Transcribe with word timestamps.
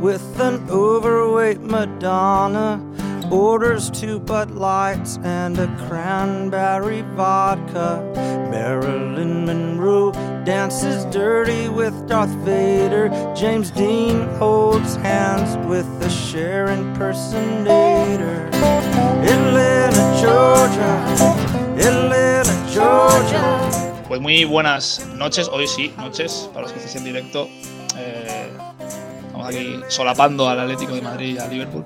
with 0.00 0.40
an 0.40 0.68
overweight 0.70 1.60
Madonna. 1.60 2.84
Orders 3.30 3.90
two 3.90 4.18
Bud 4.18 4.52
Lights 4.52 5.18
and 5.22 5.58
a 5.58 5.66
cranberry 5.86 7.02
vodka. 7.14 8.02
Marilyn 8.50 9.44
Monroe 9.44 10.12
dances 10.44 11.04
dirty 11.06 11.68
with 11.68 12.08
Darth 12.08 12.30
Vader. 12.44 13.10
James 13.36 13.70
Dean 13.70 14.26
holds 14.36 14.96
hands 14.96 15.58
with 15.68 15.86
the 16.00 16.08
Cher 16.08 16.68
impersonator. 16.68 18.48
Atlanta, 19.22 20.20
Georgia. 20.22 21.38
Atlanta, 21.76 22.54
Georgia. 22.72 24.04
Pues 24.08 24.22
muy 24.22 24.44
buenas 24.44 25.06
noches, 25.16 25.48
hoy 25.52 25.66
sí, 25.66 25.92
noches, 25.98 26.48
para 26.54 26.62
los 26.62 26.72
que 26.72 26.78
estéis 26.78 26.96
en 26.96 27.04
directo. 27.04 27.46
Eh, 27.98 28.27
aquí 29.46 29.80
solapando 29.88 30.48
al 30.48 30.60
Atlético 30.60 30.94
de 30.94 31.02
Madrid 31.02 31.36
y 31.36 31.38
a 31.38 31.46
Liverpool. 31.46 31.84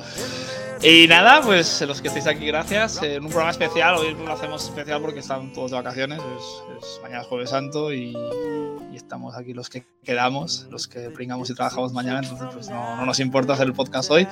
Y 0.84 1.06
nada, 1.06 1.41
pues 1.42 1.80
los 1.83 2.02
que 2.02 2.09
estéis 2.09 2.27
aquí, 2.27 2.47
gracias. 2.47 3.01
En 3.05 3.23
un 3.23 3.28
programa 3.28 3.52
especial, 3.52 3.95
hoy 3.95 4.15
lo 4.15 4.33
hacemos 4.33 4.65
especial 4.65 5.01
porque 5.01 5.20
están 5.20 5.52
todos 5.52 5.70
de 5.70 5.77
vacaciones, 5.77 6.19
es, 6.19 6.84
es 6.84 7.01
mañana 7.02 7.23
es 7.23 7.28
Jueves 7.28 7.51
Santo 7.51 7.92
y, 7.92 8.16
y 8.92 8.97
estamos 8.97 9.37
aquí 9.37 9.52
los 9.52 9.70
que 9.70 9.84
quedamos, 10.02 10.66
los 10.73 10.88
que 10.88 11.11
pringamos 11.11 11.48
y 11.51 11.55
trabajamos 11.55 11.92
mañana, 11.92 12.19
entonces 12.19 12.48
pues 12.52 12.69
no, 12.69 12.97
no 12.97 13.06
nos 13.06 13.20
importa 13.20 13.53
hacer 13.53 13.69
el 13.69 13.75
podcast 13.75 14.11
hoy. 14.11 14.27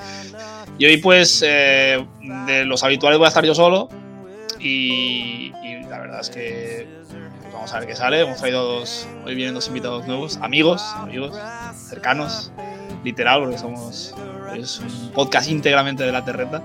Y 0.77 0.85
hoy 0.87 0.97
pues 0.97 1.41
eh, 1.47 2.05
de 2.47 2.65
los 2.65 2.83
habituales 2.83 3.17
voy 3.17 3.25
a 3.25 3.29
estar 3.29 3.45
yo 3.45 3.55
solo 3.55 3.87
y, 4.59 5.53
y 5.63 5.83
la 5.89 5.99
verdad 5.99 6.19
es 6.19 6.29
que 6.29 6.85
pues, 7.09 7.53
vamos 7.53 7.73
a 7.73 7.79
ver 7.79 7.87
qué 7.87 7.95
sale. 7.95 8.19
Hemos 8.19 8.39
traído 8.39 8.61
dos, 8.63 9.07
hoy 9.25 9.35
vienen 9.35 9.53
dos 9.53 9.67
invitados 9.69 10.05
nuevos, 10.05 10.37
amigos, 10.41 10.83
amigos 10.97 11.33
cercanos, 11.77 12.51
literal, 13.03 13.41
porque 13.41 13.57
somos 13.57 14.13
es 14.55 14.79
un 14.79 15.11
podcast 15.13 15.49
íntegramente 15.49 16.03
de 16.03 16.11
la 16.11 16.23
terreta. 16.25 16.63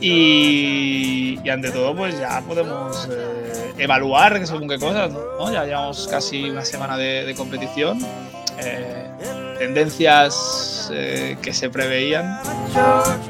Y, 0.00 1.38
y 1.42 1.48
ante 1.50 1.70
todo, 1.70 1.94
pues 1.96 2.18
ya 2.18 2.40
podemos 2.46 3.08
eh, 3.10 3.72
evaluar 3.78 4.46
según 4.46 4.68
qué 4.68 4.78
cosas, 4.78 5.12
¿no? 5.12 5.50
Ya 5.52 5.64
llevamos 5.64 6.06
casi 6.08 6.50
una 6.50 6.64
semana 6.64 6.96
de, 6.96 7.24
de 7.24 7.34
competición. 7.34 7.98
eh, 8.58 9.00
tendencias 9.58 10.90
eh, 10.92 11.36
que 11.40 11.54
se 11.54 11.70
preveían, 11.70 12.38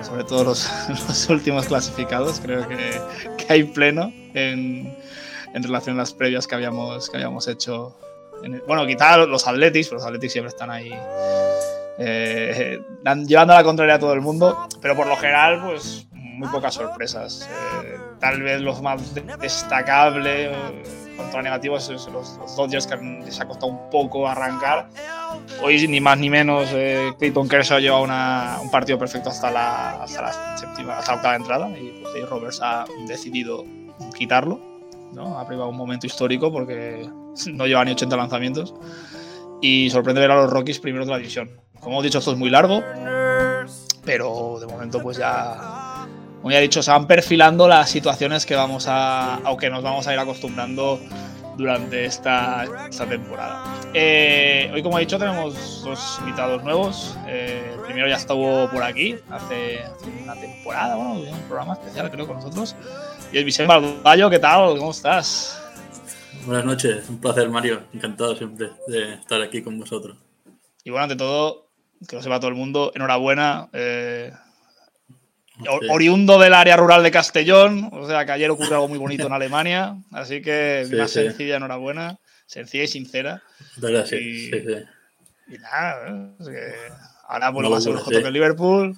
sobre 0.02 0.24
todo 0.24 0.42
los, 0.44 0.68
los 0.88 1.28
últimos 1.28 1.66
clasificados, 1.66 2.40
creo 2.40 2.66
que, 2.66 2.76
que 3.36 3.52
hay 3.52 3.64
pleno 3.64 4.12
en, 4.34 4.96
en 5.54 5.62
relación 5.62 5.96
a 5.96 6.00
las 6.00 6.12
previas 6.12 6.46
que 6.46 6.54
habíamos, 6.54 7.08
que 7.10 7.18
habíamos 7.18 7.46
hecho. 7.46 7.94
En 8.42 8.54
el- 8.54 8.62
bueno, 8.62 8.86
quizá 8.86 9.18
los 9.18 9.46
Athletics, 9.46 9.88
pero 9.88 9.98
los 9.98 10.06
Athletics 10.06 10.32
siempre 10.32 10.48
están 10.48 10.70
ahí 10.70 10.90
eh, 11.98 12.80
llevando 13.26 13.54
la 13.54 13.64
contraria 13.64 13.94
a 13.94 13.98
todo 13.98 14.12
el 14.12 14.20
mundo, 14.20 14.68
pero 14.80 14.96
por 14.96 15.06
lo 15.06 15.16
general, 15.16 15.62
pues 15.64 16.06
muy 16.12 16.48
pocas 16.48 16.74
sorpresas. 16.74 17.48
Eh, 17.84 17.96
tal 18.20 18.42
vez 18.42 18.60
los 18.60 18.82
más 18.82 19.14
de- 19.14 19.22
destacable, 19.40 20.46
eh, 20.52 20.82
contra 21.16 21.42
negativos, 21.42 21.88
los, 21.90 22.08
los 22.38 22.56
Dodgers 22.56 22.86
que 22.88 22.96
les 22.96 23.40
ha 23.40 23.46
costado 23.46 23.68
un 23.72 23.88
poco 23.90 24.26
arrancar. 24.28 24.88
Hoy, 25.62 25.86
ni 25.86 26.00
más 26.00 26.18
ni 26.18 26.28
menos, 26.30 26.68
eh, 26.72 27.12
Clayton 27.18 27.48
Kershaw 27.48 27.78
lleva 27.78 28.00
una- 28.00 28.58
un 28.60 28.70
partido 28.70 28.98
perfecto 28.98 29.30
hasta 29.30 29.50
la, 29.50 30.02
hasta 30.02 30.22
la 30.22 30.56
séptima, 30.58 30.98
hasta 30.98 31.12
la 31.12 31.16
octava 31.18 31.36
entrada 31.36 31.68
y 31.78 32.00
pues, 32.02 32.28
Roberts 32.28 32.60
ha 32.62 32.84
decidido 33.06 33.64
quitarlo. 34.16 34.60
¿no? 35.12 35.38
Ha 35.38 35.46
privado 35.46 35.68
un 35.68 35.76
momento 35.76 36.06
histórico 36.08 36.50
porque 36.50 37.08
no 37.52 37.66
lleva 37.66 37.84
ni 37.84 37.92
80 37.92 38.16
lanzamientos. 38.16 38.74
Y 39.62 39.88
sorprende 39.90 40.20
ver 40.20 40.32
a 40.32 40.36
los 40.36 40.50
Rockies 40.50 40.80
primeros 40.80 41.06
de 41.06 41.12
la 41.12 41.18
división. 41.18 41.60
Como 41.84 41.96
hemos 41.96 42.04
dicho, 42.04 42.18
esto 42.18 42.32
es 42.32 42.38
muy 42.38 42.48
largo, 42.48 42.82
pero 44.06 44.58
de 44.58 44.66
momento 44.66 45.02
pues 45.02 45.18
ya, 45.18 46.06
como 46.40 46.50
ya 46.50 46.58
he 46.58 46.62
dicho, 46.62 46.82
se 46.82 46.90
van 46.90 47.06
perfilando 47.06 47.68
las 47.68 47.90
situaciones 47.90 48.46
que 48.46 48.54
vamos 48.54 48.86
a, 48.88 49.40
o 49.44 49.58
que 49.58 49.68
nos 49.68 49.82
vamos 49.82 50.06
a 50.06 50.14
ir 50.14 50.18
acostumbrando 50.18 50.98
durante 51.58 52.06
esta, 52.06 52.64
esta 52.88 53.06
temporada. 53.06 53.64
Eh, 53.92 54.70
hoy, 54.72 54.82
como 54.82 54.96
he 54.96 55.02
dicho, 55.02 55.18
tenemos 55.18 55.82
dos 55.84 56.16
invitados 56.20 56.64
nuevos. 56.64 57.18
Eh, 57.26 57.72
el 57.74 57.80
primero 57.80 58.08
ya 58.08 58.16
estuvo 58.16 58.66
por 58.70 58.82
aquí 58.82 59.16
hace, 59.30 59.82
hace 59.82 60.06
una 60.22 60.34
temporada, 60.36 60.96
bueno, 60.96 61.12
un 61.12 61.42
programa 61.48 61.74
especial 61.74 62.10
creo 62.10 62.26
con 62.26 62.36
nosotros. 62.36 62.74
Y 63.30 63.36
es 63.36 63.44
Vicente 63.44 63.68
Baldayo, 63.68 64.30
¿qué 64.30 64.38
tal? 64.38 64.78
¿Cómo 64.78 64.90
estás? 64.90 65.60
Buenas 66.46 66.64
noches, 66.64 67.10
un 67.10 67.20
placer 67.20 67.50
Mario, 67.50 67.82
encantado 67.92 68.34
siempre 68.34 68.70
de 68.86 69.14
estar 69.14 69.42
aquí 69.42 69.62
con 69.62 69.78
vosotros. 69.78 70.16
Y 70.82 70.90
bueno, 70.90 71.04
ante 71.04 71.16
todo, 71.16 71.63
que 72.08 72.16
lo 72.16 72.22
sepa 72.22 72.38
todo 72.40 72.48
el 72.48 72.54
mundo, 72.56 72.92
enhorabuena. 72.94 73.68
eh. 73.72 74.32
Oriundo 75.88 76.36
del 76.40 76.52
área 76.52 76.76
rural 76.76 77.04
de 77.04 77.12
Castellón, 77.12 77.88
o 77.92 78.08
sea 78.08 78.26
que 78.26 78.32
ayer 78.32 78.50
ocurrió 78.50 78.74
algo 78.74 78.88
muy 78.88 78.98
bonito 78.98 79.28
en 79.28 79.32
Alemania, 79.34 79.96
así 80.12 80.42
que 80.42 80.84
Sí, 80.88 80.94
una 80.96 81.06
sí. 81.06 81.14
sencilla 81.22 81.56
enhorabuena, 81.58 82.18
sencilla 82.46 82.82
y 82.84 82.88
sincera. 82.88 83.42
Verdad, 83.76 84.04
Y- 84.12 84.50
sí. 84.50 84.50
Y 85.46 85.58
nada. 85.58 86.32
Es 86.40 86.48
que 86.48 86.72
ahora 87.28 87.52
lo 87.52 87.70
más 87.70 87.84
seguro 87.84 88.00
locura, 88.00 88.16
es 88.16 88.22
que 88.22 88.28
el 88.28 88.34
Liverpool. 88.34 88.96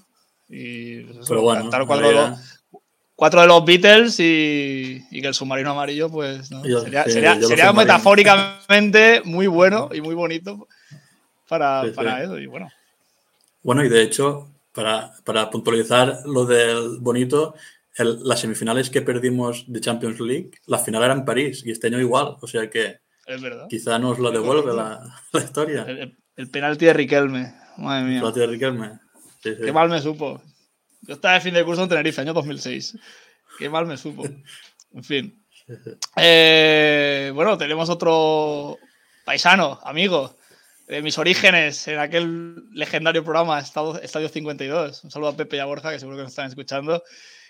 Y 0.48 1.00
pues 1.02 1.28
Pero 1.28 1.42
bueno, 1.42 1.62
cantar 1.62 1.86
cuatro, 1.86 2.08
de 2.08 2.14
los, 2.14 2.38
cuatro 3.16 3.40
de 3.42 3.46
los 3.48 3.64
Beatles 3.64 4.18
y, 4.20 5.04
y 5.10 5.20
que 5.20 5.26
el 5.26 5.34
submarino 5.34 5.72
amarillo, 5.72 6.08
pues 6.08 6.50
¿no? 6.52 6.64
Yo- 6.64 6.80
sería, 6.80 7.04
sería- 7.04 7.38
sería 7.42 7.72
metafóricamente 7.74 9.20
muy 9.24 9.46
bueno 9.48 9.90
y 9.92 10.00
muy 10.00 10.14
bonito 10.14 10.68
para 11.48 11.82
eso. 12.22 12.38
Y 12.38 12.46
bueno, 12.46 12.68
Bueno, 13.66 13.84
y 13.84 13.88
de 13.88 14.00
hecho, 14.02 14.48
para, 14.72 15.12
para 15.24 15.50
puntualizar 15.50 16.20
lo 16.24 16.44
del 16.46 16.98
bonito, 17.00 17.54
el- 17.96 18.22
las 18.24 18.40
semifinales 18.40 18.90
que 18.90 19.02
perdimos 19.02 19.64
de 19.66 19.80
Champions 19.80 20.20
League, 20.20 20.52
la 20.66 20.78
final 20.78 21.02
era 21.02 21.14
en 21.14 21.24
París 21.24 21.62
y 21.66 21.70
este 21.72 21.88
año 21.88 21.98
igual, 22.00 22.36
o 22.40 22.46
sea 22.46 22.70
que 22.70 23.00
es 23.26 23.42
verdad. 23.42 23.66
quizá 23.68 23.98
nos 23.98 24.18
lo 24.20 24.30
devuelve 24.30 24.72
la, 24.72 25.00
la 25.32 25.40
historia. 25.40 25.82
El, 25.88 25.98
el- 25.98 26.18
el 26.36 26.50
penalti 26.50 26.84
de 26.84 26.92
Riquelme. 26.92 27.54
Madre 27.78 28.04
mía. 28.04 28.22
La 28.22 28.30
de 28.30 28.46
Riquelme. 28.46 29.00
Sí, 29.42 29.54
sí. 29.54 29.62
Qué 29.64 29.72
mal 29.72 29.88
me 29.88 30.00
supo. 30.00 30.40
Yo 31.02 31.14
estaba 31.14 31.34
de 31.34 31.40
fin 31.40 31.54
de 31.54 31.64
curso 31.64 31.82
en 31.82 31.88
Tenerife, 31.88 32.20
año 32.20 32.34
2006. 32.34 32.96
Qué 33.58 33.68
mal 33.70 33.86
me 33.86 33.96
supo. 33.96 34.22
En 34.92 35.02
fin. 35.04 35.42
Eh, 36.16 37.32
bueno, 37.34 37.58
tenemos 37.58 37.88
otro 37.90 38.78
paisano, 39.24 39.80
amigo, 39.82 40.36
de 40.86 41.02
mis 41.02 41.18
orígenes 41.18 41.88
en 41.88 41.98
aquel 41.98 42.70
legendario 42.72 43.24
programa 43.24 43.58
Estadio, 43.58 44.00
Estadio 44.00 44.28
52. 44.28 45.04
Un 45.04 45.10
saludo 45.10 45.30
a 45.30 45.36
Pepe 45.36 45.56
y 45.56 45.58
a 45.58 45.64
Borja, 45.64 45.90
que 45.90 45.98
seguro 45.98 46.16
que 46.16 46.22
nos 46.22 46.32
están 46.32 46.46
escuchando. 46.48 47.02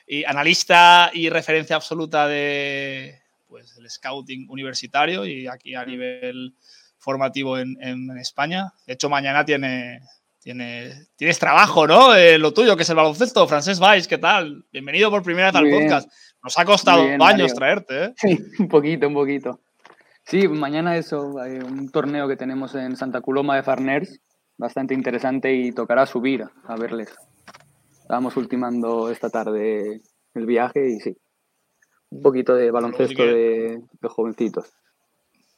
Y 0.06 0.24
analista 0.24 1.10
y 1.12 1.28
referencia 1.28 1.76
absoluta 1.76 2.26
de 2.28 3.18
pues, 3.48 3.76
el 3.76 3.90
scouting 3.90 4.46
universitario 4.48 5.26
y 5.26 5.46
aquí 5.48 5.74
a 5.74 5.84
nivel 5.84 6.54
formativo 6.98 7.58
en, 7.58 7.76
en- 7.82 8.10
en 8.10 8.18
España. 8.18 8.72
De 8.86 8.94
hecho, 8.94 9.10
mañana 9.10 9.44
tiene, 9.44 10.00
tiene, 10.40 11.06
tienes 11.16 11.38
trabajo, 11.38 11.86
¿no? 11.86 12.14
Eh, 12.14 12.38
lo 12.38 12.54
tuyo, 12.54 12.76
que 12.76 12.84
es 12.84 12.90
el 12.90 12.96
baloncesto. 12.96 13.46
Francés 13.46 13.78
Valls, 13.80 14.08
¿qué 14.08 14.18
tal? 14.18 14.64
Bienvenido 14.72 15.10
por 15.10 15.22
primera 15.22 15.48
vez 15.50 15.56
al 15.56 15.68
podcast. 15.70 16.10
Nos 16.42 16.56
ha 16.58 16.64
costado 16.64 17.02
bien, 17.04 17.20
años 17.20 17.52
Mario. 17.52 17.54
traerte, 17.54 18.04
¿eh? 18.04 18.14
Sí, 18.16 18.38
un 18.60 18.68
poquito, 18.68 19.08
un 19.08 19.14
poquito. 19.14 19.60
Sí, 20.26 20.48
mañana 20.48 20.96
eso, 20.96 21.38
hay 21.38 21.52
un 21.58 21.88
torneo 21.90 22.26
que 22.26 22.36
tenemos 22.36 22.74
en 22.74 22.96
Santa 22.96 23.20
Coloma 23.20 23.54
de 23.56 23.62
Farners, 23.62 24.20
bastante 24.58 24.92
interesante 24.94 25.54
y 25.54 25.72
tocará 25.72 26.04
subir 26.06 26.44
a 26.66 26.76
verles. 26.76 27.14
Estábamos 28.00 28.36
ultimando 28.36 29.10
esta 29.10 29.30
tarde 29.30 30.00
el 30.34 30.46
viaje 30.46 30.88
y 30.90 31.00
sí, 31.00 31.16
un 32.10 32.22
poquito 32.22 32.54
de 32.54 32.70
baloncesto 32.70 33.22
de, 33.22 33.80
de 34.00 34.08
jovencitos. 34.08 34.72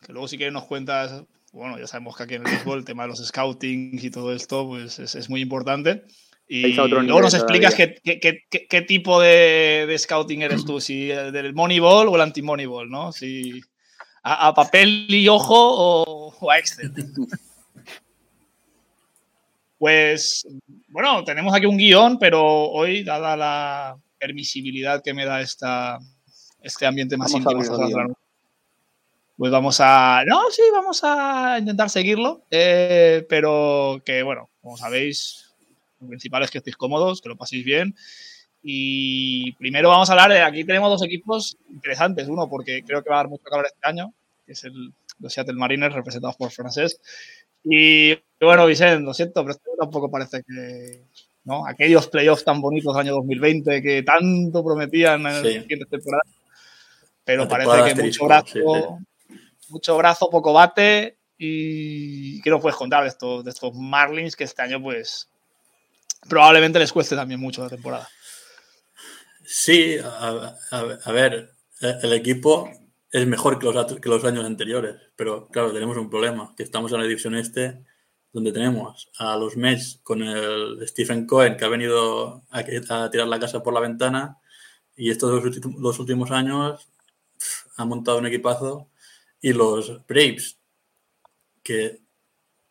Que 0.04 0.12
luego 0.12 0.28
si 0.28 0.36
quieres 0.36 0.52
nos 0.52 0.64
cuentas, 0.64 1.24
bueno, 1.52 1.78
ya 1.78 1.86
sabemos 1.86 2.16
que 2.16 2.22
aquí 2.24 2.34
en 2.34 2.46
el 2.46 2.52
béisbol 2.52 2.78
el 2.80 2.84
tema 2.84 3.04
de 3.04 3.08
los 3.08 3.26
scoutings 3.26 4.04
y 4.04 4.10
todo 4.10 4.34
esto, 4.34 4.66
pues 4.66 4.98
es, 4.98 5.14
es 5.14 5.30
muy 5.30 5.40
importante. 5.40 6.04
Y 6.46 6.72
luego 6.74 7.20
nos 7.20 7.34
explicas 7.34 7.74
qué, 7.74 7.96
qué- 8.02 8.20
qué- 8.50 8.66
qué- 8.68 8.82
tipo 8.82 9.20
de, 9.20 9.84
de 9.86 9.98
scouting 9.98 10.42
eres 10.42 10.64
tú, 10.64 10.80
si 10.80 11.10
el 11.10 11.32
del 11.32 11.54
Moneyball 11.54 12.08
o 12.08 12.14
el 12.14 12.22
anti-Moneyball, 12.22 12.88
¿no? 12.88 13.12
Si 13.12 13.60
a, 14.22 14.48
a 14.48 14.54
papel 14.54 15.06
y 15.08 15.28
ojo 15.28 15.54
o, 15.56 16.34
o 16.38 16.50
a 16.50 16.58
Excel. 16.58 16.92
Pues, 19.78 20.46
bueno, 20.88 21.22
tenemos 21.24 21.54
aquí 21.54 21.66
un 21.66 21.76
guion, 21.76 22.18
pero 22.18 22.44
hoy, 22.44 23.04
dada 23.04 23.36
la 23.36 23.96
permisibilidad 24.18 25.02
que 25.02 25.14
me 25.14 25.24
da 25.24 25.40
esta, 25.40 25.98
este 26.62 26.86
ambiente 26.86 27.16
más 27.16 27.32
Vamos 27.32 27.66
íntimo, 27.66 28.16
pues 29.36 29.52
vamos 29.52 29.78
a. 29.80 30.24
No, 30.26 30.50
sí, 30.50 30.62
vamos 30.72 31.00
a 31.04 31.58
intentar 31.60 31.88
seguirlo. 31.88 32.42
eh, 32.50 33.24
pero 33.28 34.02
que, 34.04 34.24
bueno, 34.24 34.50
como 34.60 34.76
sabéis, 34.76 35.54
lo 36.00 36.08
principal 36.08 36.42
es 36.42 36.50
que 36.50 36.58
estéis 36.58 36.76
cómodos, 36.76 37.20
que 37.20 37.28
lo 37.28 37.36
paséis 37.36 37.64
bien. 37.64 37.94
Y 38.62 39.52
primero 39.52 39.88
vamos 39.88 40.10
a 40.10 40.12
hablar 40.12 40.30
de. 40.30 40.40
Aquí 40.40 40.64
tenemos 40.64 40.90
dos 40.90 41.04
equipos 41.04 41.56
interesantes. 41.70 42.28
Uno, 42.28 42.48
porque 42.48 42.82
creo 42.84 43.02
que 43.02 43.10
va 43.10 43.16
a 43.16 43.18
dar 43.20 43.28
mucho 43.28 43.44
calor 43.44 43.66
este 43.66 43.88
año, 43.88 44.12
que 44.44 44.52
es 44.52 44.64
el 44.64 44.92
los 45.20 45.32
Seattle 45.32 45.54
Mariners, 45.54 45.94
representados 45.94 46.36
por 46.36 46.50
Francés. 46.50 47.00
Y 47.64 48.14
bueno, 48.40 48.66
Vicente, 48.66 49.02
lo 49.02 49.14
siento, 49.14 49.42
pero 49.42 49.52
esto 49.52 49.70
tampoco 49.78 50.10
parece 50.10 50.42
que. 50.42 51.04
¿no? 51.44 51.66
Aquellos 51.66 52.08
playoffs 52.08 52.44
tan 52.44 52.60
bonitos 52.60 52.94
del 52.94 53.06
año 53.06 53.14
2020 53.14 53.82
que 53.82 54.02
tanto 54.02 54.62
prometían 54.62 55.26
en 55.26 55.42
sí. 55.42 55.60
siguiente 55.60 55.86
temporada. 55.86 56.22
Pero 57.24 57.48
parece 57.48 57.94
que 57.94 58.02
mucho 58.02 58.24
brazo, 58.24 58.98
mucho 59.68 59.96
brazo, 59.96 60.30
poco 60.30 60.52
bate. 60.52 61.16
Y 61.38 62.40
¿qué 62.42 62.50
nos 62.50 62.60
puedes 62.60 62.76
contar 62.76 63.02
de 63.04 63.10
estos, 63.10 63.44
de 63.44 63.50
estos 63.50 63.74
Marlins 63.74 64.34
que 64.34 64.44
este 64.44 64.60
año, 64.60 64.82
pues, 64.82 65.28
probablemente 66.28 66.78
les 66.78 66.92
cueste 66.92 67.14
también 67.14 67.40
mucho 67.40 67.62
la 67.62 67.68
temporada? 67.68 68.08
Sí, 69.50 69.96
a, 70.04 71.10
ver, 71.10 71.54
el 71.80 72.12
equipo 72.12 72.68
es 73.10 73.26
mejor 73.26 73.58
que 73.58 73.64
los, 73.64 74.24
años 74.26 74.44
anteriores, 74.44 74.96
pero 75.16 75.48
claro, 75.48 75.72
tenemos 75.72 75.96
un 75.96 76.10
problema, 76.10 76.52
que 76.54 76.62
estamos 76.64 76.92
en 76.92 76.98
la 76.98 77.04
división 77.04 77.34
este, 77.34 77.82
donde 78.30 78.52
tenemos 78.52 79.10
a 79.18 79.38
los 79.38 79.56
Mets 79.56 80.00
con 80.02 80.22
el 80.22 80.86
Stephen 80.86 81.26
Cohen, 81.26 81.56
que 81.56 81.64
ha 81.64 81.68
venido 81.68 82.44
a, 82.50 82.62
tirar 83.10 83.26
la 83.26 83.40
casa 83.40 83.62
por 83.62 83.72
la 83.72 83.80
ventana, 83.80 84.36
y 84.94 85.10
estos 85.10 85.42
dos, 85.78 85.98
últimos 85.98 86.30
años 86.30 86.86
pff, 87.38 87.68
ha 87.78 87.86
montado 87.86 88.18
un 88.18 88.26
equipazo, 88.26 88.90
y 89.40 89.54
los 89.54 90.06
Braves, 90.06 90.58
que 91.62 92.02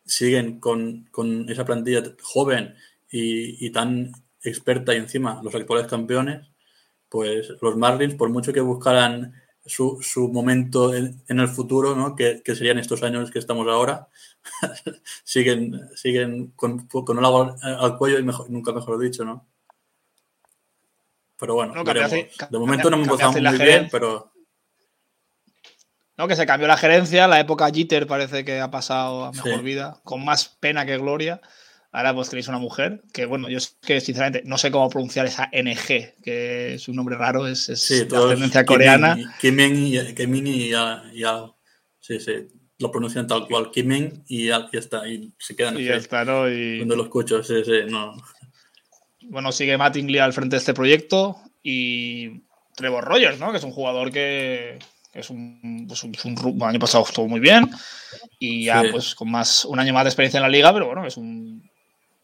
siguen 0.05 0.59
con, 0.59 1.07
con 1.09 1.49
esa 1.49 1.65
plantilla 1.65 2.03
joven 2.21 2.75
y, 3.09 3.65
y, 3.65 3.71
tan 3.71 4.11
experta 4.43 4.93
y 4.93 4.97
encima 4.97 5.41
los 5.43 5.55
actuales 5.55 5.87
campeones, 5.87 6.51
pues 7.09 7.53
los 7.61 7.77
Marlins, 7.77 8.15
por 8.15 8.29
mucho 8.29 8.53
que 8.53 8.61
buscaran 8.61 9.33
su, 9.65 9.99
su 10.01 10.29
momento 10.29 10.93
en, 10.95 11.21
en, 11.27 11.39
el 11.39 11.47
futuro, 11.47 11.95
¿no? 11.95 12.15
que, 12.15 12.41
que, 12.43 12.55
serían 12.55 12.79
estos 12.79 13.03
años 13.03 13.31
que 13.31 13.39
estamos 13.39 13.67
ahora, 13.67 14.07
siguen, 15.23 15.89
siguen 15.95 16.51
con, 16.55 16.87
con 16.87 17.17
un 17.17 17.23
lago 17.23 17.55
al, 17.61 17.75
al 17.75 17.97
cuello 17.97 18.19
y 18.19 18.23
mejor, 18.23 18.49
nunca 18.49 18.71
mejor 18.71 18.97
dicho, 18.99 19.25
¿no? 19.25 19.45
Pero 21.39 21.53
bueno, 21.53 21.75
no, 21.75 21.83
de 21.83 22.59
momento 22.59 22.89
no 22.89 22.95
hemos 22.95 23.07
empezado 23.09 23.31
muy 23.33 23.41
bien, 23.41 23.57
bien, 23.57 23.89
pero... 23.91 24.31
No, 26.17 26.27
que 26.27 26.35
se 26.35 26.47
cambió 26.47 26.67
la 26.67 26.77
gerencia, 26.77 27.27
la 27.27 27.39
época 27.39 27.69
Jeter 27.71 28.07
parece 28.07 28.43
que 28.43 28.59
ha 28.59 28.71
pasado 28.71 29.25
a 29.25 29.31
mejor 29.31 29.57
sí. 29.57 29.63
vida, 29.63 29.99
con 30.03 30.25
más 30.25 30.47
pena 30.59 30.83
que 30.83 30.97
gloria. 30.97 31.41
Ahora 31.91 32.13
pues 32.13 32.29
tenéis 32.29 32.47
una 32.47 32.59
mujer 32.59 33.01
que, 33.13 33.25
bueno, 33.25 33.49
yo 33.49 33.57
es 33.57 33.77
que 33.81 34.01
sinceramente 34.01 34.43
no 34.45 34.57
sé 34.57 34.71
cómo 34.71 34.89
pronunciar 34.89 35.25
esa 35.25 35.49
NG, 35.53 36.21
que 36.21 36.75
es 36.75 36.87
un 36.87 36.95
nombre 36.95 37.15
raro, 37.15 37.47
es, 37.47 37.69
es 37.69 37.81
sí, 37.81 38.05
de 38.05 38.17
ascendencia 38.17 38.65
coreana. 38.65 39.17
Kimin 39.39 39.87
y, 39.87 40.13
Kimin 40.13 40.47
y, 40.47 40.51
y, 40.51 40.73
y, 40.73 41.25
sí, 41.99 42.19
sí, 42.19 42.33
lo 42.79 42.91
pronuncian 42.91 43.25
tal 43.25 43.47
cual, 43.47 43.71
Kimin 43.71 44.23
y 44.27 44.47
ya, 44.47 44.69
ya 44.71 44.79
está, 44.79 45.07
y 45.07 45.33
se 45.39 45.55
quedan 45.55 45.79
y 45.79 45.85
ya 45.85 45.95
está, 45.95 46.25
¿no? 46.25 46.49
Y... 46.49 46.77
Cuando 46.77 46.97
lo 46.97 47.03
escucho, 47.03 47.41
sí, 47.41 47.63
sí, 47.63 47.81
no. 47.87 48.15
Bueno, 49.23 49.51
sigue 49.51 49.77
Mattingly 49.77 50.19
al 50.19 50.33
frente 50.33 50.55
de 50.55 50.59
este 50.59 50.73
proyecto 50.73 51.37
y 51.63 52.43
Trevor 52.75 53.05
Rogers, 53.05 53.39
¿no? 53.39 53.51
Que 53.51 53.57
es 53.57 53.63
un 53.63 53.71
jugador 53.71 54.11
que, 54.11 54.77
que 55.11 55.19
es 55.19 55.29
un, 55.29 55.85
pues 55.87 56.03
un, 56.03 56.15
un, 56.43 56.63
año 56.63 56.79
pasado 56.79 57.05
estuvo 57.05 57.27
muy 57.27 57.39
bien 57.39 57.69
y 58.39 58.65
ya 58.65 58.83
sí. 58.83 58.89
pues 58.91 59.15
con 59.15 59.31
más 59.31 59.65
un 59.65 59.79
año 59.79 59.93
más 59.93 60.03
de 60.03 60.09
experiencia 60.09 60.37
en 60.37 60.43
la 60.43 60.49
liga, 60.49 60.71
pero 60.73 60.85
bueno, 60.85 61.05
es 61.05 61.17
un 61.17 61.69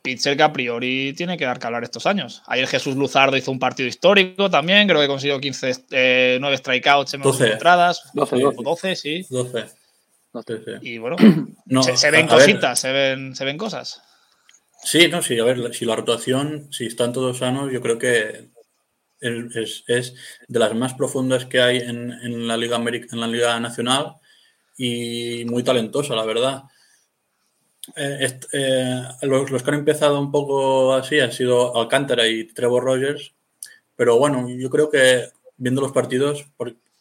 pitcher 0.03 0.35
que 0.35 0.43
a 0.43 0.53
priori 0.53 1.13
tiene 1.13 1.37
que 1.37 1.45
dar 1.45 1.57
que 1.57 1.65
hablar 1.65 1.83
estos 1.83 2.05
años. 2.05 2.43
Ayer 2.45 2.67
Jesús 2.67 2.95
Luzardo 2.95 3.37
hizo 3.37 3.51
un 3.51 3.57
partido 3.57 3.87
histórico 3.87 4.49
también, 4.49 4.87
creo 4.87 4.99
que 5.01 5.07
consiguió 5.07 5.39
15, 5.39 5.85
eh, 5.91 6.37
9 6.39 6.57
strikeouts 6.57 7.13
en 7.15 7.21
12 7.21 7.53
entradas. 7.53 8.03
12, 8.13 8.39
12, 8.39 8.57
12 8.63 8.95
sí. 8.95 9.25
12. 9.29 9.65
12 10.33 10.57
sí. 10.57 10.71
Y 10.81 10.97
bueno, 10.97 11.15
no, 11.65 11.83
se, 11.83 11.95
se, 11.95 12.11
ven 12.11 12.27
cositas, 12.27 12.79
se 12.79 12.91
ven, 12.91 13.35
se 13.35 13.45
ven 13.45 13.57
cosas. 13.57 14.01
Sí, 14.83 15.07
no, 15.07 15.21
sí, 15.21 15.39
a 15.39 15.45
ver, 15.45 15.73
si 15.73 15.85
la 15.85 15.95
rotación, 15.95 16.67
si 16.71 16.85
están 16.85 17.13
todos 17.13 17.37
sanos, 17.37 17.71
yo 17.71 17.81
creo 17.81 17.97
que 17.97 18.49
es, 19.21 19.85
es 19.87 20.15
de 20.49 20.59
las 20.59 20.75
más 20.75 20.93
profundas 20.95 21.45
que 21.45 21.61
hay 21.61 21.77
en, 21.77 22.11
en, 22.11 22.45
la 22.45 22.57
Liga 22.57 22.75
América, 22.75 23.07
en 23.13 23.21
la 23.21 23.27
Liga 23.27 23.57
Nacional 23.61 24.17
y 24.77 25.45
muy 25.45 25.63
talentosa, 25.63 26.13
la 26.13 26.25
verdad. 26.25 26.63
Eh, 27.95 28.39
eh, 28.53 29.01
los, 29.23 29.61
que 29.61 29.69
han 29.69 29.79
empezado 29.79 30.19
un 30.19 30.31
poco 30.31 30.93
así 30.93 31.19
han 31.19 31.33
sido 31.33 31.75
Alcántara 31.77 32.27
y 32.27 32.45
Trevor 32.45 32.83
Rogers, 32.83 33.33
pero 33.95 34.17
bueno, 34.17 34.47
yo 34.49 34.69
creo 34.69 34.89
que 34.89 35.29
viendo 35.57 35.81
los 35.81 35.91
partidos 35.91 36.45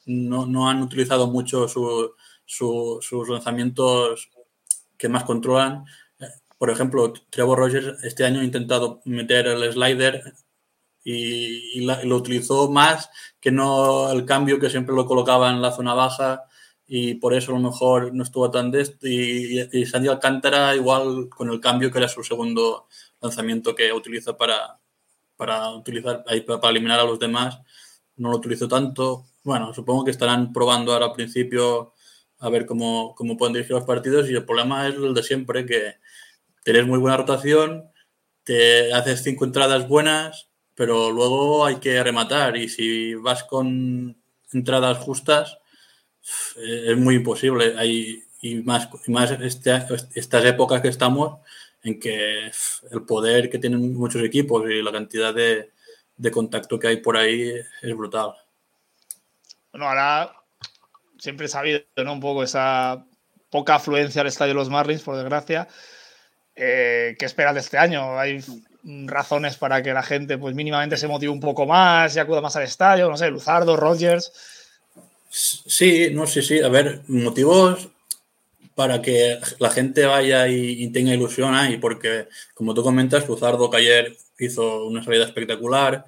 no, 0.07 0.47
no 0.47 0.69
han 0.69 0.83
utilizado 0.83 1.29
mucho 1.29 1.69
su, 1.69 2.15
su, 2.45 2.99
sus 3.01 3.29
lanzamientos 3.29 4.31
que 4.99 5.09
más 5.09 5.25
controlan. 5.25 5.85
Por 6.59 6.71
ejemplo, 6.71 7.13
Trevor 7.31 7.59
Rogers 7.59 8.05
este 8.05 8.25
año 8.25 8.41
ha 8.41 8.45
intentado 8.45 9.01
meter 9.05 9.47
el 9.47 9.73
slider 9.73 10.35
y, 11.05 11.81
y 11.81 11.85
lo 11.85 12.17
utilizó 12.17 12.71
más 12.71 13.11
que 13.41 13.51
no 13.51 14.11
el 14.11 14.25
cambio 14.25 14.61
que 14.61 14.71
siempre 14.71 14.95
lo 14.95 15.07
colocaba 15.07 15.51
en 15.51 15.63
la 15.63 15.73
zona 15.73 15.95
baja 15.95 16.45
y 16.95 17.15
por 17.15 17.33
eso 17.33 17.53
a 17.53 17.55
lo 17.55 17.71
mejor 17.71 18.13
no 18.13 18.23
estuvo 18.23 18.51
tan 18.51 18.71
de 18.71 18.83
esto. 18.83 19.09
Y, 19.09 19.67
y 19.73 19.87
Sandy 19.87 20.09
Alcántara 20.09 20.77
igual 20.77 21.31
con 21.31 21.49
el 21.49 21.59
cambio 21.59 21.91
que 21.91 21.97
era 21.97 22.07
su 22.07 22.23
segundo 22.23 22.87
lanzamiento 23.23 23.75
que 23.75 23.91
utiliza 23.95 24.37
para, 24.37 24.79
para 25.35 25.71
utilizar 25.71 26.23
para 26.23 26.71
eliminar 26.71 27.01
a 27.01 27.05
los 27.05 27.19
demás, 27.19 27.59
no 28.17 28.31
lo 28.31 28.37
utilizó 28.37 28.69
tanto. 28.69 29.25
Bueno, 29.43 29.73
supongo 29.73 30.05
que 30.05 30.11
estarán 30.11 30.53
probando 30.53 30.93
ahora 30.93 31.07
al 31.07 31.15
principio 31.15 31.95
a 32.41 32.51
ver 32.51 32.67
cómo, 32.67 33.15
cómo 33.15 33.39
pueden 33.39 33.55
dirigir 33.55 33.73
los 33.75 33.85
partidos 33.85 34.29
y 34.29 34.35
el 34.35 34.45
problema 34.45 34.87
es 34.87 34.95
el 34.97 35.15
de 35.15 35.23
siempre, 35.23 35.65
que 35.65 35.95
tenés 36.63 36.87
muy 36.87 36.99
buena 36.99 37.17
rotación, 37.17 37.91
te 38.45 38.93
haces 38.93 39.23
cinco 39.23 39.47
entradas 39.47 39.89
buenas, 39.89 40.51
pero 40.75 41.11
luego 41.11 41.65
hay 41.65 41.77
que 41.77 42.03
rematar 42.03 42.59
y 42.59 42.69
si 42.69 43.15
vas 43.15 43.45
con 43.45 44.15
entradas 44.53 44.99
justas, 44.99 45.57
es 46.57 46.97
muy 46.97 47.17
imposible. 47.17 47.75
Hay, 47.79 48.25
y 48.41 48.57
más, 48.57 48.89
y 49.07 49.11
más 49.11 49.31
este, 49.31 49.73
estas 50.15 50.45
épocas 50.45 50.81
que 50.81 50.89
estamos 50.89 51.41
en 51.83 51.99
que 51.99 52.51
el 52.91 53.03
poder 53.07 53.51
que 53.51 53.59
tienen 53.59 53.95
muchos 53.95 54.23
equipos 54.23 54.69
y 54.71 54.83
la 54.83 54.93
cantidad 54.93 55.35
de, 55.35 55.71
de 56.17 56.31
contacto 56.31 56.79
que 56.79 56.89
hay 56.89 56.97
por 56.99 57.17
ahí 57.17 57.53
es 57.83 57.97
brutal. 57.97 58.35
Bueno, 59.73 59.89
ahora 59.89 60.33
siempre 61.19 61.47
he 61.47 61.49
sabido 61.49 61.81
¿no? 61.97 62.13
un 62.13 62.21
poco 62.21 62.43
esa 62.43 63.05
poca 63.51 63.77
afluencia 63.77 64.21
al 64.21 64.27
estadio 64.27 64.51
de 64.51 64.59
los 64.59 64.71
Marlins, 64.71 65.03
por 65.03 65.17
desgracia. 65.17 65.69
Eh, 66.55 67.17
¿Qué 67.19 67.25
esperas 67.25 67.55
de 67.55 67.61
este 67.61 67.79
año? 67.79 68.19
¿Hay 68.19 68.43
razones 69.07 69.57
para 69.57 69.83
que 69.83 69.93
la 69.93 70.03
gente 70.03 70.37
pues 70.39 70.55
mínimamente 70.55 70.97
se 70.97 71.07
motive 71.07 71.31
un 71.31 71.41
poco 71.41 71.67
más 71.67 72.15
y 72.17 72.19
acuda 72.19 72.41
más 72.41 72.57
al 72.57 72.65
estadio? 72.65 73.09
No 73.09 73.17
sé, 73.17 73.31
Luzardo, 73.31 73.77
Rogers. 73.77 74.33
Sí, 75.35 76.11
no 76.13 76.27
sí, 76.27 76.43
sí. 76.43 76.61
A 76.61 76.69
ver, 76.69 77.01
motivos 77.09 77.89
para 78.75 79.01
que 79.01 79.39
la 79.59 79.71
gente 79.71 80.05
vaya 80.05 80.47
y, 80.49 80.83
y 80.83 80.93
tenga 80.93 81.15
ilusión 81.15 81.55
ahí, 81.55 81.79
porque 81.79 82.29
como 82.55 82.75
tú 82.75 82.83
comentas, 82.83 83.27
Luzardo 83.27 83.71
que 83.71 83.79
ayer 83.79 84.17
hizo 84.39 84.85
una 84.85 85.03
salida 85.03 85.25
espectacular. 85.25 86.05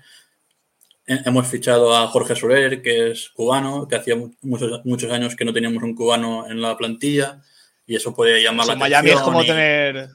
Hemos 1.07 1.47
fichado 1.47 1.97
a 1.97 2.07
Jorge 2.09 2.37
Soler, 2.37 2.83
que 2.83 3.11
es 3.11 3.31
cubano, 3.31 3.89
que 3.89 3.97
hacía 3.97 4.17
muchos, 4.43 4.85
muchos 4.85 5.11
años 5.11 5.37
que 5.37 5.45
no 5.45 5.53
teníamos 5.53 5.83
un 5.83 5.95
cubano 5.95 6.47
en 6.47 6.61
la 6.61 6.77
plantilla, 6.77 7.43
y 7.87 7.97
eso 7.97 8.15
puede 8.15 8.43
llamar 8.43 8.65
o 8.65 8.67
sea, 8.67 8.75
la 8.75 8.81
Miami 8.81 9.11
es 9.11 9.21
como 9.21 9.43
y... 9.43 9.47
tener. 9.47 10.09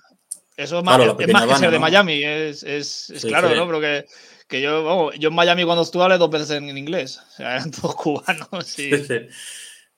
Eso 0.56 0.80
es 0.80 0.84
más, 0.84 0.98
claro, 0.98 1.18
es 1.20 1.32
más 1.32 1.46
que 1.46 1.56
ser 1.56 1.66
¿no? 1.66 1.72
de 1.72 1.80
Miami, 1.80 2.24
es, 2.24 2.64
es, 2.64 3.10
es 3.10 3.22
sí, 3.22 3.28
claro, 3.28 3.50
sí. 3.50 3.56
¿no? 3.56 3.66
Pero 3.66 3.80
que 3.80 4.06
que 4.50 4.62
yo, 4.62 5.14
yo 5.14 5.30
en 5.30 5.36
Miami 5.36 5.64
cuando 5.64 5.84
estuve 5.84 6.04
hablé 6.04 6.18
dos 6.18 6.30
veces 6.30 6.50
en 6.50 6.78
inglés. 6.78 7.22
O 7.30 7.32
sea, 7.32 7.52
eran 7.56 7.72
todos 7.72 7.96
cubanos 7.96 8.80
y, 8.80 8.92
sí, 8.92 9.06
sí. 9.06 9.20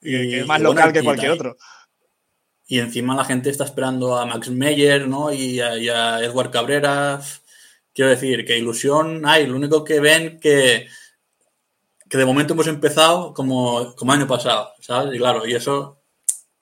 y, 0.01 0.15
y 0.17 0.36
es 0.36 0.46
más 0.46 0.60
y 0.60 0.63
local 0.63 0.91
bueno, 0.91 0.93
que 0.93 1.03
cualquier 1.03 1.31
otro. 1.31 1.58
Y 2.67 2.79
encima 2.79 3.15
la 3.15 3.25
gente 3.25 3.50
está 3.50 3.63
esperando 3.63 4.17
a 4.17 4.25
Max 4.25 4.50
Meyer, 4.50 5.08
¿no? 5.08 5.34
Y 5.34 5.60
a, 5.60 5.72
a 5.72 6.24
Edward 6.24 6.51
Cabrera. 6.51 7.22
Quiero 7.93 8.12
decir, 8.12 8.46
que 8.46 8.58
ilusión 8.58 9.25
hay. 9.25 9.48
Lo 9.48 9.55
único 9.55 9.84
que 9.84 10.00
ven 10.00 10.39
que, 10.39 10.88
que 12.10 12.17
de 12.17 12.25
momento 12.25 12.53
hemos 12.53 12.67
empezado 12.67 13.34
como, 13.34 13.96
como 13.96 14.12
año 14.12 14.27
pasado, 14.27 14.72
¿sabes? 14.79 15.15
Y 15.15 15.17
claro, 15.17 15.46
y 15.46 15.53
eso 15.53 16.01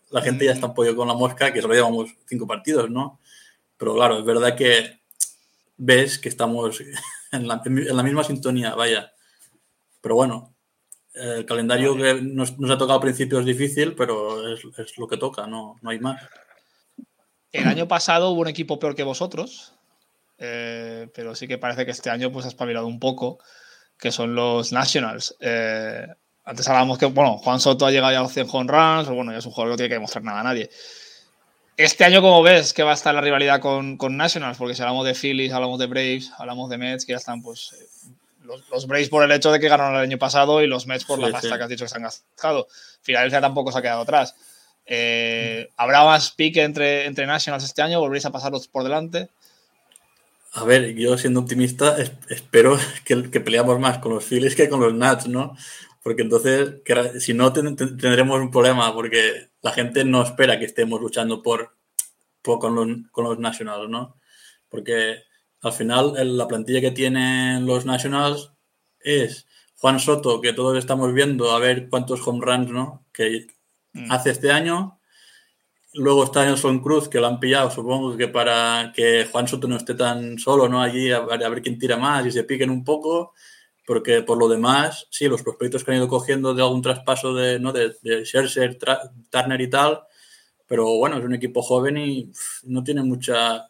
la 0.09 0.21
gente 0.21 0.45
ya 0.45 0.53
está 0.53 0.67
un 0.67 0.73
pollo 0.73 0.95
con 0.95 1.07
la 1.07 1.13
mosca, 1.13 1.53
que 1.53 1.61
solo 1.61 1.73
llevamos 1.73 2.09
cinco 2.27 2.47
partidos, 2.47 2.89
¿no? 2.89 3.19
Pero 3.77 3.93
claro, 3.93 4.17
es 4.19 4.25
verdad 4.25 4.55
que 4.55 4.99
ves 5.77 6.17
que 6.17 6.29
estamos 6.29 6.81
en 7.31 7.47
la, 7.47 7.61
en 7.65 7.95
la 7.95 8.03
misma 8.03 8.23
sintonía, 8.23 8.75
vaya. 8.75 9.11
Pero 10.01 10.15
bueno, 10.15 10.55
el 11.13 11.45
calendario 11.45 11.95
que 11.95 12.21
nos, 12.21 12.57
nos, 12.59 12.71
ha 12.71 12.77
tocado 12.77 12.95
al 12.95 13.01
principio 13.01 13.39
es 13.39 13.45
difícil, 13.45 13.95
pero 13.95 14.47
es, 14.53 14.61
es, 14.77 14.97
lo 14.97 15.07
que 15.07 15.17
toca, 15.17 15.47
no, 15.47 15.75
no 15.81 15.89
hay 15.89 15.99
más. 15.99 16.21
El 17.51 17.67
año 17.67 17.87
pasado 17.87 18.29
hubo 18.29 18.41
un 18.41 18.47
equipo 18.47 18.79
peor 18.79 18.95
que 18.95 19.03
vosotros, 19.03 19.73
eh, 20.37 21.09
pero 21.13 21.35
sí 21.35 21.47
que 21.47 21.57
parece 21.57 21.85
que 21.85 21.91
este 21.91 22.09
año 22.09 22.31
pues 22.31 22.45
ha 22.45 22.49
espabilado 22.49 22.87
un 22.87 22.99
poco, 22.99 23.39
que 23.97 24.11
son 24.11 24.35
los 24.35 24.71
Nationals. 24.71 25.35
Eh, 25.39 26.07
antes 26.45 26.67
hablábamos 26.67 26.97
que, 26.97 27.07
bueno, 27.07 27.37
Juan 27.37 27.59
Soto 27.59 27.85
ha 27.85 27.91
llegado 27.91 28.13
ya 28.13 28.19
a 28.19 28.23
los 28.23 28.33
100 28.33 28.47
home 28.51 28.71
runs, 28.71 29.03
pero 29.03 29.15
bueno, 29.15 29.31
ya 29.31 29.39
es 29.39 29.45
un 29.45 29.51
jugador 29.51 29.69
que 29.69 29.73
no 29.73 29.77
tiene 29.77 29.89
que 29.89 29.95
demostrar 29.95 30.23
nada 30.23 30.39
a 30.39 30.43
nadie. 30.43 30.69
Este 31.79 32.03
año, 32.03 32.21
como 32.21 32.43
ves, 32.43 32.73
que 32.73 32.83
va 32.83 32.91
a 32.91 32.93
estar 32.93 33.15
la 33.15 33.21
rivalidad 33.21 33.61
con, 33.61 33.95
con, 33.95 34.17
Nationals? 34.17 34.57
Porque 34.57 34.75
si 34.75 34.81
hablamos 34.81 35.05
de 35.05 35.15
Phillies, 35.15 35.53
hablamos 35.53 35.79
de 35.79 35.87
Braves, 35.87 36.29
hablamos 36.37 36.69
de 36.69 36.77
Mets, 36.77 37.05
que 37.05 37.13
ya 37.13 37.19
están, 37.19 37.41
pues, 37.41 37.71
eh, 37.71 38.11
los, 38.43 38.69
los, 38.69 38.85
Braves 38.85 39.07
por 39.07 39.23
el 39.23 39.31
hecho 39.31 39.49
de 39.49 39.61
que 39.61 39.69
ganaron 39.69 39.95
el 39.95 40.01
año 40.01 40.17
pasado 40.17 40.61
y 40.61 40.67
los 40.67 40.87
Mets 40.87 41.05
por 41.05 41.19
la 41.19 41.31
pasta 41.31 41.57
que 41.57 41.63
has 41.63 41.69
dicho 41.69 41.85
que 41.85 41.89
se 41.89 41.95
han 41.95 42.03
gastado. 42.03 42.67
Filadelfia 43.01 43.39
tampoco 43.39 43.71
se 43.71 43.79
ha 43.79 43.81
quedado 43.81 44.01
atrás. 44.01 44.35
Eh, 44.85 45.69
¿Habrá 45.77 46.03
más 46.03 46.31
pique 46.31 46.63
entre, 46.63 47.05
entre 47.05 47.25
Nationals 47.25 47.63
este 47.63 47.81
año? 47.81 48.01
¿Volvéis 48.01 48.25
a 48.25 48.31
pasarlos 48.33 48.67
por 48.67 48.83
delante? 48.83 49.29
A 50.51 50.65
ver, 50.65 50.93
yo 50.95 51.17
siendo 51.17 51.39
optimista, 51.39 51.95
espero 52.27 52.77
que, 53.05 53.31
que, 53.31 53.39
peleamos 53.39 53.79
más 53.79 53.99
con 53.99 54.13
los 54.13 54.25
Phillies 54.25 54.57
que 54.57 54.67
con 54.67 54.81
los 54.81 54.93
Nats, 54.93 55.29
¿no? 55.29 55.55
Porque 56.03 56.23
entonces, 56.23 56.81
que, 56.83 57.21
si 57.21 57.33
no, 57.33 57.53
tendremos 57.53 58.41
un 58.41 58.51
problema, 58.51 58.93
porque 58.93 59.48
la 59.61 59.71
gente 59.71 60.05
no 60.05 60.21
espera 60.21 60.59
que 60.59 60.65
estemos 60.65 61.01
luchando 61.01 61.41
por, 61.41 61.75
por 62.41 62.59
con, 62.59 62.75
los, 62.75 62.87
con 63.11 63.25
los 63.25 63.39
Nationals, 63.39 63.89
¿no? 63.89 64.17
Porque 64.69 65.23
al 65.61 65.73
final 65.73 66.37
la 66.37 66.47
plantilla 66.47 66.81
que 66.81 66.91
tienen 66.91 67.65
los 67.65 67.85
Nationals 67.85 68.53
es 68.99 69.47
Juan 69.77 69.99
Soto, 69.99 70.41
que 70.41 70.53
todos 70.53 70.77
estamos 70.77 71.13
viendo 71.13 71.51
a 71.51 71.59
ver 71.59 71.89
cuántos 71.89 72.25
home 72.25 72.45
runs, 72.45 72.71
¿no? 72.71 73.05
Que 73.13 73.47
mm. 73.93 74.11
hace 74.11 74.31
este 74.31 74.51
año 74.51 74.99
Luego 75.93 76.23
está 76.23 76.45
Nelson 76.45 76.81
Cruz, 76.81 77.09
que 77.09 77.19
lo 77.19 77.27
han 77.27 77.39
pillado, 77.39 77.71
supongo 77.71 78.15
que 78.15 78.27
para 78.27 78.91
que 78.95 79.27
Juan 79.31 79.47
Soto 79.47 79.67
no 79.67 79.75
esté 79.75 79.95
tan 79.95 80.37
solo, 80.37 80.69
¿no? 80.69 80.81
Allí 80.81 81.11
a, 81.11 81.21
ver 81.21 81.61
quién 81.63 81.79
tira 81.79 81.97
más 81.97 82.25
y 82.27 82.31
se 82.31 82.43
piquen 82.43 82.69
un 82.69 82.83
poco, 82.83 83.33
porque 83.89 84.21
por 84.21 84.37
lo 84.37 84.47
demás, 84.47 85.07
sí, 85.09 85.27
los 85.27 85.41
prospectos 85.41 85.83
que 85.83 85.89
han 85.89 85.97
ido 85.97 86.07
cogiendo 86.07 86.53
de 86.53 86.61
algún 86.61 86.83
traspaso 86.83 87.33
de, 87.33 87.59
¿no? 87.59 87.73
de, 87.73 87.95
de 88.03 88.23
Scherzer, 88.23 88.77
Turner 89.31 89.61
y 89.61 89.67
tal, 89.67 90.01
pero 90.67 90.95
bueno, 90.99 91.17
es 91.17 91.25
un 91.25 91.33
equipo 91.33 91.63
joven 91.63 91.97
y 91.97 92.31
no 92.65 92.83
tiene 92.83 93.01
mucha 93.01 93.67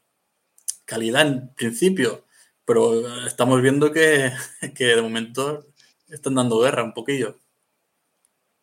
calidad 0.83 1.25
en 1.25 1.53
principio, 1.53 2.25
pero 2.65 3.25
estamos 3.25 3.61
viendo 3.61 3.93
que, 3.93 4.33
que 4.75 4.87
de 4.87 5.01
momento 5.01 5.67
están 6.09 6.35
dando 6.35 6.59
guerra 6.59 6.83
un 6.83 6.93
poquillo. 6.93 7.37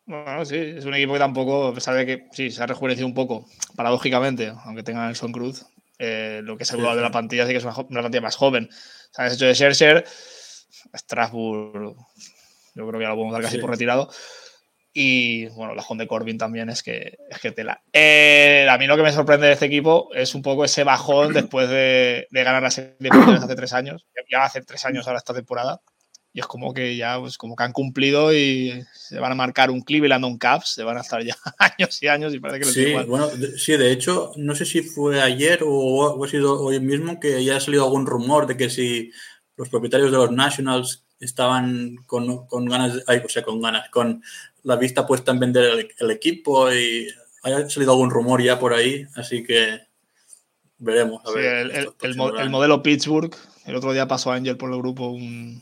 Bueno, 0.05 0.45
sí, 0.45 0.57
es 0.57 0.85
un 0.85 0.93
equipo 0.93 1.13
que 1.13 1.19
tampoco, 1.19 1.69
a 1.69 1.73
pesar 1.73 1.95
de 1.95 2.05
que 2.05 2.27
sí, 2.33 2.51
se 2.51 2.61
ha 2.61 2.67
rejuvenecido 2.67 3.07
un 3.07 3.15
poco, 3.15 3.47
paradójicamente, 3.75 4.53
aunque 4.63 4.83
tenga 4.83 5.07
Nelson 5.07 5.31
Cruz, 5.31 5.65
eh, 5.97 6.41
lo 6.43 6.55
que 6.55 6.65
es 6.65 6.71
el 6.71 6.81
sí, 6.81 6.85
de 6.85 7.01
la 7.01 7.09
plantilla 7.09 7.47
sí 7.47 7.51
que 7.51 7.57
es 7.57 7.63
una, 7.63 7.75
una 7.75 8.01
plantilla 8.01 8.21
más 8.21 8.35
joven. 8.35 8.69
¿Sabes? 9.09 9.33
Hecho 9.33 9.47
de 9.47 9.55
Scherzer, 9.55 10.05
Strasbourg, 10.93 11.95
yo 12.75 12.87
creo 12.87 12.99
que 12.99 13.05
ya 13.05 13.09
lo 13.09 13.15
podemos 13.15 13.33
dar 13.33 13.41
casi 13.41 13.55
sí. 13.55 13.61
por 13.61 13.71
retirado. 13.71 14.09
Y 14.93 15.45
bueno, 15.49 15.75
la 15.75 15.85
de 15.87 16.07
Corbin 16.07 16.39
también 16.39 16.69
es 16.69 16.81
que, 16.81 17.17
es 17.29 17.39
que 17.39 17.51
tela. 17.51 17.83
Eh, 17.93 18.67
a 18.67 18.77
mí 18.79 18.87
lo 18.87 18.97
que 18.97 19.03
me 19.03 19.11
sorprende 19.11 19.45
de 19.45 19.53
este 19.53 19.67
equipo 19.67 20.09
es 20.15 20.33
un 20.33 20.41
poco 20.41 20.65
ese 20.65 20.83
bajón 20.83 21.33
después 21.33 21.69
de, 21.69 22.27
de 22.31 22.43
ganar 22.43 22.63
la 22.63 22.71
serie 22.71 22.95
de 22.99 23.09
hace 23.09 23.55
tres 23.55 23.73
años. 23.73 24.07
Ya 24.31 24.43
hace 24.43 24.61
tres 24.61 24.85
años 24.85 25.07
ahora 25.07 25.19
esta 25.19 25.35
temporada 25.35 25.81
y 26.37 26.39
es 26.39 26.45
como 26.45 26.71
que 26.71 26.95
ya, 26.95 27.19
pues 27.19 27.35
como 27.35 27.55
que 27.55 27.63
han 27.63 27.71
cumplido 27.71 28.31
y 28.31 28.83
se 28.93 29.19
van 29.19 29.31
a 29.31 29.35
marcar 29.35 29.71
un 29.71 29.81
Cleveland 29.81 30.23
un 30.23 30.37
Caps, 30.37 30.73
se 30.75 30.83
van 30.83 30.97
a 30.97 31.01
estar 31.01 31.23
ya 31.23 31.35
años 31.57 32.03
y 32.03 32.07
años 32.07 32.31
y 32.35 32.39
parece 32.39 32.59
que 32.59 32.65
les 32.65 32.73
sí, 32.75 33.07
bueno, 33.07 33.27
de, 33.29 33.57
sí, 33.57 33.75
de 33.75 33.91
hecho, 33.91 34.33
no 34.35 34.53
sé 34.53 34.65
si 34.65 34.83
fue 34.83 35.19
ayer 35.19 35.63
o, 35.63 35.69
o, 35.69 36.23
ha 36.23 36.27
sido 36.27 36.61
hoy 36.61 36.79
mismo 36.79 37.19
que 37.19 37.43
ya 37.43 37.57
ha 37.57 37.59
salido 37.59 37.85
algún 37.85 38.05
rumor 38.05 38.45
de 38.45 38.55
que 38.55 38.69
si 38.69 39.11
los 39.57 39.69
propietarios 39.69 40.11
de 40.11 40.17
los 40.17 40.31
Nationals 40.31 41.03
estaban 41.19 41.97
con, 42.05 42.45
con 42.47 42.65
ganas, 42.65 43.03
ay, 43.07 43.21
o 43.25 43.29
sea, 43.29 43.43
con 43.43 43.61
ganas, 43.61 43.89
con 43.89 44.23
la 44.63 44.75
vista 44.75 45.05
puesta 45.05 45.31
en 45.31 45.39
vender 45.39 45.63
el, 45.65 45.91
el 45.97 46.11
equipo 46.11 46.71
y 46.71 47.07
ha 47.43 47.69
salido 47.69 47.93
algún 47.93 48.11
rumor 48.11 48.41
ya 48.41 48.59
por 48.59 48.73
ahí, 48.73 49.05
así 49.15 49.43
que 49.43 49.81
veremos. 50.77 51.21
A 51.25 51.29
sí, 51.29 51.35
ver, 51.35 51.55
el, 51.55 51.71
el, 51.71 51.89
el, 52.01 52.39
el, 52.39 52.49
modelo 52.49 52.83
Pittsburgh, 52.83 53.35
el 53.65 53.75
otro 53.75 53.93
día 53.93 54.07
pasó 54.07 54.31
Angel 54.31 54.57
por 54.57 54.71
el 54.71 54.77
grupo 54.77 55.07
un, 55.07 55.61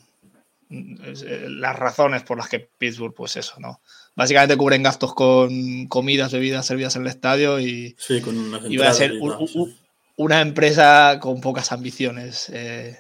eh, 0.70 1.48
las 1.50 1.78
razones 1.78 2.24
por 2.24 2.38
las 2.38 2.50
que 2.50 2.60
Pittsburgh, 2.60 3.14
pues 3.14 3.38
eso, 3.38 3.60
¿no? 3.60 3.82
Básicamente 4.16 4.58
cubren 4.58 4.84
gastos 4.84 5.14
con 5.14 5.88
comidas, 5.88 6.32
bebidas 6.32 6.66
servidas 6.66 6.96
en 6.96 7.04
el 7.04 7.10
estadio 7.10 7.60
y, 7.60 7.96
sí, 7.98 8.22
con 8.22 8.60
y 8.70 8.78
va 8.78 8.90
a 8.90 8.94
ser 8.94 9.14
un, 9.14 9.32
un, 9.32 9.76
una 10.16 10.42
empresa 10.42 11.20
con 11.22 11.40
pocas 11.42 11.72
ambiciones 11.72 12.50
eh, 12.50 12.98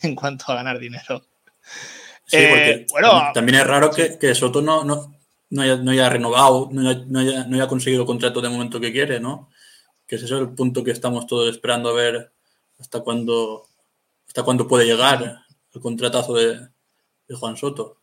en 0.02 0.14
cuanto 0.14 0.46
a 0.48 0.56
ganar 0.56 0.78
dinero. 0.78 1.22
Sí, 2.26 2.36
eh, 2.38 2.86
bueno, 2.90 3.30
también 3.34 3.58
es 3.58 3.66
raro 3.66 3.90
que, 3.90 4.18
que 4.18 4.34
Soto 4.34 4.62
no, 4.62 4.84
no, 4.84 5.14
no, 5.50 5.62
haya, 5.62 5.76
no, 5.76 5.90
haya, 5.90 6.08
renovado, 6.08 6.68
no 6.70 6.88
haya, 6.88 7.04
no, 7.06 7.18
haya, 7.18 7.44
no 7.44 7.56
haya 7.56 7.66
conseguido 7.66 8.02
el 8.02 8.06
contrato 8.06 8.40
de 8.40 8.48
momento 8.48 8.80
que 8.80 8.92
quiere, 8.92 9.18
¿no? 9.18 9.50
Que 10.06 10.16
ese 10.16 10.26
es 10.26 10.30
el 10.30 10.50
punto 10.50 10.84
que 10.84 10.92
estamos 10.92 11.26
todos 11.26 11.50
esperando 11.50 11.90
a 11.90 11.94
ver 11.94 12.32
hasta 12.78 13.00
cuándo, 13.00 13.66
hasta 14.26 14.42
cuándo 14.42 14.68
puede 14.68 14.86
llegar 14.86 15.44
el 15.72 15.80
contratazo 15.80 16.34
de, 16.34 16.68
de 17.28 17.34
Juan 17.34 17.56
Soto. 17.56 17.98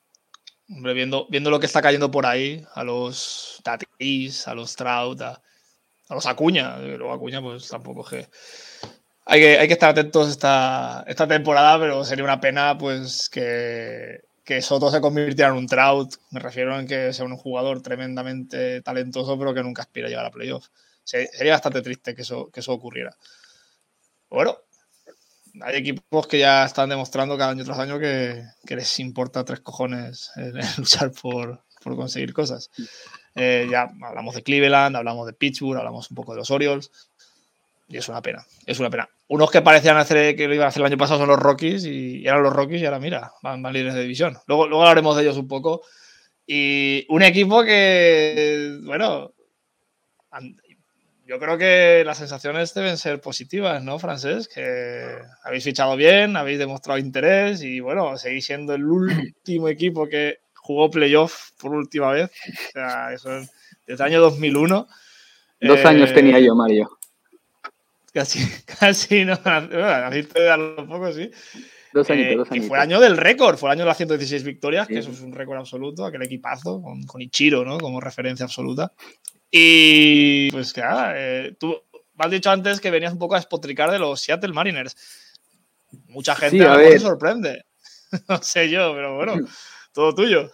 Hombre, 0.69 0.93
viendo, 0.93 1.27
viendo 1.29 1.49
lo 1.49 1.59
que 1.59 1.65
está 1.65 1.81
cayendo 1.81 2.11
por 2.11 2.25
ahí, 2.25 2.65
a 2.73 2.83
los 2.83 3.61
Tatis, 3.63 4.47
a 4.47 4.53
los 4.53 4.75
Trout, 4.75 5.21
a, 5.21 5.41
a 6.09 6.15
los 6.15 6.25
Acuña, 6.25 6.77
luego 6.79 7.13
Acuña 7.13 7.41
pues 7.41 7.69
tampoco 7.69 8.03
que... 8.03 8.27
Hay 9.29 9.41
que, 9.41 9.59
hay 9.59 9.67
que 9.67 9.73
estar 9.73 9.89
atentos 9.89 10.29
esta, 10.29 11.03
esta 11.05 11.27
temporada, 11.27 11.77
pero 11.79 12.05
sería 12.05 12.23
una 12.23 12.39
pena 12.39 12.77
pues 12.77 13.29
que, 13.29 14.21
que 14.45 14.61
Soto 14.61 14.89
se 14.89 15.01
convirtiera 15.01 15.51
en 15.51 15.57
un 15.57 15.67
Trout. 15.67 16.15
Me 16.31 16.39
refiero 16.39 16.79
en 16.79 16.87
que 16.87 17.11
sea 17.11 17.25
un 17.25 17.35
jugador 17.35 17.81
tremendamente 17.81 18.81
talentoso, 18.81 19.37
pero 19.37 19.53
que 19.53 19.63
nunca 19.63 19.81
aspira 19.81 20.07
a 20.07 20.09
llegar 20.09 20.25
a 20.25 20.31
playoff. 20.31 20.69
Sería 21.03 21.51
bastante 21.51 21.81
triste 21.81 22.15
que 22.15 22.21
eso, 22.21 22.49
que 22.51 22.61
eso 22.61 22.71
ocurriera. 22.71 23.17
Bueno, 24.29 24.57
hay 25.61 25.75
equipos 25.75 26.27
que 26.27 26.39
ya 26.39 26.63
están 26.63 26.87
demostrando 26.87 27.37
cada 27.37 27.51
año 27.51 27.65
tras 27.65 27.79
año 27.79 27.99
que, 27.99 28.45
que 28.65 28.77
les 28.77 28.99
importa 28.99 29.43
tres 29.43 29.59
cojones 29.59 30.31
eh, 30.37 30.53
luchar 30.77 31.11
por, 31.11 31.63
por, 31.83 31.97
conseguir 31.97 32.31
cosas. 32.31 32.69
Eh, 33.35 33.67
ya 33.69 33.89
hablamos 34.03 34.35
de 34.35 34.43
Cleveland, 34.43 34.95
hablamos 34.95 35.27
de 35.27 35.33
Pittsburgh, 35.33 35.77
hablamos 35.77 36.09
un 36.11 36.15
poco 36.15 36.31
de 36.31 36.39
los 36.39 36.51
Orioles. 36.51 36.91
Y 37.89 37.97
es 37.97 38.07
una 38.07 38.21
pena, 38.21 38.45
es 38.65 38.79
una 38.79 38.89
pena. 38.89 39.09
Unos 39.29 39.51
que 39.51 39.61
parecían 39.61 39.97
hacer 39.97 40.35
que 40.35 40.47
lo 40.47 40.53
iban 40.53 40.65
a 40.65 40.69
hacer 40.69 40.81
el 40.81 40.87
año 40.87 40.97
pasado 40.97 41.19
son 41.19 41.27
los 41.27 41.39
Rockies 41.39 41.85
y 41.85 42.25
eran 42.25 42.43
los 42.43 42.53
Rockies 42.53 42.81
y 42.81 42.85
ahora 42.85 42.99
mira, 42.99 43.31
van, 43.43 43.61
van 43.61 43.73
líderes 43.73 43.95
de 43.95 44.01
división. 44.01 44.37
Luego, 44.47 44.67
luego 44.67 44.83
hablaremos 44.83 45.15
de 45.17 45.23
ellos 45.23 45.37
un 45.37 45.47
poco. 45.47 45.81
Y 46.45 47.05
un 47.09 47.23
equipo 47.23 47.61
que, 47.63 48.79
bueno, 48.83 49.33
yo 51.25 51.39
creo 51.39 51.57
que 51.57 52.03
las 52.05 52.19
sensaciones 52.19 52.73
deben 52.73 52.97
ser 52.97 53.19
positivas, 53.19 53.83
¿no, 53.83 53.99
Francés? 53.99 54.47
Que 54.47 55.17
habéis 55.43 55.65
fichado 55.65 55.97
bien, 55.97 56.37
habéis 56.37 56.57
demostrado 56.57 56.99
interés 56.99 57.61
y 57.61 57.81
bueno, 57.81 58.17
seguís 58.17 58.45
siendo 58.45 58.73
el 58.73 58.85
último 58.85 59.67
equipo 59.69 60.07
que 60.07 60.37
jugó 60.53 60.89
playoff 60.89 61.51
por 61.59 61.73
última 61.73 62.11
vez. 62.11 62.31
O 62.69 62.71
sea, 62.71 63.13
eso 63.13 63.37
es 63.37 63.51
desde 63.85 64.05
el 64.05 64.09
año 64.13 64.21
2001. 64.21 64.87
Dos 65.59 65.79
eh, 65.79 65.87
años 65.87 66.13
tenía 66.13 66.39
yo, 66.39 66.55
Mario. 66.55 66.96
Casi, 68.13 68.39
casi, 68.79 69.25
no. 69.25 69.39
Naciste 69.43 70.41
de 70.41 70.49
a 70.49 70.57
lo 70.57 70.87
poco, 70.87 71.11
sí. 71.11 71.29
Dos 71.93 72.09
añitos, 72.09 72.31
eh, 72.31 72.35
dos 72.35 72.51
añitos. 72.51 72.65
Y 72.65 72.69
fue 72.69 72.77
el 72.77 72.83
año 72.83 72.99
del 72.99 73.17
récord, 73.17 73.57
fue 73.57 73.69
el 73.69 73.73
año 73.73 73.83
de 73.83 73.87
las 73.87 73.97
116 73.97 74.43
victorias, 74.43 74.87
sí. 74.87 74.93
que 74.93 74.99
eso 74.99 75.11
es 75.11 75.21
un 75.21 75.33
récord 75.33 75.57
absoluto, 75.57 76.05
aquel 76.05 76.23
equipazo, 76.23 76.81
con, 76.81 77.03
con 77.03 77.21
Ichiro, 77.21 77.63
¿no? 77.63 77.77
Como 77.77 78.01
referencia 78.01 78.45
absoluta. 78.45 78.91
Y 79.49 80.51
pues 80.51 80.73
que 80.73 80.81
eh, 80.85 81.55
tú 81.59 81.75
me 82.15 82.25
has 82.25 82.31
dicho 82.31 82.49
antes 82.49 82.81
que 82.81 82.91
venías 82.91 83.13
un 83.13 83.19
poco 83.19 83.35
a 83.35 83.39
espotricar 83.39 83.91
de 83.91 83.99
los 83.99 84.19
Seattle 84.19 84.53
Mariners. 84.53 84.95
Mucha 86.07 86.35
gente 86.35 86.57
sí, 86.57 86.63
a, 86.63 86.73
a 86.73 86.77
ver. 86.77 86.99
sorprende. 86.99 87.65
no 88.29 88.41
sé 88.41 88.69
yo, 88.69 88.93
pero 88.93 89.15
bueno, 89.15 89.35
todo 89.93 90.13
tuyo. 90.13 90.51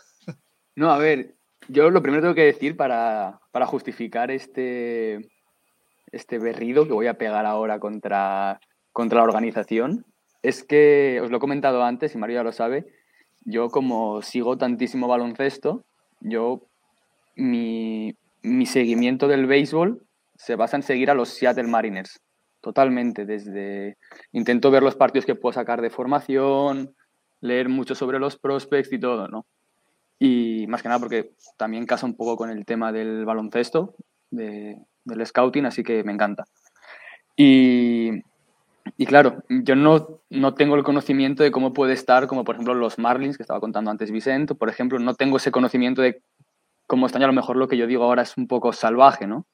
No, 0.75 0.91
a 0.91 0.97
ver, 0.97 1.35
yo 1.67 1.89
lo 1.89 2.01
primero 2.01 2.21
tengo 2.21 2.35
que 2.35 2.45
decir 2.45 2.75
para, 2.75 3.39
para 3.51 3.65
justificar 3.65 4.31
este, 4.31 5.29
este 6.13 6.37
berrido 6.37 6.85
que 6.85 6.93
voy 6.93 7.07
a 7.07 7.17
pegar 7.17 7.45
ahora 7.45 7.79
contra, 7.79 8.61
contra 8.91 9.17
la 9.17 9.25
organización 9.25 10.05
es 10.43 10.63
que, 10.63 11.19
os 11.21 11.31
lo 11.31 11.37
he 11.37 11.39
comentado 11.39 11.83
antes 11.83 12.13
y 12.13 12.17
Mario 12.17 12.35
ya 12.35 12.43
lo 12.43 12.51
sabe, 12.51 12.85
yo 13.45 13.69
como 13.69 14.21
sigo 14.21 14.57
tantísimo 14.57 15.07
baloncesto, 15.07 15.83
yo 16.21 16.61
mi, 17.35 18.15
mi 18.41 18.65
seguimiento 18.65 19.27
del 19.27 19.47
béisbol 19.47 20.05
se 20.35 20.55
basa 20.55 20.77
en 20.77 20.83
seguir 20.83 21.09
a 21.09 21.15
los 21.15 21.29
Seattle 21.29 21.67
Mariners, 21.67 22.21
totalmente, 22.61 23.25
desde 23.25 23.97
intento 24.31 24.69
ver 24.69 24.83
los 24.83 24.95
partidos 24.95 25.25
que 25.25 25.35
puedo 25.35 25.53
sacar 25.53 25.81
de 25.81 25.89
formación, 25.89 26.95
leer 27.41 27.69
mucho 27.69 27.95
sobre 27.95 28.19
los 28.19 28.37
prospects 28.37 28.93
y 28.93 28.99
todo, 28.99 29.27
¿no? 29.27 29.45
Y 30.19 30.67
más 30.67 30.81
que 30.81 30.89
nada 30.89 30.99
porque 30.99 31.31
también 31.57 31.85
casa 31.85 32.05
un 32.05 32.15
poco 32.15 32.37
con 32.37 32.49
el 32.49 32.65
tema 32.65 32.91
del 32.91 33.25
baloncesto, 33.25 33.95
de, 34.29 34.77
del 35.05 35.25
scouting, 35.25 35.65
así 35.65 35.83
que 35.83 36.03
me 36.03 36.11
encanta. 36.11 36.45
Y, 37.35 38.23
y 38.97 39.05
claro, 39.05 39.43
yo 39.49 39.75
no, 39.75 40.19
no, 40.29 40.53
tengo 40.53 40.75
el 40.75 40.83
conocimiento 40.83 41.43
de 41.43 41.51
cómo 41.51 41.73
puede 41.73 41.93
estar, 41.93 42.27
como 42.27 42.43
por 42.43 42.55
ejemplo 42.55 42.73
los 42.73 42.99
Marlins, 42.99 43.37
que 43.37 43.43
estaba 43.43 43.59
contando 43.59 43.91
antes 43.91 44.11
Vicente, 44.11 44.55
por 44.55 44.69
ejemplo, 44.69 44.99
no 44.99 45.15
tengo 45.15 45.37
ese 45.37 45.51
conocimiento 45.51 46.01
de 46.01 46.21
como 46.87 47.05
este 47.05 47.17
año 47.17 47.25
a 47.25 47.27
lo 47.27 47.33
mejor 47.33 47.55
lo 47.55 47.67
que 47.67 47.77
yo 47.77 47.87
digo 47.87 48.03
ahora 48.03 48.23
es 48.23 48.37
un 48.37 48.47
poco 48.47 48.73
salvaje, 48.73 49.25
¿no? 49.25 49.45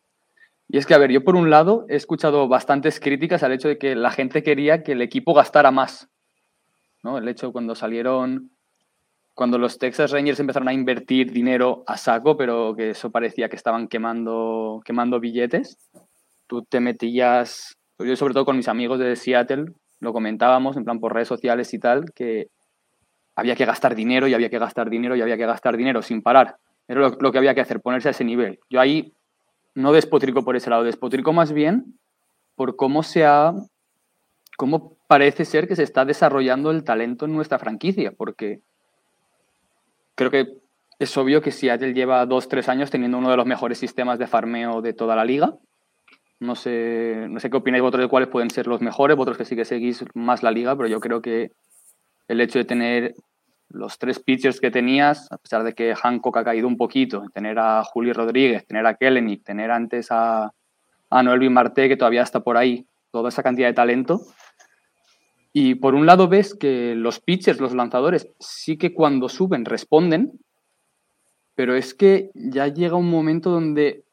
Y 0.68 0.78
es 0.78 0.86
que, 0.86 0.94
a 0.94 1.00
ver, 1.00 1.12
yo 1.12 1.24
por 1.24 1.36
un 1.36 1.50
lado 1.50 1.86
he 1.90 1.96
escuchado 1.96 2.48
bastantes 2.48 3.00
críticas 3.00 3.42
al 3.42 3.54
hecho 3.54 3.68
de 3.68 3.80
que 3.80 3.96
la 3.96 4.12
gente 4.12 4.44
quería 4.44 4.84
que 4.84 4.92
el 4.92 5.02
equipo 5.02 5.34
gastara 5.34 5.72
más. 5.72 6.10
¿no? 7.04 7.18
El 7.18 7.28
hecho 7.28 7.52
cuando 7.52 7.74
salieron, 7.74 8.52
cuando 9.40 9.58
los 9.58 9.78
Texas 9.80 10.12
Rangers 10.12 10.42
empezaron 10.42 10.68
a 10.68 10.74
invertir 10.74 11.32
dinero 11.32 11.86
a 11.88 11.96
saco, 11.96 12.36
pero 12.36 12.76
que 12.76 12.90
eso 12.90 13.10
parecía 13.10 13.48
que 13.48 13.56
estaban 13.56 13.88
quemando, 13.88 14.82
quemando 14.84 15.22
billetes, 15.22 15.78
tú 16.46 16.64
te 16.64 16.82
metías, 16.82 17.78
yo 18.00 18.18
sobre 18.18 18.34
todo 18.34 18.44
con 18.44 18.58
mis 18.58 18.68
amigos 18.68 19.00
de 19.00 19.16
Seattle, 19.16 19.68
lo 20.02 20.12
comentábamos 20.12 20.76
en 20.76 20.84
plan 20.84 21.00
por 21.00 21.14
redes 21.14 21.30
sociales 21.30 21.74
y 21.74 21.80
tal, 21.80 22.12
que 22.14 22.48
había 23.34 23.56
que 23.56 23.64
gastar 23.64 23.96
dinero 23.96 24.28
y 24.28 24.34
había 24.34 24.50
que 24.50 24.60
gastar 24.60 24.90
dinero 24.90 25.16
y 25.16 25.22
había 25.22 25.38
que 25.38 25.46
gastar 25.46 25.78
dinero 25.78 26.02
sin 26.02 26.22
parar. 26.22 26.58
Era 26.90 27.00
lo, 27.00 27.10
lo 27.18 27.32
que 27.32 27.38
había 27.38 27.56
que 27.56 27.62
hacer, 27.62 27.80
ponerse 27.80 28.10
a 28.10 28.12
ese 28.12 28.26
nivel. 28.26 28.60
Yo 28.70 28.82
ahí 28.82 29.14
no 29.74 29.94
despotrico 29.94 30.44
por 30.44 30.58
ese 30.58 30.70
lado, 30.70 30.84
despotrico 30.84 31.32
más 31.32 31.54
bien 31.54 31.98
por 32.56 32.76
cómo 32.76 33.04
se 33.04 33.24
ha, 33.24 33.54
cómo 34.58 34.98
parece 35.08 35.46
ser 35.46 35.66
que 35.70 35.78
se 35.78 35.84
está 35.84 36.04
desarrollando 36.04 36.72
el 36.72 36.84
talento 36.84 37.24
en 37.24 37.32
nuestra 37.32 37.58
franquicia, 37.58 38.12
porque 38.12 38.60
creo 40.20 40.32
que 40.32 40.54
es 41.00 41.18
obvio 41.18 41.42
que 41.42 41.52
Seattle 41.52 41.94
lleva 41.94 42.26
dos, 42.26 42.50
tres 42.50 42.68
años 42.68 42.92
teniendo 42.92 43.18
uno 43.18 43.32
de 43.32 43.38
los 43.38 43.46
mejores 43.46 43.78
sistemas 43.78 44.20
de 44.20 44.28
farmeo 44.28 44.82
de 44.82 44.92
toda 44.92 45.16
la 45.16 45.24
liga. 45.24 45.54
No 46.42 46.56
sé, 46.56 47.28
no 47.30 47.40
sé 47.40 47.50
qué 47.50 47.56
opináis 47.56 47.82
vosotros 47.82 48.04
de 48.04 48.10
cuáles 48.10 48.28
pueden 48.28 48.50
ser 48.50 48.68
los 48.68 48.82
mejores, 48.82 49.16
vosotros 49.16 49.38
que 49.38 49.46
sí 49.46 49.56
que 49.56 49.64
seguís 49.64 50.04
más 50.14 50.44
la 50.44 50.52
liga, 50.52 50.76
pero 50.76 50.90
yo 50.90 51.00
creo 51.00 51.22
que 51.22 51.52
el 52.28 52.42
hecho 52.42 52.60
de 52.60 52.66
tener 52.66 53.16
los 53.70 53.98
tres 53.98 54.20
pitchers 54.20 54.60
que 54.60 54.72
tenías, 54.72 55.32
a 55.32 55.38
pesar 55.38 55.64
de 55.64 55.74
que 55.74 55.96
Hancock 55.96 56.36
ha 56.36 56.44
caído 56.44 56.68
un 56.68 56.76
poquito, 56.76 57.24
tener 57.34 57.58
a 57.58 57.82
Julio 57.86 58.14
Rodríguez, 58.14 58.68
tener 58.68 58.86
a 58.86 58.96
Kellenic, 58.96 59.46
tener 59.46 59.72
antes 59.72 60.12
a, 60.12 60.52
a 61.10 61.24
Noel 61.24 61.50
Marte, 61.50 61.88
que 61.88 61.96
todavía 61.96 62.24
está 62.24 62.42
por 62.42 62.58
ahí, 62.58 62.86
toda 63.12 63.30
esa 63.30 63.42
cantidad 63.42 63.70
de 63.70 63.74
talento. 63.74 64.20
Y 65.62 65.76
por 65.76 65.94
un 65.94 66.06
lado 66.06 66.30
ves 66.30 66.56
que 66.56 66.96
los 66.96 67.20
pitchers, 67.20 67.60
los 67.60 67.74
lanzadores, 67.74 68.30
sí 68.40 68.78
que 68.78 68.94
cuando 68.94 69.28
suben 69.28 69.66
responden, 69.66 70.40
pero 71.54 71.76
es 71.76 71.94
que 71.94 72.32
ya 72.34 72.68
llega 72.68 72.96
un 72.96 73.10
momento 73.10 73.50
donde 73.50 74.06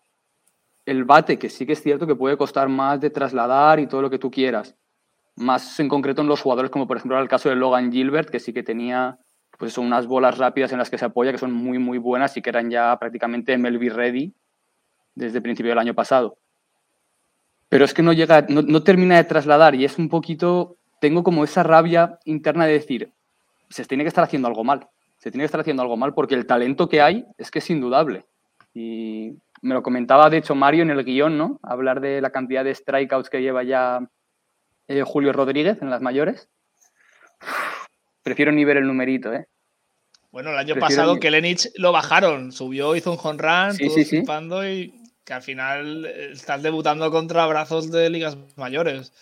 el 0.87 1.05
bate, 1.05 1.39
que 1.39 1.49
sí 1.49 1.65
que 1.65 1.75
es 1.75 1.83
cierto 1.85 2.05
que 2.05 2.17
puede 2.17 2.37
costar 2.37 2.69
más 2.69 3.01
de 3.01 3.11
trasladar 3.11 3.79
y 3.79 3.87
todo 3.87 4.03
lo 4.03 4.11
que 4.11 4.19
tú 4.19 4.29
quieras, 4.29 4.75
más 5.37 5.79
en 5.79 5.89
concreto 5.89 6.21
en 6.21 6.27
los 6.27 6.43
jugadores 6.43 6.73
como 6.73 6.89
por 6.89 6.97
ejemplo 6.97 7.17
el 7.21 7.29
caso 7.29 7.49
de 7.49 7.55
Logan 7.55 7.93
Gilbert, 7.93 8.29
que 8.29 8.41
sí 8.41 8.53
que 8.53 8.65
tenía 8.65 9.21
pues 9.57 9.73
son 9.73 9.87
unas 9.87 10.09
bolas 10.09 10.39
rápidas 10.39 10.73
en 10.73 10.79
las 10.79 10.91
que 10.91 10.99
se 10.99 11.05
apoya 11.05 11.31
que 11.31 11.39
son 11.39 11.53
muy, 11.53 11.79
muy 11.79 11.99
buenas 11.99 12.37
y 12.37 12.43
que 12.43 12.51
eran 12.51 12.73
ya 12.73 12.99
prácticamente 12.99 13.57
MLB 13.57 13.95
ready 13.95 14.35
desde 15.15 15.39
el 15.39 15.43
principio 15.45 15.71
del 15.71 15.79
año 15.79 15.95
pasado. 15.95 16.39
Pero 17.69 17.85
es 17.85 17.95
que 17.95 18.03
no 18.03 18.13
llega, 18.13 18.45
no, 18.49 18.83
termina 18.83 19.15
de 19.15 19.23
trasladar 19.23 19.77
y 19.77 19.85
es 19.85 19.97
un 19.97 20.09
poquito, 20.09 20.77
tengo 21.01 21.23
como 21.23 21.45
esa 21.45 21.63
rabia 21.63 22.19
interna 22.25 22.67
de 22.67 22.73
decir, 22.75 23.13
se 23.71 23.85
tiene 23.85 24.05
que 24.05 24.09
estar 24.09 24.25
haciendo 24.25 24.49
algo 24.49 24.65
mal, 24.65 24.89
se 25.19 25.31
tiene 25.31 25.43
que 25.43 25.47
estar 25.47 25.61
haciendo 25.61 25.83
algo 25.83 25.97
mal 25.97 26.15
porque 26.15 26.35
el 26.35 26.47
talento 26.47 26.89
que 26.89 27.01
hay 27.03 27.27
es 27.39 27.51
que 27.51 27.61
es 27.61 27.71
indudable. 27.71 28.27
Y 28.75 29.33
me 29.63 29.75
lo 29.75 29.83
comentaba, 29.83 30.29
de 30.29 30.39
hecho, 30.39 30.55
Mario 30.55 30.83
en 30.83 30.91
el 30.91 31.05
guion, 31.05 31.39
¿no? 31.39 31.59
Hablar 31.63 32.01
de 32.01 32.21
la 32.21 32.31
cantidad 32.31 32.65
de 32.65 32.75
strikeouts 32.75 33.31
que 33.31 33.41
lleva 33.41 33.63
ya 33.63 34.01
eh, 34.89 35.03
Julio 35.03 35.33
Rodríguez 35.33 35.81
en 35.81 35.91
las 35.91 36.03
mayores 36.03 36.51
prefiero 38.27 38.51
ni 38.51 38.65
ver 38.65 38.79
el 38.79 38.89
numerito, 38.89 39.33
¿eh? 39.33 39.47
Bueno, 40.33 40.51
el 40.51 40.59
año 40.59 40.75
pasado 40.75 41.21
que 41.21 41.31
Lenich 41.31 41.71
lo 41.77 41.93
bajaron, 41.93 42.51
subió, 42.51 42.97
hizo 42.97 43.13
un 43.13 43.19
home 43.23 43.39
run, 43.41 43.75
sí, 43.77 44.05
sí, 44.05 44.17
y 44.19 44.95
que 45.25 45.33
al 45.33 45.43
final 45.43 46.05
estás 46.05 46.61
debutando 46.61 47.13
contra 47.13 47.47
brazos 47.47 47.93
de 47.93 48.11
ligas 48.11 48.37
mayores. 48.57 49.13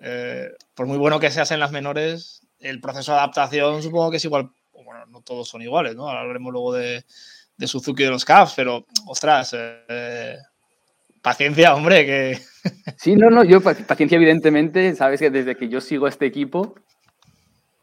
Eh, 0.00 0.50
por 0.74 0.86
muy 0.86 0.98
bueno 0.98 1.20
que 1.20 1.30
seas 1.30 1.50
en 1.50 1.60
las 1.60 1.72
menores, 1.72 2.42
el 2.60 2.80
proceso 2.80 3.12
de 3.12 3.18
adaptación 3.18 3.82
supongo 3.82 4.10
que 4.10 4.18
es 4.18 4.24
igual. 4.24 4.50
Bueno, 4.72 5.04
no 5.06 5.20
todos 5.20 5.48
son 5.48 5.62
iguales, 5.62 5.96
¿no? 5.96 6.08
Hablaremos 6.08 6.52
luego 6.52 6.72
de, 6.72 7.04
de 7.56 7.66
Suzuki 7.66 8.02
y 8.02 8.06
de 8.06 8.12
los 8.12 8.24
Cavs, 8.24 8.54
pero 8.56 8.86
ostras, 9.06 9.54
eh, 9.56 10.38
paciencia, 11.20 11.74
hombre, 11.74 12.06
que. 12.06 12.40
Sí, 12.98 13.16
no, 13.16 13.30
no, 13.30 13.44
yo 13.44 13.62
paciencia, 13.62 14.16
evidentemente, 14.16 14.94
sabes 14.94 15.20
que 15.20 15.30
desde 15.30 15.56
que 15.56 15.68
yo 15.68 15.80
sigo 15.80 16.06
este 16.06 16.26
equipo, 16.26 16.74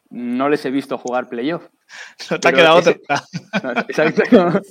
no 0.09 0.49
les 0.49 0.63
he 0.65 0.71
visto 0.71 0.97
jugar 0.97 1.29
playoff. 1.29 1.67
No 2.29 2.39
te 2.39 2.47
ha 2.47 2.53
quedado 2.53 2.77
otra. 2.77 2.93
exacto. 3.87 4.61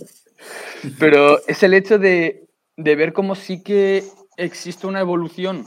Pero 0.98 1.38
es 1.46 1.62
el 1.62 1.74
hecho 1.74 1.98
de, 1.98 2.46
ver 2.76 3.12
cómo 3.12 3.34
sí 3.34 3.62
que 3.62 4.04
existe 4.36 4.86
una 4.86 5.00
evolución 5.00 5.64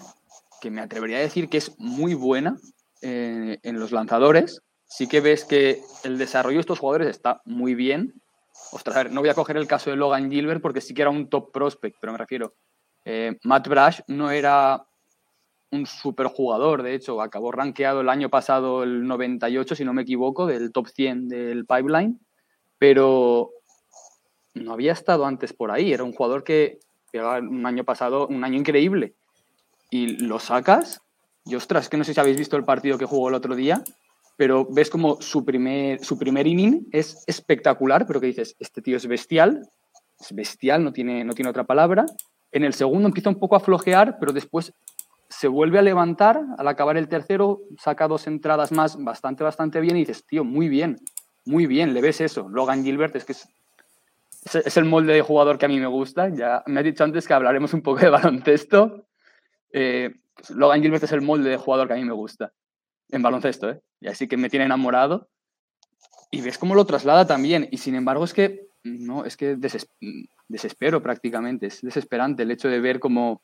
que 0.61 0.71
me 0.71 0.81
atrevería 0.81 1.17
a 1.17 1.21
decir 1.21 1.49
que 1.49 1.57
es 1.57 1.77
muy 1.79 2.13
buena 2.13 2.57
eh, 3.01 3.59
en 3.63 3.79
los 3.79 3.91
lanzadores. 3.91 4.61
Sí 4.85 5.07
que 5.07 5.21
ves 5.21 5.45
que 5.45 5.81
el 6.03 6.17
desarrollo 6.17 6.57
de 6.57 6.61
estos 6.61 6.79
jugadores 6.79 7.09
está 7.09 7.41
muy 7.45 7.75
bien. 7.75 8.13
Ostras, 8.71 8.95
a 8.95 9.03
ver, 9.03 9.11
no 9.11 9.21
voy 9.21 9.29
a 9.29 9.35
coger 9.35 9.57
el 9.57 9.67
caso 9.67 9.89
de 9.89 9.97
Logan 9.97 10.31
Gilbert 10.31 10.61
porque 10.61 10.81
sí 10.81 10.93
que 10.93 11.01
era 11.01 11.11
un 11.11 11.29
top 11.29 11.51
prospect, 11.51 11.97
pero 11.99 12.13
me 12.13 12.17
refiero. 12.17 12.55
Eh, 13.05 13.37
Matt 13.43 13.67
Brash 13.67 13.99
no 14.07 14.31
era 14.31 14.85
un 15.71 15.85
superjugador, 15.85 16.83
de 16.83 16.95
hecho, 16.95 17.21
acabó 17.21 17.51
rankeado 17.51 18.01
el 18.01 18.09
año 18.09 18.29
pasado 18.29 18.83
el 18.83 19.05
98, 19.05 19.75
si 19.75 19.83
no 19.83 19.93
me 19.93 20.03
equivoco, 20.03 20.45
del 20.45 20.71
top 20.71 20.87
100 20.87 21.27
del 21.27 21.65
pipeline, 21.65 22.19
pero 22.77 23.51
no 24.53 24.73
había 24.73 24.93
estado 24.93 25.25
antes 25.25 25.53
por 25.53 25.71
ahí, 25.71 25.91
era 25.91 26.03
un 26.03 26.13
jugador 26.13 26.43
que 26.43 26.79
llegaba 27.11 27.39
un 27.39 27.65
año 27.65 27.83
pasado, 27.83 28.27
un 28.27 28.43
año 28.43 28.57
increíble, 28.57 29.15
y 29.89 30.17
lo 30.25 30.39
sacas, 30.39 31.01
y 31.45 31.55
ostras, 31.55 31.89
que 31.89 31.97
no 31.97 32.03
sé 32.03 32.13
si 32.13 32.19
habéis 32.19 32.37
visto 32.37 32.57
el 32.57 32.65
partido 32.65 32.97
que 32.97 33.05
jugó 33.05 33.29
el 33.29 33.35
otro 33.35 33.55
día, 33.55 33.81
pero 34.37 34.67
ves 34.69 34.89
como 34.89 35.21
su 35.21 35.43
primer, 35.43 36.03
su 36.03 36.17
primer 36.17 36.45
inning 36.45 36.87
es 36.91 37.23
espectacular, 37.25 38.05
pero 38.05 38.21
que 38.21 38.27
dices, 38.27 38.55
este 38.59 38.81
tío 38.81 38.97
es 38.97 39.07
bestial, 39.07 39.67
es 40.19 40.33
bestial, 40.33 40.83
no 40.83 40.93
tiene, 40.93 41.23
no 41.23 41.33
tiene 41.33 41.49
otra 41.49 41.63
palabra. 41.63 42.05
En 42.51 42.63
el 42.63 42.73
segundo 42.73 43.07
empieza 43.07 43.29
un 43.29 43.39
poco 43.39 43.55
a 43.55 43.59
flojear, 43.59 44.17
pero 44.19 44.33
después 44.33 44.73
se 45.29 45.47
vuelve 45.47 45.79
a 45.79 45.81
levantar, 45.81 46.39
al 46.57 46.67
acabar 46.67 46.97
el 46.97 47.07
tercero, 47.07 47.61
saca 47.79 48.07
dos 48.07 48.27
entradas 48.27 48.71
más 48.71 49.01
bastante, 49.03 49.43
bastante 49.43 49.81
bien 49.81 49.97
y 49.97 50.01
dices, 50.01 50.25
tío, 50.25 50.43
muy 50.43 50.69
bien, 50.69 50.97
muy 51.45 51.65
bien, 51.65 51.93
le 51.93 52.01
ves 52.01 52.21
eso. 52.21 52.47
Logan 52.47 52.83
Gilbert 52.83 53.15
es 53.15 53.25
que 53.25 53.31
es, 53.31 53.47
es, 54.53 54.77
el 54.77 54.85
molde 54.85 55.13
de 55.13 55.21
jugador 55.21 55.57
que 55.57 55.65
a 55.65 55.69
mí 55.69 55.79
me 55.79 55.87
gusta. 55.87 56.29
Ya 56.29 56.63
me 56.67 56.79
has 56.79 56.85
dicho 56.85 57.03
antes 57.03 57.27
que 57.27 57.33
hablaremos 57.33 57.73
un 57.73 57.81
poco 57.81 57.99
de 57.99 58.09
baloncesto. 58.09 59.06
Eh, 59.71 60.13
Logan 60.49 60.81
Gilbert 60.81 61.03
es 61.03 61.11
el 61.11 61.21
molde 61.21 61.49
de 61.49 61.57
jugador 61.57 61.87
que 61.87 61.93
a 61.93 61.97
mí 61.97 62.03
me 62.03 62.13
gusta. 62.13 62.53
En 63.09 63.21
baloncesto, 63.21 63.69
¿eh? 63.69 63.81
Y 64.01 64.07
así 64.07 64.27
que 64.27 64.37
me 64.37 64.49
tiene 64.49 64.65
enamorado. 64.65 65.29
Y 66.29 66.41
ves 66.41 66.57
cómo 66.57 66.75
lo 66.75 66.85
traslada 66.85 67.25
también. 67.25 67.67
Y 67.71 67.77
sin 67.77 67.95
embargo 67.95 68.25
es 68.25 68.33
que, 68.33 68.67
no, 68.83 69.25
es 69.25 69.37
que 69.37 69.57
desespero 70.47 71.01
prácticamente. 71.01 71.67
Es 71.67 71.81
desesperante 71.81 72.43
el 72.43 72.51
hecho 72.51 72.67
de 72.69 72.79
ver 72.79 72.99
cómo 72.99 73.41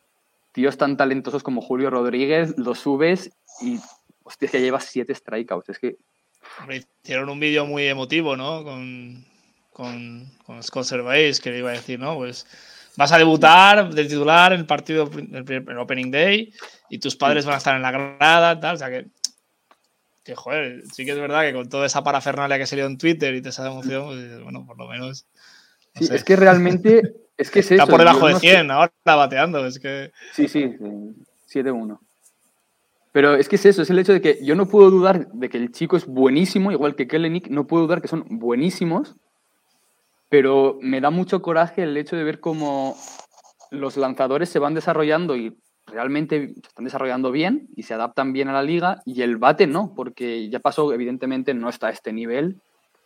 tíos 0.51 0.77
tan 0.77 0.97
talentosos 0.97 1.43
como 1.43 1.61
Julio 1.61 1.89
Rodríguez, 1.89 2.57
lo 2.57 2.75
subes 2.75 3.31
y, 3.61 3.79
hostia, 4.23 4.49
llevas 4.59 4.85
siete 4.85 5.15
strikeouts. 5.15 5.69
Es 5.69 5.79
que. 5.79 5.97
hicieron 7.03 7.29
un 7.29 7.39
vídeo 7.39 7.65
muy 7.65 7.87
emotivo, 7.87 8.35
¿no? 8.35 8.63
Con, 8.63 9.25
con, 9.71 10.29
con 10.45 10.61
Scott 10.61 10.85
Cervais, 10.85 11.39
que 11.39 11.51
le 11.51 11.59
iba 11.59 11.69
a 11.69 11.73
decir, 11.73 11.99
¿no? 11.99 12.15
Pues 12.15 12.45
vas 12.97 13.11
a 13.11 13.17
debutar 13.17 13.93
de 13.93 14.05
titular 14.05 14.53
en 14.53 14.61
el 14.61 14.65
partido, 14.65 15.09
el, 15.13 15.77
Opening 15.77 16.11
Day, 16.11 16.53
y 16.89 16.99
tus 16.99 17.15
padres 17.15 17.45
van 17.45 17.55
a 17.55 17.57
estar 17.57 17.75
en 17.75 17.81
la 17.81 17.91
grada, 17.91 18.59
tal. 18.59 18.75
O 18.75 18.77
sea 18.77 18.89
que. 18.89 19.07
Que 20.23 20.35
joder, 20.35 20.83
sí 20.93 21.03
que 21.03 21.11
es 21.11 21.19
verdad 21.19 21.41
que 21.41 21.51
con 21.51 21.67
toda 21.67 21.85
esa 21.85 22.01
parafernalia 22.01 22.57
que 22.57 22.65
salió 22.65 22.85
en 22.85 22.97
Twitter 22.97 23.35
y 23.35 23.41
te 23.41 23.49
esa 23.49 23.67
emoción, 23.67 24.05
pues, 24.05 24.41
bueno, 24.41 24.65
por 24.65 24.77
lo 24.77 24.87
menos. 24.87 25.25
sí, 25.95 26.07
es 26.09 26.23
que 26.23 26.37
realmente 26.37 27.13
es 27.37 27.51
que 27.51 27.59
Está 27.59 27.85
por 27.85 27.99
debajo 27.99 28.27
de 28.27 28.35
100 28.35 28.71
ahora 28.71 28.93
bateando. 29.03 29.65
Es 29.65 29.79
que... 29.79 30.11
Sí, 30.33 30.47
sí, 30.47 30.77
7-1. 31.51 31.99
Pero 33.11 33.35
es 33.35 33.47
que 33.47 33.57
es 33.57 33.65
eso, 33.65 33.83
es 33.83 33.89
el 33.89 33.99
hecho 33.99 34.13
de 34.13 34.21
que 34.21 34.39
yo 34.43 34.55
no 34.55 34.67
puedo 34.67 34.89
dudar 34.89 35.27
de 35.31 35.49
que 35.49 35.57
el 35.57 35.71
chico 35.71 35.95
es 35.97 36.07
buenísimo, 36.07 36.71
igual 36.71 36.95
que 36.95 37.07
Kellenic, 37.07 37.47
no 37.47 37.67
puedo 37.67 37.83
dudar 37.83 38.01
que 38.01 38.07
son 38.07 38.25
buenísimos, 38.27 39.15
pero 40.33 40.79
me 40.81 40.99
da 40.99 41.11
mucho 41.11 41.43
coraje 41.43 41.83
el 41.83 41.95
hecho 41.95 42.15
de 42.15 42.23
ver 42.23 42.39
cómo 42.39 42.97
los 43.69 43.97
lanzadores 43.97 44.49
se 44.49 44.57
van 44.57 44.73
desarrollando 44.73 45.35
y 45.35 45.55
realmente 45.85 46.55
se 46.55 46.69
están 46.69 46.85
desarrollando 46.85 47.29
bien 47.29 47.67
y 47.75 47.83
se 47.83 47.93
adaptan 47.93 48.33
bien 48.33 48.47
a 48.47 48.53
la 48.53 48.63
liga 48.63 49.03
y 49.05 49.21
el 49.21 49.37
bate 49.37 49.67
no, 49.67 49.93
porque 49.95 50.49
ya 50.49 50.59
pasó, 50.59 50.91
evidentemente 50.91 51.53
no 51.53 51.69
está 51.69 51.85
a 51.85 51.91
este 51.91 52.11
nivel 52.13 52.59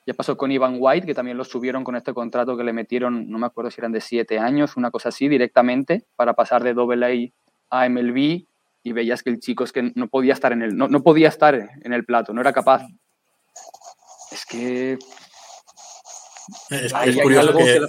ya 0.05 0.13
pasó 0.13 0.37
con 0.37 0.53
Ivan 0.53 0.77
White, 0.79 1.05
que 1.05 1.13
también 1.13 1.35
lo 1.35 1.43
subieron 1.43 1.83
con 1.83 1.97
este 1.97 2.13
contrato 2.13 2.55
que 2.55 2.63
le 2.63 2.71
metieron, 2.71 3.29
no 3.29 3.37
me 3.39 3.47
acuerdo 3.47 3.71
si 3.71 3.81
eran 3.81 3.91
de 3.91 3.99
siete 3.99 4.39
años, 4.39 4.77
una 4.77 4.89
cosa 4.89 5.09
así, 5.09 5.27
directamente, 5.27 6.05
para 6.15 6.33
pasar 6.33 6.63
de 6.63 6.71
AA 6.71 7.81
a 7.81 7.89
MLB 7.89 8.45
y 8.83 8.91
veías 8.93 9.21
que 9.21 9.31
el 9.31 9.41
chico 9.41 9.65
es 9.65 9.73
que 9.73 9.91
no 9.95 10.07
podía 10.07 10.31
estar 10.31 10.53
en 10.53 10.61
el, 10.61 10.77
no, 10.77 11.03
podía 11.03 11.27
estar 11.27 11.55
en 11.55 11.91
el 11.91 12.05
plato, 12.05 12.31
no 12.31 12.39
era 12.39 12.53
capaz. 12.53 12.83
Es 14.31 14.45
que... 14.45 14.97
Es, 16.69 16.93
curioso 17.21 17.57
que, 17.57 17.81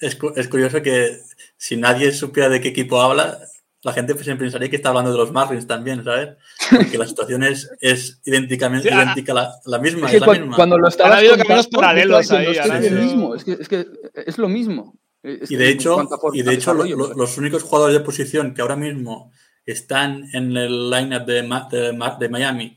es, 0.00 0.48
curioso 0.48 0.82
que 0.82 1.18
si 1.56 1.76
nadie 1.76 2.12
supiera 2.12 2.48
de 2.48 2.60
qué 2.60 2.68
equipo 2.68 3.00
habla, 3.00 3.38
la 3.82 3.92
gente 3.92 4.16
se 4.22 4.36
pensaría 4.36 4.70
que 4.70 4.76
está 4.76 4.90
hablando 4.90 5.10
de 5.12 5.18
los 5.18 5.32
Marlins 5.32 5.66
también, 5.66 6.04
¿sabes? 6.04 6.36
Porque 6.70 6.98
la 6.98 7.06
situación 7.06 7.42
es, 7.42 7.70
es 7.80 8.20
idénticamente 8.24 8.88
idéntica 8.94 9.34
la, 9.34 9.52
la 9.64 9.78
misma. 9.78 10.06
Es 10.06 10.10
que 10.12 10.16
es 10.16 10.20
la 10.20 10.26
cuando, 10.26 10.42
misma. 10.44 10.56
cuando 10.56 10.78
lo 10.78 10.88
estabas 10.88 11.12
Ha 11.14 11.18
habido 11.18 11.36
caminos 11.36 11.66
paralelos 11.68 12.30
ahí, 12.30 12.46
Es, 12.46 12.58
que 12.58 12.64
es 12.64 12.70
habido- 12.70 13.02
mismo, 13.02 13.34
es 13.34 13.44
que 13.44 13.52
es, 13.52 13.68
que 13.68 13.86
es 14.14 14.38
lo 14.38 14.48
mismo. 14.48 14.98
Es 15.22 15.50
Y 15.50 15.54
que 15.56 15.56
de 15.58 15.68
hecho, 15.70 16.08
y 16.32 16.42
de 16.42 16.52
hecho 16.54 16.74
lo- 16.74 16.84
lo- 16.84 17.14
los 17.14 17.38
únicos 17.38 17.62
jugadores 17.62 17.96
de 17.96 18.04
posición 18.04 18.54
que 18.54 18.62
ahora 18.62 18.76
mismo 18.76 19.32
están 19.64 20.24
en 20.32 20.56
el 20.56 20.90
lineup 20.90 21.24
de, 21.24 21.42
de, 21.42 22.12
de 22.18 22.28
Miami 22.28 22.76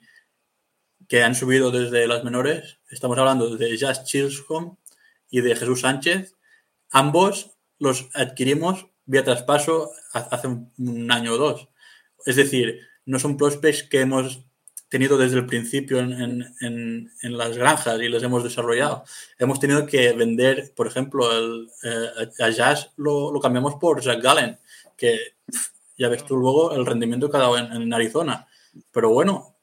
que 1.07 1.23
han 1.23 1.35
subido 1.35 1.69
desde 1.71 2.07
las 2.07 2.23
menores, 2.23 2.79
estamos 2.89 3.17
hablando 3.17 3.55
de 3.57 3.77
Jazz 3.77 4.05
Chisholm 4.05 4.75
y 5.37 5.41
de 5.41 5.55
Jesús 5.55 5.81
Sánchez. 5.81 6.35
Ambos 6.91 7.51
los 7.77 8.07
adquirimos 8.13 8.87
vía 9.05 9.23
traspaso 9.23 9.91
ha- 10.13 10.19
hace 10.31 10.47
un- 10.47 11.11
año 11.11 11.33
o 11.33 11.37
dos. 11.37 11.67
Es 12.25 12.37
decir, 12.37 12.79
no 13.05 13.19
son 13.19 13.35
prospects 13.37 13.83
que 13.83 13.99
hemos 14.01 14.39
tenido 14.87 15.17
desde 15.17 15.37
el 15.37 15.45
principio 15.45 15.99
en, 15.99 16.13
en- 16.13 16.55
en- 16.61 17.11
en 17.21 17.37
las 17.37 17.57
granjas 17.57 17.99
y 18.01 18.07
les 18.07 18.23
hemos 18.23 18.43
desarrollado. 18.43 19.03
Hemos 19.37 19.59
tenido 19.59 19.85
que 19.85 20.13
vender, 20.13 20.71
por 20.75 20.87
ejemplo, 20.87 21.29
el, 21.37 21.67
eh, 21.83 22.29
a 22.39 22.49
Jazz 22.49 22.91
lo, 22.95 23.31
lo 23.31 23.39
cambiamos 23.41 23.75
por 23.75 24.01
Zach 24.01 24.21
Gallen, 24.21 24.57
que 24.95 25.19
ya 25.97 26.07
ves 26.07 26.23
tú 26.25 26.37
luego 26.37 26.73
el 26.73 26.85
rendimiento 26.85 27.29
que 27.29 27.37
ha 27.37 27.41
dado 27.41 27.57
en, 27.57 27.71
en 27.73 27.93
Arizona. 27.93 28.47
Pero 28.91 29.09
bueno, 29.09 29.55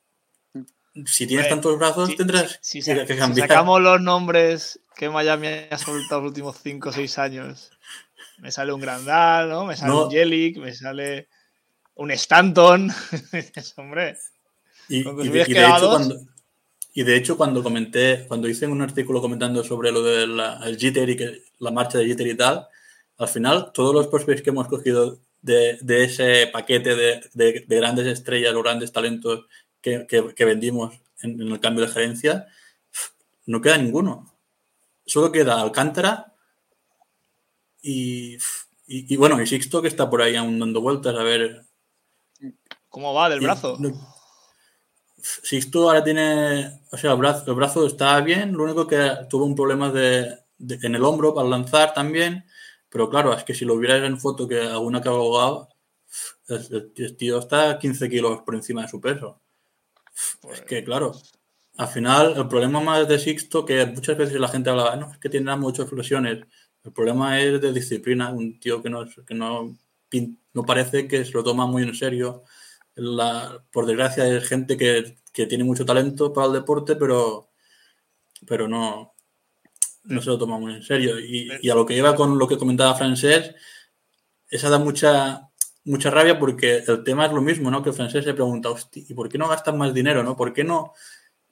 si 1.06 1.26
tienes 1.26 1.48
tantos 1.48 1.78
brazos, 1.78 2.11
Si, 2.11 2.16
tendrás 2.16 2.58
si- 2.61 2.82
si 2.82 2.92
que 2.94 3.06
si 3.06 3.16
cambiar. 3.16 3.48
sacamos 3.48 3.80
los 3.80 4.00
nombres 4.00 4.78
que 4.96 5.09
Miami 5.11 5.46
ha 5.70 5.78
soltado 5.78 6.22
los 6.22 6.31
últimos 6.31 6.57
5 6.62 6.88
o 6.88 6.92
6 6.92 7.18
años, 7.18 7.70
me 8.38 8.50
sale 8.50 8.72
un 8.72 8.81
Grandal, 8.81 9.48
¿no? 9.48 9.64
Me 9.66 9.76
sale 9.76 9.92
No. 9.92 10.05
un 10.07 10.11
Jelic, 10.11 10.57
me 10.59 10.72
sale 10.74 11.28
un 11.94 12.11
Stanton. 12.11 12.90
Hombre, 13.76 14.16
Y, 14.88 14.98
y 15.00 15.28
de, 15.28 15.44
y 15.48 15.52
de 15.55 15.66
hecho, 15.66 15.88
cuando, 15.90 16.16
y 16.94 17.02
de 17.05 17.16
hecho, 17.16 17.37
cuando 17.37 17.62
comenté, 17.62 18.24
cuando 18.28 18.48
hice 18.48 18.66
un 18.66 18.83
artículo 18.83 19.20
comentando 19.20 19.62
sobre 19.64 19.92
lo 19.92 20.02
del 20.02 20.38
el 20.64 20.76
Jitter 20.76 21.09
y 21.09 21.16
que, 21.16 21.42
la 21.59 21.70
marcha 21.70 21.98
de 21.98 22.07
Jitter 22.07 22.26
y 22.26 22.37
tal, 22.37 22.66
al 23.18 23.28
final 23.28 23.70
todos 23.72 23.94
los 23.94 24.09
prospects 24.09 24.42
que 24.42 24.50
hemos 24.50 24.66
cogido 24.68 25.18
de, 25.40 25.78
de 25.81 26.05
ese 26.05 26.48
paquete 26.52 26.94
de, 26.96 27.20
de- 27.35 27.64
de 27.66 27.76
grandes 27.76 28.07
estrellas 28.07 28.55
o 28.55 28.62
grandes 28.62 28.92
talentos 28.92 29.46
que, 29.81 30.07
que- 30.09 30.35
que 30.35 30.44
vendimos 30.44 30.94
en, 31.22 31.40
en 31.40 31.48
el 31.52 31.61
cambio 31.61 31.85
de 31.87 31.92
gerencia, 31.92 32.46
no 33.46 33.61
queda 33.61 33.76
ninguno. 33.78 34.32
Solo 35.12 35.31
queda 35.31 35.61
Alcántara 35.61 36.33
y, 37.83 38.37
y, 38.87 39.12
y 39.12 39.16
bueno, 39.18 39.42
y 39.42 39.46
Sixto 39.46 39.83
que 39.83 39.88
está 39.88 40.09
por 40.09 40.22
ahí 40.22 40.37
aún 40.37 40.59
dando 40.59 40.81
vueltas 40.81 41.14
a 41.14 41.22
ver 41.22 41.66
¿cómo 42.88 43.12
va 43.12 43.29
del 43.29 43.42
y 43.42 43.44
brazo? 43.44 43.77
no- 43.79 43.92
Sixto 45.20 45.83
ahora 45.90 46.03
tiene, 46.03 46.81
o 46.90 46.96
sea, 46.96 47.12
el 47.12 47.18
brazo, 47.18 47.44
el 47.46 47.55
brazo 47.55 47.87
está 47.87 48.18
bien, 48.22 48.55
lo 48.55 48.64
único 48.64 48.87
que 48.87 48.98
tuvo 49.29 49.44
un 49.44 49.55
problema 49.55 49.90
de, 49.92 50.35
de- 50.57 50.79
en 50.83 50.94
el 50.94 51.05
hombro 51.05 51.35
para 51.35 51.46
lanzar 51.46 51.92
también, 51.92 52.46
pero 52.88 53.11
claro, 53.11 53.35
es 53.35 53.44
que 53.44 53.55
si 53.55 53.66
lo 53.66 53.77
vierais 53.77 54.03
en 54.05 54.18
foto 54.18 54.48
que 54.48 54.61
alguna 54.62 55.03
que 55.03 55.11
ha 55.11 55.12
ahogado, 55.12 55.68
el, 56.48 56.90
el 56.96 57.16
tío 57.18 57.38
está 57.38 57.79
15 57.79 58.09
kilos 58.09 58.40
por 58.46 58.55
encima 58.55 58.81
de 58.83 58.88
su 58.88 58.98
peso. 58.98 59.42
Pues, 60.40 60.61
Es 60.61 60.64
que 60.64 60.83
claro, 60.83 61.12
al 61.78 61.88
final 61.88 62.35
el 62.37 62.48
problema 62.48 62.80
más 62.80 63.08
de 63.08 63.18
Sixto, 63.18 63.64
que 63.64 63.87
muchas 63.87 64.16
veces 64.16 64.38
la 64.40 64.48
gente 64.48 64.70
hablaba, 64.70 64.96
no, 64.96 65.11
es 65.12 65.18
que 65.18 65.28
tendrá 65.28 65.56
muchas 65.56 65.90
lesiones, 65.92 66.44
el 66.85 66.92
problema 66.92 67.40
es 67.40 67.61
de 67.61 67.72
disciplina, 67.72 68.30
un 68.30 68.58
tío 68.61 68.82
que 68.82 68.90
no, 68.90 69.04
que 69.26 69.35
no, 69.35 69.76
no 70.54 70.62
parece 70.64 71.08
que 71.08 71.24
se 71.24 71.32
lo 71.32 71.44
toma 71.44 71.66
muy 71.66 71.82
en 71.85 71.94
serio. 71.94 72.44
Por 73.72 73.87
desgracia 73.87 74.26
es 74.26 74.48
gente 74.48 74.76
que, 74.76 75.16
que 75.32 75.46
tiene 75.46 75.64
mucho 75.64 75.87
talento 75.87 76.32
para 76.32 76.48
el 76.48 76.52
deporte, 76.54 76.96
pero, 76.96 77.50
pero 78.46 78.68
no, 78.68 79.14
no 80.04 80.20
se 80.22 80.30
lo 80.30 80.38
toma 80.38 80.58
muy 80.58 80.74
en 80.74 80.82
serio. 80.82 81.18
Y, 81.20 81.50
y 81.62 81.70
a 81.70 81.74
lo 81.74 81.87
que 81.87 81.96
iba 81.96 82.14
con 82.14 82.38
lo 82.38 82.48
que 82.48 82.58
comentaba 82.58 82.94
Francés, 82.94 83.54
esa 84.50 84.68
da 84.68 84.78
mucha, 84.78 85.48
mucha 85.85 86.11
rabia 86.11 86.38
porque 86.38 86.82
el 86.87 87.04
tema 87.04 87.26
es 87.26 87.32
lo 87.32 87.40
mismo, 87.40 87.70
¿no? 87.70 87.82
Que 87.82 87.92
Francés 87.92 88.24
se 88.24 88.35
pregunta, 88.35 88.70
"Hosti, 88.70 89.06
¿y 89.08 89.14
por 89.14 89.28
qué 89.28 89.38
no 89.38 89.48
gastan 89.48 89.78
más 89.78 89.94
dinero, 89.94 90.22
no? 90.22 90.37
¿Por 90.37 90.52
qué 90.52 90.64
no? 90.64 90.92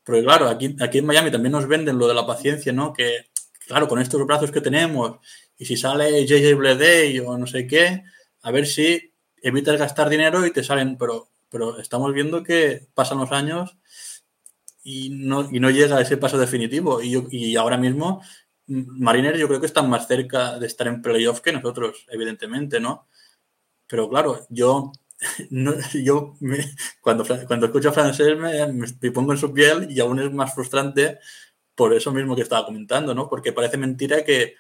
Porque 0.05 0.23
claro, 0.23 0.49
aquí, 0.49 0.77
aquí 0.81 0.99
en 0.99 1.07
Miami 1.07 1.31
también 1.31 1.53
nos 1.53 1.67
venden 1.67 1.99
lo 1.99 2.09
de 2.09 2.15
la 2.15 2.27
paciencia, 2.27 2.73
¿no? 2.73 2.93
Que, 2.93 3.31
claro, 3.67 3.89
con 3.89 4.01
estos 4.01 4.25
brazos 4.27 4.51
que 4.51 4.61
tenemos, 4.61 5.19
y 5.57 5.67
si 5.67 5.77
sale 5.77 6.27
JJ 6.27 6.55
Bleday 6.55 7.21
o 7.21 7.37
no 7.37 7.47
sé 7.47 7.67
qué, 7.67 8.03
a 8.43 8.51
ver 8.51 8.67
si 8.67 9.13
evitas 9.43 9.79
gastar 9.79 10.09
dinero 10.09 10.47
y 10.47 10.53
te 10.53 10.65
salen, 10.65 10.97
pero, 10.97 11.29
pero 11.49 11.79
estamos 11.79 12.13
viendo 12.15 12.43
que 12.43 12.89
pasan 12.95 13.19
los 13.19 13.33
años 13.33 13.77
y 14.83 15.11
no, 15.11 15.49
y 15.51 15.61
no 15.61 15.71
llega 15.71 15.99
a 15.99 16.01
ese 16.01 16.17
paso 16.17 16.39
definitivo. 16.39 17.03
Y, 17.03 17.27
y 17.31 17.57
ahora 17.57 17.77
mismo, 17.77 18.23
Mariners 18.67 19.39
yo 19.39 19.49
creo 19.49 19.61
que 19.61 19.67
están 19.67 19.91
más 19.91 20.07
cerca 20.07 20.59
de 20.59 20.67
estar 20.67 20.87
en 20.87 21.03
playoff 21.03 21.41
que 21.41 21.53
nosotros, 21.53 22.07
evidentemente, 22.09 22.81
¿no? 22.81 23.09
Pero 23.87 24.09
claro, 24.09 24.47
yo, 24.49 24.93
no- 25.50 25.74
yo 25.94 26.35
cuando, 27.00 27.24
cuando 27.46 27.66
escucho 27.66 27.92
francés 27.92 28.37
me, 28.38 28.66
me- 28.72 29.12
pongo 29.12 29.33
en 29.33 29.38
su 29.38 29.52
piel 29.52 29.90
y 29.90 30.00
aún 30.00 30.20
es 30.20 30.33
más 30.33 30.54
frustrante 30.54 31.18
por 31.74 31.94
eso 31.94 32.12
mismo 32.12 32.37
que 32.37 32.42
estaba 32.42 32.66
comentando, 32.66 33.14
¿no? 33.14 33.28
Porque 33.28 33.52
parece 33.52 33.76
mentira 33.78 34.24
que 34.24 34.56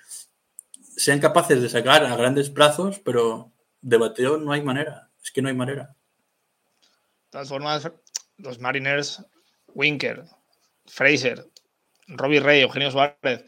sean 0.96 1.20
capaces 1.20 1.60
de 1.62 1.68
sacar 1.68 2.04
a 2.04 2.16
grandes 2.16 2.50
plazos, 2.50 2.98
pero 3.00 3.52
de 3.80 3.96
bateo 3.98 4.38
no 4.38 4.52
hay 4.52 4.62
manera. 4.62 5.10
Es 5.22 5.30
que 5.30 5.42
no 5.42 5.48
hay 5.48 5.54
manera. 5.54 5.96
De 7.26 7.30
todas 7.30 7.48
formas, 7.48 7.90
los 8.38 8.58
Mariners, 8.58 9.24
Winker, 9.74 10.24
Fraser, 10.86 11.46
Robbie 12.08 12.40
Ray, 12.40 12.60
Eugenio 12.62 12.90
Suárez, 12.90 13.44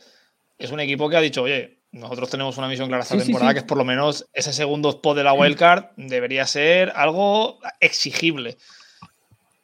es 0.59 0.71
un 0.71 0.81
equipo 0.81 1.11
que 1.11 1.17
ha 1.17 1.21
dicho, 1.21 1.43
oye, 1.43 1.82
nosotros 1.93 2.29
tenemos 2.31 2.57
una 2.59 2.69
misión 2.69 2.89
clara 2.89 3.03
esta 3.03 3.19
Sí, 3.19 3.25
temporada, 3.27 3.51
sí. 3.51 3.55
que 3.55 3.59
es 3.61 3.65
por 3.67 3.79
lo 3.79 3.85
menos 3.85 4.27
ese 4.33 4.53
segundo 4.53 4.91
spot 4.91 5.17
de 5.17 5.25
la 5.25 5.33
wildcard 5.35 5.87
debería 5.97 6.47
ser 6.47 6.93
algo 6.97 7.59
exigible. 7.81 8.57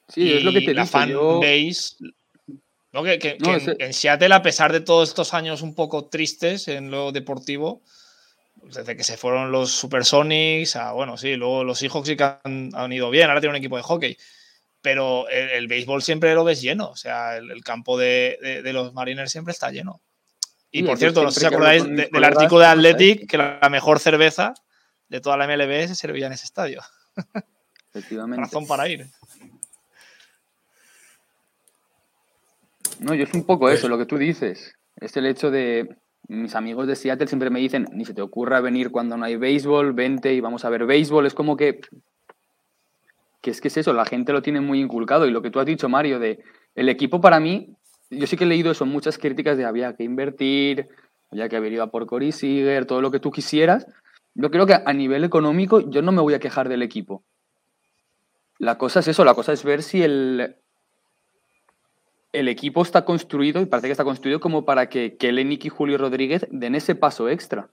Sí, 0.09 0.33
es 0.33 0.43
lo 0.45 0.53
que 0.53 0.63
te 0.63 0.75
la 0.75 0.87
fan 0.87 1.11
yo- 1.11 1.41
base. 1.41 1.97
¿no? 2.93 3.03
Que, 3.03 3.19
que- 3.19 3.37
No, 3.41 3.59
que 3.59 3.77
en, 3.85 3.93
Seattle, 3.93 4.35
a 4.35 4.43
pesar 4.43 4.73
de 4.73 4.81
todos 4.81 5.09
estos 5.09 5.35
años 5.35 5.61
un 5.63 5.75
poco 5.75 6.07
tristes 6.07 6.69
en 6.69 6.91
lo 6.91 7.13
deportivo, 7.13 7.83
desde 8.63 8.97
que 8.97 9.05
se 9.05 9.17
fueron 9.17 9.53
los 9.53 9.71
Supersonics, 9.71 10.77
a 10.77 10.93
bueno, 10.93 11.17
sí, 11.17 11.37
luego 11.37 11.65
los 11.65 11.79
Seahawks 11.79 12.09
sí 12.09 12.17
que 12.17 12.25
han, 12.25 12.71
han 12.75 12.93
ido 12.93 13.11
bien, 13.11 13.29
ahora 13.29 13.41
tiene 13.41 13.51
un 13.53 13.57
equipo 13.57 13.77
de 13.77 13.83
hockey. 13.83 14.17
Pero 14.81 15.29
el, 15.29 15.51
el 15.51 15.67
béisbol 15.67 16.03
siempre 16.03 16.35
lo 16.35 16.45
ves 16.45 16.63
lleno, 16.63 16.89
o 16.91 16.97
sea, 16.97 17.37
el, 17.37 17.51
el 17.51 17.63
campo 17.65 17.99
de, 17.99 18.39
de- 18.41 18.63
de 18.63 18.73
los 18.73 18.93
Mariners 18.95 19.31
siempre 19.33 19.53
está 19.53 19.71
lleno. 19.71 20.01
Y 20.71 20.81
Sí, 20.81 20.85
por 20.87 20.99
cierto, 20.99 21.23
no 21.23 21.31
sé 21.31 21.41
si 21.41 21.47
acordáis 21.47 21.83
con 21.83 21.97
de- 21.97 22.03
mis 22.03 22.11
del 22.13 22.25
artículo 22.25 22.61
de. 22.61 22.67
Athletic, 22.67 23.29
que 23.31 23.39
la 23.39 23.69
mejor 23.71 23.99
cerveza 24.01 24.53
de 25.09 25.21
toda 25.21 25.37
la 25.37 25.47
MLB 25.47 25.89
se 25.89 25.95
servía 25.95 26.27
en 26.27 26.33
ese 26.35 26.45
estadio. 26.45 26.83
Efectivamente. 27.91 28.43
Razón 28.45 28.67
para 28.67 28.87
ir. 28.89 29.07
No, 33.01 33.15
yo 33.15 33.25
es 33.25 33.35
un 33.35 33.45
poco 33.45 33.61
Pues- 33.61 33.79
eso, 33.79 33.89
lo 33.89 33.99
que 33.99 34.07
tú 34.07 34.19
dices. 34.19 34.75
Es 34.97 35.17
el 35.17 35.27
hecho 35.27 35.51
de. 35.51 35.97
Mis 36.31 36.55
amigos 36.55 36.87
de 36.87 36.95
Seattle 36.97 37.27
siempre 37.27 37.49
me 37.49 37.61
dicen: 37.61 37.87
ni 37.93 38.05
se 38.05 38.13
te 38.13 38.21
ocurra 38.21 38.61
venir 38.61 38.91
cuando 38.91 39.17
no 39.17 39.25
hay 39.25 39.37
béisbol, 39.37 39.95
vente 39.95 40.35
y 40.35 40.41
vamos 40.41 40.65
a 40.65 40.69
ver 40.69 40.85
béisbol. 40.85 41.27
Es 41.27 41.35
como 41.35 41.57
que. 41.57 41.81
Que 43.41 43.51
es 43.53 43.61
que 43.61 43.69
es 43.69 43.77
eso, 43.79 43.93
la 43.95 44.05
gente 44.05 44.33
lo 44.33 44.43
tiene 44.43 44.61
muy 44.61 44.81
inculcado. 44.81 45.27
Y 45.27 45.31
lo 45.31 45.41
que 45.41 45.51
tú 45.51 45.61
has 45.61 45.67
dicho, 45.67 45.89
Mario, 45.89 46.19
de. 46.19 46.41
El 46.75 46.89
equipo 46.89 47.21
para 47.21 47.41
mí. 47.41 47.75
Yo 48.11 48.27
sí 48.27 48.37
que 48.37 48.45
he 48.45 48.47
leído 48.47 48.71
eso, 48.71 48.87
muchas 48.87 49.19
críticas 49.19 49.57
de 49.57 49.65
había 49.65 49.95
que 49.95 50.05
invertir, 50.05 50.89
había 51.31 51.49
que 51.49 51.57
haber 51.57 51.73
ido 51.73 51.83
a 51.83 51.91
por 51.91 52.07
Cory 52.07 52.33
Seager, 52.33 52.87
todo 52.87 53.03
lo 53.03 53.11
que 53.11 53.21
tú 53.21 53.31
quisieras. 53.31 53.87
Yo 54.35 54.51
creo 54.51 54.67
que 54.67 54.75
a 54.75 54.93
nivel 54.93 55.25
económico 55.25 55.81
yo 55.81 56.01
no 56.01 56.13
me 56.13 56.23
voy 56.23 56.35
a 56.35 56.39
quejar 56.39 56.69
del 56.69 56.83
equipo. 56.83 57.23
La 58.59 58.79
cosa 58.79 59.01
es 59.01 59.09
eso, 59.09 59.25
la 59.25 59.35
cosa 59.35 59.53
es 59.53 59.63
ver 59.63 59.83
si 59.83 60.03
el, 60.03 60.57
el 62.33 62.49
equipo 62.49 62.83
está 62.83 63.05
construido, 63.05 63.61
y 63.61 63.67
parece 63.67 63.89
que 63.89 63.93
está 63.93 64.05
construido 64.05 64.41
como 64.41 64.65
para 64.65 64.89
que 64.89 65.17
Kelenic 65.17 65.67
y 65.67 65.69
Julio 65.69 65.99
Rodríguez 65.99 66.47
den 66.51 66.75
ese 66.75 66.95
paso 66.95 67.29
extra. 67.29 67.71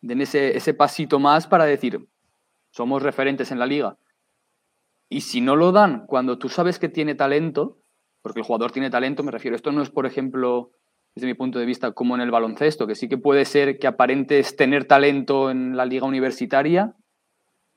Den 0.00 0.20
ese, 0.20 0.56
ese 0.56 0.74
pasito 0.74 1.18
más 1.18 1.46
para 1.46 1.64
decir, 1.64 2.06
somos 2.70 3.02
referentes 3.02 3.50
en 3.50 3.58
la 3.58 3.66
liga. 3.66 3.96
Y 5.08 5.22
si 5.22 5.40
no 5.40 5.56
lo 5.56 5.72
dan 5.72 6.06
cuando 6.06 6.38
tú 6.38 6.48
sabes 6.48 6.78
que 6.78 6.88
tiene 6.88 7.14
talento, 7.16 7.79
porque 8.22 8.40
el 8.40 8.46
jugador 8.46 8.70
tiene 8.72 8.90
talento, 8.90 9.22
me 9.22 9.30
refiero, 9.30 9.56
esto 9.56 9.72
no 9.72 9.82
es, 9.82 9.90
por 9.90 10.06
ejemplo, 10.06 10.70
desde 11.14 11.26
mi 11.26 11.34
punto 11.34 11.58
de 11.58 11.66
vista, 11.66 11.92
como 11.92 12.14
en 12.14 12.20
el 12.20 12.30
baloncesto, 12.30 12.86
que 12.86 12.94
sí 12.94 13.08
que 13.08 13.18
puede 13.18 13.44
ser 13.44 13.78
que 13.78 13.86
aparentes 13.86 14.56
tener 14.56 14.84
talento 14.84 15.50
en 15.50 15.76
la 15.76 15.84
liga 15.86 16.06
universitaria 16.06 16.94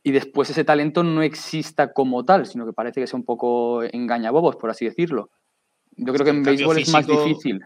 y 0.03 0.12
después 0.12 0.49
ese 0.49 0.63
talento 0.65 1.03
no 1.03 1.21
exista 1.23 1.93
como 1.93 2.25
tal, 2.25 2.45
sino 2.45 2.65
que 2.65 2.73
parece 2.73 2.99
que 3.01 3.08
sea 3.08 3.17
un 3.17 3.25
poco 3.25 3.84
engañabobos, 3.84 4.58
por 4.58 4.69
así 4.69 4.86
decirlo. 4.86 5.29
Yo 5.95 6.12
creo 6.13 6.25
que 6.25 6.32
en 6.32 6.43
béisbol 6.43 6.77
es 6.77 6.89
más 6.91 7.08
difícil. 7.08 7.62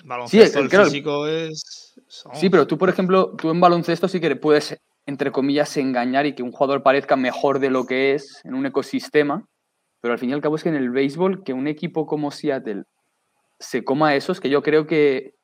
El 0.00 0.04
baloncesto, 0.08 0.58
el- 0.60 0.64
el 0.66 0.70
claro. 0.70 0.84
físico 0.86 1.26
es. 1.26 1.94
son- 2.06 2.34
Sí, 2.36 2.48
pero 2.48 2.66
tú, 2.66 2.78
por 2.78 2.88
ejemplo, 2.88 3.34
tú 3.36 3.50
en 3.50 3.60
baloncesto 3.60 4.06
sí 4.06 4.20
que 4.20 4.36
puedes 4.36 4.78
entre 5.06 5.32
comillas, 5.32 5.74
engañar 5.78 6.26
y 6.26 6.34
que 6.34 6.42
un 6.42 6.52
jugador 6.52 6.82
parezca 6.82 7.16
mejor 7.16 7.60
de 7.60 7.70
lo 7.70 7.86
que 7.86 8.12
es 8.14 8.42
en 8.44 8.52
un 8.52 8.66
ecosistema, 8.66 9.48
pero 10.00 10.12
al 10.12 10.18
fin 10.18 10.30
y 10.30 10.32
al 10.32 10.40
cabo 10.40 10.56
es 10.56 10.62
que 10.62 10.68
en 10.68 10.76
el 10.76 10.90
béisbol, 10.90 11.42
que 11.44 11.52
un 11.52 11.66
equipo 11.66 12.06
como 12.06 12.30
Seattle 12.30 12.84
se 13.58 13.84
coma 13.84 14.14
eso, 14.14 14.32
es 14.32 14.40
que 14.40 14.50
yo 14.50 14.62
creo 14.62 14.86
que, 14.86 15.34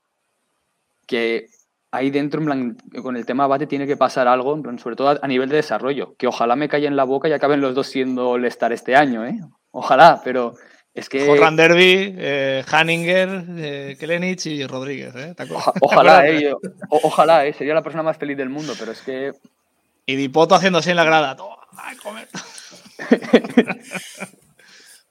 que 1.06 1.46
ahí 1.90 2.10
dentro, 2.10 2.40
en 2.40 2.46
plan, 2.46 2.76
con 3.02 3.16
el 3.16 3.26
tema 3.26 3.46
bate 3.46 3.66
tiene 3.66 3.86
que 3.86 3.96
pasar 3.96 4.28
algo, 4.28 4.60
sobre 4.78 4.96
todo 4.96 5.18
a, 5.20 5.28
nivel 5.28 5.48
de 5.48 5.56
desarrollo, 5.56 6.14
que 6.16 6.26
ojalá 6.26 6.56
me 6.56 6.68
caiga 6.68 6.88
en 6.88 6.96
la 6.96 7.04
boca 7.04 7.28
y 7.28 7.32
acaben 7.32 7.60
los 7.60 7.74
dos 7.74 7.86
siendo 7.86 8.30
All-Star 8.30 8.72
este 8.72 8.96
año, 8.96 9.26
¿eh? 9.26 9.38
Ojalá, 9.70 10.20
pero 10.24 10.54
es 10.92 11.08
que... 11.08 11.26
Jordan 11.26 11.56
Derby, 11.56 12.14
eh, 12.16 12.64
Hanninger, 12.70 13.44
eh, 13.58 13.96
Kelenich 13.98 14.46
y 14.46 14.66
Rodríguez, 14.66 15.14
¿eh? 15.16 15.34
ojalá, 15.80 16.28
eh, 16.28 16.52
ojalá, 16.88 17.46
eh, 17.46 17.52
sería 17.52 17.74
la 17.74 17.82
persona 17.82 18.02
más 18.02 18.16
feliz 18.16 18.36
del 18.36 18.48
mundo, 18.48 18.74
pero 18.78 18.92
es 18.92 19.00
que... 19.00 19.32
Y 20.06 20.16
Dipoto 20.16 20.54
haciendo 20.54 20.78
así 20.78 20.90
en 20.90 20.96
la 20.96 21.04
grada, 21.04 21.36
¡ay, 21.76 21.96
comer! 21.96 22.28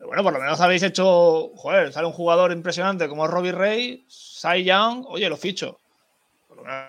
bueno, 0.05 0.23
por 0.23 0.33
lo 0.33 0.39
menos 0.39 0.59
habéis 0.61 0.83
hecho, 0.83 1.51
joder, 1.55 1.93
sale 1.93 2.07
un 2.07 2.13
jugador 2.13 2.51
impresionante 2.51 3.07
como 3.07 3.27
Robbie 3.27 3.51
Ray, 3.51 4.05
Cy 4.07 4.63
Young, 4.63 5.05
oye, 5.07 5.29
lo 5.29 5.37
ficho 5.37 5.79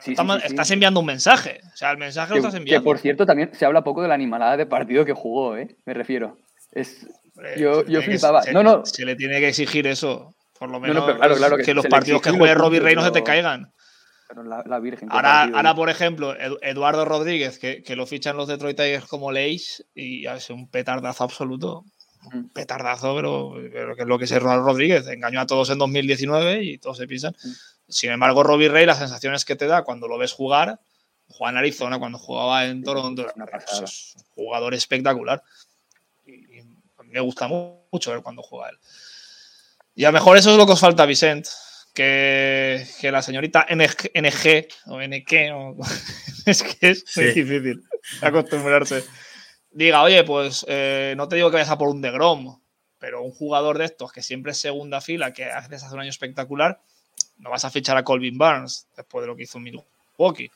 estás 0.05 0.70
enviando 0.70 1.00
un 1.00 1.07
mensaje. 1.07 1.61
O 1.72 1.77
sea, 1.77 1.90
el 1.90 1.98
mensaje 1.98 2.33
lo 2.33 2.38
estás 2.38 2.55
enviando. 2.55 2.83
Que 2.83 2.85
por 2.85 2.98
cierto, 2.98 3.27
también 3.27 3.50
se 3.55 3.64
habla 3.64 3.83
poco 3.83 4.03
de 4.03 4.09
la 4.09 4.14
animalada 4.14 4.57
de 4.57 4.66
partido 4.66 5.05
que 5.05 5.12
jugó, 5.12 5.57
¿eh? 5.57 5.77
Me 5.85 5.94
refiero. 5.94 6.38
Es, 6.72 7.07
yo, 7.57 7.85
yo 7.87 8.03
flipaba. 8.03 8.42
Se, 8.42 8.53
no, 8.53 8.62
no. 8.62 8.85
Se 8.85 9.05
le 9.05 9.16
tiene 9.16 9.40
que 9.40 9.48
exigir 9.48 9.87
eso. 9.87 10.35
Por 10.59 10.70
lo 10.70 10.81
menos 10.81 11.05
claro, 11.05 11.37
claro, 11.37 11.57
que, 11.59 11.74
los 11.74 11.87
partidos 11.87 12.22
que 12.22 12.31
juegue 12.31 12.55
Robbie 12.55 12.81
Rey 12.81 12.94
no 12.94 13.05
se 13.05 13.11
te 13.11 13.22
caigan. 13.22 13.72
la, 14.44 14.79
Virgen. 14.79 15.09
Ahora, 15.11 15.42
ahora, 15.42 15.74
por 15.74 15.90
ejemplo, 15.90 16.35
Eduardo 16.62 17.05
Rodríguez, 17.05 17.59
que, 17.59 17.83
que, 17.83 17.96
lo 17.96 18.07
fichan 18.07 18.37
los 18.37 18.48
Detroit 18.48 18.77
Tigers 18.77 19.07
como 19.07 19.33
Leis 19.33 19.85
y 19.94 20.27
es 20.27 20.50
un 20.50 20.68
petardazo 20.68 21.24
absoluto. 21.24 21.85
Un 22.33 22.49
petardazo, 22.49 23.15
pero, 23.15 23.55
pero, 23.73 23.95
que 23.95 24.03
es 24.03 24.09
lo 24.09 24.19
que 24.19 24.25
es 24.25 24.33
Eduardo 24.33 24.65
Rodríguez. 24.65 25.07
Engañó 25.07 25.41
a 25.41 25.47
todos 25.47 25.71
en 25.71 25.79
2019 25.79 26.63
y 26.63 26.79
todos 26.79 26.99
se 26.99 27.07
piensan. 27.07 27.35
Sin 27.89 28.11
embargo, 28.11 28.43
Robbie 28.43 28.69
Ray, 28.69 28.87
las 28.87 28.99
sensaciones 28.99 29.45
que 29.45 29.57
te 29.57 29.67
da 29.67 29.83
cuando 29.83 30.09
lo 30.09 30.19
ves 30.19 30.33
jugar, 30.33 30.81
Juan 31.29 31.57
Arizona, 31.57 31.99
cuando 31.99 32.19
jugaba 32.19 32.67
en 32.67 32.83
Toronto, 32.83 33.27
es 33.27 34.15
un 34.17 34.23
jugador 34.35 34.75
espectacular. 34.75 35.43
Y, 36.27 36.63
me 37.05 37.21
gusta 37.21 37.47
mucho 37.47 38.11
ver 38.11 38.23
cuando 38.23 38.43
juega 38.43 38.71
él. 38.71 38.79
Y 39.95 40.05
a 40.05 40.09
lo 40.09 40.15
mejor 40.15 40.37
eso 40.37 40.51
es 40.51 40.57
lo 40.57 40.67
que 40.67 40.73
os 40.73 40.81
falta 40.81 41.07
Vicent, 41.07 41.47
que, 41.93 42.85
la 43.03 43.23
señorita 43.23 43.67
NG, 43.71 44.67
o 44.87 45.01
NK, 45.01 45.33
es 46.47 46.63
que 46.63 46.91
es 46.91 47.05
muy 47.17 47.27
difícil 47.27 47.85
acostumbrarse. 48.21 49.05
Diga, 49.75 50.03
oye, 50.03 50.23
pues 50.23 50.65
eh, 50.69 51.15
no 51.17 51.27
te 51.27 51.35
digo 51.35 51.51
que 51.51 51.57
vayas 51.57 51.71
a 51.71 51.77
por 51.77 51.89
un 51.89 52.01
de 52.01 52.13
Grom, 52.13 52.61
pero 53.01 53.23
un 53.23 53.33
jugador 53.33 53.77
de 53.77 53.87
estos 53.87 54.13
que 54.13 54.23
siempre 54.23 54.53
es 54.53 54.59
segunda 54.59 55.01
fila, 55.01 55.33
que 55.33 55.47
hace 55.47 55.75
hace 55.75 55.93
un 55.93 56.01
año 56.01 56.11
espectacular, 56.11 56.81
no 57.39 57.51
vas 57.51 57.65
a 57.65 57.71
fichar 57.71 57.97
a 57.97 58.05
Colvin 58.05 58.39
Barnes 58.39 58.87
después 58.97 59.23
de 59.23 59.27
lo 59.27 59.37
que 59.37 59.43
hizo 59.43 59.59
Milwaukee. 59.59 60.49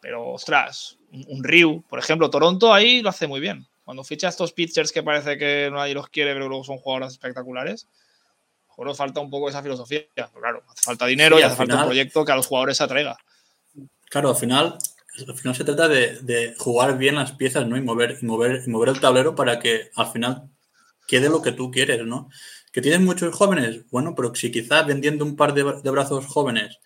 Pero, 0.00 0.30
ostras, 0.30 0.96
un, 1.12 1.44
Ryu, 1.44 1.82
por 1.88 1.98
ejemplo, 1.98 2.30
Toronto 2.30 2.72
ahí 2.72 3.02
lo 3.02 3.10
hace 3.10 3.26
muy 3.26 3.38
bien. 3.40 3.66
Cuando 3.84 4.02
ficha 4.02 4.28
a 4.28 4.30
estos 4.30 4.52
pitchers 4.52 4.92
que 4.92 5.02
parece 5.02 5.36
que 5.36 5.70
nadie 5.70 5.92
los 5.92 6.08
quiere, 6.08 6.32
pero 6.32 6.48
luego 6.48 6.64
son 6.64 6.78
jugadores 6.78 7.12
espectaculares, 7.12 7.86
mejor 8.68 8.96
falta 8.96 9.20
un 9.20 9.28
poco 9.28 9.50
esa 9.50 9.62
filosofía. 9.62 10.04
Pero 10.14 10.40
claro, 10.40 10.62
hace 10.70 10.82
falta 10.82 11.04
dinero 11.04 11.38
y 11.38 11.42
hace 11.42 11.54
falta 11.54 11.76
un 11.76 11.84
proyecto 11.84 12.24
que 12.24 12.32
a 12.32 12.36
los 12.36 12.46
jugadores 12.46 12.78
se 12.78 12.84
atraiga. 12.84 13.18
Claro, 14.08 14.30
al 14.30 14.36
final, 14.36 14.78
al 15.28 15.36
final 15.36 15.54
se 15.54 15.64
trata 15.64 15.88
de, 15.88 16.54
jugar 16.58 16.98
bien 16.98 17.14
las 17.16 17.32
piezas, 17.32 17.66
¿no? 17.66 17.76
Y 17.76 17.82
mover, 17.82 18.18
y 18.20 18.26
mover, 18.26 18.62
y 18.66 18.70
mover 18.70 18.88
el 18.90 19.00
tablero 19.00 19.34
para 19.34 19.58
que 19.58 19.90
al 19.94 20.06
final 20.08 20.50
quede 21.06 21.28
lo 21.28 21.42
que 21.42 21.52
tú 21.52 21.70
quieres, 21.70 22.04
¿no? 22.04 22.28
¿Que 22.72 22.80
tienen 22.80 23.04
muchos 23.04 23.34
jóvenes? 23.34 23.88
Bueno, 23.90 24.14
pero 24.16 24.34
si 24.34 24.50
quizás 24.50 24.86
vendiendo 24.86 25.24
un 25.24 25.36
par 25.36 25.54
de, 25.54 25.62
brazos 25.62 26.26
jóvenes 26.26 26.78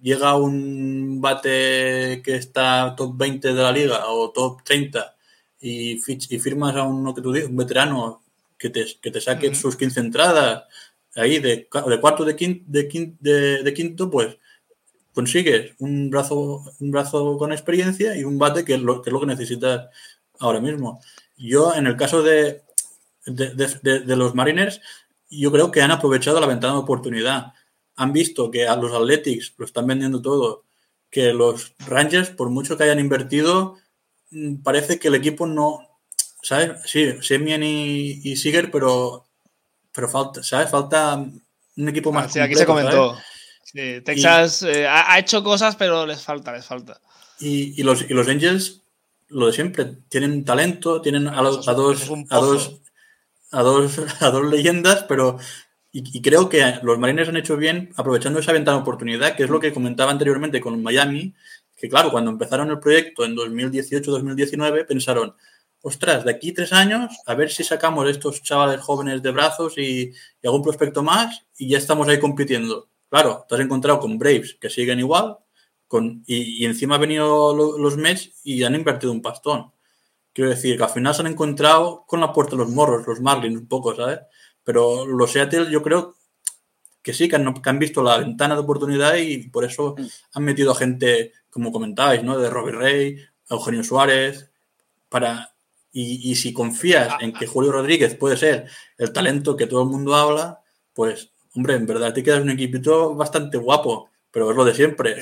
llega 0.00 0.36
un 0.36 1.20
bate 1.20 2.20
que 2.24 2.36
está 2.36 2.94
top 2.96 3.16
20 3.16 3.54
de 3.54 3.62
la 3.62 3.72
liga 3.72 4.06
o 4.08 4.30
top 4.32 4.62
30 4.64 5.16
y, 5.60 5.92
y 5.94 6.38
firmas 6.38 6.76
a 6.76 6.82
uno 6.82 7.14
que 7.14 7.22
tú 7.22 7.32
dices, 7.32 7.48
un 7.48 7.56
veterano 7.56 8.22
que 8.58 8.70
te, 8.70 8.84
que 9.00 9.10
te 9.10 9.20
saque 9.20 9.54
sus 9.54 9.76
15 9.76 10.00
entradas 10.00 10.64
ahí 11.14 11.38
de, 11.38 11.68
de 11.86 12.00
cuarto 12.00 12.24
de 12.24 12.36
quinto, 12.36 12.64
de, 12.68 13.62
de, 13.62 13.74
quinto, 13.74 14.10
pues 14.10 14.36
consigues 15.14 15.72
un 15.78 16.10
brazo, 16.10 16.64
un 16.80 16.90
brazo 16.90 17.38
con 17.38 17.52
experiencia 17.52 18.16
y 18.16 18.24
un 18.24 18.38
bate 18.38 18.64
que 18.64 18.74
es 18.74 18.80
lo 18.80 19.00
que, 19.00 19.10
es 19.10 19.12
lo 19.12 19.20
que 19.20 19.26
necesitas 19.26 19.88
ahora 20.40 20.60
mismo. 20.60 21.00
Yo, 21.36 21.74
en 21.74 21.86
el 21.86 21.96
caso 21.96 22.22
de, 22.22 22.62
de, 23.24 24.16
los 24.16 24.34
Mariners, 24.34 24.80
yo 25.30 25.50
creo 25.52 25.70
que 25.70 25.82
han 25.82 25.90
aprovechado 25.90 26.40
la 26.40 26.46
ventana 26.46 26.74
de 26.74 26.80
oportunidad. 26.80 27.54
Han 27.96 28.12
visto 28.12 28.50
que 28.50 28.66
a 28.66 28.76
los 28.76 28.92
Athletics 28.92 29.54
lo 29.56 29.64
están 29.64 29.86
vendiendo 29.86 30.20
todo, 30.20 30.64
que 31.10 31.32
los 31.32 31.74
Rangers, 31.86 32.30
por 32.30 32.50
mucho 32.50 32.76
que 32.76 32.84
hayan 32.84 32.98
invertido, 32.98 33.76
mm, 34.30 34.56
parece 34.56 34.98
que 34.98 35.08
el 35.08 35.14
equipo 35.14 35.46
no. 35.46 35.88
¿Sabes? 36.42 36.72
Sí, 36.84 37.14
Semien 37.22 37.62
y, 37.62 38.20
y 38.22 38.36
Siger, 38.36 38.70
pero, 38.70 39.24
pero 39.92 40.08
falta, 40.08 40.42
¿sabes? 40.42 40.70
Falta 40.70 41.14
un 41.14 41.88
equipo 41.88 42.12
más. 42.12 42.32
sí, 42.32 42.40
aquí 42.40 42.54
se 42.54 42.66
comentó. 42.66 43.16
Texas 43.74 44.62
eh, 44.62 44.86
ha, 44.86 45.18
hecho 45.18 45.42
cosas, 45.42 45.76
pero 45.76 46.06
les 46.06 46.22
falta, 46.22 46.52
les 46.52 46.64
falta. 46.64 47.00
Y, 47.40 47.82
los, 47.82 48.08
y 48.08 48.14
los 48.14 48.28
Angels, 48.28 48.82
lo 49.28 49.46
de 49.46 49.52
siempre, 49.52 49.96
tienen 50.08 50.44
talento, 50.44 51.00
tienen 51.02 51.26
a, 51.26 51.42
dos, 51.42 51.66
a 51.66 51.74
dos 51.74 52.10
a 53.54 53.62
dos, 53.62 54.00
a 54.20 54.30
dos 54.30 54.46
leyendas, 54.46 55.04
pero 55.08 55.38
y, 55.96 56.22
creo 56.22 56.48
que 56.48 56.80
los 56.82 56.98
Marines 56.98 57.28
han 57.28 57.36
hecho 57.36 57.56
bien 57.56 57.92
aprovechando 57.96 58.40
esa 58.40 58.52
ventana 58.52 58.78
de 58.78 58.82
oportunidad, 58.82 59.36
que 59.36 59.44
es 59.44 59.50
lo 59.50 59.60
que 59.60 59.72
comentaba 59.72 60.10
anteriormente 60.10 60.60
con 60.60 60.82
Miami, 60.82 61.34
que 61.76 61.88
claro, 61.88 62.10
cuando 62.10 62.32
empezaron 62.32 62.70
el 62.70 62.80
proyecto 62.80 63.24
en 63.24 63.36
2018-2019 63.36 64.86
pensaron, 64.86 65.36
ostras, 65.82 66.24
de 66.24 66.32
aquí 66.32 66.50
tres 66.52 66.72
años, 66.72 67.16
a 67.26 67.34
ver 67.34 67.50
si 67.50 67.62
sacamos 67.62 68.08
estos 68.08 68.42
chavales 68.42 68.80
jóvenes 68.80 69.22
de 69.22 69.30
brazos 69.30 69.78
y, 69.78 70.12
algún 70.42 70.62
prospecto 70.62 71.04
más 71.04 71.44
y 71.56 71.68
ya 71.68 71.78
estamos 71.78 72.08
ahí 72.08 72.18
compitiendo. 72.18 72.88
Claro, 73.14 73.46
te 73.48 73.54
has 73.54 73.60
encontrado 73.60 74.00
con 74.00 74.18
Braves 74.18 74.56
que 74.60 74.68
siguen 74.68 74.98
igual 74.98 75.38
con, 75.86 76.24
y, 76.26 76.64
encima 76.64 76.96
han 76.96 77.02
venido 77.02 77.54
los 77.78 77.96
Mets 77.96 78.40
y 78.42 78.64
han 78.64 78.74
invertido 78.74 79.12
un 79.12 79.22
pastón. 79.22 79.70
Quiero 80.32 80.50
decir 80.50 80.76
que 80.76 80.82
al 80.82 80.90
final 80.90 81.14
se 81.14 81.22
han 81.22 81.28
encontrado 81.28 82.04
con 82.08 82.20
la 82.20 82.32
puerta 82.32 82.56
los 82.56 82.70
morros, 82.70 83.06
los 83.06 83.20
Marlins, 83.20 83.56
un 83.56 83.68
poco, 83.68 83.94
¿sabes? 83.94 84.18
Pero 84.64 85.06
los 85.06 85.30
Seattle 85.30 85.70
yo 85.70 85.80
creo 85.80 86.16
que 87.02 87.12
sí, 87.14 87.28
que 87.28 87.36
han, 87.36 87.78
visto 87.78 88.02
la 88.02 88.18
ventana 88.18 88.56
de 88.56 88.62
oportunidad 88.62 89.14
y 89.14 89.48
por 89.48 89.64
eso 89.64 89.94
han 90.32 90.42
metido 90.42 90.72
a 90.72 90.74
gente, 90.74 91.34
como 91.50 91.70
comentabais, 91.70 92.24
¿no? 92.24 92.36
De 92.36 92.50
Robbie 92.50 92.72
Rey, 92.72 93.18
Eugenio 93.48 93.84
Suárez, 93.84 94.50
para... 95.08 95.54
Y, 95.92 96.34
si 96.34 96.52
confías 96.52 97.14
en 97.20 97.32
que 97.32 97.46
Julio 97.46 97.70
Rodríguez 97.70 98.16
puede 98.16 98.36
ser 98.36 98.66
el 98.98 99.12
talento 99.12 99.54
que 99.54 99.68
todo 99.68 99.84
el 99.84 99.88
mundo 99.88 100.16
habla, 100.16 100.64
pues, 100.92 101.33
hombre, 101.54 101.74
en 101.74 101.86
verdad 101.86 102.12
te 102.12 102.22
quedas 102.22 102.42
un 102.42 102.50
equipito 102.50 103.14
bastante 103.14 103.58
guapo, 103.58 104.10
pero 104.30 104.50
es 104.50 104.56
lo 104.56 104.64
de 104.64 104.74
siempre. 104.74 105.16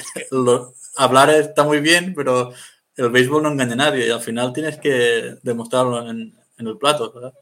hablar 0.97 1.31
está 1.31 1.65
muy 1.65 1.81
bien, 1.81 2.15
pero 2.15 2.53
el 2.97 3.11
béisbol 3.11 3.43
no 3.43 3.51
engaña 3.51 3.73
a 3.73 3.77
nadie 3.77 4.07
y 4.07 4.11
al 4.11 4.21
final 4.21 4.53
tienes 4.53 4.79
que 4.79 5.37
demostrarlo 5.43 6.09
en, 6.09 6.35
el 6.59 6.79
plato. 6.79 7.13
¿verdad? 7.13 7.33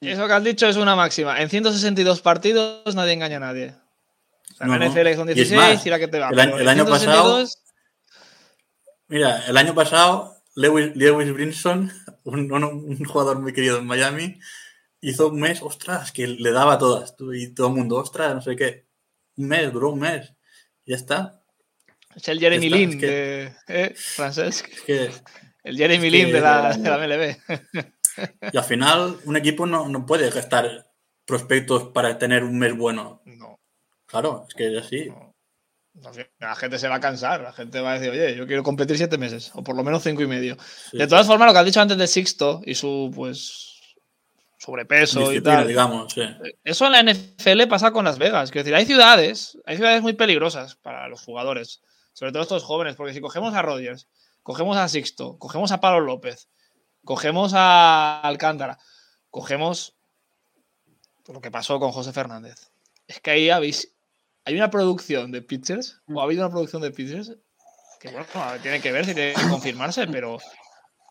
Eso 0.00 0.26
que 0.26 0.32
has 0.32 0.44
dicho 0.44 0.66
es 0.66 0.76
una 0.76 0.94
máxima. 0.94 1.40
En 1.40 1.48
162 1.48 2.20
partidos 2.20 2.94
nadie 2.94 3.14
engaña 3.14 3.38
a 3.38 3.40
nadie. 3.40 3.74
O 4.52 4.56
sea, 4.56 4.66
en 4.66 4.90
NFL 4.90 5.14
son 5.14 5.26
16 5.26 5.86
y, 5.86 5.90
la 5.90 5.98
que 5.98 6.08
te 6.08 6.18
va. 6.18 6.30
El, 6.30 6.68
año, 6.68 6.86
pasado. 6.86 7.44
Mira, 9.08 9.44
el 9.46 9.56
año 9.56 9.74
pasado, 9.74 10.36
Lewis, 10.54 10.94
Lewis 10.94 11.32
Brinson, 11.32 11.92
un, 12.24 13.04
jugador 13.04 13.40
muy 13.40 13.52
querido 13.52 13.78
en 13.78 13.86
Miami, 13.86 14.38
hizo 15.00 15.28
un 15.28 15.40
mes, 15.40 15.62
ostras, 15.62 16.12
que 16.12 16.26
le 16.26 16.52
daba 16.52 16.74
a 16.74 16.78
todas. 16.78 17.14
Y 17.34 17.54
todo 17.54 17.68
el 17.68 17.74
mundo, 17.74 17.96
ostras, 17.96 18.34
no 18.34 18.40
sé 18.40 18.56
qué. 18.56 18.86
Un 19.36 19.48
mes, 19.48 19.72
duró 19.72 19.90
un 19.92 20.00
mes. 20.00 20.34
Ya 20.84 20.96
está. 20.96 21.42
Es 22.14 22.28
el 22.28 22.40
Jeremy 22.40 22.68
Lin 22.68 22.98
de 22.98 23.52
¿eh? 23.68 23.94
Francesc. 23.94 24.68
el 24.88 25.76
Jeremy 25.76 26.10
Lin 26.10 26.32
de, 26.32 26.40
la, 26.40 26.76
de, 26.76 26.90
la, 26.90 26.98
MLB. 26.98 28.52
y 28.52 28.56
al 28.56 28.64
final, 28.64 29.18
un 29.24 29.36
equipo 29.36 29.66
no, 29.66 29.88
no, 29.88 30.06
puede 30.06 30.30
gastar 30.30 30.90
prospectos 31.24 31.84
para 31.92 32.18
tener 32.18 32.42
un 32.42 32.58
mes 32.58 32.76
bueno. 32.76 33.22
No. 33.26 33.60
Claro, 34.06 34.46
es 34.48 34.54
que 34.54 34.74
es 34.74 34.84
así. 34.84 35.08
La 36.38 36.54
gente 36.54 36.78
se 36.78 36.88
va 36.88 36.96
a 36.96 37.00
cansar, 37.00 37.40
la 37.40 37.52
gente 37.52 37.80
va 37.80 37.92
a 37.92 37.98
decir, 37.98 38.10
oye, 38.10 38.36
yo 38.36 38.46
quiero 38.46 38.62
competir 38.62 38.96
siete 38.96 39.18
meses, 39.18 39.50
o 39.54 39.62
por 39.62 39.76
lo 39.76 39.82
menos 39.82 40.02
cinco 40.02 40.22
y 40.22 40.26
medio. 40.26 40.56
De 40.92 41.06
todas 41.06 41.26
formas, 41.26 41.46
lo 41.46 41.52
que 41.52 41.58
has 41.58 41.64
dicho 41.64 41.80
antes 41.80 41.98
de 41.98 42.06
Sixto 42.06 42.62
y 42.64 42.74
su, 42.74 43.12
pues, 43.14 43.67
sobrepeso 44.58 45.32
y 45.32 45.40
tal. 45.40 45.66
digamos, 45.66 46.14
Eso 46.64 46.86
en 46.86 46.92
la 46.92 47.02
NFL 47.02 47.68
pasa 47.68 47.92
con 47.92 48.04
Las 48.04 48.18
Vegas. 48.18 48.50
Quiero 48.50 48.64
decir, 48.64 48.74
hay 48.74 48.84
ciudades, 48.84 49.56
hay 49.64 49.76
ciudades 49.76 50.02
muy 50.02 50.12
peligrosas 50.12 50.74
para 50.76 51.08
los 51.08 51.22
jugadores 51.22 51.80
sobre 52.18 52.32
todo 52.32 52.42
estos 52.42 52.64
jóvenes, 52.64 52.96
porque 52.96 53.14
si 53.14 53.20
cogemos 53.20 53.54
a 53.54 53.62
Rodgers, 53.62 54.08
cogemos 54.42 54.76
a 54.76 54.88
Sixto, 54.88 55.38
cogemos 55.38 55.70
a 55.70 55.80
Pablo 55.80 56.00
López, 56.00 56.48
cogemos 57.04 57.52
a 57.54 58.20
Alcántara, 58.20 58.76
cogemos 59.30 59.94
lo 61.28 61.40
que 61.40 61.52
pasó 61.52 61.78
con 61.78 61.92
José 61.92 62.12
Fernández. 62.12 62.72
Es 63.06 63.20
que 63.20 63.30
ahí 63.30 63.50
habéis, 63.50 63.94
hay 64.44 64.56
una 64.56 64.68
producción 64.68 65.30
de 65.30 65.42
pitchers, 65.42 66.02
o 66.12 66.20
ha 66.20 66.24
habido 66.24 66.44
una 66.44 66.50
producción 66.50 66.82
de 66.82 66.90
pitchers, 66.90 67.36
que 68.00 68.10
bueno, 68.10 68.26
tiene 68.62 68.80
que 68.80 68.90
ver 68.90 69.06
si 69.06 69.14
tiene 69.14 69.34
que 69.34 69.48
confirmarse, 69.48 70.08
pero, 70.08 70.38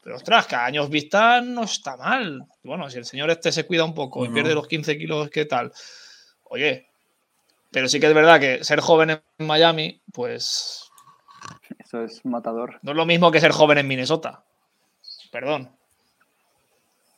pero 0.07 0.15
ostras, 0.15 0.47
que 0.47 0.55
a 0.55 0.63
años 0.63 0.89
vista 0.89 1.41
no 1.41 1.65
está 1.65 1.97
mal. 1.97 2.47
Bueno, 2.63 2.89
si 2.89 2.97
el 2.97 3.03
señor 3.03 3.29
este 3.29 3.51
se 3.51 3.65
cuida 3.65 3.83
un 3.83 3.93
poco 3.93 4.23
y 4.23 4.29
pierde 4.29 4.55
los 4.55 4.65
15 4.65 4.97
kilos, 4.97 5.29
¿qué 5.29 5.43
tal? 5.43 5.73
Oye, 6.45 6.87
pero 7.71 7.89
sí 7.89 7.99
que 7.99 8.07
es 8.07 8.13
verdad 8.13 8.39
que 8.39 8.63
ser 8.63 8.79
joven 8.79 9.09
en 9.09 9.45
Miami, 9.45 10.01
pues. 10.13 10.89
Eso 11.77 12.03
es 12.03 12.23
matador. 12.23 12.79
No 12.83 12.91
es 12.91 12.95
lo 12.95 13.05
mismo 13.05 13.31
que 13.31 13.41
ser 13.41 13.51
joven 13.51 13.79
en 13.79 13.87
Minnesota. 13.89 14.45
Perdón. 15.29 15.75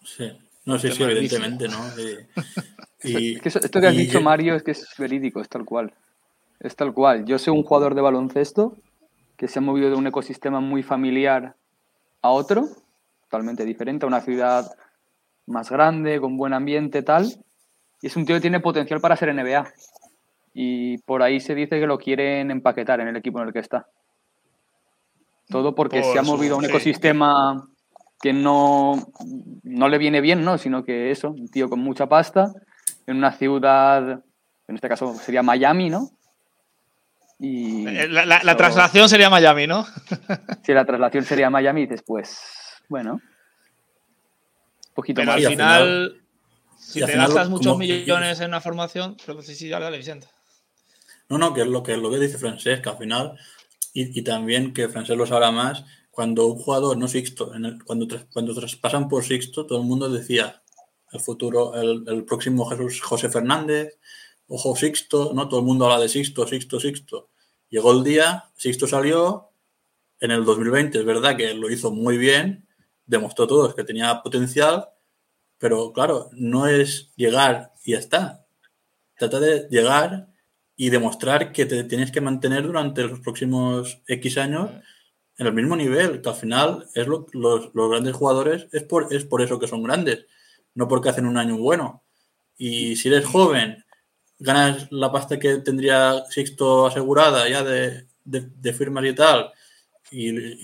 Sí. 0.03 0.35
No, 0.65 0.79
sí, 0.79 0.91
sí, 0.91 1.03
evidentemente, 1.03 1.67
¿no? 1.67 1.77
Y, 3.03 3.35
esto 3.47 3.79
que 3.79 3.87
has 3.87 3.95
dicho, 3.95 4.19
Mario, 4.19 4.55
es 4.55 4.63
que 4.63 4.71
es 4.71 4.95
verídico, 4.97 5.41
es 5.41 5.47
tal 5.47 5.63
cual. 5.63 5.93
Es 6.59 6.75
tal 6.75 6.91
cual. 6.91 7.23
Yo 7.25 7.37
soy 7.37 7.55
un 7.55 7.61
jugador 7.61 7.93
de 7.93 8.01
baloncesto 8.01 8.77
que 9.37 9.47
se 9.47 9.59
ha 9.59 9.61
movido 9.61 9.91
de 9.91 9.95
un 9.95 10.07
ecosistema 10.07 10.59
muy 10.59 10.81
familiar 10.81 11.55
a 12.21 12.29
otro, 12.29 12.67
totalmente 13.23 13.65
diferente, 13.65 14.05
a 14.05 14.07
una 14.07 14.21
ciudad 14.21 14.69
más 15.45 15.69
grande, 15.69 16.19
con 16.19 16.37
buen 16.37 16.53
ambiente, 16.53 17.01
tal. 17.03 17.43
Y 18.01 18.07
es 18.07 18.15
un 18.15 18.25
tío 18.25 18.35
que 18.35 18.41
tiene 18.41 18.59
potencial 18.59 19.01
para 19.01 19.15
ser 19.15 19.33
NBA. 19.33 19.71
Y 20.53 20.97
por 20.99 21.21
ahí 21.21 21.39
se 21.39 21.55
dice 21.55 21.79
que 21.79 21.87
lo 21.87 21.97
quieren 21.97 22.51
empaquetar 22.51 22.99
en 23.01 23.07
el 23.07 23.17
equipo 23.17 23.39
en 23.41 23.47
el 23.47 23.53
que 23.53 23.59
está. 23.59 23.87
Todo 25.47 25.73
porque 25.73 26.03
se 26.03 26.19
ha 26.19 26.21
movido 26.21 26.55
a 26.55 26.57
un 26.59 26.65
ecosistema 26.65 27.67
que 28.21 28.33
no, 28.33 28.93
no 29.63 29.87
le 29.87 29.97
viene 29.97 30.21
bien, 30.21 30.43
¿no? 30.43 30.57
Sino 30.57 30.83
que 30.83 31.11
eso, 31.11 31.31
un 31.31 31.47
tío 31.47 31.69
con 31.69 31.79
mucha 31.79 32.07
pasta, 32.07 32.51
en 33.07 33.17
una 33.17 33.31
ciudad, 33.31 34.23
en 34.67 34.75
este 34.75 34.89
caso 34.89 35.15
sería 35.15 35.41
Miami, 35.41 35.89
¿no? 35.89 36.11
Y 37.39 37.87
eh, 37.87 38.07
la, 38.09 38.57
traslación 38.57 39.07
sería 39.07 39.29
Miami, 39.29 39.65
¿no? 39.65 39.87
si 40.63 40.73
la 40.73 40.85
traslación 40.85 41.23
sería 41.23 41.49
Miami, 41.49 41.87
después, 41.87 42.39
bueno, 42.89 43.13
un 43.13 44.93
poquito 44.93 45.23
más. 45.23 45.37
Al 45.37 45.45
final, 45.45 46.21
si 46.77 46.99
te 46.99 47.15
gastas 47.15 47.49
muchos 47.49 47.77
millones 47.77 48.39
en 48.41 48.47
una 48.47 48.61
formación, 48.61 49.15
pero 49.25 49.41
sí, 49.41 49.55
sí, 49.55 49.69
dale, 49.69 49.97
Vicente. 49.97 50.27
No, 51.29 51.37
no, 51.37 51.53
que 51.53 51.61
es 51.61 51.67
lo 51.67 51.83
que, 51.83 51.95
lo 51.95 52.09
que 52.09 52.17
dice 52.17 52.37
Francesc, 52.37 52.83
que 52.83 52.89
al 52.89 52.97
final, 52.97 53.37
y, 53.93 54.21
también 54.23 54.73
que 54.73 54.89
Francesc 54.89 55.17
lo 55.17 55.25
sabrá 55.25 55.51
más, 55.51 55.85
cuando 56.09 56.47
un 56.47 56.57
jugador, 56.57 56.97
no 56.97 57.07
Sixto, 57.07 57.53
en 57.53 57.79
cuando, 57.79 58.07
cuando 58.33 58.53
traspasan 58.53 59.07
por 59.07 59.23
Sixto, 59.23 59.65
todo 59.65 59.79
el 59.79 59.85
mundo 59.85 60.09
decía 60.09 60.61
el 61.11 61.19
futuro, 61.19 61.73
el, 61.75 62.25
próximo 62.25 62.65
Jesús 62.65 63.01
José 63.01 63.29
Fernández, 63.29 63.99
ojo 64.47 64.75
Sixto, 64.75 65.31
¿no? 65.33 65.47
Todo 65.47 65.59
el 65.59 65.65
mundo 65.65 65.85
habla 65.85 65.99
de 65.99 66.09
Sixto, 66.09 66.47
Sixto, 66.47 66.79
Sixto. 66.79 67.28
Llegó 67.69 67.91
el 67.91 68.03
día, 68.03 68.45
Sixto 68.55 68.87
salió 68.87 69.51
en 70.19 70.31
el 70.31 70.43
2020, 70.43 70.99
es 70.99 71.05
verdad 71.05 71.37
que 71.37 71.53
lo 71.53 71.69
hizo 71.69 71.91
muy 71.91 72.17
bien, 72.17 72.67
demostró 73.05 73.47
todo 73.47 73.75
que 73.75 73.83
tenía 73.83 74.21
potencial, 74.21 74.89
pero 75.57 75.93
claro, 75.93 76.29
no 76.33 76.67
es 76.67 77.11
llegar 77.15 77.73
y 77.83 77.91
ya 77.91 77.99
está. 77.99 78.45
Trata 79.17 79.39
de 79.39 79.67
llegar 79.69 80.29
y 80.75 80.89
demostrar 80.89 81.51
que 81.51 81.65
te 81.65 81.83
tienes 81.83 82.11
que 82.11 82.21
mantener 82.21 82.63
durante 82.63 83.03
los 83.03 83.19
próximos 83.19 84.01
X 84.07 84.37
años 84.37 84.71
en 85.37 85.47
el 85.47 85.53
mismo 85.53 85.75
nivel, 85.75 86.21
que 86.21 86.29
al 86.29 86.35
final 86.35 86.87
es 86.95 87.07
lo, 87.07 87.25
los, 87.33 87.69
los, 87.73 87.89
grandes 87.89 88.15
jugadores 88.15 88.67
es 88.71 88.83
por, 88.83 89.13
es 89.13 89.25
por 89.25 89.41
eso 89.41 89.59
que 89.59 89.67
son 89.67 89.83
grandes, 89.83 90.25
no 90.75 90.87
porque 90.87 91.09
hacen 91.09 91.25
un 91.25 91.37
año 91.37 91.57
bueno. 91.57 92.03
Y 92.57 92.95
si 92.95 93.09
eres 93.09 93.25
joven, 93.25 93.85
ganas 94.39 94.87
la 94.91 95.11
pasta 95.11 95.37
que 95.37 95.57
tendría 95.57 96.23
Sixto 96.29 96.87
asegurada 96.87 97.47
ya 97.47 97.63
de, 97.63 98.07
de, 98.23 98.73
firmas 98.73 99.05
y 99.05 99.13
tal, 99.13 99.51
y 100.11 100.63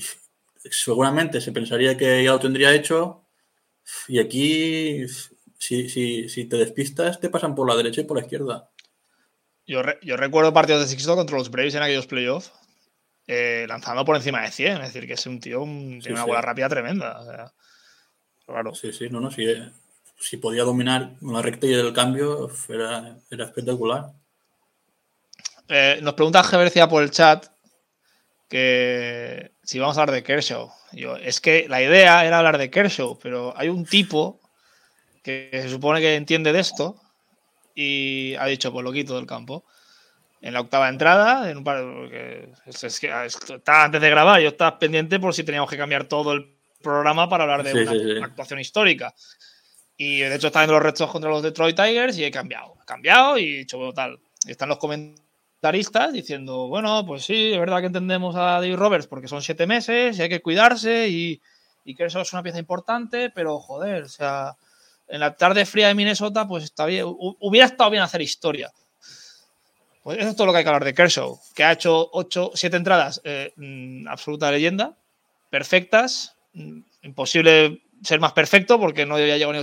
seguramente 0.72 1.42
se 1.42 1.52
pensaría 1.52 1.98
que 1.98 2.24
ya 2.24 2.32
lo 2.32 2.40
tendría 2.40 2.74
hecho, 2.74 3.26
y 4.08 4.20
aquí, 4.20 5.06
si, 5.60 5.90
si, 5.90 6.30
si 6.30 6.46
te 6.46 6.58
despistas, 6.58 7.20
te 7.20 7.30
pasan 7.30 7.54
por 7.54 7.68
la 7.68 7.76
derecha 7.76 8.02
y 8.02 8.06
por 8.06 8.18
la 8.18 8.24
izquierda. 8.24 8.72
Yo, 9.68 9.82
recuerdo 9.82 10.54
partidos 10.54 10.82
de 10.82 10.88
Sixto 10.88 11.16
contra 11.16 11.38
los 11.38 11.50
Braves 11.50 11.74
en 11.76 11.82
aquellos 11.82 12.06
playoffs, 12.06 12.52
eh, 13.28 13.66
lanzando 13.68 14.06
por 14.06 14.16
encima 14.16 14.42
de 14.42 14.52
100. 14.52 14.82
Es 14.82 14.94
decir, 14.94 15.08
que 15.08 15.14
es 15.14 15.26
un 15.26 15.40
tío, 15.40 15.64
tiene 15.64 16.14
una 16.14 16.26
bola 16.26 16.42
rápida 16.42 16.70
tremenda. 16.70 17.52
claro. 18.46 18.76
Sí, 18.76 18.94
sí, 18.94 19.10
no, 19.10 19.20
no, 19.20 19.32
sí, 19.32 19.44
eh, 19.44 19.72
si 20.19 20.38
podía 20.38 20.63
dominar 20.63 21.13
la 21.21 21.41
recta 21.41 21.67
y 21.67 21.73
el 21.73 21.93
cambio, 21.93 22.49
era, 22.69 23.17
espectacular. 23.30 24.12
Eh, 25.67 25.99
nos 26.01 26.13
pregunta 26.13 26.43
Gevercia 26.43 26.88
por 26.88 27.04
el 27.04 27.12
chat 27.12 27.47
que 28.49 29.51
si 29.63 29.80
vamos 29.80 29.97
a 29.97 30.01
hablar 30.01 30.15
de 30.15 30.23
Kershaw. 30.23 30.71
Yo, 30.91 31.17
es 31.17 31.41
que 31.41 31.67
la 31.67 31.82
idea 31.82 32.25
era 32.25 32.38
hablar 32.38 32.58
de 32.58 32.69
Kershaw, 32.69 33.17
pero 33.19 33.54
hay 33.58 33.69
un 33.69 33.86
tipo 33.86 34.39
que 35.23 35.49
se 35.51 35.69
supone 35.69 35.99
que 35.99 36.15
entiende 36.15 36.54
de 36.54 36.60
esto 36.60 37.01
y 37.73 38.36
ha 38.39 38.45
dicho, 38.45 38.71
pues 38.71 38.84
lo 38.84 38.93
quito 38.93 39.15
del 39.15 39.25
campo. 39.25 39.65
En 40.41 40.54
la 40.54 40.62
octava 40.62 40.89
entrada, 40.89 41.49
en 41.49 41.58
un 41.58 41.63
par, 41.63 41.84
es, 42.65 42.99
que 42.99 43.12
estaba 43.25 43.86
antes 43.86 43.99
de 43.99 44.10
grabar, 44.10 44.39
yo 44.39 44.49
estaba 44.49 44.78
pendiente 44.78 45.19
por 45.19 45.34
si 45.34 45.43
teníamos 45.43 45.69
que 45.69 45.78
cambiar 45.78 46.06
todo 46.06 46.34
el 46.34 46.56
programa 46.82 47.28
para 47.28 47.43
hablar 47.43 47.63
de 47.63 47.73
una, 47.73 48.25
actuación 48.25 48.60
histórica. 48.60 49.13
Y 49.97 50.19
de 50.19 50.36
hecho 50.36 50.47
estaba 50.47 50.65
en 50.65 50.71
los 50.71 50.81
restos 50.81 51.10
contra 51.10 51.29
los 51.29 51.41
Detroit 51.41 51.75
Tigers 51.75 52.17
y 52.17 52.25
he 52.25 52.31
cambiado. 52.31 52.75
He 52.81 52.86
cambiado 52.86 53.38
y 53.38 53.58
he 53.58 53.62
hecho 53.62 53.93
tal. 53.93 54.19
están 54.45 54.69
los 54.69 54.77
comentaristas 54.77 56.12
diciendo, 56.12 56.67
bueno, 56.67 57.05
pues 57.05 57.25
sí, 57.25 57.53
es 57.53 57.60
verdad 57.60 57.79
que 57.79 57.88
entendemos 57.88 58.36
a 58.36 58.60
David 58.60 58.75
Roberts 58.75 59.08
porque 59.08 59.27
son 59.27 59.41
siete 59.41 59.67
meses 59.67 60.17
y 60.17 60.21
hay 60.21 60.29
que 60.29 60.41
cuidarse 60.41 61.08
y, 61.08 61.41
y 61.86 61.95
que 61.95 62.05
eso 62.05 62.21
es 62.21 62.34
una 62.34 62.43
pieza 62.43 62.60
importante, 62.60 63.29
pero 63.29 63.60
joder, 63.60 64.03
o 64.03 64.10
sea, 64.10 64.58
en 65.08 65.19
la 65.19 65.36
tarde 65.36 65.65
fría 65.65 65.88
de 65.88 65.95
Minnesota, 65.95 66.47
pues 66.47 66.63
está 66.63 66.86
bien. 66.86 67.05
Hubiera 67.08 67.67
estado 67.67 67.89
bien 67.91 68.03
hacer 68.03 68.21
historia. 68.21 68.71
Pues 70.03 70.19
eso 70.19 70.29
es 70.29 70.36
todo 70.36 70.47
lo 70.47 70.53
que 70.53 70.60
hay 70.60 70.63
que 70.63 70.69
hablar 70.69 70.84
de 70.84 70.93
Kershaw, 70.93 71.39
que 71.55 71.63
ha 71.63 71.71
hecho 71.71 72.10
8, 72.12 72.51
7 72.53 72.77
entradas, 72.77 73.21
eh, 73.23 73.53
mm, 73.55 74.08
absoluta 74.08 74.51
leyenda, 74.51 74.95
perfectas, 75.49 76.36
mm, 76.53 76.79
imposible 77.03 77.81
ser 78.03 78.19
más 78.19 78.34
perfecto 78.34 78.79
porque 78.79 79.05
no 79.05 79.15
había 79.15 79.38
llegado 79.38 79.53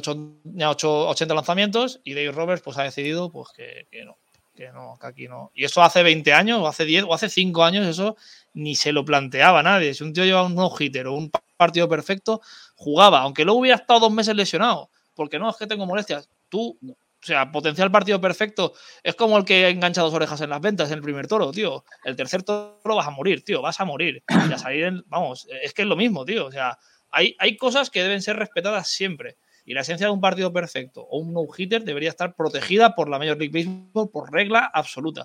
ni, 0.44 0.62
a 0.62 0.70
80 0.70 1.34
lanzamientos 1.34 2.00
y 2.04 2.14
Dave 2.14 2.32
Roberts 2.32 2.62
pues 2.62 2.78
ha 2.78 2.82
decidido 2.82 3.30
pues 3.30 3.48
que, 3.56 3.86
no, 4.04 4.18
que 4.54 4.70
no, 4.72 4.98
que 5.00 5.06
aquí 5.06 5.28
no. 5.28 5.50
Y 5.54 5.64
eso 5.64 5.82
hace 5.82 6.02
20 6.02 6.32
años 6.32 6.60
o 6.60 6.66
hace 6.66 6.84
10 6.84 7.04
o 7.04 7.14
hace 7.14 7.28
5 7.28 7.64
años 7.64 7.86
eso 7.86 8.16
ni 8.54 8.74
se 8.74 8.92
lo 8.92 9.04
planteaba 9.04 9.62
nadie. 9.62 9.94
Si 9.94 10.04
un 10.04 10.12
tío 10.12 10.24
lleva 10.24 10.42
un 10.42 10.54
no-hitter 10.54 11.06
o 11.06 11.14
un 11.14 11.30
partido 11.56 11.88
perfecto, 11.88 12.40
jugaba, 12.74 13.20
aunque 13.20 13.44
luego 13.44 13.60
hubiera 13.60 13.76
estado 13.76 14.00
dos 14.00 14.12
meses 14.12 14.34
lesionado 14.34 14.90
porque 15.14 15.38
no, 15.38 15.50
es 15.50 15.56
que 15.56 15.66
tengo 15.66 15.86
molestias. 15.86 16.28
Tú, 16.48 16.78
o 16.82 16.96
sea, 17.20 17.50
potencial 17.50 17.90
partido 17.90 18.20
perfecto 18.20 18.74
es 19.02 19.14
como 19.14 19.38
el 19.38 19.44
que 19.44 19.66
ha 19.66 19.68
enganchado 19.68 20.08
dos 20.08 20.16
orejas 20.16 20.40
en 20.40 20.50
las 20.50 20.60
ventas 20.60 20.90
en 20.90 20.96
el 20.96 21.02
primer 21.02 21.26
toro, 21.26 21.50
tío. 21.52 21.84
El 22.04 22.16
tercer 22.16 22.42
toro 22.42 22.96
vas 22.96 23.06
a 23.06 23.10
morir, 23.10 23.44
tío, 23.44 23.62
vas 23.62 23.80
a 23.80 23.84
morir. 23.84 24.22
Y 24.28 24.52
a 24.52 24.58
salir 24.58 24.84
en, 24.84 25.04
vamos, 25.06 25.46
es 25.62 25.72
que 25.72 25.82
es 25.82 25.88
lo 25.88 25.96
mismo, 25.96 26.24
tío. 26.24 26.46
O 26.46 26.50
sea, 26.52 26.78
hay, 27.12 27.36
hay 27.38 27.56
cosas 27.56 27.90
que 27.90 28.02
deben 28.02 28.22
ser 28.22 28.36
respetadas 28.36 28.88
siempre. 28.88 29.36
Y 29.64 29.74
la 29.74 29.82
esencia 29.82 30.06
de 30.06 30.12
un 30.12 30.20
partido 30.20 30.52
perfecto 30.52 31.02
o 31.02 31.18
un 31.18 31.32
no-hitter 31.32 31.84
debería 31.84 32.10
estar 32.10 32.34
protegida 32.34 32.94
por 32.94 33.08
la 33.08 33.18
Major 33.18 33.38
League 33.38 33.52
Baseball 33.52 34.10
por 34.10 34.32
regla 34.32 34.70
absoluta. 34.72 35.24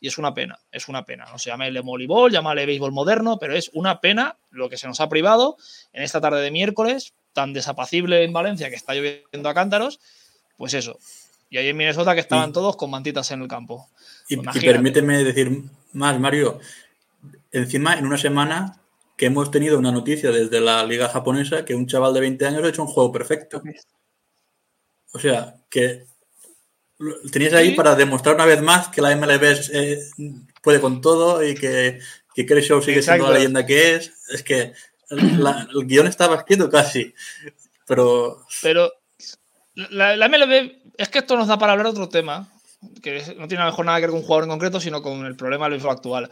Y 0.00 0.08
es 0.08 0.18
una 0.18 0.34
pena, 0.34 0.58
es 0.72 0.88
una 0.88 1.04
pena. 1.04 1.26
No 1.30 1.38
se 1.38 1.50
llame 1.50 1.68
el 1.68 1.80
voleibol, 1.82 2.30
llámale 2.30 2.66
béisbol 2.66 2.92
moderno, 2.92 3.38
pero 3.38 3.54
es 3.54 3.70
una 3.72 4.00
pena 4.00 4.36
lo 4.50 4.68
que 4.68 4.76
se 4.76 4.86
nos 4.86 5.00
ha 5.00 5.08
privado 5.08 5.56
en 5.92 6.02
esta 6.02 6.20
tarde 6.20 6.40
de 6.40 6.50
miércoles 6.50 7.14
tan 7.32 7.52
desapacible 7.52 8.24
en 8.24 8.32
Valencia 8.32 8.68
que 8.70 8.76
está 8.76 8.94
lloviendo 8.94 9.48
a 9.48 9.54
cántaros, 9.54 10.00
pues 10.56 10.74
eso. 10.74 10.98
Y 11.48 11.58
ahí 11.58 11.68
en 11.68 11.76
Minnesota 11.76 12.14
que 12.14 12.20
estaban 12.20 12.52
todos 12.52 12.76
con 12.76 12.90
mantitas 12.90 13.30
en 13.30 13.42
el 13.42 13.48
campo. 13.48 13.88
Y, 14.28 14.36
permíteme 14.36 15.22
decir 15.22 15.62
más, 15.92 16.18
Mario. 16.18 16.58
Encima, 17.52 17.94
en 17.94 18.06
una 18.06 18.18
semana 18.18 18.80
que 19.16 19.26
hemos 19.26 19.50
tenido 19.50 19.78
una 19.78 19.92
noticia 19.92 20.30
desde 20.30 20.60
la 20.60 20.84
liga 20.84 21.08
japonesa 21.08 21.64
que 21.64 21.74
un 21.74 21.86
chaval 21.86 22.12
de 22.14 22.20
20 22.20 22.46
años 22.46 22.64
ha 22.64 22.68
hecho 22.68 22.82
un 22.82 22.88
juego 22.88 23.12
perfecto. 23.12 23.62
O 25.12 25.18
sea, 25.18 25.56
que 25.70 26.06
tenías 27.32 27.54
ahí 27.54 27.74
para 27.74 27.94
demostrar 27.94 28.34
una 28.34 28.44
vez 28.44 28.60
más 28.62 28.88
que 28.88 29.00
la 29.00 29.16
MLB 29.16 29.44
eh, 29.72 29.98
puede 30.62 30.80
con 30.80 31.00
todo 31.00 31.42
y 31.42 31.54
que, 31.54 32.00
que 32.34 32.46
Kershaw 32.46 32.82
sigue 32.82 33.02
siendo 33.02 33.28
la 33.28 33.34
leyenda 33.34 33.64
que 33.64 33.94
es. 33.94 34.12
Es 34.28 34.42
que 34.42 34.72
el 35.10 35.86
guion 35.86 36.06
estaba 36.06 36.36
escrito 36.36 36.68
casi, 36.68 37.14
pero... 37.86 38.44
Pero 38.62 38.92
la, 39.74 40.28
MLB, 40.28 40.72
es 40.96 41.08
que 41.08 41.18
esto 41.18 41.36
nos 41.36 41.48
da 41.48 41.58
para 41.58 41.72
hablar 41.72 41.86
otro 41.86 42.08
tema, 42.08 42.48
que 43.02 43.22
no 43.38 43.46
tiene 43.48 43.62
a 43.62 43.66
lo 43.66 43.72
mejor 43.72 43.86
nada 43.86 43.98
que 43.98 44.06
ver 44.06 44.10
con 44.10 44.20
un 44.20 44.26
jugador 44.26 44.44
en 44.44 44.50
concreto, 44.50 44.80
sino 44.80 45.02
con 45.02 45.24
el 45.26 45.36
problema 45.36 45.66
del 45.66 45.72
béisbol 45.72 45.92
actual. 45.92 46.30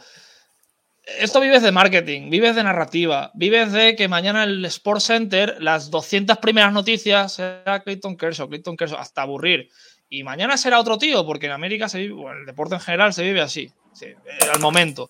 Esto 1.05 1.39
vives 1.39 1.61
de 1.61 1.71
marketing, 1.71 2.29
vives 2.29 2.55
de 2.55 2.63
narrativa, 2.63 3.31
vives 3.35 3.71
de 3.71 3.95
que 3.95 4.07
mañana 4.07 4.43
el 4.43 4.65
Sports 4.65 5.05
Center, 5.05 5.57
las 5.59 5.91
200 5.91 6.37
primeras 6.37 6.73
noticias 6.73 7.33
será 7.33 7.81
Clayton 7.83 8.17
Kershaw, 8.17 8.49
Clayton 8.49 8.75
Kershaw, 8.75 8.97
hasta 8.97 9.21
aburrir. 9.21 9.69
Y 10.09 10.23
mañana 10.23 10.57
será 10.57 10.79
otro 10.79 10.97
tío, 10.97 11.25
porque 11.25 11.45
en 11.45 11.51
América 11.51 11.89
se 11.89 11.99
vive, 11.99 12.13
bueno, 12.13 12.39
el 12.39 12.45
deporte 12.45 12.75
en 12.75 12.81
general 12.81 13.13
se 13.13 13.23
vive 13.23 13.41
así, 13.41 13.71
sí, 13.93 14.07
al 14.51 14.59
momento. 14.59 15.09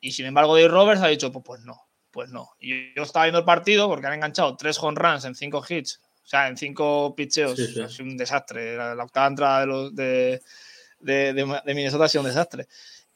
Y 0.00 0.12
sin 0.12 0.26
embargo, 0.26 0.54
Dave 0.54 0.68
Roberts 0.68 1.02
ha 1.02 1.08
dicho, 1.08 1.32
pues, 1.32 1.44
pues 1.44 1.60
no, 1.64 1.82
pues 2.12 2.30
no. 2.30 2.50
Y 2.60 2.94
yo 2.94 3.02
estaba 3.02 3.24
viendo 3.24 3.40
el 3.40 3.44
partido 3.44 3.88
porque 3.88 4.06
han 4.06 4.14
enganchado 4.14 4.56
tres 4.56 4.78
home 4.80 4.98
runs 5.00 5.24
en 5.24 5.34
cinco 5.34 5.64
hits, 5.68 6.00
o 6.24 6.28
sea, 6.28 6.48
en 6.48 6.56
cinco 6.56 7.14
pitcheos. 7.16 7.58
Es 7.58 7.98
un 7.98 8.16
desastre. 8.16 8.76
La, 8.76 9.02
octava 9.02 9.26
entrada 9.26 9.60
de, 9.60 9.66
los, 9.66 9.94
de, 9.96 10.40
de, 11.00 11.32
de 11.32 11.74
Minnesota 11.74 12.04
ha 12.04 12.08
sido 12.08 12.22
un 12.22 12.28
desastre. 12.28 12.68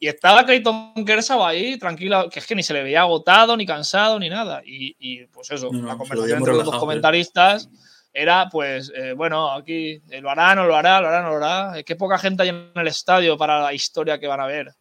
Y 0.03 0.07
estaba 0.09 0.45
Clayton 0.45 1.05
Kershaw 1.05 1.45
ahí, 1.45 1.77
tranquilo, 1.77 2.29
que 2.29 2.39
es 2.39 2.45
que 2.45 2.55
ni 2.55 2.61
se 2.61 2.73
le 2.73 2.83
veía 2.83 2.99
agotado, 2.99 3.55
ni 3.55 3.65
cansado, 3.65 4.19
ni 4.19 4.27
nada. 4.27 4.61
Y, 4.65 5.23
pues 5.27 5.49
eso, 5.49 5.71
la 5.71 5.95
conversación 5.95 6.39
entre 6.39 6.55
los 6.55 6.65
dos 6.65 6.75
comentaristas 6.75 7.69
era, 8.11 8.49
pues, 8.51 8.91
eh, 8.93 9.13
bueno, 9.13 9.49
aquí 9.53 10.01
eh, 10.09 10.19
lo 10.19 10.29
hará, 10.29 10.55
no 10.55 10.65
lo 10.65 10.75
hará, 10.75 10.99
lo 10.99 11.07
hará, 11.07 11.21
no 11.21 11.29
lo 11.29 11.37
hará. 11.37 11.79
Es 11.79 11.85
que 11.85 11.95
poca 11.95 12.17
gente 12.17 12.43
hay 12.43 12.49
en 12.49 12.71
el 12.75 12.87
estadio 12.87 13.37
para 13.37 13.61
la 13.61 13.73
historia 13.73 14.19
que 14.19 14.27
van 14.27 14.41
a 14.41 14.45
ver. 14.45 14.75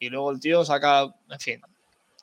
Y 0.00 0.08
luego 0.08 0.32
el 0.32 0.40
tío 0.40 0.64
saca, 0.64 1.02
en 1.02 1.38
fin, 1.38 1.62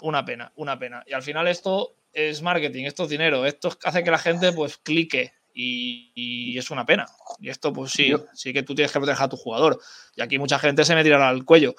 una 0.01 0.25
pena, 0.25 0.51
una 0.57 0.77
pena. 0.77 1.05
Y 1.07 1.13
al 1.13 1.23
final 1.23 1.47
esto 1.47 1.95
es 2.11 2.41
marketing, 2.41 2.83
esto 2.83 3.03
es 3.03 3.09
dinero, 3.09 3.45
esto 3.45 3.71
hace 3.85 4.03
que 4.03 4.11
la 4.11 4.17
gente, 4.17 4.51
pues, 4.51 4.77
clique. 4.77 5.31
Y, 5.53 6.57
es 6.57 6.69
una 6.71 6.85
pena. 6.85 7.05
Y 7.39 7.47
esto, 7.47 7.71
pues 7.71 7.93
sí, 7.93 8.13
sí 8.33 8.51
que 8.51 8.63
tú 8.63 8.75
tienes 8.75 8.91
que 8.91 8.99
proteger 8.99 9.23
a 9.23 9.29
tu 9.29 9.37
jugador. 9.37 9.79
Y 10.17 10.21
aquí 10.21 10.37
mucha 10.37 10.59
gente 10.59 10.83
se 10.83 10.93
me 10.93 11.03
tirará 11.03 11.29
al 11.29 11.45
cuello. 11.45 11.73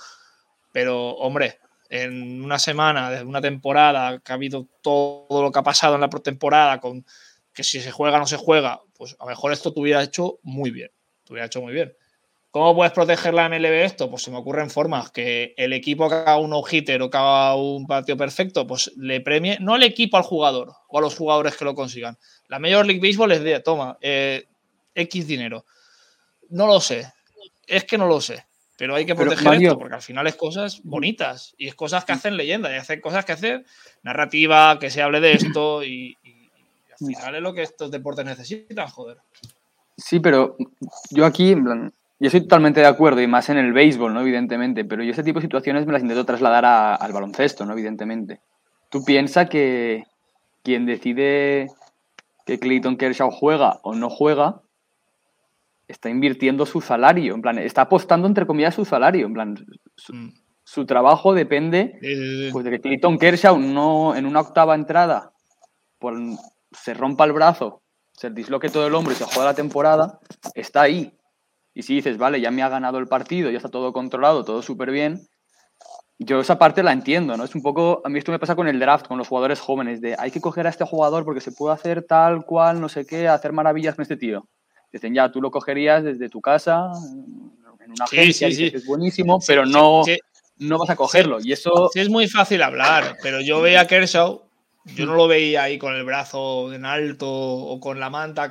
Pero, 0.79 1.11
hombre, 1.17 1.59
en 1.91 2.41
una 2.45 2.57
semana, 2.57 3.11
de 3.11 3.25
una 3.25 3.41
temporada, 3.41 4.21
que 4.21 4.31
ha 4.31 4.37
habido 4.37 4.69
todo 4.81 5.43
lo 5.43 5.51
que 5.51 5.59
ha 5.59 5.65
pasado 5.65 5.97
en 5.97 6.01
la 6.01 6.09
pretemporada, 6.09 6.81
con 6.81 7.05
que 7.53 7.65
si 7.65 7.81
se 7.81 7.91
juega 7.91 8.17
o 8.17 8.21
no 8.21 8.29
se 8.29 8.37
juega, 8.37 8.81
pues 8.97 9.17
a 9.19 9.25
lo 9.25 9.31
mejor 9.31 9.53
esto 9.53 9.73
te 9.73 9.81
hubiera 9.81 10.01
hecho 10.05 10.39
muy 10.45 10.71
bien. 10.71 10.93
Te 11.25 11.45
hecho 11.45 11.61
muy 11.63 11.73
bien. 11.73 11.97
¿Cómo 12.53 12.77
puedes 12.77 12.93
proteger 12.93 13.35
la 13.35 13.49
MLB 13.49 13.85
esto? 13.87 14.09
Pues 14.09 14.23
se 14.23 14.31
me 14.31 14.37
ocurren 14.37 14.71
formas 14.71 15.11
que 15.11 15.53
el 15.57 15.73
equipo 15.73 16.09
que 16.09 16.15
haga 16.15 16.37
un 16.37 16.51
no-hitter 16.51 17.03
o 17.03 17.11
que 17.11 17.19
haga 17.19 17.57
un 17.57 17.85
partido 17.89 18.17
perfecto, 18.17 18.65
pues 18.65 18.93
le 18.97 19.21
premie, 19.21 19.59
no 19.59 19.75
al 19.75 19.83
equipo 19.83 20.17
al 20.17 20.23
jugador 20.23 20.75
o 20.87 20.99
a 20.99 21.01
los 21.01 21.17
jugadores 21.17 21.57
que 21.57 21.65
lo 21.65 21.75
consigan. 21.75 22.17
La 22.47 22.61
Major 22.61 22.87
League 22.87 23.01
Baseball 23.05 23.31
les 23.31 23.43
de, 23.43 23.59
toma, 23.59 23.99
eh, 24.01 24.47
X 24.95 25.27
dinero. 25.27 25.65
No 26.51 26.69
lo 26.69 26.81
sé. 26.81 27.13
Es 27.67 27.83
que 27.83 27.99
no 27.99 28.07
lo 28.07 28.21
sé. 28.21 28.48
Pero 28.79 28.95
hay 28.95 29.05
que 29.05 29.17
proteger 29.17 29.55
esto 29.55 29.77
porque 29.77 29.97
al 29.97 30.03
final 30.03 30.29
es 30.29 30.37
cosas 30.37 30.81
bonitas 30.85 31.53
y 31.59 31.67
es 31.67 31.75
cosas 31.75 32.05
que 32.05 32.13
hacen 32.13 32.37
leyenda 32.37 32.73
y 32.73 32.79
hacen 32.79 33.01
cosas 33.01 33.25
que 33.25 33.33
hacen 33.33 33.67
narrativa, 34.05 34.79
que 34.79 34.89
se 34.89 35.03
hable 35.03 35.21
de 35.21 35.33
esto 35.33 35.83
y, 35.83 36.17
al 36.93 37.07
final 37.07 37.35
es 37.35 37.43
lo 37.43 37.53
que 37.55 37.63
estos 37.63 37.91
deportes 37.91 38.25
necesitan, 38.25 38.89
joder. 38.89 39.19
Sí, 39.97 40.21
pero 40.21 40.57
yo 41.11 41.27
aquí, 41.27 41.53
en 41.53 41.65
plan, 41.65 41.93
yo 42.21 42.27
estoy 42.29 42.43
totalmente 42.43 42.81
de 42.81 42.87
acuerdo 42.87 43.21
y 43.21 43.27
más 43.27 43.49
en 43.49 43.59
el 43.59 43.73
béisbol, 43.73 44.15
¿no? 44.15 44.21
Evidentemente, 44.21 44.85
pero 44.85 45.03
yo 45.03 45.11
ese 45.11 45.25
tipo 45.25 45.41
de 45.41 45.47
situaciones 45.47 45.85
me 45.85 45.93
las 45.93 46.03
intento 46.03 46.25
trasladar 46.25 46.65
al 46.65 47.13
baloncesto, 47.13 47.67
¿no? 47.67 47.73
Evidentemente. 47.73 48.41
Tú 48.91 49.05
piensas 49.05 49.49
que 49.49 50.05
quien 50.63 50.87
decide 50.87 51.67
que 52.47 52.61
Clayton 52.61 52.97
Kershaw 52.97 53.33
juega 53.33 53.81
o 53.83 53.97
no 53.97 54.09
juega 54.09 54.63
está 55.89 56.11
invirtiendo 56.11 56.67
su 56.67 56.81
salario, 56.81 57.35
en 57.35 57.43
plan, 57.43 57.59
está 57.59 57.83
apostando 57.83 58.29
entre 58.29 58.47
comillas 58.47 58.75
su 58.75 58.85
salario, 58.85 59.27
en 59.27 59.33
plan, 59.33 59.67
su, 59.97 60.15
mm. 60.15 60.87
trabajo 60.87 61.35
depende 61.35 61.99
pues, 62.53 62.65
de 62.65 62.71
que 62.71 62.81
Clayton 62.81 63.19
Kershaw 63.19 63.59
no 63.59 64.15
en 64.15 64.27
una 64.27 64.41
octava 64.41 64.75
entrada 64.75 65.33
se 66.73 66.95
rompa 66.95 67.25
el 67.25 67.33
brazo, 67.33 67.83
se 68.13 68.31
disloque 68.31 68.69
todo 68.69 68.87
el 68.87 68.95
hombro 68.95 69.13
y 69.13 69.17
se 69.17 69.25
juega 69.25 69.47
la 69.47 69.55
temporada, 69.55 70.21
está 70.55 70.83
ahí. 70.83 71.13
Y 71.75 71.83
si 71.83 71.95
dices, 71.95 72.19
vale, 72.19 72.41
ya 72.41 72.51
me 72.51 72.63
ha 72.63 72.69
ganado 72.69 72.99
el 72.99 73.07
partido, 73.07 73.51
ya 73.51 73.57
está 73.57 73.69
todo 73.69 73.93
controlado, 73.93 74.45
todo 74.45 74.63
súper 74.63 74.91
bien, 74.91 75.29
yo 76.19 76.41
esa 76.41 76.59
parte 76.59 76.83
la 76.83 76.93
entiendo, 76.93 77.37
¿no? 77.37 77.45
Es 77.45 77.55
un 77.55 77.63
poco, 77.63 78.03
a 78.05 78.09
mí 78.09 78.19
esto 78.19 78.33
me 78.33 78.41
pasa 78.41 78.57
con 78.57 78.67
el 78.67 78.81
draft, 78.81 79.07
con 79.07 79.19
los 79.19 79.29
jugadores 79.29 79.61
jóvenes, 79.61 80.01
de 80.01 80.17
hay 80.19 80.33
que 80.33 80.41
coger 80.41 80.67
a 80.67 80.71
este 80.71 80.85
jugador 80.85 81.25
porque 81.25 81.41
se 81.41 81.53
puede 81.53 81.75
hacer 81.75 82.03
tal 82.03 82.45
cual, 82.45 82.81
no 82.81 82.89
sé 82.89 83.07
qué, 83.07 83.29
hacer 83.29 83.53
maravillas 83.53 83.95
con 83.95 84.03
este 84.03 84.17
tío. 84.17 84.49
Dicen, 84.93 85.15
ya, 85.15 85.31
tú 85.31 85.41
lo 85.41 85.51
cogerías 85.51 86.05
desde 86.05 86.29
tu 86.29 86.41
casa, 86.41 86.91
en 87.81 87.93
una 87.93 88.05
agencia, 88.05 88.49
y 88.49 88.67
es 88.67 88.87
buenísimo, 88.87 89.39
pero 89.47 89.67
no, 89.67 90.03
no 90.59 90.79
vas 90.79 90.91
a 90.91 90.97
cogerlo. 90.97 91.39
Y 91.43 91.53
eso... 91.53 91.91
Sí, 91.93 92.01
es 92.01 92.09
muy 92.09 92.29
fácil 92.29 92.63
hablar, 92.63 93.17
pero 93.23 93.41
yo 93.41 93.61
veía 93.61 93.83
a 93.83 93.87
Kershaw, 93.87 94.49
yo 94.97 95.07
no 95.07 95.15
lo 95.15 95.29
veía 95.29 95.65
ahí 95.65 95.79
con 95.79 95.95
el 95.95 96.05
brazo 96.05 96.73
en 96.73 96.85
alto 96.85 97.29
o 97.29 97.79
con 97.81 98.01
la 98.01 98.11
manta. 98.11 98.51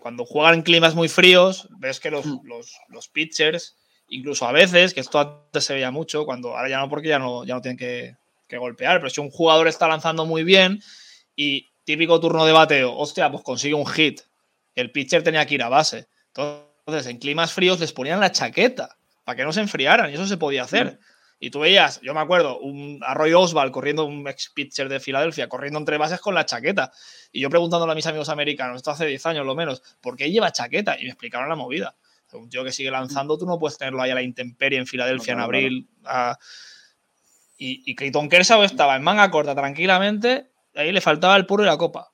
Cuando 0.00 0.24
juegan 0.24 0.54
en 0.54 0.62
climas 0.62 0.94
muy 0.94 1.08
fríos, 1.08 1.68
ves 1.78 2.00
que 2.00 2.10
los, 2.10 2.24
mm. 2.24 2.40
los, 2.44 2.78
los 2.88 3.08
pitchers, 3.08 3.76
incluso 4.08 4.46
a 4.46 4.52
veces, 4.52 4.94
que 4.94 5.00
esto 5.00 5.18
antes 5.18 5.64
se 5.64 5.74
veía 5.74 5.90
mucho, 5.90 6.24
cuando 6.24 6.56
ahora 6.56 6.68
ya 6.68 6.78
no, 6.78 6.88
porque 6.88 7.08
ya 7.08 7.18
no, 7.18 7.44
ya 7.44 7.54
no 7.54 7.60
tienen 7.60 7.76
que, 7.76 8.16
que 8.48 8.58
golpear, 8.58 8.98
pero 8.98 9.10
si 9.10 9.20
un 9.20 9.30
jugador 9.30 9.68
está 9.68 9.88
lanzando 9.88 10.24
muy 10.24 10.44
bien 10.44 10.80
y 11.34 11.68
típico 11.84 12.18
turno 12.20 12.46
de 12.46 12.52
bateo, 12.52 12.96
hostia, 12.96 13.30
pues 13.30 13.42
consigue 13.42 13.74
un 13.74 13.86
hit 13.86 14.22
el 14.76 14.92
pitcher 14.92 15.24
tenía 15.24 15.44
que 15.46 15.56
ir 15.56 15.62
a 15.62 15.68
base. 15.68 16.08
Entonces, 16.28 17.10
en 17.10 17.18
climas 17.18 17.52
fríos 17.52 17.80
les 17.80 17.92
ponían 17.92 18.20
la 18.20 18.30
chaqueta 18.30 18.96
para 19.24 19.36
que 19.36 19.42
no 19.42 19.52
se 19.52 19.60
enfriaran 19.60 20.10
y 20.10 20.14
eso 20.14 20.26
se 20.26 20.36
podía 20.36 20.62
hacer. 20.62 21.00
Y 21.38 21.50
tú 21.50 21.60
veías, 21.60 22.00
yo 22.00 22.14
me 22.14 22.20
acuerdo, 22.20 22.58
un 22.60 23.00
Arroyo 23.02 23.40
Oswald 23.40 23.72
corriendo, 23.72 24.04
un 24.04 24.26
ex 24.28 24.50
pitcher 24.50 24.88
de 24.88 25.00
Filadelfia, 25.00 25.48
corriendo 25.48 25.78
entre 25.78 25.98
bases 25.98 26.20
con 26.20 26.34
la 26.34 26.46
chaqueta. 26.46 26.92
Y 27.32 27.40
yo 27.40 27.50
preguntándole 27.50 27.92
a 27.92 27.94
mis 27.94 28.06
amigos 28.06 28.28
americanos, 28.28 28.76
esto 28.76 28.90
hace 28.90 29.06
10 29.06 29.26
años 29.26 29.46
lo 29.46 29.54
menos, 29.54 29.82
¿por 30.00 30.16
qué 30.16 30.30
lleva 30.30 30.52
chaqueta? 30.52 30.98
Y 30.98 31.02
me 31.02 31.08
explicaron 31.08 31.48
la 31.48 31.56
movida. 31.56 31.96
Un 32.32 32.48
tío 32.50 32.64
que 32.64 32.72
sigue 32.72 32.90
lanzando, 32.90 33.38
tú 33.38 33.46
no 33.46 33.58
puedes 33.58 33.78
tenerlo 33.78 34.02
ahí 34.02 34.10
a 34.10 34.14
la 34.14 34.22
intemperie 34.22 34.78
en 34.78 34.86
Filadelfia 34.86 35.34
en 35.34 35.40
abril. 35.40 35.88
Y, 37.58 37.90
y 37.90 37.94
Clayton 37.94 38.28
Kershaw 38.28 38.62
estaba 38.62 38.96
en 38.96 39.02
manga 39.02 39.30
corta 39.30 39.54
tranquilamente, 39.54 40.50
ahí 40.74 40.92
le 40.92 41.00
faltaba 41.00 41.36
el 41.36 41.46
puro 41.46 41.62
y 41.62 41.66
la 41.66 41.78
copa. 41.78 42.12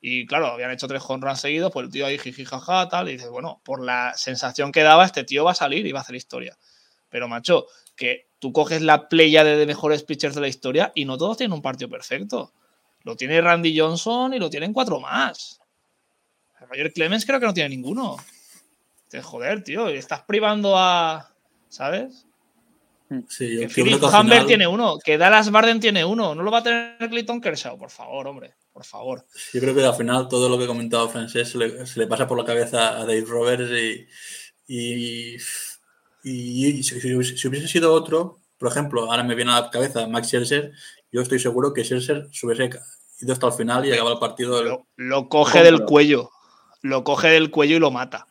Y 0.00 0.26
claro, 0.26 0.46
habían 0.46 0.70
hecho 0.70 0.88
tres 0.88 1.02
home 1.06 1.26
runs 1.26 1.40
seguidos, 1.40 1.70
pues 1.72 1.84
el 1.84 1.92
tío 1.92 2.06
ahí 2.06 2.18
jiji 2.18 2.46
jaja, 2.46 2.88
tal, 2.88 3.08
y 3.08 3.12
dices, 3.12 3.28
bueno, 3.28 3.60
por 3.64 3.84
la 3.84 4.14
sensación 4.16 4.72
que 4.72 4.82
daba, 4.82 5.04
este 5.04 5.24
tío 5.24 5.44
va 5.44 5.50
a 5.50 5.54
salir 5.54 5.86
y 5.86 5.92
va 5.92 5.98
a 5.98 6.02
hacer 6.02 6.16
historia. 6.16 6.56
Pero, 7.10 7.28
macho, 7.28 7.66
que 7.96 8.28
tú 8.38 8.52
coges 8.52 8.80
la 8.80 9.08
playa 9.10 9.44
de 9.44 9.66
mejores 9.66 10.02
pitchers 10.02 10.34
de 10.34 10.40
la 10.40 10.48
historia 10.48 10.90
y 10.94 11.04
no 11.04 11.18
todos 11.18 11.36
tienen 11.36 11.52
un 11.52 11.60
partido 11.60 11.90
perfecto. 11.90 12.54
Lo 13.02 13.14
tiene 13.14 13.40
Randy 13.40 13.78
Johnson 13.78 14.32
y 14.32 14.38
lo 14.38 14.48
tienen 14.48 14.72
cuatro 14.72 15.00
más. 15.00 15.60
Roger 16.60 16.92
Clemens 16.92 17.26
creo 17.26 17.40
que 17.40 17.46
no 17.46 17.54
tiene 17.54 17.70
ninguno. 17.70 18.16
joder, 19.22 19.62
tío, 19.62 19.88
estás 19.88 20.22
privando 20.22 20.78
a. 20.78 21.34
¿Sabes? 21.68 22.26
Sí, 23.28 23.54
yo 23.54 23.60
que 23.60 23.68
Philip 23.68 24.02
Humber 24.02 24.46
tiene 24.46 24.66
uno, 24.66 24.98
que 24.98 25.18
Dallas 25.18 25.50
Barden 25.50 25.80
tiene 25.80 26.04
uno. 26.04 26.34
¿No 26.34 26.42
lo 26.42 26.50
va 26.50 26.58
a 26.58 26.62
tener 26.62 26.96
Clayton 27.10 27.40
Kershaw? 27.40 27.76
Por 27.76 27.90
favor, 27.90 28.26
hombre 28.28 28.54
por 28.80 28.86
favor. 28.86 29.26
Yo 29.52 29.60
creo 29.60 29.74
que 29.74 29.84
al 29.84 29.94
final 29.94 30.26
todo 30.26 30.48
lo 30.48 30.56
que 30.56 30.64
ha 30.64 30.66
comentado 30.66 31.10
Francés 31.10 31.50
se 31.50 31.98
le, 31.98 32.06
pasa 32.06 32.26
por 32.26 32.38
la 32.38 32.46
cabeza 32.46 32.98
a 32.98 33.00
Dave 33.00 33.26
Roberts 33.26 33.70
y, 34.66 35.36
y, 36.22 36.82
si, 36.82 37.14
hubiese 37.14 37.68
sido 37.68 37.92
otro, 37.92 38.38
por 38.56 38.70
ejemplo, 38.70 39.10
ahora 39.10 39.22
me 39.22 39.34
viene 39.34 39.52
a 39.52 39.60
la 39.60 39.70
cabeza 39.70 40.06
Max 40.06 40.28
Scherzer, 40.28 40.72
yo 41.12 41.20
estoy 41.20 41.38
seguro 41.38 41.74
que 41.74 41.84
Scherzer 41.84 42.28
se 42.32 42.46
hubiese 42.46 42.70
ido 43.20 43.32
hasta 43.34 43.48
el 43.48 43.52
final 43.52 43.84
y 43.84 43.92
acaba 43.92 44.12
el 44.12 44.18
partido. 44.18 44.86
Lo, 44.96 45.28
coge 45.28 45.62
del 45.62 45.84
cuello, 45.84 46.30
lo 46.80 47.04
coge 47.04 47.28
del 47.28 47.50
cuello 47.50 47.76
y 47.76 47.80
lo 47.80 47.90
mata. 47.90 48.28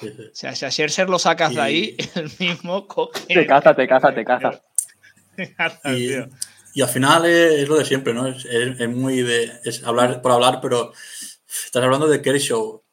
O 0.00 0.06
sea, 0.32 0.54
si 0.54 0.64
a 0.64 0.70
Scherzer 0.70 1.10
lo 1.10 1.18
sacas 1.18 1.54
de 1.54 1.60
ahí, 1.60 1.96
el 2.14 2.30
mismo 2.38 2.86
coge. 2.86 3.26
Te 3.26 3.46
caza, 3.46 3.74
te 3.74 3.86
caza, 3.86 4.14
te 4.14 4.24
caza. 4.24 4.62
y, 5.94 6.14
y 6.78 6.80
al 6.80 6.88
final 6.88 7.26
es, 7.26 7.68
lo 7.68 7.76
de 7.76 7.84
siempre, 7.84 8.14
¿no? 8.14 8.28
Es, 8.28 8.88
muy 8.88 9.22
de. 9.22 9.50
Es 9.64 9.82
hablar 9.82 10.22
por 10.22 10.30
hablar, 10.30 10.60
pero 10.62 10.92
estás 11.64 11.82
hablando 11.82 12.06
de 12.06 12.22
Kershaw. 12.22 12.84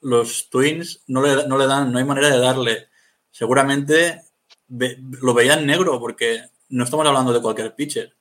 Los 0.00 0.48
Twins 0.48 1.02
no 1.08 1.20
le, 1.20 1.46
no 1.46 1.58
le 1.58 1.66
dan, 1.66 1.92
no 1.92 1.98
hay 1.98 2.06
manera 2.06 2.30
de 2.30 2.38
darle. 2.38 2.88
Seguramente 3.30 4.22
lo 4.66 5.34
veían 5.34 5.66
negro 5.66 6.00
porque 6.00 6.42
no 6.70 6.84
estamos 6.84 7.06
hablando 7.06 7.34
de 7.34 7.42
cualquier 7.42 7.74
pitcher. 7.74 8.16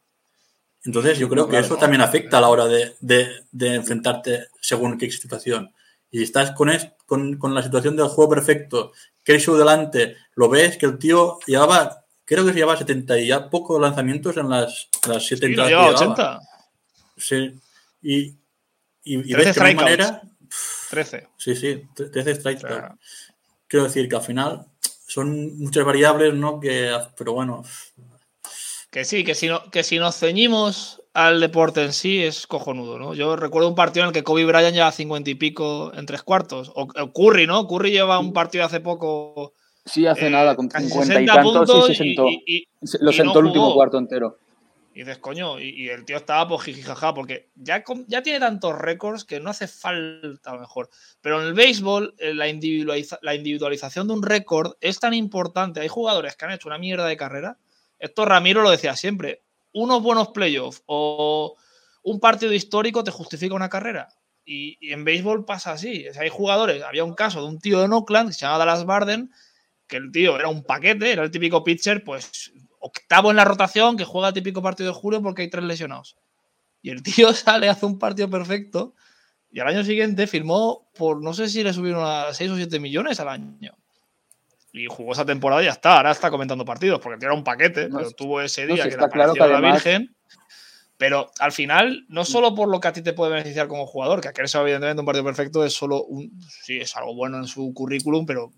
Entonces 0.83 1.17
yo 1.17 1.29
creo 1.29 1.47
que 1.47 1.57
eso 1.57 1.77
también 1.77 2.01
afecta 2.01 2.39
a 2.39 2.41
la 2.41 2.49
hora 2.49 2.65
de, 2.67 2.93
de, 2.99 3.75
enfrentarte 3.75 4.47
según 4.59 4.97
qué 4.97 5.09
situación. 5.09 5.73
Y 6.11 6.21
estás 6.21 6.51
con, 6.51 6.69
con, 7.05 7.37
con, 7.37 7.55
la 7.55 7.63
situación 7.63 7.95
del 7.95 8.09
juego 8.09 8.31
perfecto, 8.31 8.91
Kershaw 9.23 9.55
delante, 9.55 10.17
lo 10.35 10.49
ves 10.49 10.75
que 10.75 10.85
el 10.85 10.97
tío 10.97 11.39
llevaba 11.47 12.02
creo 12.25 12.45
que 12.45 12.53
se 12.53 12.59
lleva 12.59 12.77
70 12.77 13.19
y 13.19 13.27
ya 13.27 13.49
pocos 13.49 13.79
lanzamientos 13.81 14.37
en 14.37 14.49
las, 14.49 14.89
las 15.07 15.25
7 15.25 15.47
sí, 15.47 15.55
lleva 15.55 15.89
80. 15.89 16.39
Sí. 17.17 17.59
Y, 18.01 18.35
y, 19.03 19.33
ves 19.33 19.57
que 19.57 19.63
de 19.63 19.75
manera. 19.75 20.21
13. 20.89 21.27
Sí, 21.37 21.55
sí, 21.55 21.83
13 21.95 22.35
strikes. 22.35 22.67
Quiero 23.67 23.85
decir 23.85 24.07
que 24.07 24.15
al 24.15 24.21
final 24.21 24.65
son 25.07 25.57
muchas 25.57 25.85
variables, 25.85 26.33
¿no? 26.33 26.59
Que, 26.59 26.95
pero 27.17 27.33
bueno, 27.33 27.63
Que 28.89 29.05
sí, 29.05 29.23
que 29.23 29.35
si, 29.35 29.47
no, 29.47 29.69
que 29.71 29.83
si 29.83 29.97
nos 29.97 30.17
ceñimos 30.17 31.01
al 31.13 31.39
deporte 31.39 31.83
en 31.83 31.93
sí 31.93 32.23
es 32.23 32.47
cojonudo, 32.47 32.97
¿no? 32.99 33.13
Yo 33.13 33.35
recuerdo 33.35 33.69
un 33.69 33.75
partido 33.75 34.03
en 34.03 34.07
el 34.09 34.13
que 34.13 34.23
Kobe 34.23 34.45
Bryant 34.45 34.75
lleva 34.75 34.91
cincuenta 34.91 35.29
y 35.29 35.35
pico 35.35 35.91
en 35.95 36.05
tres 36.05 36.23
cuartos. 36.23 36.71
O, 36.75 36.87
Curry, 36.87 37.47
¿no? 37.47 37.67
Curry 37.67 37.91
lleva 37.91 38.19
un 38.19 38.33
partido 38.33 38.65
hace 38.65 38.79
poco. 38.79 39.53
Sí, 39.85 40.07
hace 40.07 40.29
nada, 40.29 40.55
con 40.55 40.69
cincuenta 40.69 41.21
y 41.21 41.25
tantos 41.25 41.89
y 41.89 41.95
se 41.95 42.03
sentó. 42.03 42.27
lo 43.01 43.11
sentó 43.11 43.39
el 43.39 43.45
último 43.47 43.73
cuarto 43.73 43.97
entero. 43.97 44.37
Y 44.95 44.99
dices, 44.99 45.17
coño, 45.17 45.59
y, 45.59 45.89
el 45.89 46.05
tío 46.05 46.17
estaba 46.17 46.47
por 46.47 46.61
jijijaja, 46.61 47.15
porque 47.15 47.49
ya, 47.55 47.83
ya 48.07 48.21
tiene 48.21 48.39
tantos 48.39 48.77
récords 48.77 49.25
que 49.25 49.39
no 49.39 49.49
hace 49.49 49.67
falta 49.67 50.51
a 50.51 50.53
lo 50.53 50.61
mejor. 50.61 50.89
Pero 51.19 51.41
en 51.41 51.47
el 51.47 51.53
béisbol, 51.53 52.13
eh, 52.19 52.33
la, 52.35 52.45
la 53.21 53.35
individualización 53.35 54.07
de 54.07 54.13
un 54.13 54.21
récord 54.21 54.73
es 54.81 54.99
tan 54.99 55.15
importante. 55.15 55.79
Hay 55.79 55.87
jugadores 55.87 56.35
que 56.35 56.45
han 56.45 56.51
hecho 56.51 56.69
una 56.69 56.77
mierda 56.77 57.07
de 57.07 57.17
carrera. 57.17 57.57
Esto 57.97 58.25
Ramiro 58.25 58.61
lo 58.61 58.69
decía 58.69 58.95
siempre. 58.95 59.41
Unos 59.73 60.03
buenos 60.03 60.27
playoffs 60.27 60.83
o 60.85 61.55
un 62.03 62.19
partido 62.19 62.53
histórico 62.53 63.03
te 63.03 63.11
justifica 63.11 63.55
una 63.55 63.69
carrera. 63.69 64.09
Y, 64.45 64.77
en 64.91 65.03
béisbol 65.05 65.45
pasa 65.45 65.71
así. 65.71 66.05
hay 66.19 66.29
jugadores. 66.29 66.83
Había 66.83 67.03
un 67.03 67.15
caso 67.15 67.41
de 67.41 67.47
un 67.47 67.59
tío 67.59 67.79
de 67.79 67.87
Oakland 67.87 68.29
que 68.29 68.33
se 68.33 68.41
llama 68.41 68.59
Dallas 68.59 68.85
Barden, 68.85 69.31
que 69.93 69.97
el 69.97 70.11
tío 70.11 70.39
era 70.39 70.47
un 70.47 70.63
paquete, 70.63 71.11
era 71.11 71.21
el 71.21 71.29
típico 71.29 71.63
pitcher, 71.63 72.03
pues 72.03 72.51
octavo 72.79 73.29
en 73.29 73.37
la 73.37 73.45
rotación, 73.45 73.95
que 73.95 74.05
juega 74.05 74.29
el 74.29 74.33
típico 74.33 74.59
partido 74.63 74.91
de 74.91 74.99
julio 74.99 75.21
porque 75.21 75.43
hay 75.43 75.51
tres 75.51 75.63
lesionados. 75.63 76.17
Y 76.81 76.89
el 76.89 77.03
tío 77.03 77.31
sale, 77.33 77.69
hace 77.69 77.85
un 77.85 77.99
partido 77.99 78.27
perfecto 78.27 78.95
y 79.51 79.59
al 79.59 79.67
año 79.67 79.83
siguiente 79.83 80.25
firmó 80.25 80.89
por, 80.97 81.21
no 81.21 81.31
sé 81.35 81.47
si 81.47 81.63
le 81.63 81.73
subieron 81.73 82.03
a 82.03 82.33
6 82.33 82.51
o 82.51 82.55
7 82.55 82.79
millones 82.79 83.19
al 83.19 83.29
año. 83.29 83.77
Y 84.71 84.87
jugó 84.87 85.13
esa 85.13 85.25
temporada 85.25 85.61
y 85.61 85.65
ya 85.65 85.73
está. 85.73 85.97
Ahora 85.97 86.09
está 86.09 86.31
comentando 86.31 86.65
partidos 86.65 86.99
porque 86.99 87.19
tío 87.19 87.27
era 87.27 87.37
un 87.37 87.43
paquete, 87.43 87.89
pero 87.95 88.09
tuvo 88.09 88.41
ese 88.41 88.65
día 88.65 88.89
que 88.89 88.97
claro 88.97 89.35
la 89.35 89.59
Virgen. 89.59 90.15
Pero 91.03 91.33
al 91.39 91.51
final, 91.51 92.05
no 92.07 92.23
solo 92.23 92.55
por 92.55 92.69
lo 92.69 92.79
que 92.79 92.87
a 92.87 92.93
ti 92.93 93.01
te 93.01 93.11
puede 93.11 93.33
beneficiar 93.33 93.67
como 93.67 93.85
jugador, 93.85 94.21
que 94.21 94.29
a 94.29 94.45
eso 94.45 94.61
evidentemente 94.61 95.01
un 95.01 95.05
partido 95.05 95.25
perfecto 95.25 95.65
es 95.65 95.73
solo 95.73 96.05
un, 96.05 96.31
sí, 96.63 96.77
es 96.77 96.95
algo 96.95 97.13
bueno 97.13 97.35
en 97.39 97.45
su 97.45 97.73
currículum, 97.73 98.25
pero 98.25 98.53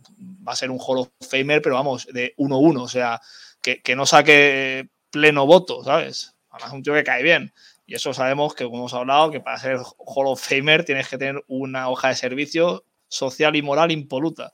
va 0.48 0.52
a 0.52 0.56
ser 0.56 0.70
un 0.70 0.78
Hall 0.80 1.00
of 1.00 1.10
Famer, 1.28 1.60
pero 1.64 1.74
vamos, 1.74 2.06
de 2.06 2.36
1-1, 2.38 2.82
o 2.84 2.88
sea, 2.88 3.20
que, 3.60 3.96
no 3.96 4.06
saque 4.06 4.91
pleno 5.10 5.48
voto, 5.48 5.84
¿sabes? 5.84 6.36
Además, 6.52 6.74
un 6.74 6.84
tío 6.84 6.93
que 6.93 7.04
cae 7.04 7.24
bien. 7.24 7.52
Y 7.88 7.96
eso 7.96 8.14
sabemos 8.14 8.54
que, 8.54 8.66
como 8.66 8.78
hemos 8.78 8.93
hablado, 8.93 9.32
que 9.32 9.39
para 9.39 9.58
ser 9.58 9.80
Hall 9.98 10.28
of 10.28 10.39
Famer 10.39 10.86
tienes 10.86 11.08
que 11.08 11.18
tener 11.18 11.43
una 11.48 11.89
hoja 11.89 12.10
de 12.10 12.16
servicio 12.16 12.86
social 13.08 13.56
y 13.56 13.64
moral 13.64 13.89
impoluta. 13.89 14.52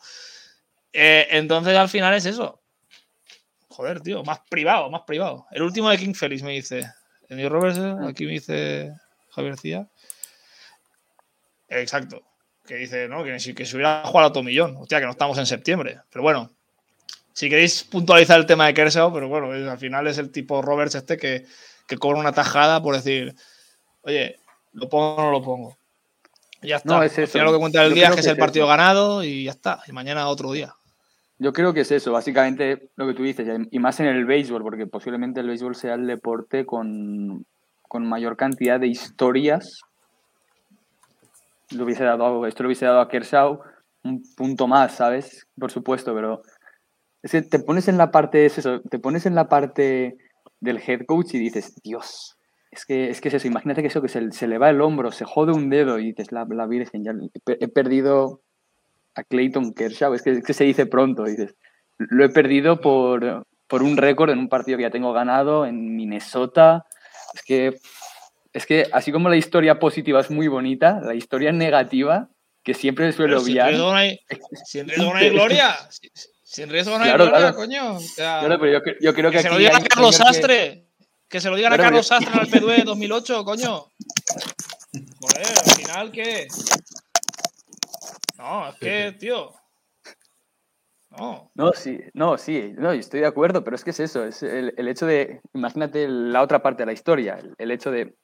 Eh, 0.93 1.27
entonces, 1.31 1.75
al 1.75 1.89
final 1.89 2.13
es 2.13 2.25
eso. 2.25 2.61
Joder, 3.67 3.99
tío, 3.99 4.23
más 4.23 4.39
privado, 4.49 4.89
más 4.89 5.01
privado. 5.01 5.45
El 5.51 5.63
último 5.63 5.89
de 5.89 5.97
King 5.97 6.13
Felix 6.13 6.41
me 6.41 6.53
dice. 6.53 6.89
El 7.31 7.49
Roberts, 7.49 7.77
eh, 7.77 7.95
aquí 8.09 8.25
me 8.25 8.33
dice 8.33 8.93
Javier 9.29 9.57
Cía. 9.57 9.87
Exacto. 11.69 12.23
Que 12.65 12.75
dice, 12.75 13.07
¿no? 13.07 13.23
Que, 13.23 13.37
que 13.55 13.65
se 13.65 13.75
hubiera 13.75 14.03
jugado 14.03 14.29
a 14.29 14.33
Tomillón. 14.33 14.75
Hostia, 14.75 14.99
que 14.99 15.05
no 15.05 15.11
estamos 15.11 15.37
en 15.37 15.45
septiembre. 15.45 16.01
Pero 16.11 16.23
bueno, 16.23 16.51
si 17.31 17.49
queréis 17.49 17.85
puntualizar 17.85 18.37
el 18.37 18.45
tema 18.45 18.67
de 18.67 18.73
Kershaw, 18.73 19.13
pero 19.13 19.29
bueno, 19.29 19.49
al 19.49 19.77
final 19.77 20.07
es 20.07 20.17
el 20.17 20.29
tipo 20.29 20.61
Roberts 20.61 20.95
este 20.95 21.15
que, 21.17 21.45
cobra 21.97 22.19
una 22.19 22.33
tajada 22.33 22.81
por 22.83 22.95
decir, 22.95 23.33
oye, 24.01 24.37
¿lo 24.73 24.89
pongo 24.89 25.15
o 25.15 25.21
no 25.23 25.31
lo 25.31 25.41
pongo? 25.41 25.77
Y 26.61 26.69
ya 26.69 26.77
está. 26.77 26.97
No, 26.97 27.03
es 27.03 27.17
eso. 27.17 27.39
lo 27.39 27.53
que 27.53 27.59
cuenta 27.59 27.83
el 27.85 27.93
día 27.93 28.09
es 28.09 28.15
que 28.15 28.21
es 28.21 28.27
el 28.27 28.37
partido 28.37 28.67
ganado 28.67 29.23
y 29.23 29.45
ya 29.45 29.51
está. 29.51 29.81
Y 29.87 29.93
mañana 29.93 30.27
otro 30.27 30.51
día. 30.51 30.75
Yo 31.41 31.53
creo 31.53 31.73
que 31.73 31.81
es 31.81 31.91
eso, 31.91 32.11
básicamente 32.11 32.91
lo 32.95 33.07
que 33.07 33.15
tú 33.15 33.23
dices, 33.23 33.49
y 33.71 33.79
más 33.79 33.99
en 33.99 34.05
el 34.05 34.25
béisbol, 34.25 34.61
porque 34.61 34.85
posiblemente 34.85 35.39
el 35.39 35.47
béisbol 35.47 35.73
sea 35.73 35.95
el 35.95 36.05
deporte 36.05 36.67
con, 36.67 37.47
mayor 37.91 38.37
cantidad 38.37 38.79
de 38.79 38.85
historias. 38.85 39.81
Lo 41.71 41.85
hubiese 41.85 42.03
dado, 42.03 42.45
esto 42.45 42.61
lo 42.61 42.67
hubiese 42.67 42.85
dado 42.85 43.01
a 43.01 43.09
Kershaw 43.09 43.59
un 44.03 44.21
punto 44.37 44.67
más, 44.67 44.97
¿sabes? 44.97 45.47
Por 45.57 45.71
supuesto, 45.71 46.13
pero 46.13 46.43
es 47.23 47.31
que 47.31 47.41
te 47.41 47.57
pones 47.57 47.87
en 47.87 47.97
la 47.97 48.11
parte, 48.11 48.45
eso, 48.45 48.81
te 48.81 48.99
pones 48.99 49.25
en 49.25 49.33
la 49.33 49.49
parte 49.49 50.17
del 50.59 50.77
head 50.77 51.07
coach 51.07 51.33
y 51.33 51.39
dices, 51.39 51.73
Dios, 51.83 52.37
es 52.69 52.85
que 52.85 53.09
es, 53.09 53.19
que 53.19 53.29
es 53.29 53.33
eso, 53.33 53.47
imagínate 53.47 53.81
que 53.81 53.87
eso, 53.87 54.03
que 54.03 54.09
se, 54.09 54.31
se 54.31 54.47
le 54.47 54.59
va 54.59 54.69
el 54.69 54.79
hombro, 54.81 55.11
se 55.11 55.25
jode 55.25 55.53
un 55.53 55.71
dedo 55.71 55.97
y 55.97 56.11
dices, 56.11 56.31
la, 56.31 56.45
la 56.47 56.67
Virgen, 56.67 57.03
ya 57.03 57.13
he, 57.47 57.67
perdido 57.67 58.41
a 59.15 59.23
Clayton 59.23 59.73
Kershaw, 59.73 60.13
es 60.13 60.21
que, 60.21 60.31
es 60.31 60.43
que 60.43 60.53
se 60.53 60.63
dice 60.63 60.85
pronto, 60.85 61.23
dices, 61.23 61.55
lo 61.97 62.23
he 62.25 62.29
perdido 62.29 62.81
por, 62.81 63.45
por 63.67 63.83
un 63.83 63.97
récord 63.97 64.29
en 64.29 64.39
un 64.39 64.49
partido 64.49 64.77
que 64.77 64.83
ya 64.83 64.91
tengo 64.91 65.13
ganado 65.13 65.65
en 65.65 65.95
Minnesota, 65.95 66.85
es 67.33 67.41
que, 67.43 67.79
es 68.53 68.65
que 68.65 68.87
así 68.91 69.11
como 69.11 69.29
la 69.29 69.37
historia 69.37 69.79
positiva 69.79 70.19
es 70.21 70.31
muy 70.31 70.47
bonita, 70.47 70.99
la 71.03 71.15
historia 71.15 71.51
negativa, 71.51 72.29
que 72.63 72.73
siempre 72.73 73.11
suele 73.11 73.35
obviar... 73.35 73.73
Siempre 74.63 74.97
no 74.97 75.15
hay 75.15 75.29
gloria. 75.29 75.75
Sin 76.51 76.69
riesgo 76.69 76.97
no 76.97 77.05
hay 77.05 77.13
claro, 77.13 77.55
coño. 77.55 77.97
pero 78.17 78.67
yo, 78.67 78.79
yo, 78.99 79.13
creo 79.13 79.31
que. 79.31 79.37
Que 79.37 79.43
se 79.43 79.49
lo 79.49 79.57
digan 79.57 79.75
a 79.77 79.87
Carlos 79.87 80.15
Sastre. 80.17 80.85
Que... 81.29 81.39
se 81.39 81.49
lo 81.49 81.55
digan 81.55 81.71
a 81.71 81.77
Carlos 81.77 82.07
Sastre 82.07 82.33
en 82.33 82.39
el 82.41 82.49
P2 82.49 82.83
2008, 82.83 83.45
coño. 83.45 83.85
Joder, 85.21 85.47
al 85.47 85.75
final, 85.77 86.11
¿qué? 86.11 86.47
No, 88.41 88.69
es 88.69 88.75
que, 88.75 89.11
tío. 89.19 89.51
No. 91.11 91.51
No, 91.53 91.73
sí, 91.73 91.99
no, 92.13 92.37
sí, 92.37 92.73
no, 92.77 92.91
estoy 92.91 93.19
de 93.19 93.27
acuerdo, 93.27 93.63
pero 93.63 93.75
es 93.75 93.83
que 93.83 93.89
es 93.91 93.99
eso, 93.99 94.23
es 94.23 94.41
el, 94.43 94.73
el 94.77 94.87
hecho 94.87 95.05
de, 95.05 95.41
imagínate 95.53 96.07
la 96.07 96.41
otra 96.41 96.63
parte 96.63 96.83
de 96.83 96.85
la 96.87 96.93
historia, 96.93 97.37
el 97.57 97.71
hecho 97.71 97.91
de 97.91 98.15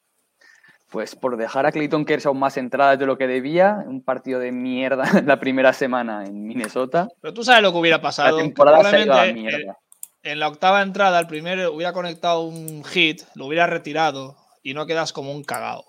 pues 0.90 1.14
por 1.14 1.36
dejar 1.36 1.66
a 1.66 1.72
Clayton 1.72 2.04
Kershaw 2.04 2.34
más 2.34 2.56
entradas 2.56 2.98
de 2.98 3.06
lo 3.06 3.18
que 3.18 3.26
debía, 3.26 3.84
un 3.86 4.02
partido 4.02 4.40
de 4.40 4.52
mierda 4.52 5.04
la 5.26 5.38
primera 5.38 5.72
semana 5.72 6.24
en 6.24 6.46
Minnesota. 6.46 7.08
Pero 7.20 7.34
tú 7.34 7.44
sabes 7.44 7.62
lo 7.62 7.72
que 7.72 7.78
hubiera 7.78 8.00
pasado. 8.00 8.36
La 8.36 8.42
temporada 8.42 8.90
se 8.90 9.34
mierda. 9.34 9.78
En 10.22 10.40
la 10.40 10.48
octava 10.48 10.82
entrada, 10.82 11.20
el 11.20 11.26
primero 11.26 11.72
hubiera 11.72 11.92
conectado 11.92 12.42
un 12.42 12.84
hit, 12.84 13.22
lo 13.34 13.46
hubiera 13.46 13.66
retirado 13.66 14.36
y 14.62 14.74
no 14.74 14.86
quedas 14.86 15.12
como 15.12 15.32
un 15.32 15.44
cagao. 15.44 15.84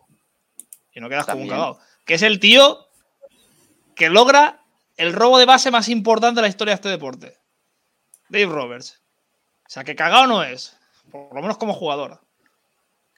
Y 0.93 0.99
no 0.99 1.09
quedas 1.09 1.25
como 1.25 1.43
un 1.43 1.49
cagao. 1.49 1.79
Que 2.05 2.15
es 2.15 2.21
el 2.21 2.39
tío 2.39 2.88
que 3.99 4.09
logra 4.09 4.63
el 4.97 5.13
robo 5.13 5.37
de 5.37 5.45
base 5.45 5.69
más 5.69 5.89
importante 5.89 6.37
de 6.37 6.41
la 6.41 6.47
historia 6.47 6.71
de 6.71 6.75
este 6.75 6.89
deporte. 6.89 7.37
Dave 8.29 8.47
Roberts. 8.47 8.99
O 9.67 9.69
sea, 9.69 9.83
que 9.83 9.95
cagao 9.95 10.25
no 10.25 10.43
es. 10.43 10.75
Por 11.11 11.35
lo 11.35 11.41
menos 11.41 11.59
como 11.59 11.75
jugador 11.75 12.19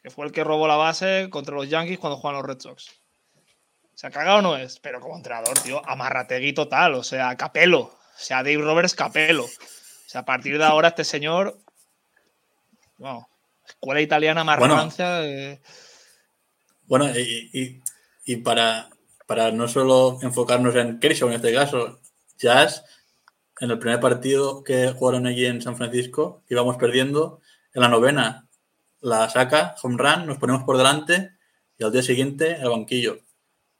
que 0.01 0.09
fue 0.09 0.25
el 0.25 0.31
que 0.31 0.43
robó 0.43 0.67
la 0.67 0.75
base 0.75 1.27
contra 1.29 1.55
los 1.55 1.69
Yankees 1.69 1.99
cuando 1.99 2.17
juegan 2.17 2.37
los 2.37 2.45
Red 2.45 2.59
Sox. 2.59 2.89
Se 3.93 4.07
ha 4.07 4.11
cagado 4.11 4.41
no 4.41 4.57
es, 4.57 4.79
pero 4.79 4.99
como 4.99 5.15
entrenador, 5.15 5.59
tío, 5.59 5.87
amarrategui 5.87 6.53
total, 6.53 6.95
o 6.95 7.03
sea, 7.03 7.35
capelo. 7.37 7.81
O 7.81 7.97
sea, 8.15 8.37
Dave 8.37 8.57
Roberts 8.57 8.95
capelo. 8.95 9.45
O 9.45 10.09
sea, 10.09 10.21
a 10.21 10.25
partir 10.25 10.57
de 10.57 10.63
ahora 10.63 10.89
este 10.89 11.03
señor. 11.03 11.59
Bueno, 12.97 13.29
escuela 13.67 14.01
italiana 14.01 14.43
más 14.43 14.57
bueno, 14.57 14.89
Bueno, 16.85 17.11
y, 17.15 18.35
para, 18.37 18.89
para 19.31 19.49
no 19.49 19.65
solo 19.69 20.19
enfocarnos 20.21 20.75
en 20.75 20.99
Kershaw 20.99 21.29
en 21.29 21.35
este 21.35 21.53
caso, 21.53 22.01
Jazz, 22.37 22.83
en 23.61 23.71
el 23.71 23.79
primer 23.79 24.01
partido 24.01 24.61
que 24.61 24.89
jugaron 24.89 25.25
allí 25.25 25.45
en 25.45 25.61
San 25.61 25.77
Francisco, 25.77 26.43
íbamos 26.49 26.75
perdiendo, 26.75 27.39
en 27.73 27.81
la 27.81 27.87
novena 27.87 28.49
la 28.99 29.29
saca, 29.29 29.73
home 29.81 29.95
run, 29.97 30.25
nos 30.27 30.37
ponemos 30.37 30.63
por 30.63 30.75
delante 30.75 31.31
y 31.77 31.83
al 31.85 31.93
día 31.93 32.01
siguiente 32.01 32.57
el 32.59 32.71
banquillo. 32.71 33.19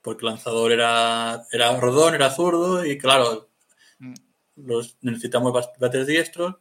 Porque 0.02 0.26
el 0.26 0.32
lanzador 0.32 0.72
era, 0.72 1.46
era 1.52 1.78
rodón, 1.82 2.16
era 2.16 2.32
zurdo 2.32 2.86
y 2.86 2.98
claro, 2.98 3.50
mm. 4.00 4.14
los 4.56 5.00
necesitamos 5.02 5.52
bates 5.78 6.08
diestros, 6.08 6.56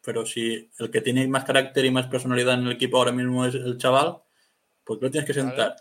pero 0.00 0.24
si 0.24 0.70
el 0.78 0.90
que 0.90 1.02
tiene 1.02 1.28
más 1.28 1.44
carácter 1.44 1.84
y 1.84 1.90
más 1.90 2.06
personalidad 2.06 2.54
en 2.54 2.68
el 2.68 2.72
equipo 2.72 2.96
ahora 2.96 3.12
mismo 3.12 3.44
es 3.44 3.54
el 3.54 3.76
chaval, 3.76 4.22
pues 4.82 4.98
lo 5.02 5.10
tienes 5.10 5.26
que 5.26 5.34
sentar. 5.34 5.76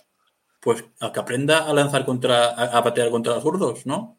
Pues 0.63 0.85
al 0.99 1.11
que 1.11 1.19
aprenda 1.19 1.67
a 1.69 1.73
lanzar 1.73 2.05
contra, 2.05 2.51
a, 2.51 2.81
batear 2.81 3.09
contra 3.09 3.33
los 3.33 3.43
zurdos, 3.43 3.85
¿no? 3.85 4.17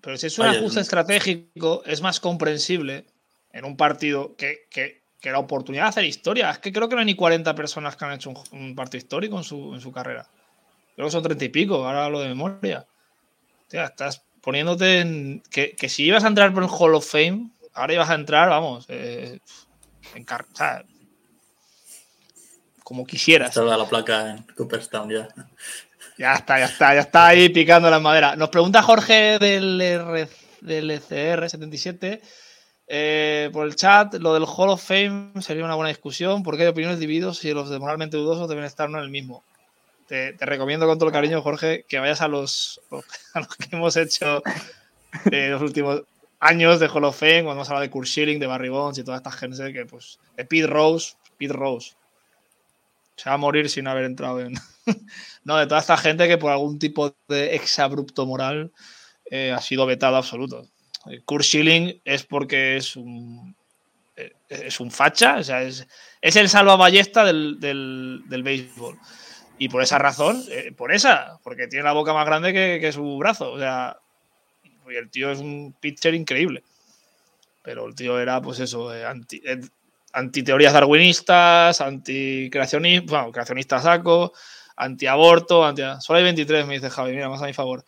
Pero 0.00 0.16
si 0.16 0.28
es 0.28 0.38
un 0.38 0.46
ajuste 0.46 0.80
estratégico, 0.80 1.82
es 1.84 2.00
más 2.00 2.18
comprensible 2.18 3.06
en 3.50 3.66
un 3.66 3.76
partido 3.76 4.34
que, 4.36 4.66
que 4.70 5.02
que 5.22 5.30
la 5.30 5.38
oportunidad 5.38 5.84
de 5.84 5.88
hacer 5.88 6.04
historia. 6.04 6.50
Es 6.50 6.58
que 6.58 6.72
creo 6.72 6.88
que 6.88 6.96
no 6.96 7.00
hay 7.00 7.06
ni 7.06 7.14
40 7.14 7.54
personas 7.54 7.96
que 7.96 8.04
han 8.04 8.12
hecho 8.12 8.34
un, 8.50 8.74
partido 8.74 8.98
histórico 8.98 9.38
en 9.38 9.44
su, 9.44 9.72
en 9.72 9.80
su, 9.80 9.92
carrera. 9.92 10.28
Creo 10.96 11.06
que 11.06 11.12
son 11.12 11.22
30 11.22 11.44
y 11.44 11.48
pico, 11.48 11.86
ahora 11.86 12.08
lo 12.10 12.20
de 12.20 12.28
memoria. 12.28 12.86
O 13.68 13.70
sea, 13.70 13.84
estás 13.84 14.24
poniéndote 14.42 14.98
en. 14.98 15.42
Que, 15.48 15.76
si 15.88 16.04
ibas 16.04 16.24
a 16.24 16.28
entrar 16.28 16.52
por 16.52 16.64
el 16.64 16.68
Hall 16.68 16.96
of 16.96 17.08
Fame, 17.08 17.52
ahora 17.72 17.94
ibas 17.94 18.10
a 18.10 18.16
entrar, 18.16 18.48
vamos, 18.48 18.84
eh, 18.88 19.38
en 20.16 20.26
o 20.28 20.56
sea, 20.56 20.84
como 22.92 23.06
quisieras. 23.06 23.48
Está 23.48 23.62
la 23.62 23.88
placa 23.88 24.32
en 24.32 24.42
Cooperstown 24.54 25.08
ya. 25.08 25.28
Ya 26.18 26.34
está, 26.34 26.58
ya 26.58 26.66
está, 26.66 26.94
ya 26.94 27.00
está 27.00 27.26
ahí 27.28 27.48
picando 27.48 27.88
la 27.88 28.00
madera. 28.00 28.36
Nos 28.36 28.50
pregunta 28.50 28.82
Jorge 28.82 29.38
del, 29.38 29.78
del 30.60 30.90
CR77 31.00 32.20
Eh, 32.86 33.48
por 33.50 33.66
el 33.66 33.76
chat, 33.76 34.16
lo 34.16 34.34
del 34.34 34.44
Hall 34.44 34.68
of 34.68 34.82
Fame 34.82 35.32
sería 35.40 35.64
una 35.64 35.74
buena 35.74 35.88
discusión. 35.88 36.42
porque 36.42 36.64
hay 36.64 36.68
opiniones 36.68 36.98
divididos 36.98 37.38
si 37.38 37.54
los 37.54 37.70
de 37.70 37.78
moralmente 37.78 38.18
dudosos 38.18 38.46
deben 38.46 38.64
estar 38.64 38.90
no 38.90 38.98
en 38.98 39.04
el 39.04 39.10
mismo? 39.10 39.42
Te, 40.06 40.36
recomiendo 40.40 40.86
con 40.86 40.98
todo 40.98 41.08
el 41.08 41.14
cariño, 41.14 41.40
Jorge, 41.40 41.86
que 41.88 41.98
vayas 41.98 42.20
a 42.20 42.28
los, 42.28 42.78
a 43.32 43.40
los 43.40 43.56
que 43.56 43.74
hemos 43.74 43.96
hecho 43.96 44.42
en 45.30 45.50
los 45.50 45.62
últimos 45.62 46.02
años 46.40 46.78
de 46.78 46.88
Hall 46.88 47.04
of 47.04 47.18
Fame, 47.18 47.44
cuando 47.44 47.52
hemos 47.52 47.70
hablado 47.70 47.84
de 47.84 47.90
Kurt 47.90 48.06
Schilling, 48.06 48.38
de 48.38 48.48
Barry 48.48 48.68
Bonds 48.68 48.98
y 48.98 49.02
toda 49.02 49.16
esta 49.16 49.30
gente 49.30 49.72
que, 49.72 49.86
pues, 49.86 50.18
de 50.36 50.44
Pete 50.44 50.66
Rose, 50.66 51.14
Pete 51.38 51.54
Rose. 51.54 51.94
Se 53.16 53.28
va 53.28 53.34
a 53.34 53.38
morir 53.38 53.68
sin 53.68 53.86
haber 53.86 54.04
entrado 54.04 54.40
en. 54.40 54.54
no, 55.44 55.56
de 55.56 55.66
toda 55.66 55.80
esta 55.80 55.96
gente 55.96 56.28
que 56.28 56.38
por 56.38 56.50
algún 56.50 56.78
tipo 56.78 57.14
de 57.28 57.54
exabrupto 57.54 58.26
moral 58.26 58.72
eh, 59.30 59.52
ha 59.52 59.60
sido 59.60 59.86
vetado 59.86 60.16
absoluto. 60.16 60.68
Kurt 61.24 61.44
Schilling 61.44 62.00
es 62.04 62.24
porque 62.24 62.76
es 62.76 62.96
un, 62.96 63.56
eh, 64.16 64.32
es 64.48 64.80
un 64.80 64.90
facha, 64.90 65.36
o 65.36 65.42
sea, 65.42 65.62
es, 65.62 65.86
es 66.20 66.36
el 66.36 66.48
salvaballesta 66.48 67.24
del, 67.24 67.58
del, 67.58 68.22
del 68.26 68.42
béisbol. 68.42 68.98
Y 69.58 69.68
por 69.68 69.82
esa 69.82 69.98
razón, 69.98 70.42
eh, 70.50 70.72
por 70.76 70.92
esa, 70.92 71.38
porque 71.42 71.68
tiene 71.68 71.84
la 71.84 71.92
boca 71.92 72.12
más 72.12 72.26
grande 72.26 72.52
que, 72.52 72.78
que, 72.80 72.92
su 72.92 73.16
brazo. 73.18 73.52
O 73.52 73.58
sea, 73.58 73.98
y 74.90 74.94
el 74.96 75.10
tío 75.10 75.30
es 75.30 75.38
un 75.38 75.74
pitcher 75.78 76.14
increíble. 76.14 76.62
Pero 77.62 77.86
el 77.86 77.94
tío 77.94 78.18
era, 78.18 78.42
pues 78.42 78.58
eso, 78.60 78.94
eh, 78.94 79.04
anti, 79.04 79.40
eh, 80.12 80.18
anti, 80.18 80.42
teorías 80.42 80.72
darwinistas, 80.72 81.80
anti 81.80 82.48
creacionistas, 82.50 83.10
bueno, 83.10 83.32
creacionista 83.32 83.80
saco, 83.80 84.32
anti 84.76 85.06
aborto, 85.06 85.64
anti. 85.64 85.82
Solo 86.00 86.18
hay 86.18 86.24
23, 86.24 86.66
me 86.66 86.74
dice 86.74 86.90
Javi, 86.90 87.12
mira, 87.12 87.28
más 87.28 87.42
a 87.42 87.46
mi 87.46 87.52
favor. 87.52 87.84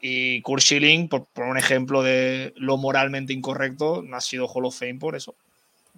Y 0.00 0.40
Kurt 0.42 0.62
Schilling, 0.62 1.08
por, 1.08 1.26
por, 1.26 1.44
un 1.44 1.58
ejemplo 1.58 2.02
de 2.02 2.54
lo 2.56 2.78
moralmente 2.78 3.32
incorrecto, 3.32 4.02
no 4.02 4.16
ha 4.16 4.20
sido 4.20 4.48
Hall 4.48 4.64
of 4.64 4.78
Fame 4.78 4.94
por 4.94 5.14
eso, 5.14 5.34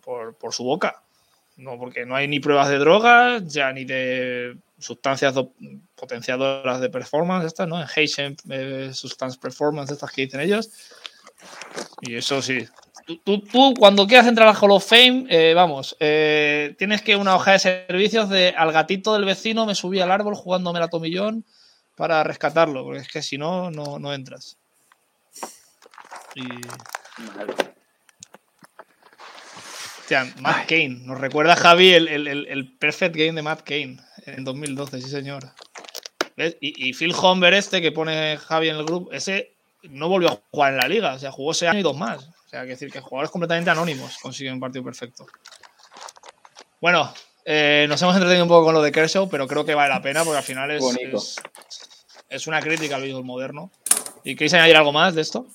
por, 0.03 0.36
su 0.53 0.64
boca. 0.64 1.03
No, 1.57 1.78
porque 1.78 2.05
no 2.07 2.16
hay 2.16 2.26
ni 2.26 2.40
pruebas 2.40 2.68
de 2.68 2.78
drogas, 2.78 3.47
ya 3.47 3.72
ni 3.72 3.84
de 3.84 4.57
sustancias 4.78 5.34
potenciadoras 5.95 6.80
de 6.80 6.88
performance, 6.90 7.47
estas, 7.47 7.68
¿no? 7.68 7.80
Enhancement 7.80 8.40
eh, 8.51 8.90
Substance 8.93 9.38
Performance, 9.38 9.93
estas 9.93 10.11
que 10.11 10.22
dicen 10.22 10.40
ellos. 10.40 10.70
Y 12.01 12.16
eso 12.16 12.43
sí. 12.43 12.66
Tú, 13.07 13.16
tú, 13.18 13.40
tú 13.40 13.74
cuando 13.78 14.07
quieras 14.07 14.26
entrar 14.26 14.48
al 14.48 14.57
Hall 14.57 14.70
of 14.70 14.86
Fame, 14.86 15.26
eh, 15.28 15.55
vamos, 15.55 15.96
eh, 15.98 16.74
tienes 16.78 17.03
que 17.03 17.16
una 17.16 17.34
hoja 17.34 17.53
de 17.53 17.59
servicios 17.59 18.28
de 18.28 18.55
al 18.57 18.72
gatito 18.72 19.14
del 19.14 19.24
vecino 19.24 19.66
me 19.66 19.74
subí 19.74 20.00
al 20.00 20.11
árbol 20.11 20.34
jugándome 20.34 20.78
la 20.78 20.88
tomillón 20.88 21.44
para 21.96 22.22
rescatarlo, 22.24 22.84
porque 22.84 23.00
es 23.00 23.09
que 23.09 23.22
si 23.22 23.38
no, 23.38 23.70
no, 23.70 23.98
no 23.98 24.14
entras. 24.14 24.57
Y... 26.34 26.42
Hostia, 30.00 30.32
Matt 30.40 30.66
Kane. 30.66 31.00
Nos 31.05 31.20
recuerda 31.20 31.57
Javi 31.57 31.92
el, 31.92 32.09
el, 32.09 32.26
el, 32.26 32.76
perfect 32.76 33.14
game 33.14 33.32
de 33.32 33.42
Matt 33.42 33.62
Kane 33.62 33.98
en 34.26 34.44
2012, 34.44 35.00
sí 35.00 35.09
señor. 35.09 35.53
¿Ves? 36.36 36.57
Y, 36.61 36.88
y, 36.88 36.92
Phil 36.94 37.14
Humber 37.14 37.55
este 37.55 37.80
que 37.80 37.92
pone 37.92 38.36
Javi 38.38 38.68
en 38.68 38.76
el 38.76 38.84
grupo, 38.84 39.12
ese 39.12 39.53
no 39.82 40.09
volvió 40.09 40.30
a 40.30 40.40
jugar 40.50 40.72
en 40.72 40.78
la 40.78 40.88
liga, 40.88 41.14
o 41.14 41.18
sea, 41.18 41.30
jugó 41.30 41.53
ese 41.53 41.68
año 41.68 41.80
y 41.80 41.82
dos 41.82 41.96
más. 41.96 42.28
O 42.53 42.55
sea, 42.55 42.64
que 42.64 42.68
decir 42.68 42.92
que 42.92 43.00
jugadores 43.00 43.30
completamente 43.30 43.70
anónimos 43.70 44.18
consiguen 44.20 44.53
un 44.53 44.61
partido 44.61 44.84
perfecto. 44.84 45.26
Bueno, 46.82 47.11
eh, 47.46 47.86
nos 47.88 48.03
hemos 48.03 48.14
entretenido 48.14 48.44
un 48.44 48.50
poco 48.50 48.66
con 48.66 48.74
lo 48.74 48.82
de 48.82 48.92
Kershaw, 48.92 49.26
pero 49.30 49.48
creo 49.48 49.64
que 49.64 49.74
vale 49.74 49.88
la 49.88 50.03
pena 50.03 50.22
porque 50.22 50.36
al 50.36 50.44
final 50.44 50.70
es, 50.70 50.84
es, 51.00 51.36
es, 52.28 52.46
una 52.46 52.61
crítica 52.61 52.96
al 52.96 53.03
béisbol 53.03 53.24
moderno. 53.24 53.70
¿Y 54.22 54.34
queréis 54.36 54.53
añadir 54.53 54.76
algo 54.76 54.92
más 54.92 55.14
de 55.14 55.22
esto? 55.22 55.46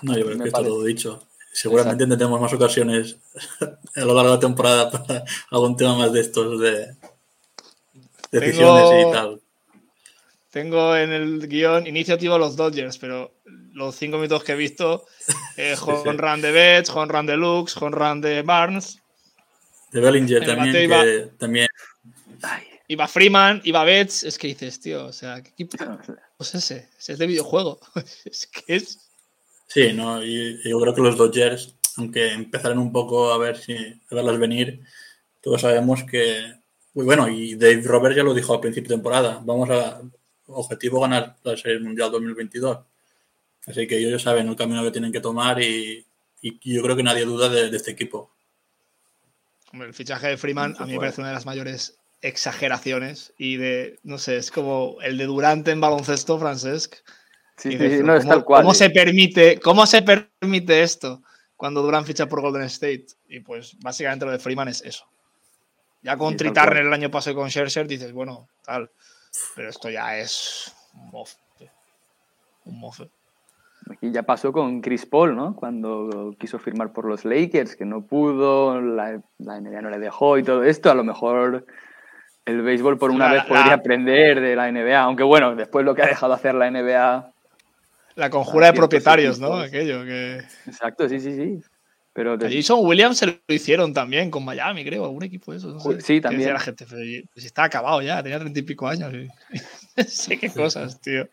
No, 0.00 0.16
yo 0.16 0.24
creo 0.24 0.38
que 0.38 0.48
está 0.48 0.62
todo 0.62 0.82
dicho. 0.82 1.22
Seguramente 1.52 2.04
Exacto. 2.04 2.24
tendremos 2.24 2.40
más 2.40 2.52
ocasiones 2.54 3.18
a 3.94 4.00
lo 4.00 4.14
largo 4.14 4.30
de 4.30 4.36
la 4.36 4.40
temporada 4.40 4.90
para 4.90 5.22
algún 5.50 5.76
tema 5.76 5.98
más 5.98 6.14
de 6.14 6.20
estos 6.20 6.58
de 6.60 6.96
decisiones 8.30 8.88
tengo, 8.88 9.10
y 9.10 9.12
tal. 9.12 9.40
Tengo 10.50 10.96
en 10.96 11.12
el 11.12 11.46
guion 11.46 11.86
iniciativa 11.86 12.38
los 12.38 12.56
Dodgers, 12.56 12.96
pero 12.96 13.34
los 13.72 13.94
cinco 13.96 14.16
minutos 14.16 14.44
que 14.44 14.52
he 14.52 14.56
visto, 14.56 15.06
eh, 15.56 15.74
home 15.80 16.12
run 16.12 16.40
de 16.40 16.52
Betts, 16.52 16.90
home 16.90 17.12
run 17.12 17.26
de 17.26 17.36
Lux, 17.36 17.76
home 17.76 17.96
run 17.96 18.20
de 18.20 18.42
Barnes. 18.42 18.98
De 19.92 20.00
Bellinger 20.00 20.44
también, 20.44 20.72
que 20.72 20.84
iba, 20.84 21.04
también. 21.38 21.68
Iba 22.88 23.08
Freeman, 23.08 23.60
iba 23.64 23.84
Betts, 23.84 24.24
es 24.24 24.38
que 24.38 24.48
dices, 24.48 24.80
tío, 24.80 25.06
o 25.06 25.12
sea, 25.12 25.42
¿qué 25.42 25.50
equipo 25.50 25.76
es 26.40 26.54
ese? 26.54 26.88
Es 27.06 27.18
de 27.18 27.26
videojuego. 27.26 27.78
es 28.24 28.46
que 28.46 28.76
es 28.76 29.08
Sí, 29.68 29.92
no, 29.92 30.24
y 30.24 30.58
yo 30.64 30.80
creo 30.80 30.94
que 30.94 31.02
los 31.02 31.18
Dodgers, 31.18 31.76
aunque 31.98 32.32
empezaron 32.32 32.78
un 32.78 32.90
poco 32.90 33.30
a 33.30 33.38
ver 33.38 33.58
si 33.58 33.74
a 33.74 34.14
verlas 34.14 34.38
venir, 34.38 34.80
todos 35.42 35.60
sabemos 35.60 36.04
que, 36.04 36.54
muy 36.94 37.04
bueno, 37.04 37.28
y 37.28 37.54
Dave 37.54 37.82
Roberts 37.82 38.16
ya 38.16 38.22
lo 38.22 38.32
dijo 38.32 38.54
al 38.54 38.60
principio 38.60 38.88
de 38.88 38.94
temporada, 38.94 39.42
vamos 39.44 39.68
a 39.68 40.00
objetivo 40.46 41.00
ganar 41.00 41.36
la 41.42 41.54
Serie 41.56 41.80
Mundial 41.80 42.10
2022. 42.10 42.78
Así 43.68 43.86
que 43.86 43.98
ellos 43.98 44.22
saben 44.22 44.48
el 44.48 44.56
camino 44.56 44.82
que 44.82 44.90
tienen 44.90 45.12
que 45.12 45.20
tomar 45.20 45.60
y, 45.60 46.06
y 46.40 46.74
yo 46.74 46.82
creo 46.82 46.96
que 46.96 47.02
nadie 47.02 47.24
duda 47.24 47.48
de, 47.48 47.70
de 47.70 47.76
este 47.76 47.90
equipo. 47.90 48.30
Hombre, 49.72 49.88
el 49.88 49.94
fichaje 49.94 50.28
de 50.28 50.36
Freeman 50.36 50.76
a 50.78 50.86
mí 50.86 50.92
me 50.92 50.98
parece 50.98 51.20
una 51.20 51.28
de 51.28 51.34
las 51.34 51.46
mayores 51.46 51.98
exageraciones 52.22 53.32
y 53.38 53.56
de, 53.56 53.98
no 54.02 54.18
sé, 54.18 54.38
es 54.38 54.50
como 54.50 54.96
el 55.02 55.18
de 55.18 55.26
Durante 55.26 55.70
en 55.70 55.80
baloncesto, 55.80 56.38
Francesc. 56.38 56.96
Sí, 57.56 57.72
sí, 57.72 58.02
no, 58.02 58.16
es 58.16 58.26
tal 58.26 58.44
cual. 58.44 58.62
¿cómo 58.62 58.74
se, 58.74 58.90
permite, 58.90 59.58
¿Cómo 59.58 59.86
se 59.86 60.02
permite 60.02 60.82
esto 60.82 61.22
cuando 61.56 61.82
Durant 61.82 62.06
ficha 62.06 62.28
por 62.28 62.40
Golden 62.40 62.62
State? 62.62 63.06
Y 63.28 63.40
pues 63.40 63.76
básicamente 63.80 64.24
lo 64.24 64.32
de 64.32 64.38
Freeman 64.38 64.68
es 64.68 64.80
eso. 64.82 65.04
Ya 66.02 66.16
con 66.16 66.32
sí, 66.32 66.36
Tritarner 66.38 66.86
el 66.86 66.92
año 66.92 67.10
pasado 67.10 67.36
con 67.36 67.50
Scherzer 67.50 67.88
dices, 67.88 68.12
bueno, 68.12 68.48
tal. 68.64 68.90
Pero 69.56 69.68
esto 69.68 69.90
ya 69.90 70.18
es 70.18 70.72
un 70.94 71.10
mofe. 71.10 71.36
Un 72.64 72.78
mofe. 72.78 73.10
Aquí 73.90 74.10
ya 74.10 74.22
pasó 74.22 74.52
con 74.52 74.80
Chris 74.80 75.06
Paul, 75.06 75.34
¿no? 75.34 75.56
Cuando 75.56 76.34
quiso 76.38 76.58
firmar 76.58 76.92
por 76.92 77.06
los 77.06 77.24
Lakers, 77.24 77.76
que 77.76 77.84
no 77.84 78.04
pudo, 78.04 78.80
la, 78.80 79.20
la 79.38 79.60
NBA 79.60 79.82
no 79.82 79.90
le 79.90 79.98
dejó 79.98 80.38
y 80.38 80.42
todo 80.42 80.64
esto. 80.64 80.90
A 80.90 80.94
lo 80.94 81.04
mejor 81.04 81.66
el 82.44 82.62
béisbol 82.62 82.98
por 82.98 83.10
una 83.10 83.28
la, 83.28 83.34
vez 83.34 83.44
podría 83.44 83.66
la... 83.66 83.74
aprender 83.74 84.40
de 84.40 84.56
la 84.56 84.70
NBA, 84.70 85.00
aunque 85.00 85.22
bueno, 85.22 85.54
después 85.54 85.84
lo 85.84 85.94
que 85.94 86.02
ha 86.02 86.06
dejado 86.06 86.32
hacer 86.34 86.54
la 86.54 86.70
NBA 86.70 87.32
la 88.18 88.30
conjura 88.30 88.66
de 88.66 88.72
propietarios, 88.72 89.38
¿no? 89.38 89.54
Aquello 89.54 90.04
que. 90.04 90.42
Exacto, 90.66 91.08
sí, 91.08 91.20
sí, 91.20 91.36
sí. 91.36 91.60
Pero 92.12 92.36
de... 92.36 92.52
Jason 92.52 92.80
Williams 92.82 93.16
se 93.16 93.26
lo 93.26 93.34
hicieron 93.46 93.94
también 93.94 94.28
con 94.28 94.44
Miami, 94.44 94.84
creo, 94.84 95.04
algún 95.04 95.22
equipo 95.22 95.52
de 95.52 95.58
esos. 95.58 95.74
No 95.74 95.92
sé. 95.92 96.00
Sí, 96.00 96.20
también. 96.20 96.52
La 96.52 96.58
gente, 96.58 96.84
pero 96.90 97.00
pues 97.32 97.46
está 97.46 97.62
acabado 97.62 98.02
ya, 98.02 98.20
tenía 98.20 98.40
treinta 98.40 98.58
y 98.58 98.62
pico 98.62 98.88
años. 98.88 99.12
Y... 99.96 100.02
sé 100.02 100.36
qué 100.36 100.50
cosas, 100.50 101.00
tío. 101.00 101.28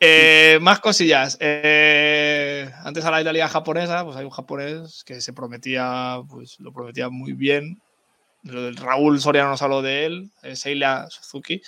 Eh, 0.00 0.58
más 0.60 0.80
cosillas. 0.80 1.38
Eh, 1.40 2.70
antes 2.84 3.04
a 3.04 3.10
la, 3.10 3.22
la 3.22 3.32
liga 3.32 3.48
japonesa, 3.48 4.04
pues 4.04 4.16
hay 4.16 4.24
un 4.24 4.30
japonés 4.30 5.04
que 5.04 5.20
se 5.20 5.32
prometía, 5.32 6.20
pues 6.28 6.60
lo 6.60 6.72
prometía 6.72 7.08
muy 7.08 7.32
bien. 7.32 7.80
Lo 8.42 8.62
del 8.62 8.76
Raúl 8.76 9.20
Soriano 9.20 9.50
nos 9.50 9.62
habló 9.62 9.82
de 9.82 10.06
él, 10.06 10.30
Seiya 10.54 11.06
Suzuki. 11.08 11.60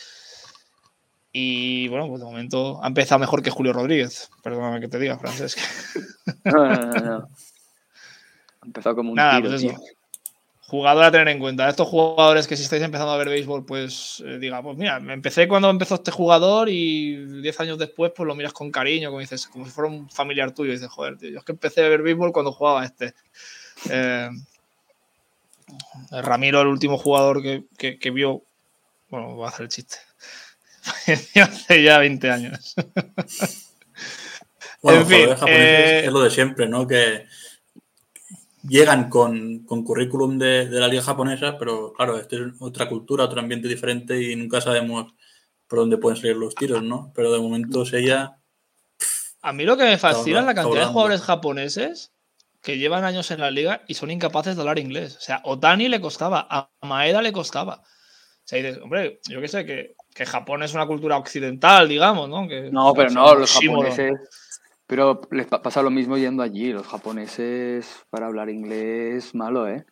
Y 1.33 1.89
bueno, 1.89 2.09
pues 2.09 2.21
de 2.21 2.27
momento 2.27 2.83
ha 2.83 2.87
empezado 2.87 3.19
mejor 3.19 3.43
que 3.43 3.51
Julio 3.51 3.73
Rodríguez. 3.73 4.31
Perdóname 4.43 4.81
que 4.81 4.89
te 4.89 4.99
diga, 4.99 5.19
Francesc. 5.19 5.59
No, 6.45 6.69
no, 6.69 6.87
no, 6.87 7.01
no. 7.01 7.29
Ha 8.61 8.67
empezado 8.67 8.97
como 8.97 9.11
un 9.11 9.17
Nada, 9.17 9.37
tiro, 9.37 9.49
pues 9.51 9.61
tío. 9.63 9.77
Jugador 10.69 11.05
a 11.05 11.11
tener 11.11 11.29
en 11.29 11.39
cuenta. 11.39 11.67
Estos 11.67 11.89
jugadores 11.89 12.47
que 12.47 12.55
si 12.55 12.63
estáis 12.63 12.83
empezando 12.83 13.11
a 13.13 13.17
ver 13.17 13.31
béisbol, 13.31 13.65
pues 13.65 14.23
eh, 14.27 14.37
diga, 14.39 14.63
pues 14.63 14.77
mira, 14.77 15.01
me 15.01 15.15
empecé 15.15 15.49
cuando 15.49 15.71
empezó 15.71 15.95
este 15.95 16.11
jugador 16.11 16.69
y 16.69 17.41
10 17.41 17.61
años 17.61 17.79
después, 17.79 18.13
pues 18.15 18.27
lo 18.27 18.35
miras 18.35 18.53
con 18.53 18.71
cariño, 18.71 19.09
como 19.09 19.21
dices, 19.21 19.47
como 19.47 19.65
si 19.65 19.71
fuera 19.71 19.91
un 19.91 20.11
familiar 20.11 20.53
tuyo. 20.53 20.71
Y 20.71 20.75
dices, 20.75 20.91
joder, 20.91 21.17
tío, 21.17 21.31
yo 21.31 21.39
es 21.39 21.45
que 21.45 21.53
empecé 21.53 21.83
a 21.83 21.89
ver 21.89 22.03
béisbol 22.03 22.33
cuando 22.33 22.53
jugaba 22.53 22.85
este. 22.85 23.15
Eh, 23.89 24.29
Ramiro, 26.11 26.61
el 26.61 26.69
último 26.69 26.99
jugador 26.99 27.43
que, 27.43 27.65
que, 27.79 27.99
que 27.99 28.11
vio, 28.11 28.43
bueno, 29.09 29.37
voy 29.37 29.47
a 29.47 29.49
hacer 29.49 29.63
el 29.63 29.69
chiste 29.69 29.97
hace 31.43 31.83
ya 31.83 31.99
20 31.99 32.31
años. 32.31 32.75
bueno, 34.83 35.01
en 35.01 35.07
fin, 35.07 35.29
eh... 35.47 36.03
es 36.05 36.13
lo 36.13 36.21
de 36.21 36.31
siempre, 36.31 36.69
¿no? 36.69 36.87
Que 36.87 37.27
llegan 38.69 39.09
con, 39.09 39.65
con 39.65 39.83
currículum 39.83 40.39
de, 40.39 40.69
de, 40.69 40.81
la 40.81 40.89
liga 40.89 41.03
japonesa, 41.03 41.59
pero 41.59 41.93
claro, 41.93 42.19
esta 42.19 42.37
es 42.37 42.43
otra 42.61 42.89
cultura, 42.89 43.25
otro 43.25 43.41
ambiente 43.41 43.69
diferente 43.69 44.21
y 44.21 44.37
nunca 44.37 44.61
sabemos 44.61 45.13
por 45.67 45.81
dónde 45.81 45.99
pueden 45.99 46.17
salir 46.17 46.37
los 46.37 46.55
tiros, 46.55 46.83
¿no? 46.83 47.13
Pero 47.15 47.33
de 47.33 47.41
momento 47.41 47.85
ella... 47.93 48.39
A 49.43 49.53
mí 49.53 49.65
lo 49.65 49.77
que 49.77 49.85
me 49.85 49.99
fascina 49.99 50.41
es 50.41 50.47
la 50.47 50.55
cantidad 50.55 50.87
de 50.87 50.93
jugadores 50.93 51.23
japoneses 51.23 52.13
que 52.63 52.79
llevan 52.79 53.05
años 53.05 53.31
en 53.31 53.41
la 53.41 53.51
liga 53.51 53.83
y 53.87 53.95
son 53.95 54.11
incapaces 54.11 54.57
de 54.57 54.63
hablar 54.63 54.79
inglés. 54.79 55.17
O 55.17 55.21
sea, 55.21 55.41
Otani 55.45 55.89
le 55.89 56.01
costaba, 56.01 56.47
a 56.51 56.71
Maeda 56.83 57.23
le 57.23 57.33
costaba. 57.33 57.83
O 57.83 58.49
sea, 58.49 58.59
dices, 58.59 58.79
hombre, 58.83 59.21
yo 59.29 59.41
qué 59.41 59.49
sé, 59.49 59.65
que 59.65 59.95
que 60.19 60.27
Japón 60.27 60.65
es 60.65 60.75
una 60.75 60.85
cultura 60.85 61.17
occidental, 61.17 61.89
digamos, 61.89 62.29
¿no? 62.29 62.49
Que, 62.49 62.71
no, 62.73 62.93
pero 62.93 63.09
no, 63.11 63.37
los 63.37 63.53
japoneses, 63.53 64.13
Pero 64.89 65.21
les 65.31 65.47
pa- 65.47 65.63
pasa 65.63 65.83
lo 65.83 65.91
mismo 65.91 66.17
yendo 66.17 66.43
allí. 66.43 66.73
Los 66.73 66.87
japoneses, 66.89 67.87
para 68.11 68.27
hablar 68.27 68.49
inglés, 68.49 69.35
malo, 69.35 69.69
¿eh? 69.69 69.85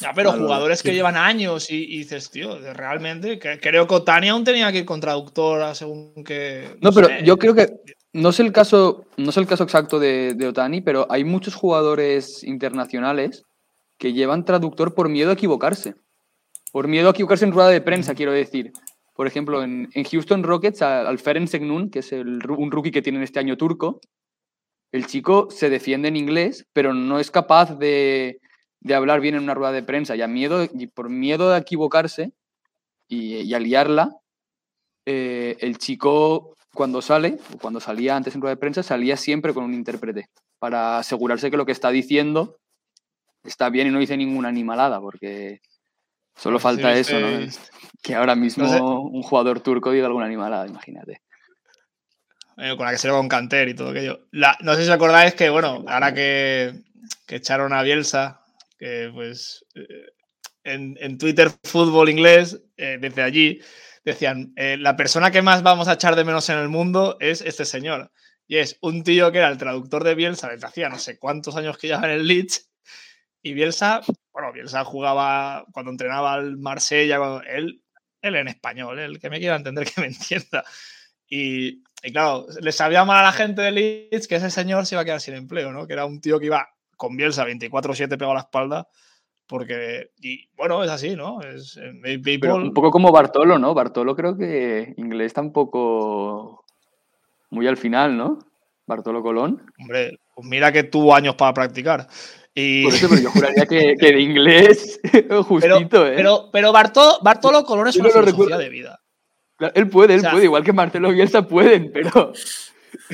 Ya, 0.00 0.12
pero 0.14 0.30
Malo, 0.30 0.44
jugadores 0.44 0.82
que 0.84 0.92
llevan 0.94 1.16
años 1.16 1.68
y, 1.70 1.82
y 1.82 1.98
dices, 1.98 2.30
tío, 2.30 2.60
de- 2.60 2.72
realmente, 2.74 3.40
creo 3.40 3.88
que 3.88 3.94
Otani 3.94 4.28
aún 4.28 4.44
tenía 4.44 4.70
que 4.70 4.78
ir 4.78 4.84
con 4.84 5.00
traductora 5.00 5.74
según 5.74 6.22
que. 6.24 6.76
No, 6.80 6.92
pero 6.92 7.08
sé. 7.08 7.24
yo 7.24 7.36
creo 7.38 7.54
que 7.54 7.72
no 8.12 8.28
es 8.28 8.38
el 8.38 8.52
caso, 8.52 9.06
no 9.16 9.30
es 9.30 9.36
el 9.36 9.48
caso 9.48 9.64
exacto 9.64 9.98
de, 9.98 10.34
de 10.34 10.46
Otani, 10.46 10.80
pero 10.80 11.06
hay 11.10 11.24
muchos 11.24 11.56
jugadores 11.56 12.44
internacionales 12.44 13.42
que 13.96 14.12
llevan 14.12 14.44
traductor 14.44 14.94
por 14.94 15.08
miedo 15.08 15.30
a 15.30 15.34
equivocarse. 15.34 15.94
Por 16.70 16.86
miedo 16.86 17.08
a 17.08 17.10
equivocarse 17.10 17.44
en 17.46 17.52
rueda 17.52 17.70
de 17.70 17.80
prensa, 17.80 18.14
quiero 18.14 18.30
decir. 18.30 18.72
Por 19.18 19.26
ejemplo, 19.26 19.64
en, 19.64 19.88
en 19.94 20.04
Houston 20.04 20.44
Rockets, 20.44 20.80
al 20.80 21.18
Ferenc 21.18 21.48
Segnun, 21.48 21.90
que 21.90 21.98
es 21.98 22.12
el, 22.12 22.38
un 22.48 22.70
rookie 22.70 22.92
que 22.92 23.02
tienen 23.02 23.24
este 23.24 23.40
año 23.40 23.56
turco, 23.56 24.00
el 24.92 25.08
chico 25.08 25.48
se 25.50 25.68
defiende 25.70 26.06
en 26.06 26.14
inglés, 26.14 26.68
pero 26.72 26.94
no 26.94 27.18
es 27.18 27.32
capaz 27.32 27.76
de, 27.80 28.38
de 28.78 28.94
hablar 28.94 29.20
bien 29.20 29.34
en 29.34 29.42
una 29.42 29.54
rueda 29.54 29.72
de 29.72 29.82
prensa. 29.82 30.14
Y, 30.14 30.22
a 30.22 30.28
miedo, 30.28 30.62
y 30.72 30.86
por 30.86 31.10
miedo 31.10 31.52
a 31.52 31.58
equivocarse 31.58 32.30
y, 33.08 33.38
y 33.38 33.74
eh, 35.06 35.56
el 35.58 35.78
chico 35.78 36.56
cuando 36.72 37.02
sale, 37.02 37.40
o 37.52 37.58
cuando 37.58 37.80
salía 37.80 38.14
antes 38.14 38.36
en 38.36 38.40
rueda 38.40 38.54
de 38.54 38.60
prensa, 38.60 38.84
salía 38.84 39.16
siempre 39.16 39.52
con 39.52 39.64
un 39.64 39.74
intérprete 39.74 40.28
para 40.60 40.98
asegurarse 40.98 41.50
que 41.50 41.56
lo 41.56 41.66
que 41.66 41.72
está 41.72 41.90
diciendo 41.90 42.60
está 43.42 43.68
bien 43.68 43.88
y 43.88 43.90
no 43.90 43.98
dice 43.98 44.16
ninguna 44.16 44.48
animalada, 44.48 45.00
porque 45.00 45.60
solo 46.38 46.58
falta 46.58 46.94
sí, 46.94 47.00
eso, 47.00 47.20
¿no? 47.20 47.50
sí. 47.50 47.58
Que 48.02 48.14
ahora 48.14 48.36
mismo 48.36 48.64
No 48.64 48.70
sé. 48.72 48.80
un 48.80 49.22
jugador 49.22 49.58
turco 49.60 49.90
diga 49.90 50.06
alguna 50.06 50.26
animalada, 50.26 50.66
imagínate. 50.68 51.22
Eh, 52.56 52.74
con 52.76 52.86
la 52.86 52.92
que 52.92 52.98
se 52.98 53.08
le 53.08 53.12
con 53.14 53.28
Canter 53.28 53.68
y 53.68 53.74
todo 53.74 53.90
aquello. 53.90 54.26
La- 54.30 54.56
no 54.60 54.74
sé 54.74 54.82
si 54.82 54.88
os 54.88 54.94
acordáis 54.94 55.34
que, 55.34 55.48
bueno, 55.50 55.84
ahora 55.88 56.14
que, 56.14 56.74
que 57.26 57.36
echaron 57.36 57.72
a 57.72 57.82
Bielsa, 57.82 58.40
que 58.78 59.10
pues 59.12 59.64
eh, 59.74 60.06
en, 60.64 60.96
en 61.00 61.18
Twitter 61.18 61.50
Fútbol 61.64 62.08
Inglés, 62.08 62.60
eh, 62.76 62.98
desde 63.00 63.22
allí, 63.22 63.60
decían, 64.04 64.54
la 64.56 64.96
persona 64.96 65.30
que 65.30 65.42
más 65.42 65.62
vamos 65.62 65.86
a 65.88 65.94
echar 65.94 66.16
de 66.16 66.24
menos 66.24 66.48
en 66.48 66.58
el 66.58 66.68
mundo 66.68 67.16
es 67.20 67.42
este 67.42 67.64
señor. 67.64 68.10
Y 68.46 68.56
es 68.56 68.78
un 68.80 69.02
tío 69.04 69.30
que 69.30 69.38
era 69.38 69.48
el 69.48 69.58
traductor 69.58 70.02
de 70.04 70.14
Bielsa 70.14 70.48
desde 70.48 70.66
hacía 70.66 70.88
no 70.88 70.98
sé 70.98 71.18
cuántos 71.18 71.56
años 71.56 71.76
que 71.76 71.88
lleva 71.88 72.04
en 72.06 72.12
el 72.12 72.26
Leeds. 72.26 72.67
Y 73.48 73.54
Bielsa, 73.54 74.02
bueno, 74.32 74.52
Bielsa 74.52 74.84
jugaba 74.84 75.64
cuando 75.72 75.90
entrenaba 75.90 76.34
al 76.34 76.58
Marsella, 76.58 77.16
cuando- 77.18 77.42
él, 77.42 77.82
él 78.20 78.36
en 78.36 78.48
español, 78.48 78.98
el 78.98 79.18
que 79.18 79.30
me 79.30 79.38
quiera 79.38 79.56
entender 79.56 79.84
que 79.94 80.00
me 80.02 80.08
entienda. 80.08 80.64
Y, 81.30 81.82
y 82.02 82.12
claro, 82.12 82.46
le 82.60 82.72
sabía 82.72 83.04
mal 83.06 83.18
a 83.18 83.22
la 83.22 83.32
gente 83.32 83.62
de 83.62 83.70
Leeds 83.70 84.28
que 84.28 84.36
ese 84.36 84.50
señor 84.50 84.84
se 84.86 84.94
iba 84.94 85.02
a 85.02 85.04
quedar 85.04 85.20
sin 85.20 85.34
empleo, 85.34 85.72
¿no? 85.72 85.86
Que 85.86 85.94
era 85.94 86.04
un 86.04 86.20
tío 86.20 86.38
que 86.38 86.46
iba 86.46 86.68
con 86.96 87.16
Bielsa 87.16 87.46
24-7 87.46 88.08
pegado 88.10 88.32
a 88.32 88.34
la 88.34 88.40
espalda. 88.40 88.88
Porque, 89.46 90.10
y 90.20 90.46
bueno, 90.56 90.84
es 90.84 90.90
así, 90.90 91.16
¿no? 91.16 91.40
Es, 91.40 91.78
people- 92.22 92.52
un 92.52 92.74
poco 92.74 92.90
como 92.90 93.10
Bartolo, 93.10 93.58
¿no? 93.58 93.72
Bartolo 93.72 94.14
creo 94.14 94.36
que 94.36 94.92
inglés 94.98 95.32
tampoco 95.32 96.66
muy 97.48 97.66
al 97.66 97.78
final, 97.78 98.14
¿no? 98.14 98.38
Bartolo 98.86 99.22
Colón. 99.22 99.64
Hombre, 99.78 100.18
pues 100.34 100.46
mira 100.46 100.70
que 100.70 100.82
tuvo 100.84 101.14
años 101.14 101.34
para 101.34 101.54
practicar. 101.54 102.06
Y, 102.60 102.82
Por 102.82 102.92
eso, 102.94 103.08
pero 103.08 103.22
yo 103.22 103.30
juraría 103.30 103.66
que, 103.66 103.94
que 103.96 104.12
de 104.12 104.20
inglés 104.20 104.98
pero, 105.12 105.44
justito, 105.44 106.04
¿eh? 106.08 106.14
pero, 106.16 106.50
pero 106.52 106.72
Bartolo, 106.72 107.18
Bartolo 107.22 107.62
Colón 107.62 107.86
es 107.86 107.94
una 107.94 108.08
no 108.08 108.14
filosofía 108.14 108.58
de 108.58 108.68
vida. 108.68 109.00
Claro, 109.56 109.74
él 109.76 109.88
puede, 109.88 110.14
él 110.14 110.18
o 110.18 110.22
sea- 110.22 110.30
puede, 110.32 110.44
igual 110.46 110.64
que 110.64 110.72
Marcelo 110.72 111.10
Bielsa 111.10 111.46
pueden, 111.46 111.92
pero 111.92 112.32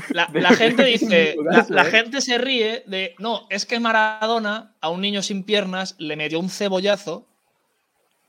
La, 0.08 0.26
gente 0.56 0.84
dice, 0.84 1.36
la, 1.68 1.82
¿eh? 1.82 1.90
gente 1.90 2.22
se 2.22 2.38
ríe 2.38 2.84
de, 2.86 3.14
no, 3.18 3.46
es 3.50 3.66
que 3.66 3.78
Maradona 3.80 4.76
a 4.80 4.88
un 4.88 5.02
niño 5.02 5.20
sin 5.20 5.44
piernas 5.44 5.94
le 5.98 6.16
metió 6.16 6.40
un 6.40 6.48
cebollazo 6.48 7.26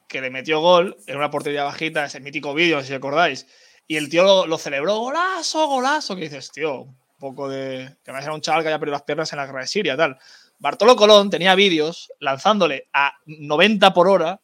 que 0.09 0.19
le 0.19 0.29
metió 0.29 0.59
gol 0.59 0.97
en 1.07 1.15
una 1.15 1.31
portería 1.31 1.63
bajita, 1.63 2.03
ese 2.03 2.19
mítico 2.19 2.53
vídeo, 2.53 2.83
si 2.83 2.93
acordáis. 2.93 3.47
Y 3.87 3.95
el 3.95 4.09
tío 4.09 4.23
lo, 4.23 4.47
lo 4.47 4.57
celebró, 4.57 4.97
golazo, 4.97 5.65
golazo, 5.67 6.15
que 6.15 6.23
dices, 6.23 6.51
tío, 6.51 6.81
un 6.81 6.95
poco 7.19 7.47
de... 7.47 7.95
Que 8.03 8.11
además 8.11 8.25
era 8.25 8.33
un 8.33 8.41
chaval 8.41 8.63
que 8.63 8.67
había 8.67 8.79
perdido 8.79 8.95
las 8.95 9.03
piernas 9.03 9.31
en 9.31 9.37
la 9.37 9.45
guerra 9.45 9.61
de 9.61 9.67
Siria, 9.67 9.95
tal. 9.95 10.17
Bartolo 10.59 10.95
Colón 10.95 11.29
tenía 11.29 11.55
vídeos 11.55 12.11
lanzándole 12.19 12.87
a 12.93 13.13
90 13.25 13.93
por 13.93 14.07
hora 14.07 14.41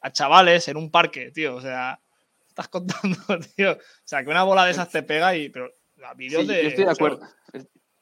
a 0.00 0.12
chavales 0.12 0.68
en 0.68 0.76
un 0.76 0.90
parque, 0.90 1.30
tío. 1.30 1.56
O 1.56 1.60
sea, 1.60 2.00
estás 2.48 2.68
contando, 2.68 3.18
tío. 3.56 3.72
O 3.72 3.78
sea, 4.04 4.22
que 4.24 4.30
una 4.30 4.42
bola 4.44 4.64
de 4.64 4.72
esas 4.72 4.88
te 4.90 5.02
pega 5.02 5.36
y... 5.36 5.48
Pero 5.48 5.70
vídeos 6.16 6.42
sí, 6.42 6.48
de... 6.48 6.62
yo 6.62 6.68
estoy 6.68 6.84
de 6.84 6.94
sea, 6.94 7.06
acuerdo. 7.06 7.20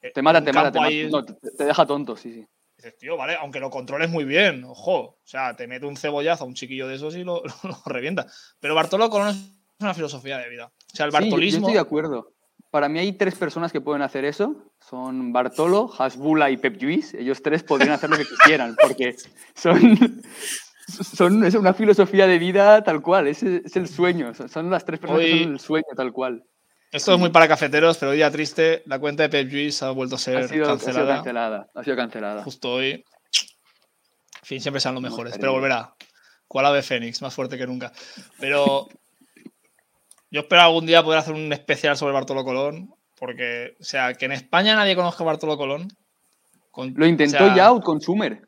eh, 0.01 0.11
Te 0.13 0.21
mata, 0.21 0.43
te 0.43 0.53
mata, 0.53 0.71
te, 0.71 0.79
mata. 0.79 0.91
No, 1.09 1.25
te, 1.25 1.63
deja 1.65 1.85
tonto, 1.85 2.15
sí, 2.15 2.33
sí. 2.33 2.47
Dices, 2.77 2.97
tío, 2.97 3.15
vale, 3.15 3.35
aunque 3.35 3.59
lo 3.59 3.69
controles 3.69 4.09
muy 4.09 4.23
bien, 4.23 4.63
ojo. 4.63 4.97
O 4.99 5.19
sea, 5.23 5.55
te 5.55 5.67
mete 5.67 5.85
un 5.85 5.95
cebollazo 5.97 6.43
a 6.43 6.47
un 6.47 6.55
chiquillo 6.55 6.87
de 6.87 6.95
esos 6.95 7.15
y 7.15 7.23
lo, 7.23 7.43
lo 7.63 7.81
revienta. 7.85 8.25
Pero 8.59 8.73
Bartolo 8.73 9.09
Colón 9.11 9.27
es 9.29 9.37
una 9.79 9.93
filosofía 9.93 10.37
de 10.39 10.49
vida. 10.49 10.65
O 10.65 10.95
sea, 10.95 11.05
el 11.05 11.11
Sí, 11.11 11.17
yo- 11.17 11.21
bartolismo. 11.21 11.59
estoy 11.59 11.73
de 11.73 11.79
acuerdo. 11.79 12.30
Para 12.71 12.87
mí 12.89 12.99
hay 12.99 13.11
tres 13.13 13.35
personas 13.35 13.71
que 13.71 13.81
pueden 13.81 14.01
hacer 14.01 14.23
eso. 14.25 14.55
Son 14.79 15.31
Bartolo, 15.33 15.91
Hasbula 15.99 16.49
y 16.51 16.57
Pep 16.57 16.77
Lluís. 16.77 17.13
Ellos 17.13 17.41
tres 17.43 17.63
podrían 17.63 17.91
hacer 17.91 18.09
lo 18.09 18.17
que 18.17 18.25
quisieran, 18.25 18.75
porque 18.81 19.15
son, 19.53 20.23
son 20.87 21.43
es 21.43 21.53
una 21.55 21.73
filosofía 21.73 22.27
de 22.27 22.39
vida 22.39 22.81
tal 22.83 23.01
cual. 23.01 23.27
Es, 23.27 23.43
es 23.43 23.75
el 23.75 23.87
sueño. 23.89 24.33
Son- 24.33 24.69
las 24.69 24.85
tres 24.85 24.99
personas 25.01 25.23
que 25.25 25.43
son 25.43 25.51
el 25.53 25.59
sueño 25.59 25.85
tal 25.95 26.13
cual. 26.13 26.43
Esto 26.93 27.13
es 27.13 27.19
muy 27.19 27.29
para 27.29 27.47
cafeteros, 27.47 27.97
pero 27.97 28.11
día 28.11 28.29
triste, 28.31 28.83
la 28.85 28.99
cuenta 28.99 29.23
de 29.23 29.29
Pep 29.29 29.49
Lluís 29.49 29.81
ha 29.83 29.91
vuelto 29.91 30.15
a 30.15 30.19
ser 30.19 30.37
Ha 30.37 30.47
sido, 30.47 30.63
ha 30.63 30.67
sido 30.67 30.77
cancelada. 30.77 31.15
cancelada. 31.15 31.67
Ha 31.75 31.83
sido 31.83 31.95
cancelada. 31.97 32.43
Justo 32.43 32.71
hoy. 32.73 32.91
En 32.91 33.03
fin, 34.43 34.61
siempre 34.61 34.79
sean 34.81 34.95
los 34.95 35.03
mejores, 35.03 35.37
pero 35.37 35.51
volverá. 35.53 35.93
Cual 36.47 36.65
ave 36.65 36.81
Fénix, 36.81 37.21
más 37.21 37.33
fuerte 37.33 37.57
que 37.57 37.65
nunca. 37.67 37.91
Pero 38.39 38.87
yo 40.31 40.41
espero 40.41 40.61
algún 40.61 40.85
día 40.85 41.03
poder 41.03 41.19
hacer 41.19 41.33
un 41.35 41.51
especial 41.53 41.95
sobre 41.97 42.13
Bartolo 42.13 42.43
Colón, 42.43 42.93
porque, 43.19 43.75
o 43.79 43.83
sea, 43.83 44.13
que 44.13 44.25
en 44.25 44.31
España 44.31 44.75
nadie 44.75 44.95
conozca 44.95 45.23
a 45.23 45.27
Bartolo 45.27 45.57
Colón. 45.57 45.87
con- 46.71 46.93
Lo 46.95 47.05
intentó 47.05 47.43
o 47.43 47.47
sea, 47.47 47.55
ya 47.55 47.67
Outconsumer. 47.67 48.47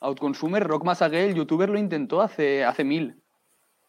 Outconsumer, 0.00 0.62
Rock 0.62 0.86
el 1.12 1.34
youtuber, 1.34 1.68
lo 1.68 1.78
intentó 1.78 2.22
hace, 2.22 2.64
hace 2.64 2.84
mil. 2.84 3.16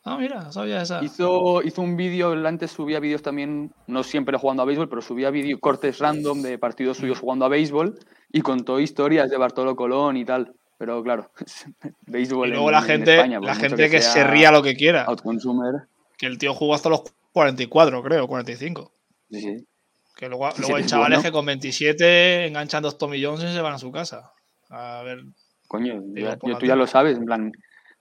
Ah, 0.04 0.18
mira, 0.18 0.41
no 0.43 0.52
sabía 0.52 0.82
esa. 0.82 1.04
Hizo, 1.04 1.62
hizo 1.64 1.82
un 1.82 1.98
vídeo, 1.98 2.32
antes 2.48 2.72
subía 2.72 3.00
vídeos 3.00 3.22
también, 3.22 3.74
no 3.88 4.04
siempre 4.04 4.38
jugando 4.38 4.62
a 4.64 4.66
béisbol, 4.66 4.88
pero 4.89 5.02
subía 5.02 5.30
vídeos 5.32 5.60
cortes 5.60 6.00
random 6.00 6.41
de 6.41 6.58
partidos 6.60 6.98
suyos 6.98 7.20
jugando 7.20 7.46
a 7.46 7.50
béisbol 7.50 7.98
y 8.32 8.41
contó 8.41 8.80
historias 8.80 9.30
de 9.30 9.38
Bartolo 9.38 9.76
Colón 9.76 10.18
y 10.18 10.26
tal. 10.26 10.54
Pero 10.78 11.02
claro, 11.04 11.32
béisbol 12.08 12.50
Y 12.50 12.52
luego 12.52 12.68
en- 12.68 12.72
la 12.74 12.80
en 12.80 12.86
gente, 12.86 13.16
España, 13.16 13.39
la 13.39 13.56
gente 13.56 13.89
que, 13.89 14.02
se 14.02 14.12
sea 14.12 14.28
ría 14.28 14.52
lo 14.52 14.62
que 14.62 14.76
quiera. 14.76 15.06
Outconsumer. 15.06 15.88
Que 16.18 16.28
el 16.28 16.38
tío 16.38 16.54
jugó 16.54 16.76
hasta 16.76 16.89
los 16.89 17.02
44, 17.36 18.02
creo, 18.02 18.28
45. 18.28 18.92
Sí, 19.30 19.42
sí. 19.42 19.68
Que 20.16 20.30
luego, 20.30 20.48
luego 20.58 20.76
hay 20.78 20.84
es 20.84 20.88
chavales 20.90 21.18
bueno. 21.18 21.24
que 21.28 21.32
con 21.34 21.46
27 21.46 22.46
enganchan 22.48 22.82
dos 22.82 22.98
tomillones 22.98 23.44
y 23.44 23.54
se 23.54 23.60
van 23.62 23.74
a 23.74 23.78
su 23.78 23.92
casa. 23.92 24.32
A 24.70 25.04
ver, 25.04 25.20
Coño, 25.68 26.02
ya- 26.16 26.30
la 26.30 26.38
tú 26.38 26.66
ya 26.66 26.76
lo 26.78 26.88
sabes. 26.88 27.18
En 27.18 27.26
plan, 27.26 27.52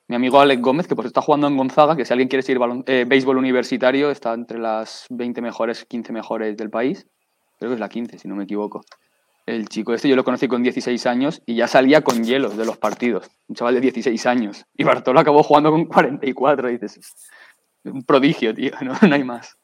mi 0.06 0.14
amigo 0.14 0.38
Alex 0.40 0.62
Gómez, 0.62 0.86
que 0.86 0.94
pues 0.94 1.06
está 1.08 1.20
jugando 1.20 1.48
en 1.48 1.56
Gonzaga, 1.56 1.96
que 1.96 2.04
si 2.04 2.12
alguien 2.12 2.28
quiere 2.28 2.42
seguir 2.44 2.60
balon- 2.60 2.84
eh, 2.86 3.04
béisbol 3.08 3.36
universitario, 3.38 4.12
está 4.12 4.32
entre 4.34 4.58
las 4.60 5.06
20 5.10 5.42
mejores, 5.42 5.84
15 5.84 6.12
mejores 6.12 6.56
del 6.56 6.70
país. 6.70 7.08
Creo 7.58 7.70
que 7.70 7.74
es 7.74 7.80
la 7.80 7.88
15, 7.88 8.18
si 8.20 8.28
no 8.28 8.36
me 8.36 8.44
equivoco. 8.44 8.82
El 9.46 9.68
chico 9.68 9.92
este 9.92 10.08
yo 10.08 10.14
lo 10.16 10.22
conocí 10.24 10.46
con 10.46 10.62
16 10.62 11.04
años 11.06 11.42
y 11.44 11.56
ya 11.56 11.66
salía 11.66 12.02
con 12.02 12.22
hielos 12.22 12.56
de 12.56 12.64
los 12.64 12.78
partidos. 12.78 13.28
Un 13.48 13.56
chaval 13.56 13.74
de 13.74 13.80
16 13.80 14.24
años. 14.26 14.64
Y 14.76 14.84
Bartolo 14.84 15.18
acabó 15.18 15.42
jugando 15.42 15.70
con 15.72 15.84
44. 15.86 16.70
Y 16.70 16.78
dices, 16.78 17.00
un 17.84 18.02
prodigio, 18.04 18.54
tío. 18.54 18.72
No, 18.82 18.94
no 19.00 19.14
hay 19.14 19.24
más. 19.24 19.56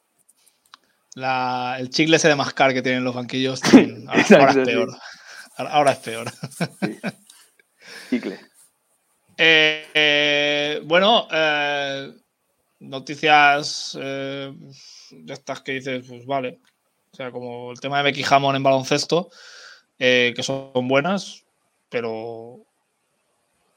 la- 1.15 1.75
el 1.79 1.89
chicle 1.89 2.15
ese 2.17 2.27
de 2.29 2.35
mascar 2.35 2.73
que 2.73 2.81
tienen 2.81 3.03
los 3.03 3.15
banquillos 3.15 3.61
ahora, 4.07 4.21
Exacto, 4.21 4.35
ahora 4.37 4.51
es 4.61 4.67
peor. 4.67 4.97
Ahora, 5.57 5.71
ahora 5.73 5.91
es 5.91 5.97
peor. 5.99 6.31
Chicle. 8.09 8.39
Eh, 9.43 9.87
eh, 9.95 10.81
bueno, 10.85 11.27
eh, 11.31 12.13
noticias 12.79 13.93
de 13.95 14.53
estas 15.33 15.61
que 15.61 15.71
dices, 15.71 16.05
pues 16.07 16.27
vale. 16.27 16.59
O 17.11 17.15
sea, 17.15 17.31
como 17.31 17.71
el 17.71 17.79
tema 17.79 17.97
de 17.97 18.03
Becky 18.03 18.23
Hammond 18.29 18.57
en 18.57 18.61
baloncesto, 18.63 19.31
que 19.97 20.35
son 20.43 20.87
buenas, 20.87 21.43
pero 21.89 22.67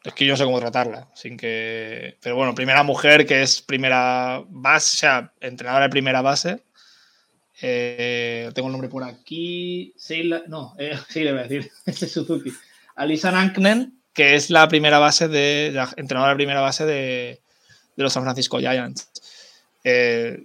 es 0.05 0.13
que 0.13 0.27
yo 0.27 0.33
no 0.33 0.37
sé 0.37 0.45
cómo 0.45 0.61
tratarla. 0.61 1.09
Sin 1.15 1.37
que. 1.37 2.19
Pero 2.21 2.37
bueno, 2.37 2.55
primera 2.55 2.83
mujer 2.83 3.27
que 3.27 3.43
es 3.43 3.63
primera 3.63 4.43
base, 4.49 4.97
o 4.97 4.99
sea, 4.99 5.33
entrenadora 5.41 5.85
de 5.85 5.91
primera 5.91 6.21
base. 6.21 6.61
Eh, 7.63 8.51
tengo 8.55 8.69
el 8.69 8.73
nombre 8.73 8.91
por 8.91 9.03
aquí. 9.03 9.95
Sheila, 9.99 10.43
no, 10.47 10.75
eh, 10.79 10.99
sí, 11.09 11.25
le 11.25 11.33
voy 11.33 11.41
a 11.41 11.45
decir. 11.45 11.71
Este 11.87 12.05
es 12.05 12.13
Suzuki. 12.13 12.53
Alisa 12.97 13.31
Nanknen, 13.33 13.99
que 14.13 14.35
es 14.35 14.51
la 14.51 14.69
primera 14.69 14.99
base 14.99 15.29
de. 15.29 15.71
La 15.73 15.91
entrenadora 15.97 16.33
de 16.33 16.37
primera 16.37 16.61
base 16.61 16.85
de, 16.85 17.41
de 17.97 18.03
los 18.03 18.13
San 18.13 18.25
Francisco 18.25 18.59
Giants. 18.59 19.11
Eh, 19.85 20.39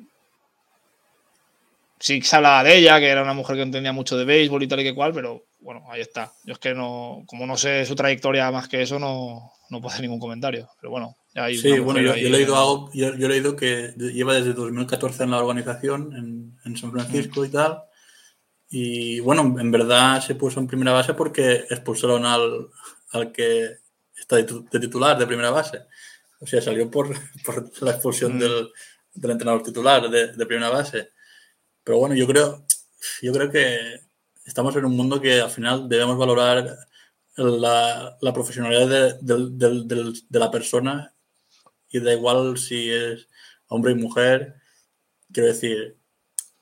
sí 1.99 2.22
se 2.22 2.36
hablaba 2.36 2.64
de 2.64 2.78
ella, 2.78 2.99
que 2.99 3.07
era 3.10 3.24
una 3.24 3.34
mujer 3.34 3.57
que 3.57 3.64
entendía 3.64 3.91
mucho 3.91 4.18
de 4.18 4.24
béisbol 4.24 4.64
y 4.64 4.68
tal 4.68 4.80
y 4.80 4.84
que 4.84 4.95
cual, 4.95 5.14
pero 5.14 5.43
bueno, 5.60 5.84
ahí 5.89 6.01
está. 6.01 6.32
Yo 6.45 6.53
es 6.53 6.60
que 6.60 6.74
no, 6.74 7.24
como 7.28 7.45
no 7.45 7.57
sé 7.57 7.86
su 7.86 7.95
trayectoria 7.95 8.51
más 8.51 8.68
que 8.68 8.82
eso, 8.82 8.99
no, 8.99 9.51
no 9.70 9.82
puedo 9.82 9.89
hacer 9.91 10.01
ningún 10.01 10.20
comentario. 10.20 10.70
Pero 10.80 10.91
bueno, 10.91 11.16
Sí, 11.53 11.80
bueno, 11.80 12.01
yo, 12.01 12.14
he 12.14 12.30
leído 12.30 12.57
algo, 12.57 12.89
yo, 12.93 13.07
he 13.10 13.30
leído 13.30 13.55
que 13.55 13.93
lleva 13.97 14.34
desde 14.34 14.53
2014 14.53 15.24
en 15.24 15.32
la 15.32 15.38
organización, 15.38 16.14
en, 16.16 16.60
en 16.66 16.78
San 16.78 16.91
Francisco 16.91 17.45
y 17.45 17.49
tal. 17.49 17.84
Y 18.70 19.20
bueno, 19.20 19.55
en 19.60 19.72
verdad 19.72 20.22
se 20.22 20.36
puso 20.36 20.60
en 20.60 20.68
primera 20.68 20.91
base 20.91 21.14
porque 21.14 21.66
expulsaron 21.70 22.26
al, 22.26 22.70
al 23.12 23.32
que 23.32 23.78
está 24.18 24.38
de, 24.38 24.43
titular 24.43 25.18
de 25.18 25.28
primera 25.28 25.51
base. 25.51 25.86
O 26.39 26.47
sea, 26.47 26.62
salió 26.62 26.89
por, 26.89 27.07
por 27.45 27.84
la 27.84 27.91
expulsión 27.91 28.36
mm. 28.36 28.39
del, 28.39 28.70
del, 29.14 29.32
entrenador 29.32 29.64
titular 29.64 30.10
de, 30.10 30.34
de, 30.34 30.45
primera 30.45 30.70
base. 30.70 31.12
Pero 31.84 31.99
bueno, 31.99 32.16
yo 32.16 32.26
creo, 32.28 32.66
yo 33.22 33.32
creo 33.32 33.51
que 33.51 34.01
estamos 34.50 34.76
en 34.76 34.86
un 34.86 34.97
mundo 34.97 35.22
que 35.22 35.39
al 35.39 35.52
final 35.52 35.88
debemos 35.88 36.18
valorar 36.18 36.76
la, 37.36 38.18
la 38.20 38.34
profesionalidad 38.34 39.20
de, 39.22 40.16
de, 40.28 40.39
la 40.39 40.50
persona 40.50 41.14
y 41.89 42.00
da 42.00 42.14
igual 42.14 42.58
si 42.58 42.89
es 42.89 43.28
hombre 43.68 43.91
y 43.91 43.95
mujer. 43.95 44.56
Quiero 45.32 45.50
decir, 45.50 45.97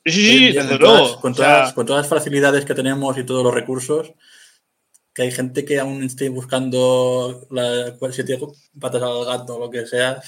sí, 0.06 0.52
desde 0.52 0.78
luego. 0.78 1.20
con, 1.22 1.34
todas, 1.34 1.74
con, 1.74 1.86
todas, 1.86 2.04
las 2.04 2.10
facilidades 2.10 2.66
que 2.66 2.76
tenemos 2.76 3.18
y 3.18 3.24
todos 3.24 3.44
los 3.44 3.54
recursos, 3.54 4.12
que 5.14 5.22
hay 5.22 5.32
gente 5.32 5.64
que 5.64 5.80
aún 5.80 6.04
esté 6.04 6.28
buscando 6.28 7.48
la, 7.50 7.96
si 8.12 8.26
tiene 8.26 8.46
patas 8.80 9.02
al 9.02 9.26
gato 9.26 9.56
o 9.56 9.60
lo 9.60 9.70
que 9.70 9.86
sea. 9.88 10.22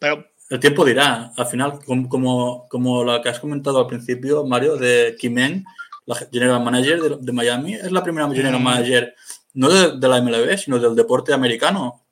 pero... 0.00 0.26
El 0.48 0.58
tiempo 0.58 0.84
dirá. 0.84 1.32
Al 1.36 1.46
final, 1.46 1.78
como, 1.84 2.66
como, 2.68 3.04
lo 3.04 3.22
que 3.22 3.28
has 3.28 3.38
comentado 3.38 3.78
al 3.78 3.86
principio, 3.86 4.44
Mario, 4.44 4.76
de 4.76 5.14
Kimen, 5.16 5.64
la 6.10 6.16
general 6.16 6.64
manager 6.64 7.18
de, 7.18 7.32
Miami, 7.32 7.74
es 7.74 7.92
la 7.92 8.02
primera 8.02 8.28
general 8.28 8.60
mm. 8.60 8.64
manager 8.64 9.14
no 9.54 9.68
de, 9.68 10.08
la 10.08 10.20
MLB, 10.20 10.58
sino 10.58 10.78
del 10.78 10.96
deporte 10.96 11.32
americano. 11.32 12.04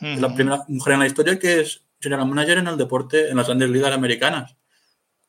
Es 0.00 0.20
la 0.20 0.34
primera 0.34 0.64
mujer 0.68 0.94
en 0.94 1.00
la 1.00 1.06
historia 1.06 1.38
que 1.38 1.60
es 1.60 1.82
general 2.00 2.26
manager 2.26 2.58
en 2.58 2.68
el 2.68 2.76
deporte, 2.78 3.28
en 3.28 3.36
las 3.36 3.46
grandes 3.46 3.68
ligas 3.68 3.92
americanas. 3.92 4.56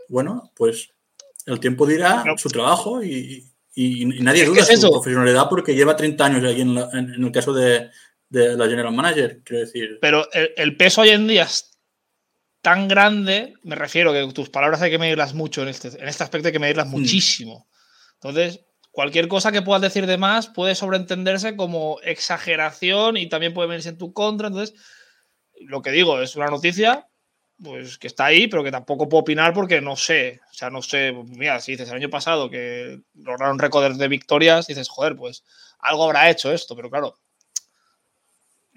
Bueno, 0.07 0.51
pues 0.55 0.91
el 1.45 1.59
tiempo 1.59 1.85
dirá 1.85 2.23
su 2.37 2.49
trabajo 2.49 3.03
y, 3.03 3.47
nadie 3.75 4.45
duda 4.45 4.65
de 4.65 4.77
su 4.77 4.89
profesionalidad 4.89 5.47
porque 5.49 5.75
lleva 5.75 5.95
30 5.95 6.25
años 6.25 6.43
ahí 6.43 6.61
en, 6.61 6.77
el 6.77 7.31
caso 7.31 7.53
de, 7.53 7.89
la 8.29 8.67
general 8.67 8.93
manager, 8.93 9.41
quiero 9.43 9.65
decir. 9.65 9.97
Pero 10.01 10.27
el, 10.31 10.77
peso 10.77 11.01
hoy 11.01 11.09
en 11.09 11.27
día 11.27 11.43
es 11.43 11.70
tan 12.61 12.87
grande, 12.87 13.53
me 13.63 13.75
refiero 13.75 14.13
que 14.13 14.33
tus 14.33 14.49
palabras 14.49 14.81
hay 14.81 14.91
que 14.91 14.99
medirlas 14.99 15.33
mucho 15.33 15.63
en 15.63 15.69
este, 15.69 15.87
en 15.89 16.07
este 16.07 16.23
aspecto, 16.23 16.47
hay 16.47 16.53
que 16.53 16.59
medirlas 16.59 16.87
mm. 16.87 16.91
muchísimo. 16.91 17.67
Entonces, 18.15 18.61
cualquier 18.91 19.27
cosa 19.27 19.51
que 19.51 19.61
puedas 19.61 19.81
decir 19.81 20.05
de 20.05 20.17
más 20.17 20.47
puede 20.47 20.75
sobreentenderse 20.75 21.55
como 21.55 21.99
exageración 22.03 23.17
y 23.17 23.27
también 23.29 23.53
puede 23.53 23.69
venirse 23.69 23.89
en 23.89 23.97
tu 23.97 24.13
contra. 24.13 24.47
Entonces, 24.47 24.79
lo 25.61 25.81
que 25.81 25.91
digo 25.91 26.21
es 26.21 26.35
una 26.35 26.47
noticia, 26.47 27.07
pues 27.63 27.97
que 27.97 28.07
está 28.07 28.25
ahí, 28.25 28.47
pero 28.47 28.63
que 28.63 28.71
tampoco 28.71 29.09
puedo 29.09 29.21
opinar 29.21 29.53
porque 29.53 29.81
no 29.81 29.95
sé. 29.95 30.39
O 30.51 30.53
sea, 30.53 30.69
no 30.69 30.81
sé. 30.81 31.13
Mira, 31.13 31.59
si 31.59 31.73
dices 31.73 31.89
el 31.89 31.95
año 31.95 32.09
pasado 32.09 32.49
que 32.49 32.99
lograron 33.13 33.59
récord 33.59 33.97
de 33.97 34.07
victorias, 34.07 34.67
dices, 34.67 34.89
joder, 34.89 35.15
pues 35.15 35.43
algo 35.79 36.03
habrá 36.05 36.29
hecho 36.29 36.51
esto, 36.51 36.75
pero 36.75 36.89
claro. 36.89 37.15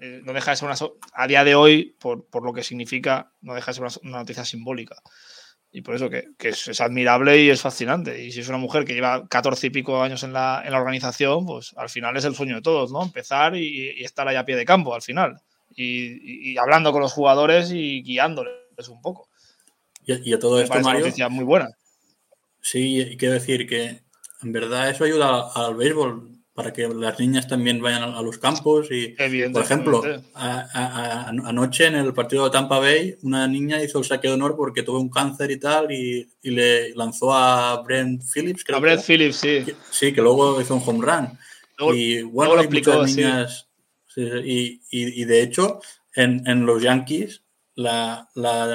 Eh, 0.05 0.21
no 0.23 0.35
deja 0.35 0.51
de 0.51 0.57
ser 0.59 0.69
una. 0.69 0.77
A 1.15 1.27
día 1.27 1.45
de 1.45 1.55
hoy, 1.55 1.97
por, 1.99 2.27
por, 2.27 2.45
lo 2.45 2.53
que 2.53 2.63
significa, 2.63 3.33
no 3.41 3.55
deja 3.55 3.73
de 3.73 3.75
ser 3.75 4.01
una 4.03 4.19
noticia 4.19 4.45
simbólica. 4.45 4.97
Y 5.73 5.81
por 5.81 5.95
eso 5.95 6.11
que, 6.11 6.29
es, 6.39 6.81
admirable 6.81 7.43
y 7.43 7.49
es 7.49 7.63
fascinante. 7.63 8.23
Y 8.23 8.31
si 8.31 8.41
es 8.41 8.49
una 8.49 8.59
mujer 8.59 8.85
que 8.85 8.93
lleva 8.93 9.27
14 9.27 9.67
y 9.67 9.71
pico 9.71 10.03
años 10.03 10.23
en 10.23 10.35
la, 10.35 10.63
en 10.63 10.73
la 10.73 10.79
organización, 10.79 11.47
pues 11.47 11.75
al 11.79 11.89
final 11.89 12.17
es 12.19 12.27
el 12.27 12.35
sueño 12.35 12.57
de 12.57 12.63
todos, 12.63 12.93
¿no? 12.93 13.03
Empezar 13.03 13.57
y, 13.57 14.05
estar 14.05 14.29
ahí 14.29 14.37
a 14.37 14.45
pie 14.45 14.57
de 14.57 14.67
campo 14.67 14.95
al 14.95 15.01
final. 15.01 15.41
Y, 15.75 16.57
hablando 16.59 16.93
con 16.93 17.01
los 17.01 17.13
jugadores 17.13 17.71
y 17.73 18.03
guiándoles 18.03 18.53
un 18.89 19.01
poco. 19.01 19.29
Y, 20.05 20.35
a 20.35 20.39
todo 20.39 20.61
esto, 20.61 20.79
Mario. 20.81 21.07
Una 21.17 21.29
muy 21.31 21.45
buena. 21.45 21.71
Sí, 22.61 23.01
y 23.01 23.17
quiero 23.17 23.35
decir 23.35 23.67
que 23.67 24.03
en 24.43 24.53
verdad 24.53 24.91
eso 24.91 25.05
ayuda 25.05 25.51
al 25.55 25.75
béisbol 25.77 26.34
para 26.55 26.73
que 26.73 26.87
las 26.87 27.19
niñas 27.19 27.49
también 27.49 27.83
vayan 27.83 28.05
a, 28.05 28.23
los 28.23 28.39
campos. 28.39 28.87
Y, 28.91 29.17
por 29.53 29.63
ejemplo, 29.63 30.03
anoche 30.35 31.87
en 31.87 31.97
el 31.97 32.15
partido 32.15 32.45
de 32.45 32.51
Tampa 32.51 32.79
Bay, 32.79 33.17
una 33.23 33.49
niña 33.49 33.83
hizo 33.83 33.99
el 33.99 34.05
saque 34.05 34.29
de 34.29 34.35
honor 34.35 34.55
porque 34.57 34.85
tuvo 34.85 35.01
un 35.01 35.11
cáncer 35.11 35.51
y 35.51 35.59
tal, 35.59 35.91
y, 35.91 36.29
le 36.43 36.95
lanzó 36.95 37.35
a 37.35 37.83
Brent 37.83 38.23
Phillips. 38.23 38.65
a 38.73 38.79
Brent 38.79 39.03
Phillips, 39.03 39.37
sí. 39.37 39.65
sí, 39.91 40.13
que 40.13 40.23
luego 40.23 40.61
hizo 40.61 40.77
un 40.77 40.83
home 40.87 41.05
run. 41.05 41.39
y 41.97 42.23
bueno, 42.23 42.57
hay 42.57 42.69
muchas 42.69 43.17
niñas. 43.17 43.69
y, 44.17 45.25
de 45.25 45.43
hecho, 45.43 45.81
en, 46.15 46.67
los 46.67 46.81
Yankees, 46.81 47.43
la, 47.75 48.29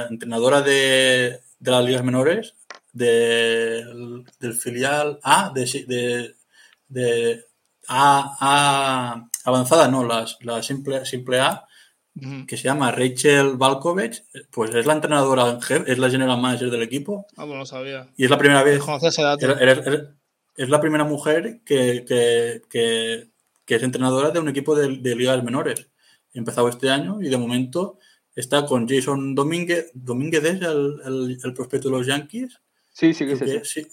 entrenadora 0.09 0.61
de, 0.61 1.39
las 1.61 1.85
ligas 1.85 2.03
menores 2.03 2.55
del 2.91 4.25
filial 4.59 5.19
A 5.23 5.53
de, 5.55 6.35
de 6.89 7.48
a, 7.89 9.27
avanzada, 9.43 9.87
no, 9.87 10.03
la, 10.03 10.63
simple, 10.63 11.05
simple 11.05 11.39
A, 11.39 11.65
que 12.47 12.57
se 12.57 12.63
llama 12.63 12.91
Rachel 12.91 13.55
Balkovich, 13.55 14.23
pues 14.51 14.75
es 14.75 14.85
la 14.85 14.93
entrenadora 14.93 15.57
es 15.85 15.97
la 15.97 16.09
general 16.09 16.41
manager 16.41 16.69
del 16.69 16.83
equipo. 16.83 17.25
Ah, 17.37 17.45
pues 17.45 17.57
no 17.57 17.65
sabía. 17.65 18.09
Y 18.17 18.25
es 18.25 18.29
la 18.29 18.37
primera 18.37 18.61
vez. 18.63 18.81
es 20.57 20.69
la 20.69 20.81
primera 20.81 21.05
mujer 21.05 21.61
que, 21.63 22.61
es 23.67 23.83
entrenadora 23.83 24.31
de 24.31 24.39
un 24.39 24.49
equipo 24.49 24.75
de, 24.75 25.15
ligas 25.15 25.43
menores. 25.43 25.87
Empezado 26.33 26.69
este 26.69 26.89
año 26.89 27.21
y 27.21 27.29
de 27.29 27.37
momento 27.37 27.97
está 28.35 28.65
con 28.65 28.87
Jason 28.87 29.33
Domínguez. 29.33 29.89
¿Domínguez 29.93 30.43
es 30.43 30.61
el, 30.61 31.39
el, 31.43 31.53
prospecto 31.53 31.89
de 31.89 31.97
los 31.97 32.05
Yankees? 32.05 32.59
Sí, 32.91 33.13
sí, 33.13 33.25
que 33.25 33.63
sí. 33.63 33.87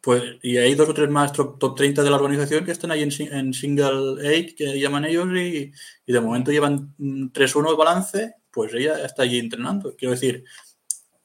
Pues, 0.00 0.22
y 0.42 0.56
hay 0.56 0.74
dos 0.74 0.88
o 0.88 0.94
tres 0.94 1.10
más 1.10 1.32
top, 1.32 1.74
30 1.74 2.02
de 2.02 2.10
la 2.10 2.16
organización 2.16 2.64
que 2.64 2.70
están 2.70 2.90
ahí 2.90 3.02
en, 3.02 3.52
single 3.52 4.16
eight, 4.22 4.56
que 4.56 4.78
llaman 4.78 5.04
ellos, 5.04 5.26
y, 5.36 5.72
de 6.06 6.20
momento 6.20 6.52
llevan 6.52 6.94
3-1 6.98 7.70
de 7.70 7.76
balance, 7.76 8.34
pues 8.50 8.72
ella 8.74 9.04
está 9.04 9.24
allí 9.24 9.38
entrenando. 9.38 9.94
Quiero 9.96 10.12
decir 10.12 10.44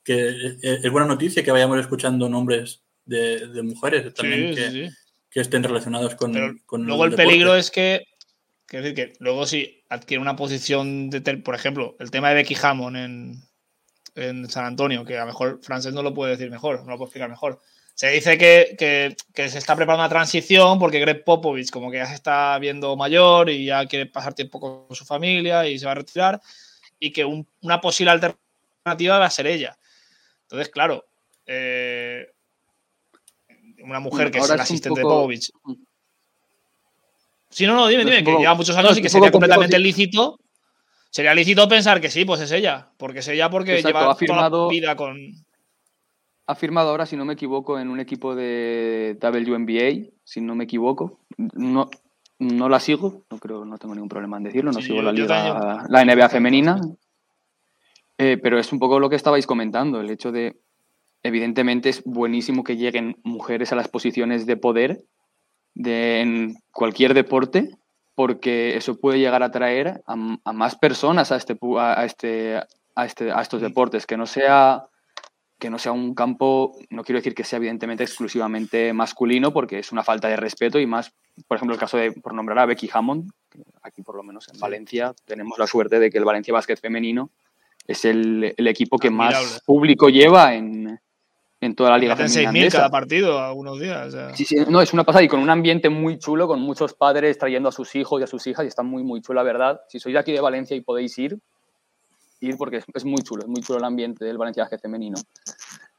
que 0.03 0.57
es 0.61 0.91
buena 0.91 1.07
noticia 1.07 1.43
que 1.43 1.51
vayamos 1.51 1.80
escuchando 1.80 2.28
nombres 2.28 2.84
de, 3.05 3.61
mujeres 3.63 4.13
también 4.13 4.53
que, 4.53 5.39
estén 5.39 5.63
relacionados 5.63 6.15
con, 6.15 6.34
Luego 6.86 7.05
el, 7.05 7.15
peligro 7.15 7.55
es 7.55 7.71
que, 7.71 8.05
decir 8.69 8.93
que 8.93 9.13
luego 9.19 9.45
si 9.45 9.84
adquiere 9.89 10.21
una 10.21 10.36
posición 10.36 11.09
de, 11.09 11.21
por 11.38 11.55
ejemplo, 11.55 11.95
el 11.99 12.11
tema 12.11 12.30
de 12.30 12.36
Becky 12.36 12.55
Hammond 12.61 12.97
en, 12.97 13.43
en 14.15 14.49
San 14.49 14.65
Antonio, 14.65 15.05
que 15.05 15.17
a 15.17 15.21
lo 15.21 15.28
mejor 15.28 15.59
Frances 15.61 15.93
no 15.93 16.03
lo 16.03 16.13
puede 16.13 16.32
decir 16.32 16.51
mejor, 16.51 16.84
no 16.84 16.91
lo 16.91 16.97
puede 16.97 17.07
explicar 17.07 17.30
mejor 17.30 17.61
se 17.93 18.09
dice 18.09 18.37
que, 18.37 19.15
se 19.35 19.57
está 19.57 19.75
preparando 19.75 20.03
una 20.03 20.09
transición 20.09 20.79
porque 20.79 20.99
Greg 20.99 21.23
Popovich 21.23 21.69
como 21.69 21.91
que 21.91 21.97
ya 21.97 22.07
se 22.07 22.15
está 22.15 22.57
viendo 22.59 22.95
mayor 22.95 23.49
y 23.49 23.65
ya 23.65 23.85
quiere 23.85 24.07
pasar 24.07 24.33
tiempo 24.33 24.59
con 24.59 24.95
su 24.95 25.05
familia 25.05 25.67
y 25.67 25.77
se 25.77 25.85
va 25.85 25.91
a 25.91 25.95
retirar 25.95 26.41
y 26.99 27.11
que 27.11 27.23
una 27.25 27.81
posible 27.81 28.11
alternativa 28.11 29.19
va 29.19 29.25
a 29.25 29.29
ser 29.29 29.47
ella. 29.47 29.77
Entonces, 30.43 30.69
claro, 30.69 31.05
eh, 31.45 32.31
una 33.83 33.99
mujer 33.99 34.31
que 34.31 34.39
es 34.39 34.49
la 34.49 34.55
asistente 34.55 34.99
de 34.99 35.03
Popovich. 35.03 35.51
Si 37.49 37.67
no, 37.67 37.75
no, 37.75 37.87
dime, 37.87 38.03
dime, 38.05 38.23
que 38.23 38.31
lleva 38.31 38.55
muchos 38.55 38.75
años 38.75 38.97
y 38.97 39.01
que 39.01 39.09
sería 39.09 39.31
completamente 39.31 39.77
lícito. 39.77 40.39
Sería 41.11 41.35
lícito 41.35 41.67
pensar 41.67 42.01
que 42.01 42.09
sí, 42.09 42.25
pues 42.25 42.41
es 42.41 42.51
ella. 42.51 42.89
Porque 42.97 43.19
es 43.19 43.27
ella 43.27 43.49
porque 43.49 43.83
lleva 43.83 44.15
toda 44.15 44.49
la 44.49 44.67
vida 44.67 44.95
con 44.95 45.42
ha 46.45 46.55
firmado 46.55 46.89
ahora, 46.89 47.05
si 47.05 47.15
no 47.15 47.25
me 47.25 47.33
equivoco, 47.33 47.79
en 47.79 47.89
un 47.89 47.99
equipo 47.99 48.35
de 48.35 49.17
WNBA, 49.21 50.11
si 50.23 50.41
no 50.41 50.55
me 50.55 50.65
equivoco. 50.65 51.19
No, 51.37 51.89
no 52.39 52.69
la 52.69 52.79
sigo, 52.79 53.23
no 53.29 53.37
creo, 53.37 53.65
no 53.65 53.77
tengo 53.77 53.95
ningún 53.95 54.09
problema 54.09 54.37
en 54.37 54.43
decirlo, 54.43 54.71
no 54.71 54.81
sigo 54.81 55.01
la 55.01 55.11
liga, 55.11 55.85
la 55.87 56.05
NBA 56.05 56.29
femenina. 56.29 56.79
Eh, 58.17 58.37
pero 58.41 58.59
es 58.59 58.71
un 58.71 58.79
poco 58.79 58.99
lo 58.99 59.09
que 59.09 59.15
estabais 59.15 59.47
comentando, 59.47 59.99
el 59.99 60.09
hecho 60.09 60.31
de, 60.31 60.59
evidentemente 61.23 61.89
es 61.89 62.03
buenísimo 62.03 62.63
que 62.63 62.77
lleguen 62.77 63.17
mujeres 63.23 63.71
a 63.71 63.75
las 63.75 63.87
posiciones 63.87 64.45
de 64.45 64.57
poder 64.57 65.03
de, 65.73 66.21
en 66.21 66.55
cualquier 66.71 67.13
deporte, 67.13 67.71
porque 68.13 68.77
eso 68.77 68.99
puede 68.99 69.19
llegar 69.19 69.41
a 69.41 69.47
atraer 69.47 70.03
a, 70.05 70.15
más 70.53 70.75
personas 70.75 71.31
a 71.31 71.37
este, 71.37 71.57
a, 71.79 72.05
este, 72.05 72.57
a, 72.95 73.05
este, 73.05 73.31
a 73.31 73.41
estos 73.41 73.61
deportes, 73.61 74.05
que 74.05 74.17
no 74.17 74.27
sea 74.27 74.85
que 75.64 75.70
no 75.70 75.80
sea 75.80 75.93
un 75.93 76.14
campo, 76.14 76.78
no 76.89 77.05
quiero 77.05 77.20
decir 77.20 77.34
que 77.34 77.45
sea 77.45 77.55
evidentemente 77.55 78.03
exclusivamente 78.03 78.91
masculino, 78.91 79.53
porque 79.53 79.80
es 79.80 79.93
una 79.93 80.03
falta 80.03 80.28
de 80.28 80.36
respeto 80.36 80.78
y 80.78 80.86
más, 80.86 81.14
por 81.47 81.55
ejemplo, 81.55 81.74
el 81.74 81.80
caso 81.80 81.95
de, 81.95 82.11
por 82.11 82.34
nombrar 82.34 82.59
a 82.59 82.66
Becky 82.66 82.89
Hammond, 82.91 83.32
aquí 83.82 84.01
por 84.01 84.18
lo 84.18 84.24
menos 84.24 84.49
en 84.53 84.59
Valencia 84.59 85.14
tenemos 85.24 85.57
la 85.57 85.66
suerte 85.66 85.99
de 85.99 86.11
que 86.11 86.18
el 86.18 86.26
Valencia 86.26 86.53
Básquet 86.53 86.82
Femenino 86.82 87.30
es 87.88 88.03
el, 88.03 88.53
equipo 88.57 88.97
que 88.97 89.09
más 89.09 89.61
público 89.66 90.09
lleva 90.09 90.53
en, 90.53 90.99
en 91.61 91.76
toda 91.76 91.91
la 91.91 91.97
liga 91.97 92.16
Hacen 92.16 92.28
femenina 92.28 92.51
6.000 92.51 92.57
andesa. 92.57 92.78
cada 92.80 92.89
partido 92.89 93.39
algunos 93.39 93.80
días. 93.80 94.07
o 94.07 94.11
sea. 94.11 94.36
Sí, 94.36 94.43
sí, 94.43 94.57
no, 94.68 94.82
es 94.82 94.91
una 94.91 95.05
pasada 95.05 95.24
y 95.24 95.30
con 95.30 95.39
un 95.39 95.49
ambiente 95.49 95.88
muy 95.88 96.20
chulo, 96.20 96.45
con 96.45 96.59
muchos 96.59 96.93
padres 96.93 97.38
trayendo 97.38 97.70
a 97.70 97.72
sus 97.72 97.95
hijos 97.95 98.20
y 98.20 98.26
a 98.26 98.28
sus 98.28 98.45
hijas 98.47 98.66
y 98.66 98.68
está 98.68 98.84
muy, 98.84 99.01
muy 99.01 99.22
chulo, 99.22 99.38
la 99.38 99.43
verdad. 99.43 99.80
Si 99.88 100.01
sois 100.01 100.11
de 100.11 100.20
aquí 100.20 100.34
de 100.34 100.41
Valencia 100.41 100.76
y 100.76 100.82
podéis 100.82 101.18
ir, 101.20 101.39
ir 102.43 102.57
porque 102.57 102.77
es, 102.77 102.85
es 102.93 103.05
muy 103.05 103.21
chulo, 103.21 103.43
es 103.43 103.47
muy 103.49 103.61
chulo 103.61 103.79
el 103.79 103.85
ambiente 103.85 104.25
del 104.25 104.37
valenciaje 104.37 104.77
femenino. 104.77 105.17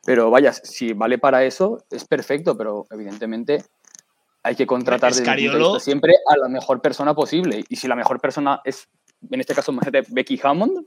Pero 0.05 0.30
vaya, 0.30 0.53
si 0.53 0.92
vale 0.92 1.18
para 1.18 1.45
eso, 1.45 1.84
es 1.90 2.05
perfecto, 2.05 2.57
pero 2.57 2.86
evidentemente 2.90 3.64
hay 4.42 4.55
que 4.55 4.66
contratar 4.66 5.14
desde 5.14 5.80
siempre 5.80 6.14
a 6.28 6.36
la 6.36 6.49
mejor 6.49 6.80
persona 6.82 7.14
posible. 7.14 7.64
Y 7.68 7.76
si 7.76 7.88
la 7.88 7.97
mejor 7.97 8.20
persona 8.20 8.61
es, 8.64 8.86
en 9.30 9.40
este 9.40 9.55
caso, 9.55 9.72
Becky 10.11 10.38
Hammond, 10.42 10.86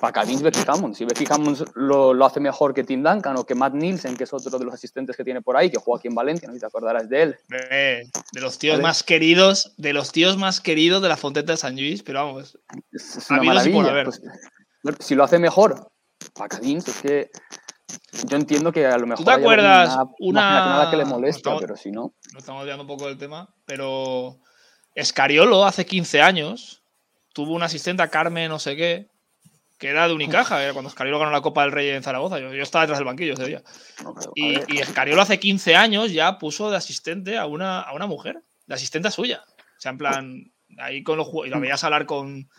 para 0.00 0.24
Vince 0.24 0.42
Becky 0.42 0.60
Hammond. 0.66 0.94
Si 0.94 1.04
Becky 1.04 1.26
Hammond 1.28 1.72
lo, 1.74 2.14
lo 2.14 2.24
hace 2.24 2.40
mejor 2.40 2.72
que 2.72 2.82
Tim 2.84 3.02
Duncan 3.02 3.36
o 3.36 3.44
que 3.44 3.54
Matt 3.54 3.74
Nielsen, 3.74 4.16
que 4.16 4.24
es 4.24 4.32
otro 4.32 4.58
de 4.58 4.64
los 4.64 4.72
asistentes 4.72 5.14
que 5.14 5.24
tiene 5.24 5.42
por 5.42 5.58
ahí, 5.58 5.70
que 5.70 5.78
juega 5.78 5.98
aquí 5.98 6.08
en 6.08 6.14
Valencia, 6.14 6.48
no 6.48 6.54
sé 6.54 6.58
si 6.58 6.60
te 6.60 6.66
acordarás 6.66 7.08
de 7.10 7.22
él. 7.22 7.36
Eh, 7.70 8.02
De 8.32 8.40
los 8.40 8.58
tíos 8.58 8.76
Vale. 8.76 8.82
más 8.82 9.02
queridos, 9.02 9.74
de 9.76 9.92
los 9.92 10.10
tíos 10.12 10.38
más 10.38 10.62
queridos 10.62 11.02
de 11.02 11.08
la 11.10 11.18
Fonteta 11.18 11.52
de 11.52 11.58
San 11.58 11.74
Luis, 11.76 12.02
pero 12.02 12.24
vamos, 12.24 12.58
Es, 12.92 13.28
una 13.30 13.42
y 13.42 13.46
por 13.46 13.54
maravilla. 13.54 13.90
haber. 13.90 14.04
Pues, 14.06 14.22
si 15.00 15.14
lo 15.14 15.24
hace 15.24 15.38
mejor, 15.38 15.90
Pacadins, 16.34 16.86
es 16.88 17.00
que 17.02 17.30
yo 18.28 18.36
entiendo 18.36 18.72
que 18.72 18.86
a 18.86 18.96
lo 18.98 19.06
mejor 19.06 19.24
te 19.24 19.30
hay 19.30 19.38
acuerdas 19.40 19.88
una- 19.90 20.04
máquina 20.04 20.62
que 20.62 20.68
nada 20.70 20.90
que 20.90 20.96
le 20.96 21.04
molesta, 21.04 21.38
estamos- 21.38 21.60
pero 21.62 21.76
si 21.76 21.90
no, 21.90 22.14
nos 22.32 22.42
estamos 22.42 22.62
olvidando 22.62 22.82
un 22.84 22.88
poco 22.88 23.06
del 23.06 23.18
tema, 23.18 23.48
pero 23.64 24.38
Escariolo 24.94 25.64
hace 25.64 25.86
15 25.86 26.20
años 26.20 26.82
tuvo 27.32 27.54
una 27.54 27.66
asistente 27.66 28.02
a 28.02 28.08
Carmen 28.08 28.48
no 28.48 28.58
sé 28.58 28.76
qué, 28.76 29.08
que 29.78 29.88
era 29.88 30.06
de 30.08 30.14
Unicaja, 30.14 30.62
era 30.62 30.72
cuando 30.74 30.90
Escariolo 30.90 31.18
ganó 31.18 31.30
la 31.30 31.40
Copa 31.40 31.62
del 31.62 31.72
Rey 31.72 31.88
en 31.88 32.02
Zaragoza. 32.02 32.38
Yo, 32.38 32.52
yo 32.52 32.62
estaba 32.62 32.82
detrás 32.82 32.98
del 32.98 33.06
banquillo 33.06 33.32
ese 33.32 33.46
día. 33.46 33.62
no, 34.04 34.14
Y, 34.34 34.58
y 34.74 34.78
Escariolo 34.80 35.22
hace 35.22 35.40
15 35.40 35.74
años 35.74 36.12
ya 36.12 36.38
puso 36.38 36.70
de 36.70 36.76
asistente 36.76 37.38
a 37.38 37.46
una, 37.46 37.80
a 37.80 37.94
una 37.94 38.06
mujer, 38.06 38.42
de 38.66 38.74
asistente 38.74 39.10
suya. 39.10 39.42
O 39.58 39.80
sea, 39.80 39.92
en 39.92 39.98
plan, 39.98 40.52
ahí 40.78 41.02
con 41.02 41.16
los 41.16 41.28
y 41.46 41.48
lo 41.48 41.60
veías 41.60 41.82
hablar 41.84 42.04
con. 42.04 42.50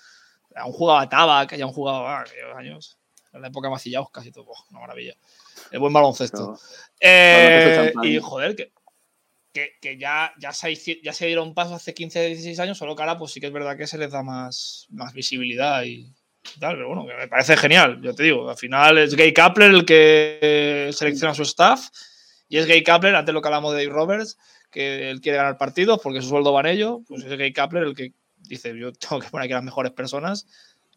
Aún 0.55 0.73
jugaba 0.73 1.07
Tabac, 1.07 1.55
ya 1.55 1.65
un 1.65 1.73
jugado 1.73 2.07
ah, 2.07 2.21
aquellos 2.21 2.57
años. 2.57 2.97
En 3.33 3.41
la 3.41 3.47
época 3.47 3.67
de 3.67 3.71
Macillaos, 3.71 4.09
casi 4.11 4.31
todo. 4.31 4.45
Buah, 4.45 4.59
una 4.71 4.79
maravilla. 4.81 5.15
El 5.71 5.79
buen 5.79 5.93
baloncesto. 5.93 6.59
Eh, 6.99 7.93
y 8.03 8.19
joder, 8.19 8.55
que, 8.55 8.73
que, 9.53 9.71
que 9.81 9.97
ya, 9.97 10.33
ya, 10.37 10.51
se, 10.53 10.73
ya 11.01 11.13
se 11.13 11.27
dieron 11.27 11.53
paso 11.53 11.75
hace 11.75 11.93
15, 11.93 12.27
16 12.27 12.59
años, 12.59 12.77
solo 12.77 12.95
que 12.95 13.03
ahora 13.03 13.17
pues 13.17 13.31
sí 13.31 13.39
que 13.39 13.47
es 13.47 13.53
verdad 13.53 13.77
que 13.77 13.87
se 13.87 13.97
les 13.97 14.11
da 14.11 14.23
más, 14.23 14.87
más 14.89 15.13
visibilidad 15.13 15.83
y, 15.83 16.13
y 16.55 16.59
tal, 16.59 16.75
pero 16.75 16.87
bueno, 16.87 17.05
que 17.05 17.15
me 17.15 17.27
parece 17.27 17.57
genial, 17.57 18.01
yo 18.01 18.13
te 18.13 18.23
digo, 18.23 18.49
al 18.49 18.57
final 18.57 18.97
es 18.97 19.15
Gay 19.15 19.33
Kapler 19.33 19.71
el 19.71 19.85
que 19.85 20.89
selecciona 20.93 21.31
a 21.31 21.35
su 21.35 21.43
staff 21.43 21.89
y 22.47 22.57
es 22.57 22.65
Gay 22.65 22.83
Kapler, 22.83 23.15
antes 23.15 23.33
lo 23.33 23.41
que 23.41 23.47
hablamos 23.47 23.73
de 23.73 23.85
Dave 23.85 23.95
Roberts, 23.95 24.37
que 24.69 25.09
él 25.09 25.21
quiere 25.21 25.37
ganar 25.37 25.57
partidos 25.57 25.99
porque 26.01 26.21
su 26.21 26.29
sueldo 26.29 26.53
va 26.53 26.61
en 26.61 26.67
ello, 26.67 27.01
pues 27.07 27.23
es 27.23 27.37
Gay 27.37 27.53
Kapler 27.53 27.83
el 27.83 27.95
que 27.95 28.13
dice 28.47 28.77
yo 28.77 28.91
tengo 28.93 29.19
que 29.21 29.29
poner 29.29 29.45
aquí 29.45 29.53
las 29.53 29.63
mejores 29.63 29.91
personas 29.91 30.47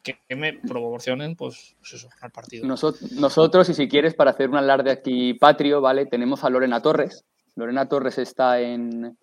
que, 0.02 0.18
me 0.36 0.52
proporcionen 0.52 1.34
pues, 1.34 1.76
pues 1.80 1.94
eso, 1.94 2.08
partidos. 2.32 2.68
Noso- 2.68 2.94
nosotros, 3.18 3.68
y 3.70 3.74
si 3.74 3.88
quieres, 3.88 4.14
para 4.14 4.32
hacer 4.32 4.50
un 4.50 4.56
alarde 4.56 4.90
aquí 4.90 5.32
patrio, 5.34 5.80
¿vale? 5.80 6.04
Tenemos 6.04 6.44
a 6.44 6.50
Lorena 6.50 6.82
Torres. 6.82 7.24
Lorena 7.56 7.88
Torres 7.88 8.18
está 8.18 8.60
en, 8.60 9.16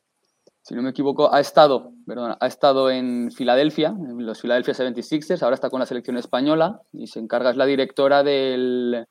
si 0.64 0.74
no 0.74 0.82
me 0.82 0.90
equivoco, 0.90 1.32
ha 1.34 1.40
estado, 1.40 1.92
perdón, 2.08 2.36
ha 2.40 2.48
estado 2.48 2.90
en 2.90 3.32
Filadelfia, 3.32 3.90
en 3.90 4.26
los 4.26 4.42
Philadelphia 4.42 4.74
76ers, 4.74 5.44
ahora 5.44 5.54
está 5.54 5.70
con 5.70 5.80
la 5.82 5.86
selección 5.86 6.18
española 6.18 6.82
y 6.94 7.08
se 7.08 7.20
encarga, 7.20 7.52
es 7.52 7.58
la 7.58 7.66
directora 7.68 8.24
del, 8.24 9.06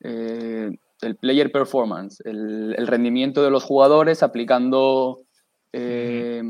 eh, 0.00 0.70
del 1.02 1.16
player 1.16 1.52
performance, 1.52 2.20
el, 2.24 2.74
el 2.78 2.86
rendimiento 2.86 3.42
de 3.42 3.50
los 3.50 3.64
jugadores 3.64 4.22
aplicando 4.22 5.18
eh, 5.72 6.42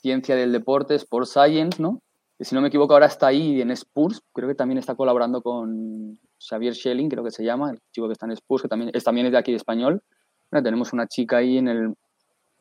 ciencia 0.00 0.36
del 0.36 0.52
deporte, 0.52 0.94
sport 0.94 1.26
science, 1.26 1.80
¿no? 1.80 2.00
Si 2.40 2.54
no 2.54 2.62
me 2.62 2.68
equivoco 2.68 2.94
ahora 2.94 3.06
está 3.06 3.26
ahí 3.26 3.60
en 3.60 3.70
Spurs, 3.70 4.22
creo 4.32 4.48
que 4.48 4.54
también 4.54 4.78
está 4.78 4.94
colaborando 4.94 5.42
con 5.42 6.18
Xavier 6.38 6.74
Schelling, 6.74 7.10
creo 7.10 7.22
que 7.22 7.30
se 7.30 7.44
llama, 7.44 7.70
el 7.70 7.78
chico 7.92 8.06
que 8.06 8.14
está 8.14 8.24
en 8.24 8.32
Spurs, 8.32 8.62
que 8.62 8.68
también 8.68 8.90
es, 8.94 9.04
también 9.04 9.26
es 9.26 9.32
de 9.32 9.38
aquí 9.38 9.54
español. 9.54 10.02
Bueno, 10.50 10.64
tenemos 10.64 10.94
una 10.94 11.06
chica 11.06 11.36
ahí 11.36 11.58
en 11.58 11.68
el 11.68 11.88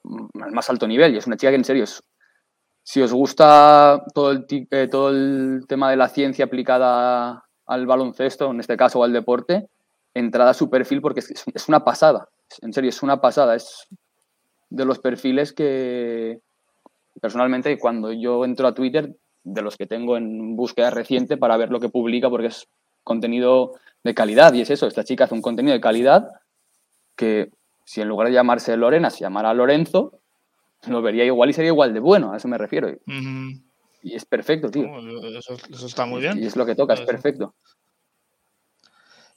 mm, 0.04 0.54
más 0.54 0.70
alto 0.70 0.86
nivel 0.86 1.14
y 1.14 1.18
es 1.18 1.28
una 1.28 1.38
chica 1.38 1.52
que 1.52 1.56
en 1.56 1.64
serio 1.64 1.86
es, 1.86 2.04
si 2.84 3.02
os 3.02 3.14
gusta 3.14 4.04
todo 4.14 4.32
el, 4.32 4.46
eh, 4.50 4.88
todo 4.92 5.10
el 5.10 5.62
tema 5.68 5.90
de 5.90 5.96
la 5.96 6.10
ciencia 6.10 6.46
aplicada 6.46 7.46
al 7.66 7.86
baloncesto, 7.88 8.52
en 8.52 8.60
este 8.60 8.76
caso 8.76 9.00
o 9.00 9.04
al 9.06 9.14
deporte, 9.14 9.70
entrada 10.14 10.52
a 10.52 10.56
su 10.56 10.70
perfil 10.70 11.00
porque 11.00 11.22
es, 11.22 11.46
es 11.54 11.70
una 11.70 11.86
pasada, 11.86 12.28
en 12.62 12.74
serio, 12.74 12.90
es 12.90 13.02
una 13.02 13.22
pasada, 13.22 13.56
es 13.56 13.88
de 14.70 14.84
los 14.84 15.00
perfiles 15.00 15.54
que 15.54 16.42
personalmente 17.22 17.78
cuando 17.80 18.12
yo 18.14 18.46
entro 18.46 18.68
a 18.68 18.74
Twitter, 18.74 19.16
de 19.44 19.62
los 19.62 19.78
que 19.78 19.88
tengo 19.88 20.18
en 20.18 20.56
búsqueda 20.56 20.90
reciente 20.90 21.38
para 21.38 21.58
ver 21.58 21.70
lo 21.72 21.80
que 21.80 21.90
publica 21.90 22.30
porque 22.30 22.48
es 22.48 22.68
contenido 23.04 23.74
de 24.04 24.14
calidad 24.14 24.54
y 24.54 24.62
es 24.62 24.70
eso, 24.70 24.86
esta 24.88 25.04
chica 25.04 25.24
hace 25.26 25.34
un 25.34 25.42
contenido 25.42 25.74
de 25.74 25.82
calidad 25.82 26.30
que 27.16 27.50
si 27.86 28.02
en 28.02 28.08
lugar 28.10 28.28
de 28.28 28.34
llamarse 28.34 28.76
Lorena 28.78 29.10
se 29.10 29.22
llamara 29.22 29.54
Lorenzo, 29.54 30.20
lo 30.88 31.02
vería 31.02 31.26
igual 31.26 31.50
y 31.50 31.54
sería 31.54 31.70
igual 31.72 31.94
de 31.94 32.00
bueno, 32.00 32.32
a 32.34 32.38
eso 32.38 32.48
me 32.48 32.58
refiero. 32.58 32.90
Y 34.02 34.16
es 34.16 34.24
perfecto, 34.26 34.70
tío. 34.70 34.88
Bueno, 34.88 35.20
Eso, 35.38 35.56
eso 35.70 35.86
está 35.88 36.06
muy 36.06 36.20
Y 36.20 36.22
bien. 36.22 36.44
es 36.44 36.56
lo 36.56 36.66
que 36.66 36.76
toca, 36.76 36.94
es 36.94 37.02
perfecto. 37.02 37.56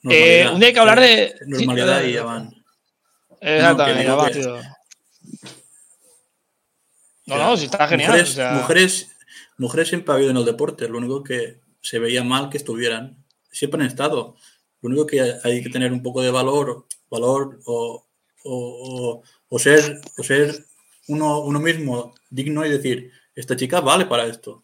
Eh, 0.09 0.45
un 0.51 0.59
día 0.59 0.67
hay 0.67 0.73
que 0.73 0.79
hablar 0.79 0.99
de- 0.99 1.33
Normalidad 1.47 2.01
sí, 2.01 2.09
y 2.09 2.13
ya 2.13 2.23
van. 2.23 2.51
Exactamente, 3.41 4.03
No. 7.25 7.37
No, 7.37 7.57
si 7.57 7.65
está 7.65 7.87
genial. 7.87 8.11
Mujeres, 8.11 8.31
o 8.31 8.33
sea, 8.35 8.51
mujeres, 8.53 9.15
mujeres 9.57 9.87
siempre 9.89 10.11
ha 10.11 10.15
habido 10.15 10.31
en 10.31 10.37
el 10.37 10.45
deporte, 10.45 10.87
lo 10.89 10.97
único 10.97 11.23
que 11.23 11.61
se 11.81 11.99
veía 11.99 12.23
mal 12.23 12.49
que 12.49 12.57
estuvieran. 12.57 13.23
Siempre 13.51 13.79
han 13.81 13.87
estado. 13.87 14.35
Lo 14.81 14.89
único 14.89 15.05
que 15.05 15.21
hay 15.43 15.63
que 15.63 15.69
tener 15.69 15.91
un 15.93 16.01
poco 16.03 16.21
de 16.21 16.31
valor, 16.31 16.85
valor 17.09 17.59
o, 17.65 18.05
o- 18.43 19.21
o- 19.49 19.59
ser, 19.59 20.01
o 20.17 20.23
ser 20.23 20.65
uno, 21.07 21.39
uno 21.41 21.59
mismo 21.59 22.13
digno 22.29 22.65
y 22.65 22.69
decir, 22.69 23.11
esta 23.35 23.55
chica 23.55 23.79
vale 23.81 24.05
para 24.05 24.25
esto. 24.25 24.63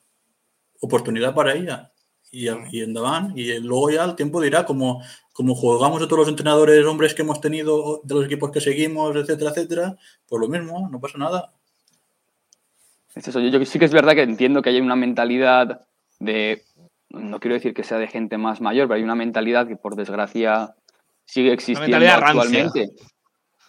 Oportunidad 0.81 1.33
para 1.33 1.53
ella. 1.53 1.91
Y, 2.31 2.47
y 2.47 2.83
andaban. 2.83 3.33
Y 3.37 3.57
luego 3.59 3.89
ya 3.89 4.03
el 4.05 4.15
tiempo 4.15 4.41
dirá, 4.41 4.65
como, 4.65 5.01
como 5.33 5.55
jugamos 5.55 6.01
a 6.01 6.05
todos 6.07 6.19
los 6.19 6.27
entrenadores 6.27 6.85
hombres 6.85 7.13
que 7.13 7.21
hemos 7.23 7.41
tenido 7.41 8.01
de 8.03 8.15
los 8.15 8.25
equipos 8.25 8.51
que 8.51 8.61
seguimos, 8.61 9.15
etcétera, 9.15 9.51
etcétera, 9.51 9.97
pues 10.27 10.39
lo 10.41 10.47
mismo, 10.47 10.89
no 10.91 10.99
pasa 10.99 11.17
nada. 11.17 11.53
Es 13.15 13.27
eso, 13.27 13.39
yo, 13.39 13.49
yo 13.49 13.65
sí 13.65 13.79
que 13.79 13.85
es 13.85 13.93
verdad 13.93 14.13
que 14.13 14.21
entiendo 14.23 14.61
que 14.61 14.69
hay 14.69 14.79
una 14.79 14.95
mentalidad 14.95 15.81
de, 16.19 16.61
no 17.09 17.39
quiero 17.39 17.55
decir 17.55 17.73
que 17.73 17.83
sea 17.83 17.97
de 17.97 18.07
gente 18.07 18.37
más 18.37 18.61
mayor, 18.61 18.87
pero 18.87 18.97
hay 18.97 19.03
una 19.03 19.15
mentalidad 19.15 19.67
que 19.67 19.75
por 19.75 19.95
desgracia 19.95 20.75
sigue 21.25 21.51
existiendo 21.53 21.97
rancia. 21.99 22.17
actualmente. 22.27 22.89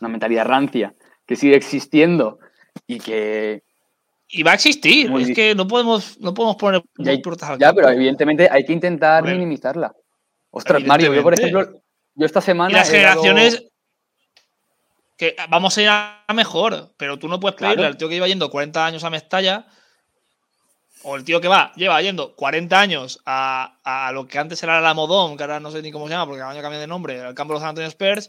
Una 0.01 0.09
mentalidad 0.09 0.47
rancia 0.47 0.95
que 1.27 1.37
sigue 1.37 1.57
existiendo 1.57 2.39
y 2.87 2.99
que 2.99 3.63
y 4.33 4.43
va 4.43 4.53
a 4.53 4.55
existir. 4.55 5.11
Muy 5.11 5.25
es 5.25 5.35
que 5.35 5.55
no 5.55 5.67
podemos, 5.67 6.21
no 6.21 6.33
podemos 6.35 6.57
poner 6.57 6.83
ya, 7.59 7.73
pero 7.73 7.89
evidentemente 7.89 8.49
hay 8.51 8.65
que 8.65 8.73
intentar 8.73 9.25
minimizarla. 9.25 9.93
Ostras, 10.51 10.85
Mario, 10.85 11.13
yo 11.15 11.23
por 11.23 11.35
ejemplo, 11.35 11.83
yo 12.15 12.27
esta 12.27 12.41
semana 12.41 12.71
Y 12.71 12.75
las 12.75 12.89
dado- 12.93 13.23
generaciones. 13.23 13.70
Que 15.21 15.37
vamos 15.51 15.77
a 15.77 15.83
ir 15.83 15.89
a 15.91 16.25
mejor, 16.35 16.93
pero 16.97 17.19
tú 17.19 17.29
no 17.29 17.39
puedes 17.39 17.55
pedirle 17.59 17.77
Claro. 17.77 17.89
al 17.89 17.97
tío 17.99 18.09
que 18.09 18.15
lleva 18.15 18.27
yendo 18.27 18.49
40 18.51 18.87
años 18.87 19.05
a 19.05 19.11
Mestalla, 19.11 19.67
o 21.03 21.15
el 21.17 21.25
tío 21.25 21.41
que 21.43 21.49
va, 21.49 21.73
lleva 21.77 22.01
yendo 22.01 22.35
40 22.35 22.81
años 22.81 23.21
a, 23.27 23.77
a 23.85 24.13
lo 24.13 24.27
que 24.27 24.39
antes 24.39 24.63
era 24.63 24.81
la 24.81 24.95
Modón, 24.95 25.37
que 25.37 25.43
ahora 25.43 25.61
no 25.61 25.71
sé 25.71 25.83
ni 25.83 25.93
cómo 25.93 26.07
se 26.07 26.13
llama, 26.15 26.25
porque 26.27 26.41
cada 26.41 26.53
año 26.53 26.63
cambia 26.63 26.81
de 26.81 26.87
nombre, 26.87 27.21
al 27.21 27.35
campo 27.35 27.53
de 27.53 27.57
los 27.57 27.61
San 27.63 27.69
Antonio 27.71 27.89
Spurs, 27.89 28.29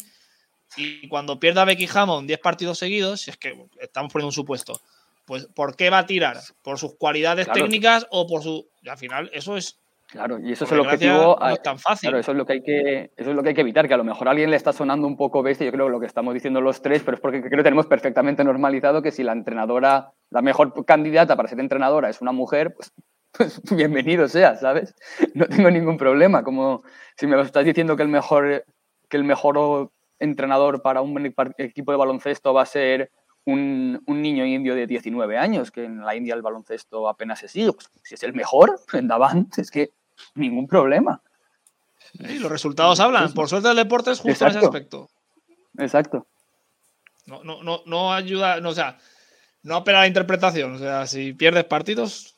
y 0.77 1.07
cuando 1.07 1.39
pierda 1.39 1.63
Becky 1.65 1.87
Hammond 1.93 2.27
10 2.27 2.39
partidos 2.39 2.77
seguidos, 2.77 3.21
si 3.21 3.31
es 3.31 3.37
que 3.37 3.53
estamos 3.79 4.11
poniendo 4.11 4.27
un 4.27 4.33
supuesto, 4.33 4.81
pues 5.25 5.45
¿por 5.53 5.75
qué 5.77 5.89
va 5.89 5.99
a 5.99 6.05
tirar? 6.05 6.41
¿Por 6.61 6.77
sus 6.77 6.95
cualidades 6.95 7.45
Claro. 7.45 7.61
técnicas 7.61 8.05
o 8.09 8.27
por 8.27 8.41
su...? 8.43 8.67
Y 8.81 8.89
al 8.89 8.97
final, 8.97 9.29
eso 9.33 9.55
es... 9.57 9.77
Claro, 10.11 10.39
y 10.39 10.51
eso 10.51 10.65
es 10.65 10.71
el 10.73 10.81
objetivo. 10.81 11.37
no 11.39 11.49
es 11.49 11.61
tan 11.61 11.79
fácil. 11.79 12.09
Claro, 12.09 12.19
eso 12.19 12.31
es 12.31 12.37
lo 12.37 12.45
que 12.45 12.53
hay 12.53 12.61
que, 12.61 13.11
eso 13.15 13.29
es 13.29 13.35
lo 13.35 13.41
que 13.41 13.49
hay 13.49 13.55
que 13.55 13.61
evitar, 13.61 13.87
que 13.87 13.93
a 13.93 13.97
lo 13.97 14.03
mejor 14.03 14.27
a 14.27 14.31
alguien 14.31 14.51
le 14.51 14.57
está 14.57 14.73
sonando 14.73 15.07
un 15.07 15.15
poco 15.15 15.41
bestia, 15.41 15.65
yo 15.65 15.71
creo 15.71 15.87
lo 15.87 16.01
que 16.01 16.05
estamos 16.05 16.33
diciendo 16.33 16.59
los 16.59 16.81
tres, 16.81 17.01
pero 17.01 17.15
es 17.15 17.21
porque 17.21 17.39
creo 17.39 17.57
que 17.57 17.63
tenemos 17.63 17.87
perfectamente 17.87 18.43
normalizado 18.43 19.01
que 19.01 19.11
si 19.11 19.23
la 19.23 19.31
entrenadora, 19.31 20.11
la 20.29 20.41
mejor 20.41 20.85
candidata 20.85 21.37
para 21.37 21.47
ser 21.47 21.61
entrenadora 21.61 22.09
es 22.09 22.21
una 22.21 22.33
mujer, 22.33 22.75
pues, 22.75 22.91
pues 23.31 23.61
bienvenido 23.73 24.27
sea, 24.27 24.57
¿sabes? 24.57 24.93
No 25.33 25.47
tengo 25.47 25.71
ningún 25.71 25.95
problema. 25.95 26.43
Como 26.43 26.83
si 27.15 27.25
me 27.25 27.39
estás 27.41 27.63
diciendo 27.63 27.95
que 27.95 28.03
el 28.03 28.09
mejor, 28.09 28.65
que 29.07 29.15
el 29.15 29.23
mejor 29.23 29.91
entrenador 30.19 30.81
para 30.81 30.99
un 30.99 31.33
equipo 31.57 31.93
de 31.93 31.97
baloncesto 31.97 32.53
va 32.53 32.63
a 32.63 32.65
ser 32.65 33.11
un, 33.45 34.03
un 34.05 34.21
niño 34.21 34.45
indio 34.45 34.75
de 34.75 34.87
19 34.87 35.37
años, 35.37 35.71
que 35.71 35.85
en 35.85 36.01
la 36.01 36.15
India 36.15 36.35
el 36.35 36.41
baloncesto 36.41 37.07
apenas 37.07 37.39
se 37.39 37.47
sigue, 37.47 37.71
pues 37.71 37.89
si 38.03 38.15
es 38.15 38.23
el 38.23 38.33
mejor, 38.33 38.77
en 38.93 39.07
Davant, 39.07 39.57
es 39.57 39.71
que 39.71 39.91
ningún 40.35 40.67
problema. 40.67 41.21
Y 42.13 42.39
los 42.39 42.51
resultados 42.51 42.99
hablan. 42.99 43.33
Por 43.33 43.47
suerte 43.47 43.69
el 43.69 43.75
deporte 43.75 44.11
es 44.11 44.19
justo 44.19 44.29
en 44.29 44.49
ese 44.49 44.57
Exacto. 44.57 44.67
aspecto. 44.67 45.09
Exacto. 45.77 46.27
No, 47.25 47.43
no, 47.43 47.63
no, 47.63 47.83
no 47.85 48.13
ayuda, 48.13 48.59
no, 48.59 48.69
o 48.69 48.73
sea, 48.73 48.97
no 49.63 49.75
apela 49.75 49.99
a 49.99 50.01
la 50.01 50.07
interpretación. 50.07 50.75
O 50.75 50.79
sea, 50.79 51.05
si 51.07 51.33
pierdes 51.33 51.65
partidos, 51.65 52.35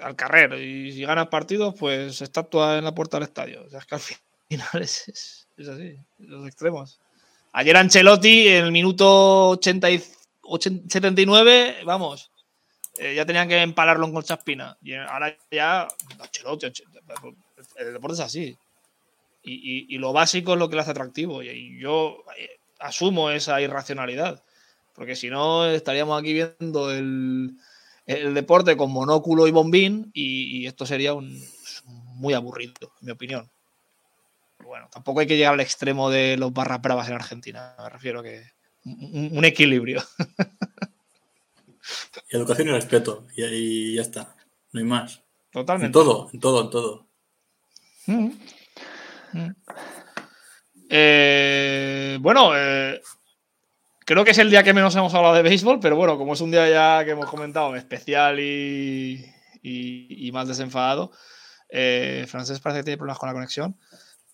al 0.00 0.16
carrer. 0.16 0.54
Y 0.60 0.92
si 0.92 1.02
ganas 1.02 1.28
partidos, 1.28 1.74
pues 1.78 2.20
estatua 2.22 2.78
en 2.78 2.84
la 2.84 2.94
puerta 2.94 3.18
del 3.18 3.28
estadio. 3.28 3.64
O 3.64 3.68
sea, 3.68 3.80
es 3.80 3.86
que 3.86 3.94
al 3.94 4.00
final 4.48 4.82
es, 4.82 5.46
es, 5.56 5.68
así, 5.68 5.96
los 6.18 6.46
extremos. 6.46 7.00
Ayer 7.52 7.76
Ancelotti, 7.76 8.48
en 8.48 8.64
el 8.64 8.72
minuto 8.72 9.50
80 9.50 9.88
79, 10.88 11.76
vamos, 11.84 12.30
eh, 12.98 13.14
ya 13.14 13.24
tenían 13.24 13.48
que 13.48 13.60
empalarlo 13.60 14.06
en 14.06 14.12
Concha 14.12 14.34
Espina. 14.34 14.76
Y 14.82 14.94
ahora 14.94 15.36
ya, 15.50 15.86
Ancelotti, 16.18 16.66
el 17.76 17.92
deporte 17.92 18.14
es 18.14 18.20
así. 18.20 18.56
Y, 19.44 19.92
y, 19.92 19.98
lo 19.98 20.12
básico 20.12 20.52
es 20.52 20.58
lo 20.58 20.68
que 20.68 20.76
le 20.76 20.82
hace 20.82 20.92
atractivo. 20.92 21.42
Y, 21.42 21.78
yo 21.78 22.24
eh, 22.38 22.60
asumo 22.78 23.30
esa 23.30 23.60
irracionalidad. 23.60 24.42
Porque 24.94 25.16
si 25.16 25.30
no, 25.30 25.66
estaríamos 25.66 26.20
aquí 26.20 26.32
viendo 26.32 26.92
el, 26.92 27.56
el 28.06 28.34
deporte 28.34 28.76
con 28.76 28.92
monóculo 28.92 29.48
y 29.48 29.50
bombín. 29.50 30.10
Y, 30.14 30.66
esto 30.66 30.86
sería 30.86 31.14
un, 31.14 31.42
muy 32.14 32.34
aburrido, 32.34 32.92
en 33.00 33.06
mi 33.06 33.12
opinión. 33.12 33.50
Bueno, 34.64 34.88
tampoco 34.92 35.20
hay 35.20 35.26
que 35.26 35.36
llegar 35.36 35.54
al 35.54 35.60
extremo 35.60 36.08
de 36.08 36.36
los 36.36 36.52
barras 36.52 36.80
bravas 36.80 37.08
en 37.08 37.14
Argentina. 37.14 37.74
Me 37.78 37.88
refiero 37.88 38.20
a 38.20 38.22
que 38.22 38.44
un, 38.84 39.44
equilibrio. 39.44 40.02
educación 42.30 42.68
y 42.68 42.70
respeto. 42.70 43.26
Y 43.36 43.42
ahí 43.42 43.94
ya 43.96 44.02
está. 44.02 44.36
No 44.72 44.80
hay 44.80 44.86
más. 44.86 45.22
Totalmente. 45.52 45.86
En 45.86 45.92
todo, 45.92 46.30
en 46.32 46.40
todo, 46.40 46.62
en 46.62 46.70
todo. 46.70 47.06
Mm. 48.06 48.30
Mm. 49.32 49.54
Eh, 50.88 52.18
bueno, 52.20 52.52
eh, 52.56 53.00
creo 54.04 54.24
que 54.24 54.32
es 54.32 54.38
el 54.38 54.50
día 54.50 54.62
que 54.62 54.74
menos 54.74 54.96
hemos 54.96 55.14
hablado 55.14 55.34
de 55.34 55.42
béisbol, 55.42 55.78
pero 55.80 55.96
bueno, 55.96 56.18
como 56.18 56.34
es 56.34 56.40
un 56.40 56.50
día 56.50 56.68
ya 56.68 57.04
que 57.04 57.12
hemos 57.12 57.28
comentado 57.28 57.76
especial 57.76 58.40
y, 58.40 60.30
más 60.32 60.48
desenfadado, 60.48 61.12
eh, 61.68 62.26
Francés 62.28 62.60
parece 62.60 62.80
que 62.80 62.84
tiene 62.84 62.98
problemas 62.98 63.18
con 63.18 63.28
la 63.28 63.34
conexión. 63.34 63.76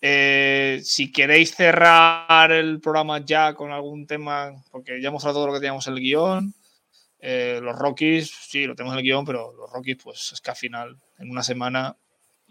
si 0.01 1.11
queréis 1.11 1.53
cerrar 1.53 2.51
el 2.51 2.79
programa 2.79 3.19
ya 3.25 3.53
con 3.53 3.71
algún 3.71 4.07
tema, 4.07 4.53
porque 4.71 5.01
ya 5.01 5.09
hemos 5.09 5.23
hablado 5.23 5.39
todo 5.39 5.47
lo 5.47 5.53
que 5.53 5.59
teníamos 5.59 5.87
en 5.87 5.93
el 5.93 5.99
guion. 5.99 6.53
Los 7.21 7.77
Rockies, 7.77 8.31
sí, 8.47 8.65
lo 8.65 8.75
tenemos 8.75 8.93
en 8.93 8.99
el 8.99 9.05
guion, 9.05 9.25
pero 9.25 9.53
los 9.53 9.71
Rockies, 9.71 9.97
pues 10.01 10.31
es 10.33 10.41
que 10.41 10.51
al 10.51 10.55
final, 10.55 10.97
en 11.17 11.29
una 11.29 11.43
semana, 11.43 11.95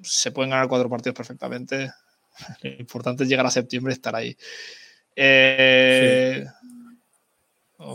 se 0.02 0.30
pueden 0.30 0.50
ganar 0.50 0.68
cuatro 0.68 0.88
partidos 0.88 1.16
perfectamente. 1.16 1.92
Lo 2.62 2.70
importante 2.70 3.24
es 3.24 3.28
llegar 3.28 3.46
a 3.46 3.50
septiembre 3.50 3.92
y 3.92 3.94
estar 3.94 4.14
ahí. 4.14 4.36
Eh, 5.16 6.44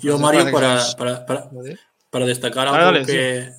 Yo, 0.02 0.20
Mario, 0.20 0.52
para, 0.52 0.84
para, 2.10 2.26
destacar 2.26 2.68
algo 2.68 3.06
que, 3.06 3.50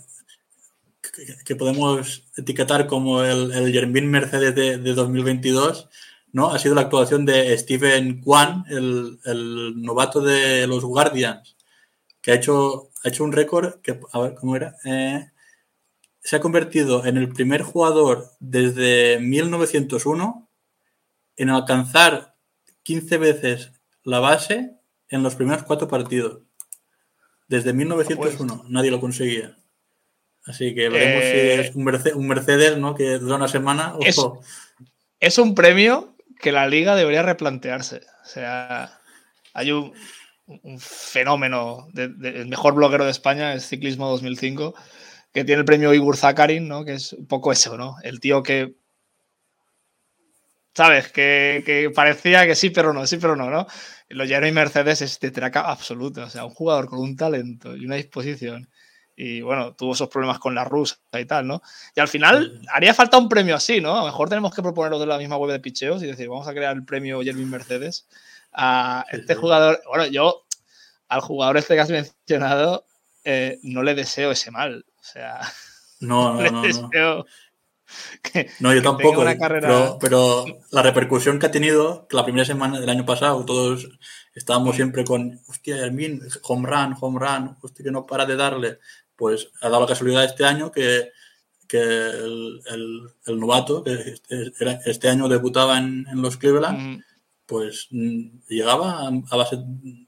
que, 1.44 1.56
podemos 1.56 2.24
etiquetar 2.36 2.86
como 2.86 3.22
el, 3.22 3.52
el 3.52 3.72
Germín 3.72 4.10
Mercedes 4.10 4.54
de, 4.54 4.78
2022, 4.78 5.88
¿no? 6.32 6.52
Ha 6.52 6.58
sido 6.58 6.74
la 6.74 6.82
actuación 6.82 7.24
de 7.24 7.56
Steven 7.56 8.20
Kwan, 8.20 8.66
el, 8.68 9.18
el 9.24 9.80
novato 9.80 10.20
de 10.20 10.66
los 10.66 10.84
Guardians, 10.84 11.53
que 12.24 12.32
ha 12.32 12.36
hecho, 12.36 12.88
ha 13.04 13.08
hecho 13.08 13.22
un 13.22 13.32
récord 13.32 13.82
que, 13.82 14.00
a 14.12 14.18
ver, 14.18 14.34
¿cómo 14.34 14.56
era? 14.56 14.76
Eh, 14.86 15.30
se 16.20 16.36
ha 16.36 16.40
convertido 16.40 17.04
en 17.04 17.18
el 17.18 17.28
primer 17.28 17.60
jugador 17.60 18.30
desde 18.40 19.20
1901 19.20 20.48
en 21.36 21.50
alcanzar 21.50 22.34
15 22.82 23.18
veces 23.18 23.72
la 24.04 24.20
base 24.20 24.72
en 25.10 25.22
los 25.22 25.34
primeros 25.34 25.64
cuatro 25.64 25.86
partidos. 25.86 26.40
Desde 27.46 27.74
1901 27.74 28.56
pues 28.56 28.70
nadie 28.70 28.90
lo 28.90 29.00
conseguía. 29.00 29.58
Así 30.46 30.74
que 30.74 30.88
veremos 30.88 31.24
si 31.24 31.30
eh, 31.30 31.60
es 31.60 31.74
un 32.14 32.26
Mercedes, 32.26 32.78
¿no? 32.78 32.94
que 32.94 33.18
dura 33.18 33.36
una 33.36 33.48
semana. 33.48 33.96
Es, 35.20 35.36
un 35.38 35.54
premio 35.54 36.16
que 36.40 36.52
la 36.52 36.66
liga 36.68 36.96
debería 36.96 37.22
replantearse. 37.22 38.00
O 38.22 38.26
sea, 38.26 38.98
hay 39.52 39.72
un, 39.72 39.92
fenómeno. 40.78 41.88
el 41.95 42.47
mejor 42.47 42.74
bloguero 42.74 43.05
de 43.05 43.11
España 43.11 43.55
es 43.55 43.66
Ciclismo 43.68 44.09
2005 44.11 44.74
que 45.34 45.45
tiene 45.45 45.61
el 45.61 45.66
premio 45.66 45.92
Igor 45.92 46.16
Zakarin, 46.16 46.68
¿no? 46.68 46.84
Que 46.84 46.95
es 46.95 47.12
un 47.12 47.26
poco 47.26 47.51
eso, 47.51 47.76
¿no? 47.76 47.97
El 48.05 48.20
tío 48.20 48.42
que. 48.42 48.76
¿Sabes? 50.74 51.11
Que, 51.12 51.90
parecía 51.95 52.47
que 52.47 52.55
sí, 52.55 52.70
pero 52.70 52.92
no, 52.92 53.07
sí, 53.07 53.16
pero 53.16 53.36
no, 53.36 53.51
¿no? 53.51 53.66
Lo 54.09 54.24
y 54.24 54.53
Mercedes 54.53 55.03
es 55.03 55.18
de 55.20 55.30
traca 55.32 55.62
absoluta. 55.62 56.24
O 56.24 56.30
sea, 56.30 56.45
un 56.45 56.55
jugador 56.55 56.86
con 56.88 57.01
un 57.01 57.16
talento 57.16 57.76
y 57.76 57.84
una 57.84 57.97
disposición. 57.97 58.68
Y 59.16 59.40
bueno, 59.40 59.74
tuvo 59.74 59.92
esos 59.95 60.09
problemas 60.09 60.38
con 60.38 60.55
la 60.55 60.64
rusa 60.64 60.97
y 61.18 61.24
tal, 61.24 61.47
¿no? 61.47 61.62
Y 61.97 62.01
al 62.01 62.09
final 62.09 62.61
haría 62.72 62.95
falta 62.95 63.18
un 63.18 63.28
premio 63.28 63.57
así, 63.57 63.80
¿no? 63.80 63.97
A 63.97 64.01
lo 64.01 64.07
mejor 64.07 64.28
tenemos 64.28 64.55
que 64.55 64.62
proponerlo 64.62 64.99
de 64.99 65.07
la 65.07 65.18
misma 65.18 65.36
web 65.36 65.53
de 65.53 65.61
picheos 65.61 66.03
y 66.03 66.07
decir, 66.07 66.28
vamos 66.28 66.49
a 66.49 66.53
crear 66.53 66.76
el 66.76 66.84
premio 66.84 67.22
Jeremy 67.22 67.45
Mercedes 67.45 68.07
a 68.55 69.05
este 69.11 69.34
jugador. 69.34 69.82
Bueno, 69.88 70.07
yo 70.07 70.44
al 71.09 71.20
jugador 71.20 71.57
este 71.57 71.74
que 71.74 71.80
has 71.80 71.90
mencionado 71.90 72.86
eh, 73.24 73.59
no 73.62 73.82
le 73.82 73.94
deseo 73.94 74.30
ese 74.30 74.50
mal. 74.50 74.84
O 74.98 75.02
sea, 75.02 75.40
no, 76.00 76.34
no, 76.34 76.50
no, 76.50 76.90
no. 76.92 77.26
no, 78.61 78.74
yo 78.74 78.82
tampoco. 78.82 79.24
Pero, 80.00 80.46
la 80.70 80.82
repercusión 80.82 81.38
que 81.38 81.46
ha 81.46 81.50
tenido, 81.50 82.07
que 82.09 82.16
la 82.16 82.24
primera 82.24 82.44
semana 82.44 82.80
del 82.80 82.90
año 82.90 83.05
pasado, 83.07 83.44
todos 83.44 83.88
estábamos 84.34 84.74
mm. 84.74 84.76
siempre 84.76 85.05
con, 85.05 85.40
hostia, 85.48 85.78
Hermín, 85.78 86.20
home 86.42 86.68
run, 86.68 86.96
home 87.00 87.18
run, 87.18 87.57
hostia, 87.61 87.84
que 87.84 87.90
no 87.90 88.07
para 88.07 88.26
de 88.26 88.36
darle. 88.36 88.78
Pues 89.16 89.50
ha 89.61 89.68
dado 89.68 89.82
la 89.82 89.88
casualidad 89.88 90.24
este 90.24 90.44
año 90.44 90.72
que, 90.72 91.12
que 91.68 91.80
el, 91.80 92.61
el, 93.26 93.40
novato, 93.40 93.84
que 93.84 93.92
este, 93.92 94.52
este, 94.86 95.09
año 95.09 95.28
debutaba 95.28 95.78
en, 95.78 96.07
en 96.11 96.20
los 96.20 96.36
Cleveland, 96.36 96.78
mm. 96.78 97.05
Pues 97.47 97.88
mm, 97.90 98.40
llegaba 98.49 99.09
a 99.09 99.36
base 99.36 99.59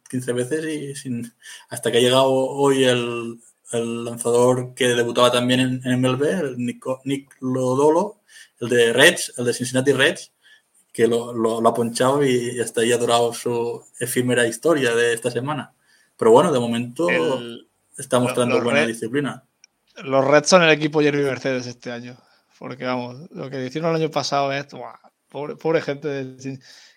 15 0.08 0.32
veces 0.32 0.64
y 0.66 0.94
sin, 0.94 1.32
hasta 1.68 1.90
que 1.90 1.98
ha 1.98 2.00
llegado 2.00 2.30
hoy 2.30 2.84
el, 2.84 3.40
el 3.72 4.04
lanzador 4.04 4.74
que 4.74 4.88
debutaba 4.88 5.30
también 5.30 5.60
en, 5.60 5.80
en 5.84 6.00
MLB, 6.00 6.22
el 6.24 6.56
Nick, 6.58 7.36
Lodolo, 7.40 8.20
el 8.60 8.68
de 8.68 8.92
Reds, 8.92 9.34
el 9.36 9.44
de 9.44 9.54
Cincinnati 9.54 9.92
Reds, 9.92 10.32
que 10.92 11.06
lo, 11.06 11.32
lo, 11.32 11.66
ha 11.66 11.74
ponchado 11.74 12.24
y 12.24 12.58
hasta 12.60 12.80
ahí 12.80 12.92
ha 12.92 12.98
durado 12.98 13.32
su 13.34 13.84
efímera 13.98 14.46
historia 14.46 14.94
de 14.94 15.12
esta 15.12 15.30
semana. 15.30 15.74
Pero 16.16 16.30
bueno, 16.30 16.50
de 16.52 16.58
momento 16.58 17.08
está 17.98 18.18
mostrando 18.18 18.62
buena 18.62 18.86
disciplina. 18.86 19.44
Los 19.96 20.24
Reds 20.24 20.48
son 20.48 20.62
el 20.62 20.70
equipo 20.70 21.00
Jerry 21.00 21.22
Mercedes 21.22 21.66
este 21.66 21.90
año. 21.90 22.16
Porque 22.58 22.84
vamos, 22.84 23.30
lo 23.30 23.50
que 23.50 23.66
hicieron 23.66 23.90
el 23.90 23.96
año 24.02 24.10
pasado 24.10 24.52
es. 24.52 24.66
pobre, 25.28 25.56
pobre, 25.56 25.82
gente. 25.82 26.36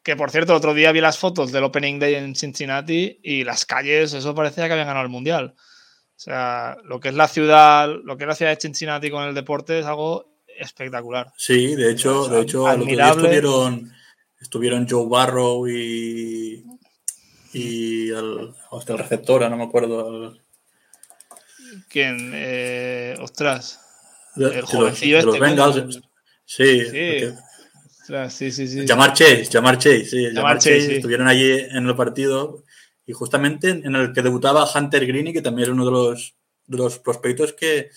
Que 0.09 0.15
por 0.15 0.31
cierto, 0.31 0.53
el 0.53 0.57
otro 0.57 0.73
día 0.73 0.91
vi 0.91 1.01
las 1.01 1.19
fotos 1.19 1.51
del 1.51 1.63
Opening 1.65 1.99
Day 1.99 2.15
en 2.15 2.35
Cincinnati 2.35 3.19
y 3.21 3.43
las 3.43 3.63
calles, 3.63 4.11
eso 4.13 4.33
parecía 4.33 4.65
que 4.65 4.73
habían 4.73 4.87
ganado 4.87 5.05
el 5.05 5.11
mundial. 5.11 5.53
O 5.55 6.19
sea, 6.19 6.77
lo 6.83 6.99
que 6.99 7.09
es 7.09 7.13
la 7.13 7.27
ciudad, 7.27 7.87
lo 8.03 8.17
que 8.17 8.23
es 8.23 8.27
la 8.27 8.33
ciudad 8.33 8.51
de 8.51 8.59
Cincinnati 8.59 9.11
con 9.11 9.25
el 9.25 9.35
deporte 9.35 9.77
es 9.77 9.85
algo 9.85 10.33
espectacular. 10.47 11.31
Sí, 11.37 11.75
de 11.75 11.91
hecho, 11.91 12.27
de 12.27 12.41
hecho, 12.41 12.67
estuvieron, 12.71 13.93
estuvieron 14.41 14.87
Joe 14.89 15.05
Barrow 15.07 15.67
y, 15.67 16.65
y 17.53 18.09
el, 18.09 18.51
hostia, 18.71 18.93
el 18.93 19.01
receptora, 19.01 19.47
no 19.47 19.57
me 19.57 19.65
acuerdo. 19.65 20.35
¿Quién? 21.87 22.31
Eh, 22.33 23.15
ostras. 23.21 23.79
el 24.37 24.63
jovencillo 24.63 25.19
este. 25.19 25.27
Los 25.27 25.39
Bengals. 25.39 26.01
Sí. 26.45 26.83
Sí. 26.89 27.31
Sí, 28.29 28.51
sí, 28.51 28.85
Llamar 28.85 29.13
Chase, 29.13 29.45
llamar 29.45 29.77
Chase, 29.77 30.05
sí. 30.05 30.31
Llamar, 30.31 30.57
Chase, 30.57 30.95
estuvieron 30.97 31.27
allí 31.27 31.51
en 31.51 31.87
el 31.87 31.95
partido 31.95 32.63
y 33.05 33.13
justamente 33.13 33.69
en 33.69 33.95
el 33.95 34.13
que 34.13 34.21
debutaba 34.21 34.69
Hunter 34.73 35.05
Greene, 35.05 35.33
que 35.33 35.41
también 35.41 35.67
es 35.67 35.73
uno 35.73 35.85
de 35.85 35.91
los, 35.91 36.35
de 36.67 36.77
los 36.77 36.99
prospectos 36.99 37.53
que 37.53 37.89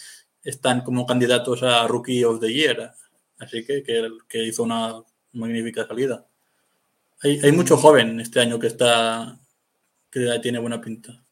están 0.43 0.83
como 0.83 1.07
candidatos 1.07 1.63
a 1.63 1.87
Rookie 1.87 2.25
of 2.25 2.41
the 2.41 2.53
Year. 2.53 2.93
Así 3.39 3.65
que, 3.65 3.83
que, 3.83 4.45
hizo 4.45 4.63
una 4.63 5.03
magnífica 5.33 5.87
salida. 5.87 6.27
Hay, 7.23 7.41
hay, 7.43 7.53
mucho 7.53 7.77
joven 7.77 8.21
este 8.21 8.41
año 8.41 8.59
que 8.59 8.69
está 8.69 9.39
que 10.11 10.39
tiene 10.43 10.59
buena 10.59 10.81
pinta. 10.81 11.23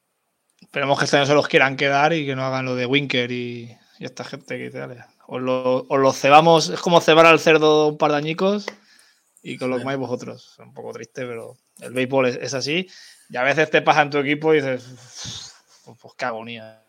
Esperemos 0.61 0.99
que 0.99 1.05
este 1.05 1.19
año 1.19 1.27
se 1.27 1.35
los 1.35 1.49
quieran 1.49 1.77
quedar 1.77 2.13
y 2.13 2.25
que 2.25 2.35
no 2.35 2.43
hagan 2.43 2.65
lo 2.65 2.75
de 2.75 2.87
Winker 2.87 3.31
y, 3.31 3.77
esta 3.99 4.25
gente 4.25 4.57
que 4.59 4.71
tal. 4.71 5.05
O 5.33 5.39
lo, 5.39 5.87
lo, 5.89 6.13
cebamos, 6.13 6.71
es 6.71 6.81
como 6.81 7.01
cebar 7.01 7.25
al 7.25 7.39
cerdo 7.39 7.87
un 7.87 7.99
par 7.99 8.11
de 8.11 8.17
añicos 8.17 8.67
y 9.45 9.57
con 9.59 9.71
lo 9.71 9.79
que 9.79 9.85
más 9.85 9.97
vosotros. 9.97 10.55
Es 10.55 10.59
un 10.59 10.75
poco 10.75 10.93
triste, 10.93 11.25
pero 11.25 11.57
el 11.79 11.93
béisbol 11.93 12.27
es 12.27 12.53
así. 12.53 12.89
Y 13.29 13.37
a 13.37 13.45
veces 13.45 13.71
te 13.71 13.81
pasa 13.81 14.03
en 14.03 14.11
tu 14.11 14.19
equipo 14.19 14.53
y 14.53 14.57
dices, 14.57 15.55
pues 15.85 16.15
qué 16.17 16.25
agonía. 16.25 16.83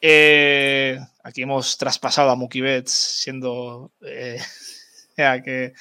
Eh, 0.00 0.98
aquí 1.22 1.42
hemos 1.42 1.78
traspasado 1.78 2.30
a 2.30 2.34
Mookie 2.34 2.60
Betts 2.60 2.90
siendo 2.90 3.92
eh, 4.00 4.40
que 5.44 5.74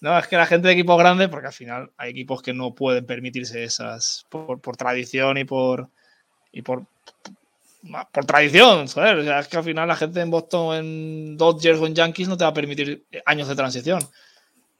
No, 0.00 0.18
es 0.18 0.28
que 0.28 0.36
la 0.36 0.46
gente 0.46 0.68
de 0.68 0.74
equipos 0.74 0.98
grandes, 0.98 1.28
porque 1.28 1.48
al 1.48 1.52
final 1.52 1.92
hay 1.98 2.10
equipos 2.10 2.40
que 2.40 2.54
no 2.54 2.74
pueden 2.74 3.04
permitirse 3.04 3.64
esas 3.64 4.24
por, 4.30 4.62
por 4.62 4.78
tradición 4.78 5.36
y 5.36 5.44
por 5.44 5.90
y 6.52 6.62
por 6.62 6.86
por 8.12 8.24
tradición, 8.24 8.86
joder. 8.86 9.18
O 9.18 9.24
sea, 9.24 9.40
es 9.40 9.48
que 9.48 9.56
al 9.56 9.64
final 9.64 9.88
la 9.88 9.96
gente 9.96 10.20
en 10.20 10.30
Boston, 10.30 10.76
en 10.76 11.36
Dodgers 11.36 11.80
o 11.80 11.86
en 11.86 11.94
Yankees 11.94 12.28
no 12.28 12.36
te 12.36 12.44
va 12.44 12.50
a 12.50 12.54
permitir 12.54 13.06
años 13.26 13.48
de 13.48 13.56
transición. 13.56 14.00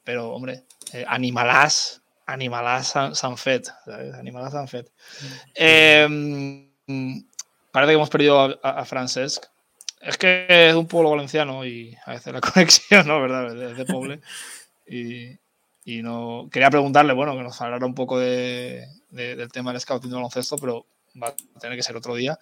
Pero, 0.04 0.30
hombre, 0.30 0.64
eh, 0.92 1.04
animalás, 1.06 2.02
animalás 2.26 2.88
San, 2.88 3.14
Sanfet, 3.14 3.66
¿sabes? 3.84 4.14
Animalás 4.14 4.52
Sanfet. 4.52 4.90
Eh, 5.54 6.68
parece 7.70 7.90
que 7.90 7.94
hemos 7.94 8.10
perdido 8.10 8.40
a, 8.40 8.58
a, 8.62 8.80
a 8.80 8.84
Francesc. 8.84 9.44
Es 10.00 10.18
que 10.18 10.46
es 10.48 10.74
un 10.74 10.88
pueblo 10.88 11.10
valenciano 11.10 11.64
y 11.64 11.96
a 12.04 12.12
veces 12.12 12.32
la 12.32 12.40
conexión, 12.52 13.06
¿no? 13.06 13.20
¿Verdad? 13.20 13.70
Es 13.70 13.76
de 13.76 13.84
pobre. 13.84 14.20
Y, 14.86 15.38
y, 15.84 16.02
no. 16.02 16.48
Quería 16.50 16.70
preguntarle, 16.70 17.12
bueno, 17.12 17.36
que 17.36 17.42
nos 17.42 17.60
hablara 17.60 17.86
un 17.86 17.94
poco 17.94 18.18
de, 18.18 18.88
de, 19.10 19.36
del 19.36 19.52
tema 19.52 19.72
del 19.72 19.80
scouting 19.80 20.10
de 20.10 20.16
baloncesto, 20.16 20.56
pero 20.56 20.86
va 21.22 21.28
a 21.28 21.58
tener 21.60 21.76
que 21.76 21.84
ser 21.84 21.96
otro 21.96 22.16
día. 22.16 22.38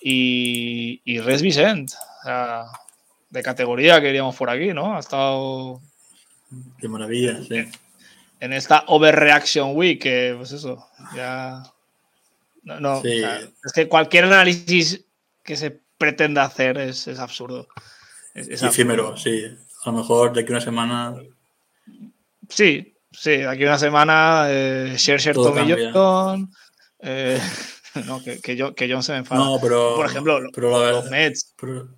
Y, 0.00 1.00
y 1.04 1.20
Res 1.20 1.42
Vicent, 1.42 1.92
o 1.92 2.22
sea, 2.24 2.64
de 3.30 3.42
categoría 3.42 4.00
que 4.00 4.10
iríamos 4.10 4.36
por 4.36 4.50
aquí, 4.50 4.72
¿no? 4.72 4.96
Ha 4.96 5.00
estado. 5.00 5.80
Qué 6.78 6.88
maravilla, 6.88 7.42
sí. 7.42 7.56
En, 7.56 7.72
en 8.40 8.52
esta 8.52 8.84
Overreaction 8.86 9.74
Week, 9.74 10.00
que 10.00 10.34
pues 10.36 10.52
eso, 10.52 10.86
ya. 11.14 11.62
No, 12.62 12.80
no 12.80 13.00
sí. 13.00 13.18
o 13.18 13.20
sea, 13.20 13.40
es 13.64 13.72
que 13.72 13.88
cualquier 13.88 14.24
análisis 14.24 15.04
que 15.42 15.56
se 15.56 15.80
pretenda 15.98 16.44
hacer 16.44 16.78
es, 16.78 17.06
es 17.06 17.18
absurdo. 17.18 17.68
Es, 18.34 18.48
es 18.48 18.62
Efímero, 18.62 19.08
absurdo. 19.08 19.38
sí. 19.38 19.56
A 19.86 19.90
lo 19.90 19.98
mejor 19.98 20.32
de 20.32 20.40
aquí 20.40 20.50
a 20.52 20.56
una 20.56 20.60
semana. 20.60 21.14
Sí, 22.48 22.96
sí, 23.12 23.30
de 23.30 23.48
aquí 23.48 23.62
a 23.64 23.68
una 23.68 23.78
semana, 23.78 24.46
eh, 24.48 24.94
Scherzer 24.96 25.34
Tomillón. 25.34 26.50
Eh, 26.98 27.40
no, 28.06 28.22
que, 28.22 28.40
que, 28.40 28.56
yo, 28.56 28.74
que 28.74 28.90
John 28.90 29.02
se 29.02 29.12
me 29.12 29.18
enfada. 29.18 29.44
No, 29.44 29.58
pero. 29.60 29.96
Por 29.96 30.06
ejemplo, 30.06 30.40
pero 30.54 30.70
los, 30.70 31.04
los 31.04 31.10
Mets. 31.10 31.54
Pero, 31.58 31.88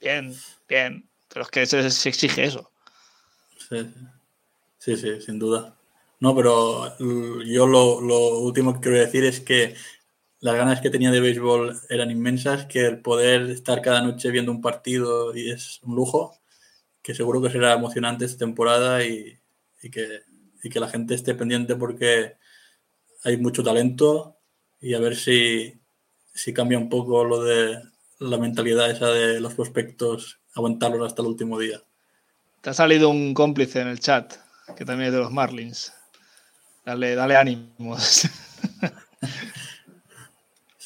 bien, 0.00 0.34
bien. 0.68 1.08
Pero 1.28 1.44
es 1.44 1.50
que 1.50 1.66
se, 1.66 1.90
se 1.90 2.08
exige 2.08 2.44
eso. 2.44 2.70
Sí, 3.68 3.92
sí, 4.78 4.96
sí, 4.96 5.20
sin 5.20 5.38
duda. 5.38 5.76
No, 6.20 6.34
pero 6.34 6.96
yo 7.44 7.66
lo, 7.66 8.00
lo, 8.00 8.38
último 8.38 8.74
que 8.74 8.80
quiero 8.80 8.98
decir 8.98 9.24
es 9.24 9.40
que 9.40 9.74
las 10.40 10.54
ganas 10.54 10.80
que 10.80 10.90
tenía 10.90 11.10
de 11.10 11.20
béisbol 11.20 11.78
eran 11.90 12.10
inmensas, 12.10 12.66
que 12.66 12.86
el 12.86 13.00
poder 13.00 13.50
estar 13.50 13.82
cada 13.82 14.00
noche 14.00 14.30
viendo 14.30 14.52
un 14.52 14.62
partido 14.62 15.36
y 15.36 15.50
es 15.50 15.80
un 15.82 15.94
lujo, 15.94 16.38
que 17.02 17.14
seguro 17.14 17.42
que 17.42 17.50
será 17.50 17.74
emocionante 17.74 18.24
esta 18.24 18.38
temporada 18.38 19.04
y, 19.04 19.38
y, 19.82 19.90
que, 19.90 20.22
y 20.62 20.70
que 20.70 20.80
la 20.80 20.88
gente 20.88 21.14
esté 21.14 21.34
pendiente 21.34 21.76
porque 21.76 22.36
hay 23.24 23.36
mucho 23.36 23.62
talento 23.62 24.35
y 24.80 24.94
a 24.94 25.00
ver 25.00 25.16
si, 25.16 25.80
si 26.34 26.52
cambia 26.52 26.78
un 26.78 26.88
poco 26.88 27.24
lo 27.24 27.42
de 27.42 27.82
la 28.18 28.38
mentalidad 28.38 28.90
esa 28.90 29.08
de 29.10 29.40
los 29.40 29.54
prospectos, 29.54 30.40
aguantarlos 30.54 31.06
hasta 31.06 31.22
el 31.22 31.28
último 31.28 31.58
día. 31.58 31.82
Te 32.60 32.70
ha 32.70 32.74
salido 32.74 33.08
un 33.08 33.34
cómplice 33.34 33.80
en 33.80 33.88
el 33.88 34.00
chat, 34.00 34.34
que 34.76 34.84
también 34.84 35.08
es 35.08 35.12
de 35.14 35.20
los 35.20 35.32
Marlins. 35.32 35.92
Dale, 36.84 37.14
dale 37.14 37.36
ánimos. 37.36 38.28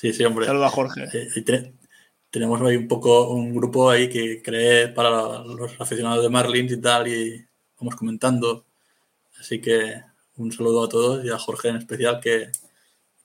Sí, 0.00 0.14
sí, 0.14 0.24
hombre. 0.24 0.46
Saluda 0.46 0.68
a 0.68 0.70
Jorge. 0.70 1.04
Eh, 1.12 1.42
te, 1.42 1.74
tenemos 2.30 2.58
ahí 2.62 2.74
un 2.74 2.88
poco 2.88 3.28
un 3.28 3.54
grupo 3.54 3.90
ahí 3.90 4.08
que 4.08 4.40
cree 4.40 4.88
para 4.88 5.40
los 5.40 5.78
aficionados 5.78 6.22
de 6.22 6.30
Marlins 6.30 6.72
y 6.72 6.80
tal, 6.80 7.06
y 7.06 7.46
vamos 7.78 7.96
comentando. 7.96 8.64
Así 9.38 9.60
que 9.60 10.00
un 10.36 10.52
saludo 10.52 10.84
a 10.84 10.88
todos 10.88 11.22
y 11.22 11.28
a 11.28 11.38
Jorge 11.38 11.68
en 11.68 11.76
especial 11.76 12.18
que, 12.18 12.50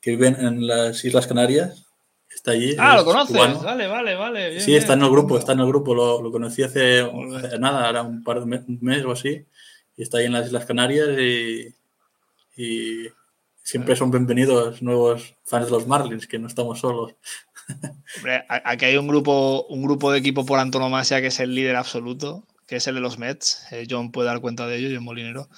que 0.06 0.11
vive 0.11 0.27
en 0.27 0.68
las 0.68 1.03
Islas 1.03 1.26
Canarias. 1.26 1.84
Está 2.30 2.52
allí. 2.52 2.76
Ah, 2.77 2.98
lo 2.98 3.06
conoces. 3.06 3.36
Cubano. 3.36 3.60
Vale, 3.60 3.88
vale, 3.88 4.14
vale. 4.14 4.49
Bien, 4.52 4.61
sí, 4.61 4.76
está 4.76 4.94
en 4.94 5.02
el 5.02 5.10
grupo, 5.10 5.36
está 5.36 5.53
en 5.53 5.61
el 5.61 5.65
grupo. 5.65 5.95
Lo, 5.95 6.22
lo 6.22 6.32
conocí 6.32 6.61
hace, 6.61 6.99
hace, 7.02 7.57
nada, 7.57 7.90
era 7.90 8.03
un 8.03 8.23
par 8.23 8.40
de 8.40 8.45
mes, 8.45 8.61
un 8.68 8.77
mes 8.82 9.03
o 9.03 9.14
así. 9.14 9.48
Y 9.98 10.03
está 10.03 10.19
ahí 10.19 10.26
en 10.26 10.34
las 10.34 10.45
Islas 10.45 10.65
Canarias 10.65 11.10
y, 11.18 11.73
y 12.56 13.07
siempre 13.64 13.95
son 13.95 14.11
bienvenidos 14.11 14.84
nuevos 14.84 15.34
fans 15.44 15.65
de 15.65 15.72
los 15.72 15.88
Marlins, 15.88 16.27
que 16.27 16.38
no 16.38 16.45
estamos 16.45 16.82
solos. 16.82 17.15
Hombre, 18.18 18.45
aquí 18.48 18.86
hay 18.86 18.98
un 18.98 19.07
grupo, 19.07 19.65
un 19.69 19.82
grupo 19.82 20.11
de 20.11 20.19
equipo 20.19 20.45
por 20.45 20.60
antonomasia 20.60 21.19
que 21.19 21.27
es 21.27 21.40
el 21.40 21.56
líder 21.56 21.77
absoluto, 21.77 22.44
que 22.68 22.76
es 22.76 22.86
el 22.86 22.94
de 22.94 23.02
los 23.02 23.18
Mets. 23.18 23.65
Eh, 23.72 23.88
John 23.90 24.11
puede 24.11 24.27
dar 24.27 24.40
cuenta 24.40 24.68
de 24.68 24.77
ello, 24.77 24.90
John 24.94 25.03
Molinero. 25.03 25.49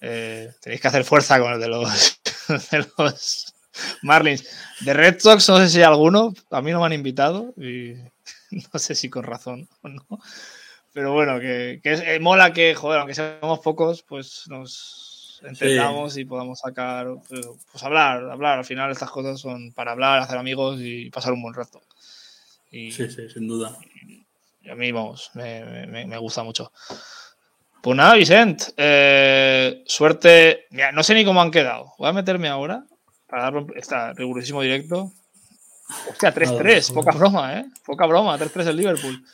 Eh, 0.00 0.52
tenéis 0.60 0.80
que 0.80 0.86
hacer 0.86 1.02
fuerza 1.02 1.40
con 1.40 1.52
el 1.52 1.58
de 1.58 1.66
los, 1.66 2.20
de 2.70 2.86
los 2.96 3.57
Marlins. 4.02 4.44
De 4.80 4.92
Red 4.92 5.18
Sox, 5.20 5.48
no 5.48 5.58
sé 5.58 5.68
si 5.68 5.78
hay 5.78 5.84
alguno, 5.84 6.32
a 6.50 6.62
mí 6.62 6.70
no 6.70 6.80
me 6.80 6.86
han 6.86 6.92
invitado 6.92 7.52
y 7.56 7.94
no 8.72 8.78
sé 8.78 8.94
si 8.94 9.10
con 9.10 9.24
razón 9.24 9.68
o 9.82 9.88
no. 9.88 10.04
Pero 10.92 11.12
bueno, 11.12 11.38
que, 11.38 11.80
que 11.82 11.92
es, 11.92 12.00
eh, 12.00 12.18
mola 12.18 12.52
que, 12.52 12.74
joder, 12.74 13.00
aunque 13.00 13.14
seamos 13.14 13.60
pocos, 13.60 14.02
pues 14.02 14.44
nos 14.48 15.40
entendamos 15.44 16.14
sí. 16.14 16.22
y 16.22 16.24
podamos 16.24 16.60
sacar, 16.60 17.06
pues, 17.28 17.46
pues, 17.70 17.84
hablar, 17.84 18.30
hablar. 18.30 18.58
Al 18.58 18.64
final 18.64 18.90
estas 18.90 19.10
cosas 19.10 19.38
son 19.38 19.72
para 19.72 19.92
hablar, 19.92 20.20
hacer 20.20 20.38
amigos 20.38 20.80
y 20.80 21.10
pasar 21.10 21.32
un 21.32 21.42
buen 21.42 21.54
rato. 21.54 21.80
Y, 22.70 22.90
sí, 22.90 23.08
sí, 23.10 23.28
sin 23.28 23.46
duda. 23.46 23.76
Y 24.62 24.70
a 24.70 24.74
mí, 24.74 24.90
vamos, 24.92 25.30
me, 25.34 25.86
me, 25.86 26.06
me 26.06 26.18
gusta 26.18 26.42
mucho. 26.42 26.72
Pues 27.80 27.96
nada, 27.96 28.14
Vicent, 28.14 28.62
eh, 28.76 29.82
suerte. 29.86 30.66
Mira, 30.70 30.90
no 30.90 31.02
sé 31.02 31.14
ni 31.14 31.24
cómo 31.24 31.40
han 31.40 31.50
quedado. 31.50 31.94
Voy 31.96 32.08
a 32.08 32.12
meterme 32.12 32.48
ahora 32.48 32.84
para 33.28 33.50
dar 33.50 33.66
este 33.76 33.94
rigurosísimo 34.14 34.62
directo. 34.62 35.12
Hostia, 36.10 36.34
3-3, 36.34 36.92
poca 36.92 37.12
broma, 37.12 37.58
¿eh? 37.58 37.66
Poca 37.84 38.06
broma, 38.06 38.38
3-3 38.38 38.66
el 38.68 38.76
Liverpool. 38.76 39.24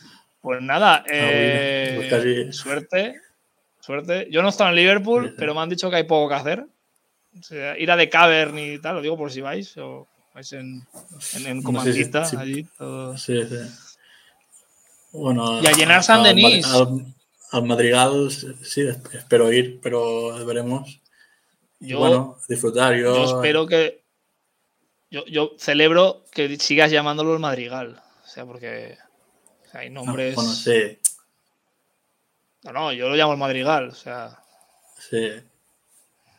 Pues 0.41 0.61
nada, 0.61 1.05
eh, 1.11 2.07
pues 2.11 2.57
suerte, 2.57 3.21
suerte. 3.81 4.29
Yo 4.31 4.43
no 4.43 4.51
estaba 4.51 4.71
en 4.71 4.77
Liverpool, 4.77 5.29
sí, 5.31 5.35
pero 5.39 5.55
me 5.55 5.61
han 5.61 5.69
dicho 5.69 5.91
que 5.91 5.97
hay 5.97 6.05
poco 6.05 6.29
que 6.29 6.35
hacer. 6.35 6.67
O 7.39 7.43
sea, 7.43 7.77
ir 7.79 7.91
a 7.91 7.97
The 7.97 8.09
Cavern 8.09 8.59
y 8.59 8.79
tal, 8.79 8.97
lo 8.97 9.03
digo 9.03 9.17
por 9.17 9.33
si 9.33 9.41
vais, 9.41 9.77
o 9.79 10.07
vais 10.35 10.53
en, 10.53 10.87
en, 11.35 11.47
en 11.47 11.63
comandita, 11.63 12.21
no 12.21 12.25
sé 12.27 12.37
si, 12.37 12.43
allí. 12.43 12.67
Todo. 12.79 13.17
Sí, 13.17 13.43
sí. 13.49 13.57
Bueno, 15.13 15.63
y 15.63 15.67
a 15.67 15.73
llenar 15.73 16.03
San 16.05 16.23
Denis. 16.23 16.67
Al, 16.67 17.07
al, 17.51 17.65
Madrigal, 17.65 18.31
sí, 18.31 18.83
espero 19.13 19.53
ir, 19.53 19.81
pero 19.81 20.45
veremos. 20.45 21.01
Yo, 21.85 21.99
bueno, 21.99 22.39
disfrutar. 22.49 22.95
Yo, 22.95 23.15
yo 23.15 23.25
espero 23.25 23.67
que. 23.67 24.05
Yo, 25.11 25.25
yo, 25.27 25.53
celebro 25.59 26.25
que 26.33 26.57
sigas 26.59 26.91
llamándolo 26.91 27.35
el 27.35 27.39
Madrigal. 27.41 28.03
O 28.25 28.27
sea, 28.27 28.45
porque 28.45 28.99
hay 29.73 29.91
nombres. 29.91 30.37
No, 30.37 30.43
bueno, 30.43 30.57
sí. 30.57 30.99
No, 32.63 32.73
no, 32.73 32.93
yo 32.93 33.09
lo 33.09 33.17
llamo 33.17 33.33
el 33.33 33.39
Madrigal. 33.39 33.89
O 33.89 33.95
sea. 33.95 34.39
Sí. 34.99 35.31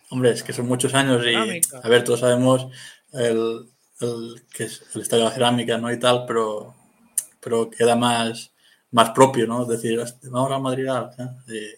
Hombre, 0.09 0.31
es 0.31 0.43
que 0.43 0.53
son 0.53 0.67
muchos 0.67 0.93
años 0.93 1.21
y. 1.21 1.31
Cerámica. 1.31 1.81
A 1.83 1.89
ver, 1.89 2.03
todos 2.03 2.19
sabemos 2.21 2.67
el, 3.13 3.69
el, 4.01 4.45
que 4.53 4.65
es 4.65 4.83
el 4.93 5.01
estadio 5.01 5.23
de 5.23 5.29
la 5.29 5.35
cerámica, 5.35 5.77
¿no? 5.77 5.91
Y 5.91 5.99
tal, 5.99 6.25
pero, 6.25 6.75
pero 7.39 7.69
queda 7.69 7.95
más, 7.95 8.51
más 8.91 9.11
propio, 9.11 9.47
¿no? 9.47 9.63
Es 9.63 9.67
decir, 9.69 10.01
vamos 10.23 10.51
al 10.51 10.61
Madrigal. 10.61 11.11
¿eh? 11.47 11.77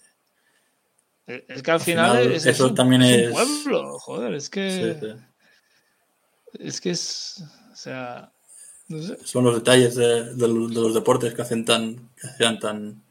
Es 1.27 1.61
que 1.61 1.71
al, 1.71 1.75
al 1.75 1.81
final, 1.81 2.17
final, 2.17 2.31
es, 2.31 2.45
eso 2.45 2.65
es 2.65 2.69
un, 2.71 2.75
también 2.75 3.01
es. 3.01 3.27
Un 3.27 3.33
pueblo, 3.33 3.99
joder, 3.99 4.33
es 4.33 4.49
que. 4.49 4.97
Sí, 4.99 5.07
sí. 5.07 5.13
Es 6.59 6.81
que 6.81 6.91
es. 6.91 7.43
O 7.71 7.75
sea. 7.75 8.31
No 8.87 9.01
sé. 9.01 9.17
Son 9.25 9.43
los 9.43 9.55
detalles 9.55 9.95
de, 9.95 10.33
de, 10.33 10.35
de, 10.35 10.47
los 10.47 10.93
deportes 10.93 11.33
que 11.33 11.41
hacen 11.41 11.65
tan. 11.65 12.09
que 12.15 12.27
sean 12.37 12.59
tan, 12.59 13.03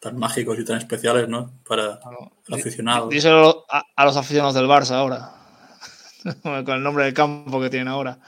tan 0.00 0.18
mágicos 0.18 0.58
y 0.58 0.64
tan 0.64 0.78
especiales, 0.78 1.28
¿no? 1.28 1.60
Para 1.66 2.00
claro. 2.00 2.32
el 2.48 2.54
aficionado. 2.54 3.08
Díselo 3.08 3.64
a, 3.68 3.84
a, 3.94 4.04
los 4.04 4.16
aficionados 4.16 4.54
del 4.54 4.66
Barça 4.66 4.94
ahora. 4.94 5.32
Con 6.42 6.70
el 6.70 6.82
nombre 6.82 7.04
del 7.04 7.14
campo 7.14 7.60
que 7.60 7.70
tienen 7.70 7.86
ahora. 7.86 8.18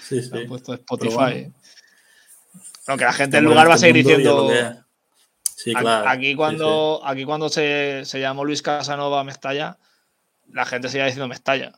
Sí, 0.00 0.22
sí. 0.22 0.30
Han 0.32 0.46
puesto 0.46 0.72
Spotify. 0.72 1.14
Bueno. 1.14 1.54
Bueno, 2.86 2.98
que 2.98 3.04
la 3.04 3.12
gente 3.12 3.36
del 3.36 3.44
lugar 3.44 3.68
va 3.68 3.74
a 3.74 3.78
seguir 3.78 3.96
diciendo. 3.96 4.48
Sí, 5.56 5.72
claro. 5.72 6.06
Aquí 6.06 6.34
cuando, 6.34 6.98
sí, 6.98 7.02
sí. 7.02 7.12
Aquí 7.12 7.24
cuando 7.24 7.48
se, 7.48 8.02
se, 8.04 8.20
llamó 8.20 8.44
Luis 8.44 8.60
Casanova 8.60 9.24
Mestalla, 9.24 9.78
la 10.52 10.66
gente 10.66 10.90
seguía 10.90 11.06
diciendo 11.06 11.28
Mestalla. 11.28 11.72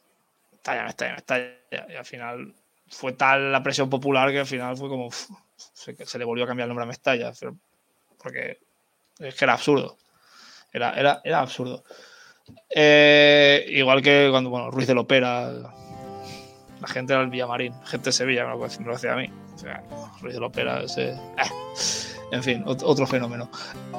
Mestalla, 0.50 0.82
Mestalla, 0.82 1.14
Mestalla. 1.14 1.86
Y 1.88 1.94
al 1.94 2.05
final 2.05 2.55
fue 2.88 3.12
tal 3.12 3.52
la 3.52 3.62
presión 3.62 3.88
popular 3.88 4.32
que 4.32 4.40
al 4.40 4.46
final 4.46 4.76
fue 4.76 4.88
como. 4.88 5.06
Uf, 5.06 5.30
se, 5.56 5.94
se, 6.05 6.18
le 6.18 6.24
volvió 6.24 6.42
a 6.42 6.48
cambiar 6.48 6.66
el 6.66 6.70
nombre 6.70 6.82
a 6.82 6.88
Mestalla. 6.88 7.32
Porque 8.20 8.59
es 9.20 9.36
que 9.36 9.44
era 9.44 9.55
absurdo. 9.55 9.96
Era, 10.72 10.98
era, 10.98 11.20
era 11.22 11.38
absurdo. 11.38 11.84
Eh, 12.68 13.64
igual 13.68 14.02
que 14.02 14.26
cuando, 14.32 14.50
bueno, 14.50 14.72
Ruiz 14.72 14.88
de 14.88 14.94
Lopera, 14.94 15.52
la 16.80 16.88
gente 16.88 17.12
era 17.12 17.22
el 17.22 17.30
Villamarín, 17.30 17.74
gente 17.84 18.06
de 18.06 18.12
Sevilla, 18.12 18.44
me 18.44 18.50
lo, 18.50 18.59
me 18.59 18.86
lo 18.86 18.92
decía 18.92 19.12
a 19.12 19.16
mí. 19.16 19.30
O 19.55 19.59
sea, 19.59 19.84
Ruiz 20.20 20.34
de 20.34 20.40
Lopera, 20.40 20.82
ese. 20.82 21.10
Eh. 21.10 22.18
En 22.30 22.42
fin, 22.42 22.62
otro 22.66 23.06
fenómeno. 23.06 23.50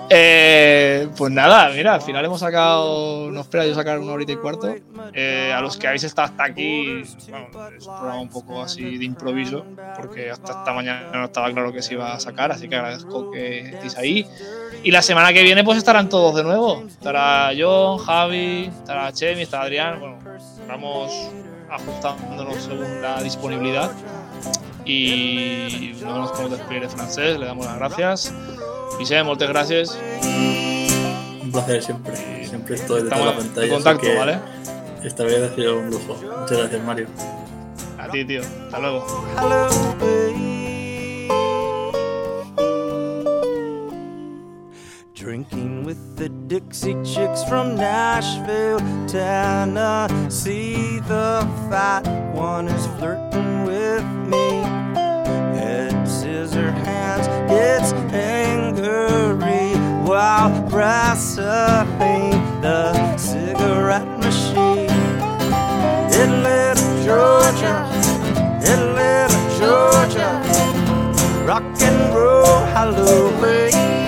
Eh, 0.09 1.07
pues 1.17 1.31
nada, 1.31 1.69
mira, 1.69 1.95
al 1.95 2.01
final 2.01 2.25
hemos 2.25 2.39
sacado, 2.39 3.31
no 3.31 3.41
espera 3.41 3.65
yo 3.65 3.73
sacar 3.75 3.99
una 3.99 4.11
horita 4.11 4.31
y 4.31 4.37
cuarto. 4.37 4.73
Eh, 5.13 5.51
a 5.55 5.61
los 5.61 5.77
que 5.77 5.87
habéis 5.87 6.03
estado 6.03 6.27
hasta 6.27 6.43
aquí, 6.43 7.03
bueno, 7.29 7.47
es 7.75 7.87
un 7.87 7.95
programa 7.95 8.21
un 8.21 8.29
poco 8.29 8.61
así 8.61 8.97
de 8.97 9.05
improviso, 9.05 9.65
porque 9.95 10.29
hasta 10.29 10.59
esta 10.59 10.73
mañana 10.73 11.09
no 11.13 11.25
estaba 11.25 11.51
claro 11.51 11.71
que 11.73 11.81
se 11.81 11.95
iba 11.95 12.13
a 12.13 12.19
sacar, 12.19 12.51
así 12.51 12.67
que 12.69 12.75
agradezco 12.75 13.31
que 13.31 13.59
estéis 13.69 13.97
ahí. 13.97 14.27
Y 14.83 14.91
la 14.91 15.01
semana 15.01 15.33
que 15.33 15.43
viene 15.43 15.63
pues 15.63 15.77
estarán 15.77 16.07
todos 16.09 16.35
de 16.35 16.43
nuevo. 16.43 16.83
Estará 16.87 17.51
John, 17.57 17.97
Javi, 17.97 18.65
estará 18.65 19.11
Chemi, 19.11 19.41
estará 19.41 19.63
Adrián. 19.63 19.99
Bueno, 19.99 20.17
estamos 20.61 21.11
ajustándonos 21.69 22.55
según 22.63 23.01
la 23.01 23.21
disponibilidad. 23.21 23.91
Y 24.91 25.93
no 26.01 26.17
nos 26.17 26.31
podemos 26.31 26.57
despedir 26.57 26.81
de 26.81 26.89
francés, 26.89 27.37
le 27.37 27.45
damos 27.45 27.63
las 27.67 27.77
gracias. 27.77 28.33
Vicente, 28.97 29.23
muchas 29.23 29.49
gracias. 29.49 29.99
Un 31.43 31.51
placer 31.51 31.83
siempre. 31.83 32.15
Siempre 32.47 32.73
estoy 32.73 33.03
detrás 33.03 33.19
de 33.19 33.25
la 33.27 33.37
pantalla. 33.37 33.67
En 33.67 33.73
contacto, 33.73 34.07
¿vale? 34.17 34.39
Esta 35.03 35.23
vez 35.25 35.43
ha 35.43 35.53
sido 35.53 35.77
un 35.77 35.91
lujo. 35.91 36.15
Muchas 36.15 36.57
gracias, 36.57 36.83
Mario. 36.83 37.07
A 37.99 38.09
ti, 38.09 38.25
tío. 38.25 38.41
Hasta 38.41 38.79
luego. 38.79 39.05
Gets 57.49 57.93
angry 58.13 59.73
while 60.07 60.51
wrestling 60.69 62.31
the 62.61 63.17
cigarette 63.17 64.07
machine. 64.19 64.89
In 66.21 66.43
little 66.43 67.03
Georgia, 67.03 67.77
little 68.93 69.49
Georgia, 69.59 70.31
rock 71.43 71.63
and 71.81 72.15
roll 72.15 72.59
Halloween. 72.73 73.98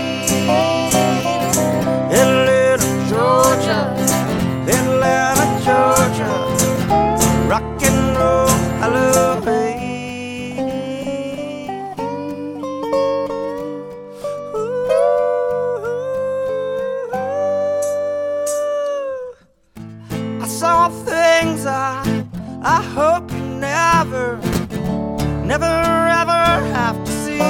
Never 25.61 26.07
ever 26.21 26.43
have 26.73 26.97
to 27.05 27.11
see. 27.11 27.41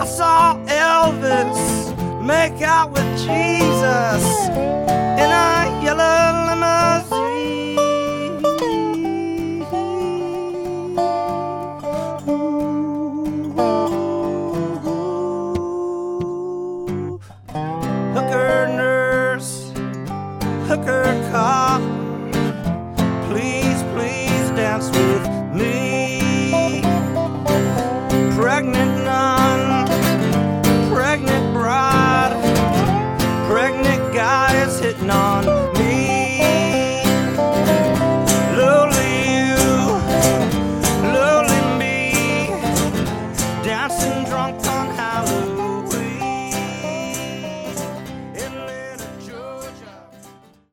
I 0.00 0.06
saw 0.06 0.56
Elvis 0.66 1.62
make 2.22 2.62
out 2.62 2.92
with 2.92 3.18
Jesus 3.18 4.31